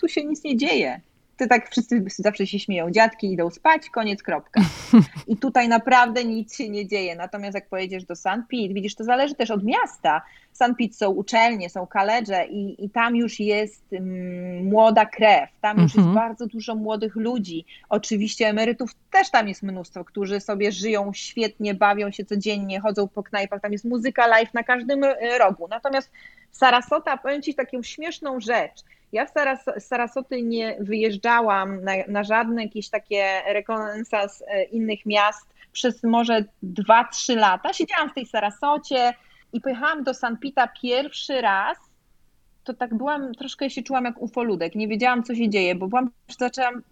tu 0.00 0.08
się 0.08 0.24
nic 0.24 0.44
nie 0.44 0.56
dzieje. 0.56 1.00
Ty 1.36 1.46
tak 1.46 1.70
wszyscy 1.70 2.04
zawsze 2.18 2.46
się 2.46 2.58
śmieją, 2.58 2.90
dziadki 2.90 3.32
idą 3.32 3.50
spać, 3.50 3.90
koniec, 3.90 4.22
kropka. 4.22 4.60
I 5.28 5.36
tutaj 5.36 5.68
naprawdę 5.68 6.24
nic 6.24 6.56
się 6.56 6.68
nie 6.68 6.86
dzieje. 6.86 7.16
Natomiast 7.16 7.54
jak 7.54 7.68
pojedziesz 7.68 8.04
do 8.04 8.16
St. 8.16 8.26
Pete, 8.50 8.74
widzisz, 8.74 8.94
to 8.94 9.04
zależy 9.04 9.34
też 9.34 9.50
od 9.50 9.64
miasta. 9.64 10.22
St. 10.52 10.72
Pete 10.78 10.94
są 10.94 11.10
uczelnie, 11.10 11.70
są 11.70 11.86
kaledże 11.86 12.46
i, 12.46 12.84
i 12.84 12.90
tam 12.90 13.16
już 13.16 13.40
jest 13.40 13.92
mm, 13.92 14.64
młoda 14.64 15.06
krew, 15.06 15.50
tam 15.60 15.76
już 15.76 15.94
jest 15.94 16.06
mhm. 16.06 16.14
bardzo 16.14 16.46
dużo 16.46 16.74
młodych 16.74 17.16
ludzi. 17.16 17.64
Oczywiście 17.88 18.48
emerytów 18.48 18.90
też 19.10 19.30
tam 19.30 19.48
jest 19.48 19.62
mnóstwo, 19.62 20.04
którzy 20.04 20.40
sobie 20.40 20.72
żyją 20.72 21.12
świetnie, 21.14 21.74
bawią 21.74 22.10
się 22.10 22.24
codziennie, 22.24 22.80
chodzą 22.80 23.08
po 23.08 23.22
knajpach, 23.22 23.60
tam 23.60 23.72
jest 23.72 23.84
muzyka 23.84 24.26
live 24.26 24.54
na 24.54 24.62
każdym 24.62 25.04
e, 25.04 25.38
rogu. 25.38 25.68
Natomiast 25.68 26.10
Sarasota, 26.52 27.16
powiem 27.16 27.42
Ci 27.42 27.54
taką 27.54 27.82
śmieszną 27.82 28.40
rzecz, 28.40 28.84
ja 29.12 29.26
z, 29.26 29.32
Saras 29.32 29.64
Sarasoty 29.78 30.42
nie 30.42 30.76
wyjeżdżałam 30.80 31.84
na, 31.84 31.92
na 32.08 32.24
żadne 32.24 32.62
jakieś 32.62 32.88
takie 32.88 33.42
rekonesans 33.46 34.42
e, 34.46 34.64
innych 34.64 35.06
miast 35.06 35.46
przez 35.72 36.02
może 36.02 36.44
2-3 36.64 37.36
lata. 37.36 37.72
Siedziałam 37.72 38.10
w 38.10 38.14
tej 38.14 38.26
Sarasocie 38.26 39.14
i 39.52 39.60
pojechałam 39.60 40.04
do 40.04 40.14
Sanpita 40.14 40.68
pierwszy 40.82 41.40
raz. 41.40 41.78
To 42.64 42.74
tak 42.74 42.94
byłam, 42.94 43.34
troszkę 43.34 43.70
się 43.70 43.82
czułam 43.82 44.04
jak 44.04 44.22
ufoludek. 44.22 44.74
Nie 44.74 44.88
wiedziałam, 44.88 45.22
co 45.22 45.34
się 45.34 45.48
dzieje, 45.48 45.74
bo 45.74 45.88
byłam, 45.88 46.10
zaczęłam, 46.38 46.82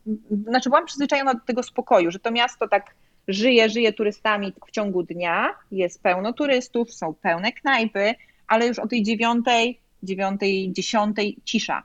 znaczy 0.49 0.69
byłam 0.69 0.87
przyzwyczajona 0.87 1.35
do 1.35 1.41
tego 1.41 1.63
spokoju, 1.63 2.11
że 2.11 2.19
to 2.19 2.31
miasto 2.31 2.69
tak 2.69 2.95
żyje, 3.29 3.69
żyje 3.69 3.93
turystami 3.93 4.53
w 4.67 4.71
ciągu 4.71 5.03
dnia, 5.03 5.55
jest 5.71 6.03
pełno 6.03 6.33
turystów, 6.33 6.95
są 6.95 7.15
pełne 7.15 7.53
knajpy, 7.53 8.15
ale 8.47 8.67
już 8.67 8.79
o 8.79 8.87
tej 8.87 9.03
dziewiątej, 9.03 9.79
dziewiątej, 10.03 10.73
dziesiątej 10.73 11.37
cisza. 11.45 11.83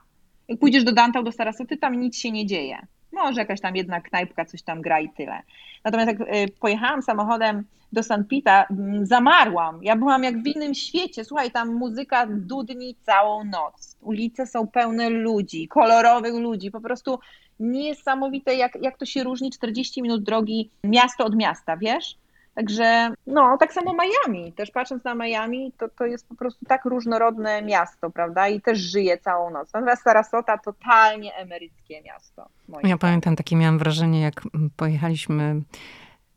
Pójdziesz 0.58 0.84
do 0.84 0.92
Dantał, 0.92 1.24
do 1.24 1.32
Sarasoty, 1.32 1.78
tam 1.78 2.00
nic 2.00 2.18
się 2.18 2.32
nie 2.32 2.46
dzieje. 2.46 2.88
może 3.12 3.42
jakaś 3.42 3.62
tam 3.62 3.76
jedna 3.76 4.02
knajpka 4.02 4.46
coś 4.46 4.62
tam 4.62 4.82
gra 4.82 5.00
i 5.00 5.10
tyle. 5.10 5.42
Natomiast 5.86 6.08
jak 6.08 6.22
y, 6.22 6.52
pojechałam 6.60 7.02
samochodem 7.02 7.64
do 7.92 8.04
St. 8.04 8.28
Pita, 8.30 8.66
mm, 8.72 9.06
zamarłam. 9.06 9.84
Ja 9.84 9.96
byłam 9.96 10.24
jak 10.24 10.44
w 10.44 10.48
innym 10.48 10.74
świecie. 10.74 11.26
Słuchaj, 11.26 11.52
tam 11.52 11.74
muzyka 11.74 12.28
dudni 12.30 12.96
całą 13.04 13.44
noc. 13.44 13.98
Ulice 14.02 14.48
są 14.48 14.68
pełne 14.68 15.10
ludzi, 15.10 15.68
kolorowych 15.68 16.34
ludzi. 16.34 16.72
Po 16.72 16.82
prostu 16.82 17.20
niesamowite, 17.60 18.56
jak, 18.56 18.78
jak 18.82 18.98
to 18.98 19.06
się 19.06 19.24
różni 19.24 19.52
40 19.52 20.02
minut 20.02 20.24
drogi 20.24 20.70
miasto 20.84 21.26
od 21.26 21.36
miasta, 21.36 21.78
wiesz? 21.78 22.16
Także 22.56 23.12
no, 23.28 23.58
tak 23.60 23.74
samo 23.74 23.94
Miami. 23.94 24.54
Też 24.54 24.72
patrząc 24.72 25.04
na 25.04 25.16
Miami, 25.16 25.72
to, 25.78 25.90
to 25.90 26.06
jest 26.06 26.28
po 26.28 26.36
prostu 26.36 26.66
tak 26.66 26.86
różnorodne 26.86 27.62
miasto, 27.62 28.10
prawda? 28.10 28.48
I 28.48 28.62
też 28.62 28.80
żyje 28.80 29.18
całą 29.18 29.50
noc. 29.50 29.74
Natomiast 29.74 30.04
Sarasota 30.04 30.58
totalnie 30.58 31.36
emeryckie 31.36 32.02
miasto. 32.02 32.50
Ja 32.84 32.98
pamiętam 32.98 33.36
takie 33.36 33.56
miałam 33.56 33.80
wrażenie, 33.80 34.22
jak 34.22 34.42
pojechaliśmy 34.78 35.62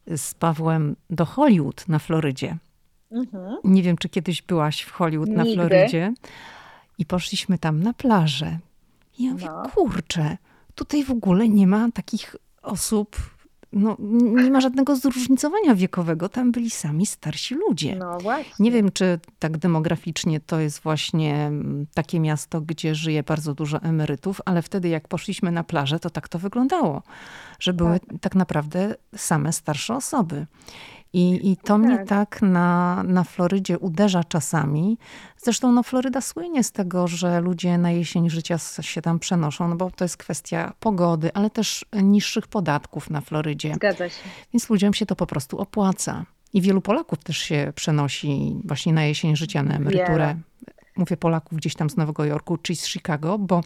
z 0.06 0.34
Pawłem 0.34 0.96
do 1.10 1.24
Hollywood 1.24 1.88
na 1.88 1.98
Florydzie. 1.98 2.56
Mhm. 3.10 3.56
Nie 3.64 3.82
wiem, 3.82 3.96
czy 3.96 4.08
kiedyś 4.08 4.42
byłaś 4.42 4.82
w 4.82 4.92
Hollywood 4.92 5.28
Nigdy. 5.28 5.44
na 5.44 5.54
Florydzie. 5.54 6.12
I 6.98 7.06
poszliśmy 7.06 7.58
tam 7.58 7.82
na 7.82 7.92
plażę. 7.92 8.58
I 9.18 9.24
ja 9.24 9.32
mówię, 9.32 9.46
no. 9.46 9.70
kurczę, 9.74 10.36
tutaj 10.74 11.04
w 11.04 11.10
ogóle 11.10 11.48
nie 11.48 11.66
ma 11.66 11.88
takich 11.94 12.36
osób 12.62 13.16
no, 13.72 13.96
nie 14.42 14.50
ma 14.50 14.60
żadnego 14.60 14.96
zróżnicowania 14.96 15.74
wiekowego. 15.74 16.28
Tam 16.28 16.52
byli 16.52 16.70
sami 16.70 17.06
starsi 17.06 17.54
ludzie. 17.54 17.96
No 17.96 18.18
właśnie. 18.18 18.54
Nie 18.58 18.70
wiem, 18.70 18.92
czy 18.92 19.20
tak 19.38 19.58
demograficznie 19.58 20.40
to 20.40 20.60
jest 20.60 20.80
właśnie 20.80 21.34
mm, 21.34 21.86
takie 21.94 22.20
miasto, 22.20 22.60
gdzie 22.60 22.94
żyje 22.94 23.22
bardzo 23.22 23.54
dużo 23.54 23.82
emerytów, 23.82 24.40
ale 24.44 24.62
wtedy 24.62 24.88
jak 24.88 25.08
poszliśmy 25.08 25.52
na 25.52 25.64
plażę, 25.64 25.98
to 25.98 26.10
tak 26.10 26.28
to 26.28 26.38
wyglądało, 26.38 27.02
że 27.58 27.72
były 27.72 28.00
tak, 28.00 28.20
tak 28.20 28.34
naprawdę 28.34 28.94
same 29.16 29.52
starsze 29.52 29.96
osoby. 29.96 30.46
I, 31.12 31.50
i 31.50 31.56
to 31.56 31.64
tak. 31.64 31.78
mnie 31.78 31.98
tak 31.98 32.42
na, 32.42 33.02
na 33.02 33.24
Florydzie 33.24 33.78
uderza 33.78 34.24
czasami. 34.24 34.98
Zresztą 35.36 35.72
no, 35.72 35.82
Floryda 35.82 36.20
słynie 36.20 36.64
z 36.64 36.72
tego, 36.72 37.08
że 37.08 37.40
ludzie 37.40 37.78
na 37.78 37.90
jesień 37.90 38.30
życia 38.30 38.58
się 38.80 39.02
tam 39.02 39.18
przenoszą, 39.18 39.68
no 39.68 39.76
bo 39.76 39.90
to 39.90 40.04
jest 40.04 40.16
kwestia 40.16 40.72
pogody, 40.80 41.30
ale 41.34 41.50
też 41.50 41.84
niższych 42.02 42.46
podatków 42.46 43.10
na 43.10 43.20
Florydzie. 43.20 43.74
Zgadza 43.74 44.08
się. 44.08 44.22
Więc 44.52 44.70
ludziom 44.70 44.94
się 44.94 45.06
to 45.06 45.16
po 45.16 45.26
prostu 45.26 45.58
opłaca. 45.58 46.24
I 46.52 46.60
wielu 46.60 46.80
Polaków 46.80 47.18
też 47.18 47.38
się 47.38 47.72
przenosi 47.74 48.56
właśnie 48.64 48.92
na 48.92 49.04
jesień 49.04 49.36
życia 49.36 49.62
na 49.62 49.74
emeryturę. 49.74 50.36
Mówię 50.96 51.16
Polaków 51.16 51.58
gdzieś 51.58 51.74
tam 51.74 51.90
z 51.90 51.96
Nowego 51.96 52.24
Jorku 52.24 52.56
czy 52.56 52.76
z 52.76 52.86
Chicago, 52.86 53.38
bo 53.38 53.60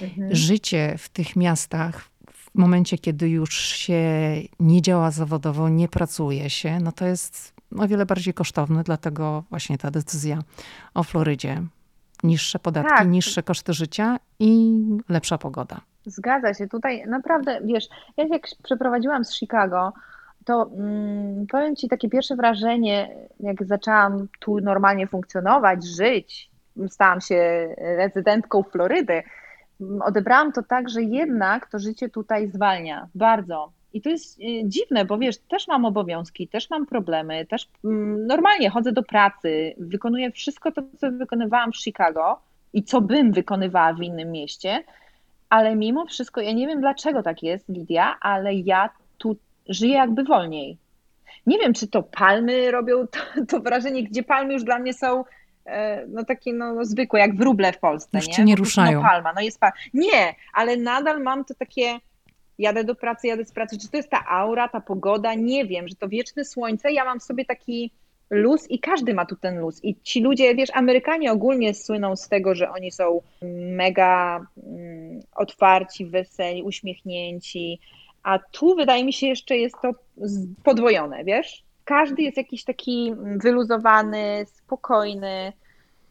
mhm. 0.00 0.34
życie 0.34 0.94
w 0.98 1.08
tych 1.08 1.36
miastach 1.36 2.04
w 2.56 2.58
momencie, 2.58 2.98
kiedy 2.98 3.28
już 3.28 3.54
się 3.54 4.02
nie 4.60 4.82
działa 4.82 5.10
zawodowo, 5.10 5.68
nie 5.68 5.88
pracuje 5.88 6.50
się, 6.50 6.80
no 6.80 6.92
to 6.92 7.06
jest 7.06 7.54
o 7.78 7.88
wiele 7.88 8.06
bardziej 8.06 8.34
kosztowne, 8.34 8.82
dlatego 8.82 9.44
właśnie 9.50 9.78
ta 9.78 9.90
decyzja 9.90 10.38
o 10.94 11.02
Florydzie. 11.02 11.62
Niższe 12.22 12.58
podatki, 12.58 12.94
tak. 12.96 13.08
niższe 13.08 13.42
koszty 13.42 13.72
życia 13.72 14.18
i 14.38 14.80
lepsza 15.08 15.38
pogoda. 15.38 15.80
Zgadza 16.06 16.54
się. 16.54 16.68
Tutaj 16.68 17.04
naprawdę, 17.06 17.60
wiesz, 17.64 17.84
ja 18.16 18.24
jak 18.26 18.42
przeprowadziłam 18.62 19.24
z 19.24 19.34
Chicago, 19.34 19.92
to 20.44 20.70
mm, 20.76 21.46
powiem 21.46 21.76
Ci 21.76 21.88
takie 21.88 22.08
pierwsze 22.08 22.36
wrażenie, 22.36 23.16
jak 23.40 23.66
zaczęłam 23.66 24.28
tu 24.40 24.60
normalnie 24.60 25.06
funkcjonować, 25.06 25.86
żyć, 25.86 26.50
stałam 26.88 27.20
się 27.20 27.68
rezydentką 27.78 28.62
Florydy, 28.62 29.22
odebrałam 30.04 30.52
to 30.52 30.62
tak, 30.62 30.88
że 30.88 31.02
jednak 31.02 31.70
to 31.70 31.78
życie 31.78 32.08
tutaj 32.08 32.48
zwalnia 32.48 33.08
bardzo. 33.14 33.72
I 33.92 34.02
to 34.02 34.10
jest 34.10 34.40
y, 34.40 34.42
dziwne, 34.64 35.04
bo 35.04 35.18
wiesz, 35.18 35.38
też 35.38 35.68
mam 35.68 35.84
obowiązki, 35.84 36.48
też 36.48 36.70
mam 36.70 36.86
problemy, 36.86 37.46
też 37.46 37.68
mm, 37.84 38.26
normalnie 38.26 38.70
chodzę 38.70 38.92
do 38.92 39.02
pracy, 39.02 39.74
wykonuję 39.78 40.30
wszystko 40.30 40.72
to, 40.72 40.82
co 40.98 41.10
wykonywałam 41.12 41.72
w 41.72 41.76
Chicago 41.76 42.40
i 42.72 42.82
co 42.82 43.00
bym 43.00 43.32
wykonywała 43.32 43.92
w 43.92 44.02
innym 44.02 44.32
mieście, 44.32 44.84
ale 45.48 45.76
mimo 45.76 46.06
wszystko, 46.06 46.40
ja 46.40 46.52
nie 46.52 46.66
wiem 46.66 46.80
dlaczego 46.80 47.22
tak 47.22 47.42
jest, 47.42 47.68
Lidia, 47.68 48.16
ale 48.20 48.54
ja 48.54 48.90
tu 49.18 49.36
żyję 49.68 49.94
jakby 49.94 50.24
wolniej. 50.24 50.78
Nie 51.46 51.58
wiem, 51.58 51.74
czy 51.74 51.88
to 51.88 52.02
palmy 52.02 52.70
robią 52.70 53.06
to, 53.12 53.18
to 53.48 53.60
wrażenie, 53.60 54.02
gdzie 54.02 54.22
palmy 54.22 54.52
już 54.52 54.64
dla 54.64 54.78
mnie 54.78 54.94
są 54.94 55.24
no 56.08 56.24
takie 56.24 56.52
no, 56.52 56.74
no 56.74 56.84
zwykłe, 56.84 57.20
jak 57.20 57.36
wróble 57.36 57.72
w 57.72 57.78
Polsce. 57.78 58.18
Już 58.18 58.38
nie? 58.38 58.44
nie 58.44 58.56
ruszają. 58.56 59.02
No 59.02 59.08
palma, 59.08 59.32
no 59.32 59.40
jest 59.40 59.60
palma. 59.60 59.76
Nie, 59.94 60.34
ale 60.52 60.76
nadal 60.76 61.22
mam 61.22 61.44
to 61.44 61.54
takie, 61.54 61.98
jadę 62.58 62.84
do 62.84 62.94
pracy, 62.94 63.26
jadę 63.26 63.44
z 63.44 63.52
pracy, 63.52 63.78
czy 63.78 63.88
to 63.88 63.96
jest 63.96 64.10
ta 64.10 64.24
aura, 64.28 64.68
ta 64.68 64.80
pogoda, 64.80 65.34
nie 65.34 65.64
wiem, 65.64 65.88
że 65.88 65.94
to 65.94 66.08
wieczne 66.08 66.44
słońce, 66.44 66.92
ja 66.92 67.04
mam 67.04 67.20
sobie 67.20 67.44
taki 67.44 67.90
luz 68.30 68.70
i 68.70 68.78
każdy 68.78 69.14
ma 69.14 69.26
tu 69.26 69.36
ten 69.36 69.58
luz. 69.58 69.84
I 69.84 69.96
ci 70.02 70.20
ludzie, 70.20 70.54
wiesz, 70.54 70.70
Amerykanie 70.74 71.32
ogólnie 71.32 71.74
słyną 71.74 72.16
z 72.16 72.28
tego, 72.28 72.54
że 72.54 72.70
oni 72.70 72.92
są 72.92 73.20
mega 73.70 74.46
mm, 74.66 75.20
otwarci, 75.36 76.06
weseli, 76.06 76.62
uśmiechnięci, 76.62 77.80
a 78.22 78.38
tu 78.38 78.76
wydaje 78.76 79.04
mi 79.04 79.12
się 79.12 79.26
jeszcze 79.26 79.56
jest 79.56 79.76
to 79.82 79.90
podwojone, 80.64 81.24
wiesz? 81.24 81.65
Każdy 81.86 82.22
jest 82.22 82.36
jakiś 82.36 82.64
taki 82.64 83.14
wyluzowany, 83.36 84.46
spokojny. 84.54 85.52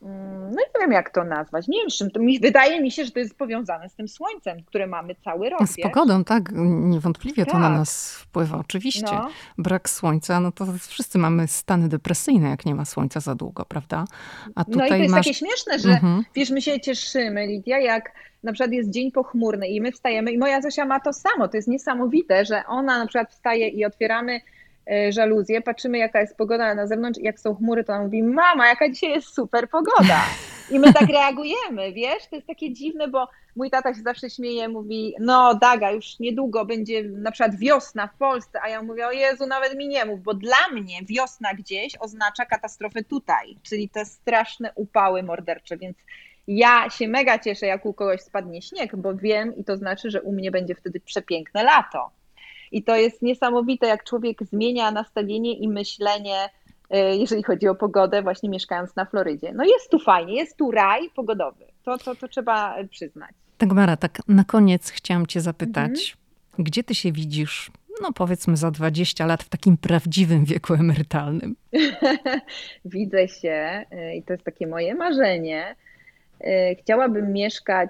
Mm, 0.02 0.52
no 0.52 0.62
i 0.62 0.66
nie 0.76 0.82
wiem, 0.82 0.92
jak 0.92 1.10
to 1.10 1.24
nazwać. 1.24 1.68
Nie 1.68 1.80
wiem, 1.80 1.90
czym 1.90 2.12
to 2.12 2.20
mi 2.20 2.40
wydaje 2.48 2.82
mi 2.82 2.92
się, 2.92 3.06
że 3.06 3.12
to 3.12 3.20
jest 3.20 3.38
powiązane 3.38 3.90
z 3.90 3.96
tym 3.96 4.08
słońcem, 4.08 4.64
które 4.64 4.88
mamy 4.88 5.16
cały 5.16 5.50
rok. 5.50 5.68
Z 5.68 5.76
pogodą, 5.82 6.24
tak. 6.24 6.44
Niewątpliwie 6.66 7.46
tak. 7.46 7.54
to 7.54 7.60
na 7.60 7.68
tak. 7.68 7.78
nas 7.78 8.14
wpływa, 8.14 8.58
oczywiście. 8.58 9.06
No. 9.12 9.30
Brak 9.58 9.90
słońca, 9.90 10.40
no 10.40 10.52
to 10.52 10.66
wszyscy 10.88 11.18
mamy 11.18 11.48
stany 11.48 11.90
depresyjne, 11.90 12.50
jak 12.50 12.66
nie 12.66 12.76
ma 12.76 12.86
słońca 12.86 13.20
za 13.20 13.36
długo, 13.36 13.66
prawda? 13.66 14.06
A 14.56 14.66
tutaj 14.66 14.80
no 14.80 14.86
i 14.86 14.90
to 14.90 14.96
jest 14.96 15.12
masz... 15.12 15.26
takie 15.26 15.34
śmieszne, 15.34 15.80
że 15.80 15.90
mhm. 15.90 16.24
wiesz, 16.36 16.50
my 16.50 16.62
się 16.62 16.80
cieszymy, 16.80 17.48
Lidia, 17.48 17.80
jak 17.80 18.12
na 18.44 18.54
przykład 18.54 18.72
jest 18.72 18.90
dzień 18.90 19.12
pochmurny 19.12 19.68
i 19.68 19.82
my 19.82 19.92
wstajemy 19.92 20.32
i 20.32 20.38
moja 20.38 20.62
Zosia 20.62 20.86
ma 20.86 21.00
to 21.00 21.14
samo. 21.14 21.48
To 21.48 21.58
jest 21.58 21.68
niesamowite, 21.68 22.46
że 22.46 22.64
ona 22.68 23.00
na 23.00 23.08
przykład 23.08 23.32
wstaje 23.32 23.68
i 23.68 23.86
otwieramy 23.86 24.42
żaluzję, 25.10 25.62
patrzymy 25.62 25.98
jaka 25.98 26.22
jest 26.22 26.38
pogoda 26.38 26.76
na 26.76 26.88
zewnątrz, 26.88 27.20
jak 27.24 27.40
są 27.40 27.56
chmury, 27.56 27.84
to 27.84 27.94
ona 27.94 28.04
mówi, 28.04 28.24
mama, 28.24 28.68
jaka 28.68 28.90
dzisiaj 28.90 29.10
jest 29.10 29.28
super 29.28 29.70
pogoda. 29.70 30.22
I 30.72 30.80
my 30.80 30.94
tak 30.94 31.10
reagujemy, 31.10 31.94
wiesz, 31.94 32.28
to 32.30 32.36
jest 32.36 32.48
takie 32.48 32.74
dziwne, 32.74 33.08
bo 33.08 33.28
mój 33.56 33.70
tata 33.70 33.94
się 33.94 34.02
zawsze 34.02 34.30
śmieje, 34.30 34.70
mówi, 34.70 35.16
no 35.20 35.56
Daga, 35.56 35.92
już 35.92 36.20
niedługo 36.20 36.66
będzie 36.66 37.04
na 37.04 37.32
przykład 37.32 37.56
wiosna 37.56 38.08
w 38.08 38.18
Polsce, 38.18 38.60
a 38.62 38.70
ja 38.70 38.84
mówię, 38.84 39.08
o 39.08 39.12
Jezu, 39.12 39.46
nawet 39.48 39.76
mi 39.76 39.88
nie 39.88 40.06
mów, 40.06 40.24
bo 40.24 40.34
dla 40.34 40.68
mnie 40.74 41.00
wiosna 41.10 41.54
gdzieś 41.54 41.98
oznacza 42.00 42.46
katastrofę 42.46 43.04
tutaj, 43.04 43.58
czyli 43.64 43.90
te 43.90 44.06
straszne 44.06 44.72
upały 44.76 45.24
mordercze, 45.24 45.78
więc 45.78 45.98
ja 46.48 46.90
się 46.90 47.08
mega 47.08 47.40
cieszę, 47.40 47.66
jak 47.66 47.86
u 47.86 47.94
kogoś 47.94 48.22
spadnie 48.22 48.62
śnieg, 48.62 48.96
bo 48.96 49.16
wiem 49.16 49.56
i 49.56 49.64
to 49.64 49.78
znaczy, 49.78 50.12
że 50.12 50.22
u 50.22 50.32
mnie 50.32 50.52
będzie 50.52 50.76
wtedy 50.76 51.00
przepiękne 51.00 51.64
lato. 51.64 52.12
I 52.76 52.84
to 52.84 52.96
jest 52.96 53.22
niesamowite, 53.22 53.88
jak 53.88 54.04
człowiek 54.04 54.44
zmienia 54.44 54.92
nastawienie 54.92 55.54
i 55.54 55.68
myślenie, 55.68 56.50
e, 56.90 57.16
jeżeli 57.16 57.44
chodzi 57.44 57.68
o 57.68 57.76
pogodę, 57.76 58.22
właśnie 58.22 58.50
mieszkając 58.50 58.96
na 58.96 59.06
Florydzie. 59.06 59.54
No 59.54 59.64
jest 59.64 59.90
tu 59.90 60.00
fajnie, 60.00 60.36
jest 60.36 60.58
tu 60.58 60.72
raj 60.72 61.10
pogodowy. 61.10 61.66
To, 61.84 61.98
to, 61.98 62.16
to 62.16 62.28
trzeba 62.28 62.76
przyznać. 62.90 63.32
Tak, 63.58 63.72
Mara, 63.72 63.98
tak 63.98 64.20
na 64.28 64.44
koniec 64.44 64.90
chciałam 64.90 65.28
Cię 65.28 65.42
zapytać, 65.42 66.18
mhm. 66.50 66.64
gdzie 66.64 66.84
Ty 66.84 66.96
się 66.96 67.12
widzisz 67.12 67.72
no 68.02 68.14
powiedzmy 68.14 68.58
za 68.58 68.72
20 68.72 69.26
lat 69.26 69.44
w 69.44 69.50
takim 69.50 69.78
prawdziwym 69.78 70.46
wieku 70.46 70.74
emerytalnym? 70.74 71.56
Widzę 72.86 73.28
się 73.28 73.86
e, 73.92 74.16
i 74.16 74.24
to 74.24 74.34
jest 74.34 74.46
takie 74.46 74.68
moje 74.68 74.96
marzenie. 74.96 75.76
E, 76.42 76.76
chciałabym 76.76 77.34
mieszkać, 77.34 77.90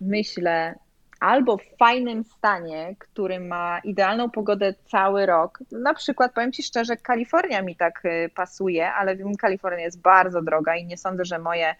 myślę, 0.00 0.74
albo 1.22 1.56
w 1.56 1.76
fajnym 1.78 2.24
stanie, 2.24 2.96
który 2.98 3.40
ma 3.40 3.78
idealną 3.78 4.30
pogodę 4.30 4.74
cały 4.90 5.26
rok. 5.26 5.58
Na 5.72 5.94
przykład, 5.94 6.32
powiem 6.32 6.52
Ci 6.52 6.62
szczerze, 6.62 6.96
Kalifornia 6.96 7.62
mi 7.62 7.76
tak 7.76 8.04
y, 8.04 8.30
pasuje, 8.34 8.92
ale 8.92 9.16
wiem, 9.16 9.36
Kalifornia 9.36 9.84
jest 9.84 10.00
bardzo 10.00 10.42
droga 10.42 10.76
i 10.76 10.86
nie 10.86 10.96
sądzę, 10.96 11.24
że 11.24 11.38
moje, 11.38 11.74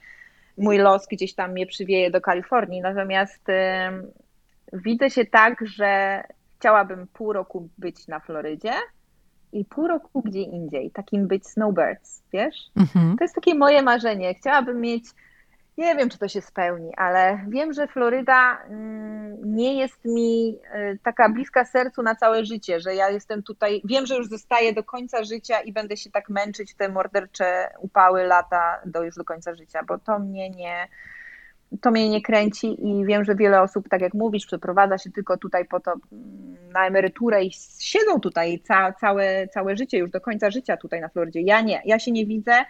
mój 0.59 0.79
los 0.79 1.07
gdzieś 1.07 1.35
tam 1.35 1.53
mnie 1.53 1.67
przywieje 1.67 2.11
do 2.11 2.21
Kalifornii. 2.21 2.81
Natomiast 2.81 3.49
y, 3.49 3.53
widzę 4.73 5.11
się 5.11 5.25
tak, 5.25 5.67
że 5.67 6.23
chciałabym 6.59 7.07
pół 7.07 7.33
roku 7.33 7.69
być 7.79 8.09
na 8.09 8.21
Florydzie 8.21 8.73
i 9.53 9.65
pół 9.65 9.87
roku 9.87 10.23
gdzie 10.23 10.43
indziej, 10.43 10.91
takim 10.91 11.29
być 11.29 11.49
snowbirds, 11.49 12.23
wiesz? 12.33 12.57
Mhm. 12.77 13.17
To 13.17 13.25
jest 13.25 13.35
takie 13.35 13.55
moje 13.55 13.83
marzenie. 13.83 14.35
Chciałabym 14.35 14.81
mieć 14.81 15.05
nie 15.79 15.97
wiem, 15.97 16.09
czy 16.09 16.19
to 16.19 16.29
się 16.29 16.41
spełni, 16.41 16.91
ale 16.97 17.41
wiem, 17.49 17.73
że 17.73 17.89
Floryda 17.89 18.63
mm, 18.63 19.55
nie 19.55 19.79
jest 19.79 20.05
mi 20.05 20.59
y, 20.75 20.99
taka 21.03 21.29
bliska 21.29 21.65
sercu 21.65 22.03
na 22.03 22.15
całe 22.15 22.45
życie, 22.45 22.81
że 22.81 22.95
ja 22.95 23.11
jestem 23.11 23.43
tutaj, 23.43 23.83
wiem, 23.85 24.07
że 24.07 24.17
już 24.17 24.29
zostaję 24.29 24.73
do 24.73 24.85
końca 24.85 25.25
życia 25.25 25.61
i 25.61 25.73
będę 25.73 25.97
się 25.97 26.11
tak 26.11 26.29
męczyć 26.29 26.73
w 26.73 26.77
te 26.77 26.89
mordercze 26.89 27.71
upały 27.79 28.25
lata 28.25 28.81
do 28.87 29.03
już 29.03 29.15
do 29.17 29.25
końca 29.25 29.55
życia, 29.55 29.81
bo 29.89 29.99
to 29.99 30.19
mnie 30.19 30.51
nie, 30.51 30.89
to 31.81 31.91
mnie 31.91 32.11
nie 32.11 32.23
kręci 32.23 32.87
i 32.89 33.05
wiem, 33.05 33.25
że 33.25 33.35
wiele 33.35 33.63
osób, 33.63 33.89
tak 33.89 34.01
jak 34.01 34.15
mówisz, 34.15 34.47
przeprowadza 34.47 34.99
się 34.99 35.11
tylko 35.11 35.37
tutaj 35.37 35.65
po 35.65 35.81
to 35.81 35.93
mm, 35.93 36.57
na 36.73 36.87
emeryturę 36.87 37.45
i 37.45 37.51
siedzą 37.81 38.21
tutaj 38.21 38.61
ca, 38.65 38.93
całe, 38.93 39.49
całe 39.49 39.77
życie, 39.77 39.99
już 39.99 40.11
do 40.11 40.21
końca 40.21 40.51
życia 40.51 40.77
tutaj 40.77 41.01
na 41.01 41.09
Florydzie. 41.09 41.41
Ja 41.41 41.61
nie, 41.61 41.83
ja 41.85 41.99
się 41.99 42.13
nie 42.13 42.27
widzę. 42.27 42.65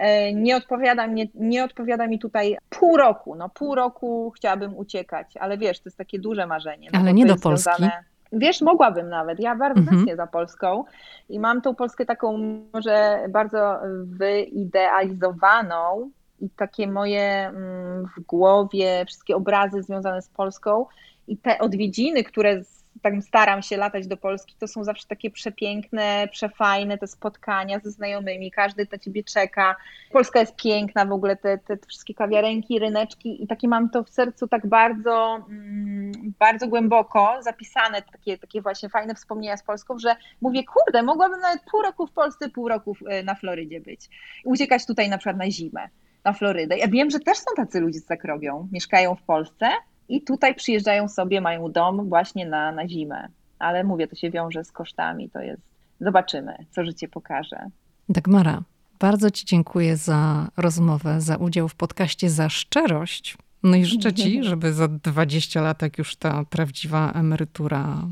E, 0.00 0.34
nie 0.34 0.56
odpowiada, 0.56 1.06
mi, 1.06 1.30
nie 1.34 1.64
odpowiada 1.64 2.06
mi 2.06 2.18
tutaj 2.18 2.56
pół 2.70 2.96
roku. 2.96 3.34
No 3.34 3.48
pół 3.48 3.74
roku 3.74 4.32
chciałabym 4.36 4.76
uciekać, 4.76 5.36
ale 5.36 5.58
wiesz, 5.58 5.80
to 5.80 5.88
jest 5.88 5.98
takie 5.98 6.18
duże 6.18 6.46
marzenie. 6.46 6.88
No 6.92 7.00
ale 7.00 7.14
nie 7.14 7.26
do 7.26 7.36
Polski. 7.36 7.70
Związane... 7.76 8.04
Wiesz, 8.32 8.60
mogłabym 8.60 9.08
nawet. 9.08 9.40
Ja 9.40 9.56
bardzo 9.56 9.80
mhm. 9.80 10.16
za 10.16 10.26
Polską 10.26 10.84
i 11.28 11.38
mam 11.38 11.62
tą 11.62 11.74
Polskę 11.74 12.06
taką 12.06 12.38
może 12.72 13.20
bardzo 13.28 13.78
wyidealizowaną, 14.04 16.10
i 16.40 16.50
takie 16.50 16.86
moje 16.86 17.48
mm, 17.48 18.06
w 18.16 18.20
głowie, 18.20 19.04
wszystkie 19.06 19.36
obrazy 19.36 19.82
związane 19.82 20.22
z 20.22 20.28
Polską 20.28 20.86
i 21.28 21.36
te 21.36 21.58
odwiedziny, 21.58 22.24
które 22.24 22.64
tak 23.02 23.14
staram 23.22 23.62
się 23.62 23.76
latać 23.76 24.06
do 24.06 24.16
Polski, 24.16 24.54
to 24.58 24.68
są 24.68 24.84
zawsze 24.84 25.06
takie 25.08 25.30
przepiękne, 25.30 26.28
przefajne 26.30 26.98
te 26.98 27.06
spotkania 27.06 27.78
ze 27.78 27.90
znajomymi, 27.90 28.50
każdy 28.50 28.86
na 28.92 28.98
ciebie 28.98 29.24
czeka. 29.24 29.76
Polska 30.12 30.40
jest 30.40 30.56
piękna 30.56 31.04
w 31.04 31.12
ogóle, 31.12 31.36
te, 31.36 31.58
te 31.58 31.76
wszystkie 31.88 32.14
kawiarenki, 32.14 32.78
ryneczki 32.78 33.44
i 33.44 33.46
takie 33.46 33.68
mam 33.68 33.90
to 33.90 34.04
w 34.04 34.10
sercu 34.10 34.48
tak 34.48 34.66
bardzo, 34.66 35.44
mm, 35.48 36.12
bardzo 36.38 36.68
głęboko 36.68 37.36
zapisane, 37.40 38.02
takie, 38.02 38.38
takie 38.38 38.62
właśnie 38.62 38.88
fajne 38.88 39.14
wspomnienia 39.14 39.56
z 39.56 39.62
Polską, 39.62 39.98
że 39.98 40.16
mówię, 40.40 40.64
kurde, 40.64 41.02
mogłabym 41.02 41.40
nawet 41.40 41.62
pół 41.70 41.82
roku 41.82 42.06
w 42.06 42.12
Polsce, 42.12 42.48
pół 42.48 42.68
roku 42.68 42.96
y, 43.20 43.22
na 43.24 43.34
Florydzie 43.34 43.80
być. 43.80 44.08
Uciekać 44.44 44.86
tutaj 44.86 45.08
na 45.08 45.18
przykład 45.18 45.36
na 45.36 45.50
zimę 45.50 45.88
na 46.24 46.32
Florydę. 46.32 46.78
Ja 46.78 46.88
wiem, 46.88 47.10
że 47.10 47.20
też 47.20 47.38
są 47.38 47.50
tacy 47.56 47.80
ludzie, 47.80 48.00
co 48.00 48.08
tak 48.08 48.24
robią. 48.24 48.68
Mieszkają 48.72 49.14
w 49.14 49.22
Polsce 49.22 49.68
i 50.10 50.22
tutaj 50.22 50.54
przyjeżdżają 50.54 51.08
sobie, 51.08 51.40
mają 51.40 51.72
dom 51.72 52.08
właśnie 52.08 52.46
na, 52.46 52.72
na 52.72 52.88
zimę. 52.88 53.28
Ale 53.58 53.84
mówię, 53.84 54.08
to 54.08 54.16
się 54.16 54.30
wiąże 54.30 54.64
z 54.64 54.72
kosztami, 54.72 55.30
to 55.30 55.40
jest... 55.40 55.62
Zobaczymy, 56.00 56.66
co 56.70 56.84
życie 56.84 57.08
pokaże. 57.08 57.66
Dagmara, 58.08 58.62
bardzo 59.00 59.30
Ci 59.30 59.46
dziękuję 59.46 59.96
za 59.96 60.48
rozmowę, 60.56 61.20
za 61.20 61.36
udział 61.36 61.68
w 61.68 61.74
podcaście, 61.74 62.30
za 62.30 62.48
szczerość. 62.48 63.38
No 63.62 63.76
i 63.76 63.84
życzę 63.84 64.12
Ci, 64.12 64.44
żeby 64.50 64.72
za 64.72 64.88
20 64.88 65.60
lat, 65.60 65.82
jak 65.82 65.98
już 65.98 66.16
ta 66.16 66.44
prawdziwa 66.50 67.12
emerytura 67.12 68.02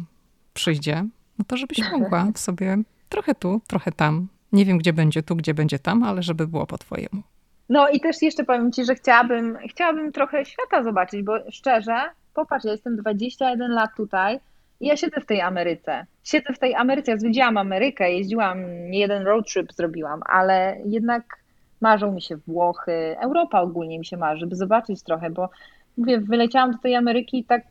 przyjdzie, 0.54 1.04
no 1.38 1.44
to 1.46 1.56
żebyś 1.56 1.78
mogła 1.92 2.26
w 2.34 2.38
sobie 2.38 2.78
trochę 3.08 3.34
tu, 3.34 3.60
trochę 3.66 3.92
tam. 3.92 4.28
Nie 4.52 4.64
wiem, 4.64 4.78
gdzie 4.78 4.92
będzie 4.92 5.22
tu, 5.22 5.36
gdzie 5.36 5.54
będzie 5.54 5.78
tam, 5.78 6.02
ale 6.02 6.22
żeby 6.22 6.46
było 6.46 6.66
po 6.66 6.78
Twojemu. 6.78 7.22
No 7.68 7.88
i 7.88 8.00
też 8.00 8.22
jeszcze 8.22 8.44
powiem 8.44 8.72
Ci, 8.72 8.84
że 8.84 8.94
chciałabym, 8.94 9.58
chciałabym 9.68 10.12
trochę 10.12 10.44
świata 10.44 10.82
zobaczyć, 10.82 11.22
bo 11.22 11.32
szczerze, 11.50 11.96
popatrz, 12.34 12.64
ja 12.64 12.72
jestem 12.72 12.96
21 12.96 13.70
lat 13.70 13.90
tutaj 13.96 14.40
i 14.80 14.86
ja 14.86 14.96
siedzę 14.96 15.20
w 15.20 15.26
tej 15.26 15.40
Ameryce. 15.40 16.06
Siedzę 16.24 16.52
w 16.52 16.58
tej 16.58 16.74
Ameryce, 16.74 17.10
ja 17.10 17.18
zwiedziłam 17.18 17.56
Amerykę, 17.56 18.12
jeździłam, 18.12 18.90
nie 18.90 18.98
jeden 18.98 19.22
road 19.22 19.52
trip 19.52 19.72
zrobiłam, 19.72 20.20
ale 20.26 20.76
jednak 20.84 21.24
marzą 21.80 22.12
mi 22.12 22.22
się 22.22 22.36
Włochy, 22.36 23.16
Europa 23.20 23.60
ogólnie 23.60 23.98
mi 23.98 24.06
się 24.06 24.16
marzy, 24.16 24.40
żeby 24.40 24.56
zobaczyć 24.56 25.02
trochę, 25.02 25.30
bo 25.30 25.50
mówię, 25.96 26.20
wyleciałam 26.20 26.72
do 26.72 26.78
tej 26.78 26.94
Ameryki 26.94 27.38
i 27.38 27.44
tak, 27.44 27.64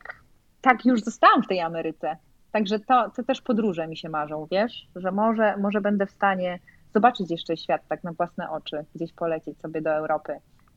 tak 0.60 0.84
już 0.84 1.00
zostałam 1.00 1.42
w 1.42 1.46
tej 1.46 1.60
Ameryce. 1.60 2.16
Także 2.52 2.78
to, 2.78 3.10
to 3.16 3.22
też 3.22 3.40
podróże 3.40 3.86
mi 3.86 3.96
się 3.96 4.08
marzą, 4.08 4.46
wiesz, 4.50 4.88
że 4.96 5.12
może, 5.12 5.56
może 5.56 5.80
będę 5.80 6.06
w 6.06 6.10
stanie 6.10 6.58
zobaczyć 6.94 7.30
jeszcze 7.30 7.56
świat 7.56 7.82
tak 7.88 8.04
na 8.04 8.12
własne 8.12 8.50
oczy, 8.50 8.84
gdzieś 8.94 9.12
polecieć 9.12 9.60
sobie 9.60 9.82
do 9.82 9.90
Europy. 9.90 10.32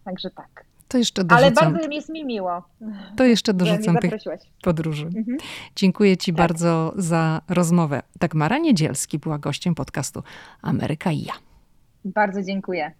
Także 0.05 0.29
tak. 0.29 0.65
To 0.87 0.97
jeszcze 0.97 1.23
dorzucam. 1.23 1.67
Ale 1.67 1.73
bardzo 1.73 1.91
jest 1.91 2.09
mi 2.09 2.25
miło. 2.25 2.63
To 3.17 3.23
jeszcze 3.23 3.53
dorzucam 3.53 3.97
tych 3.97 4.13
podróży. 4.63 5.05
Mhm. 5.05 5.37
Dziękuję 5.75 6.17
Ci 6.17 6.31
tak. 6.31 6.37
bardzo 6.37 6.93
za 6.95 7.41
rozmowę. 7.49 8.01
Dagmara 8.19 8.57
Niedzielski 8.57 9.19
była 9.19 9.39
gościem 9.39 9.75
podcastu 9.75 10.23
Ameryka 10.61 11.11
i 11.11 11.21
ja. 11.21 11.33
Bardzo 12.05 12.41
dziękuję. 12.43 12.91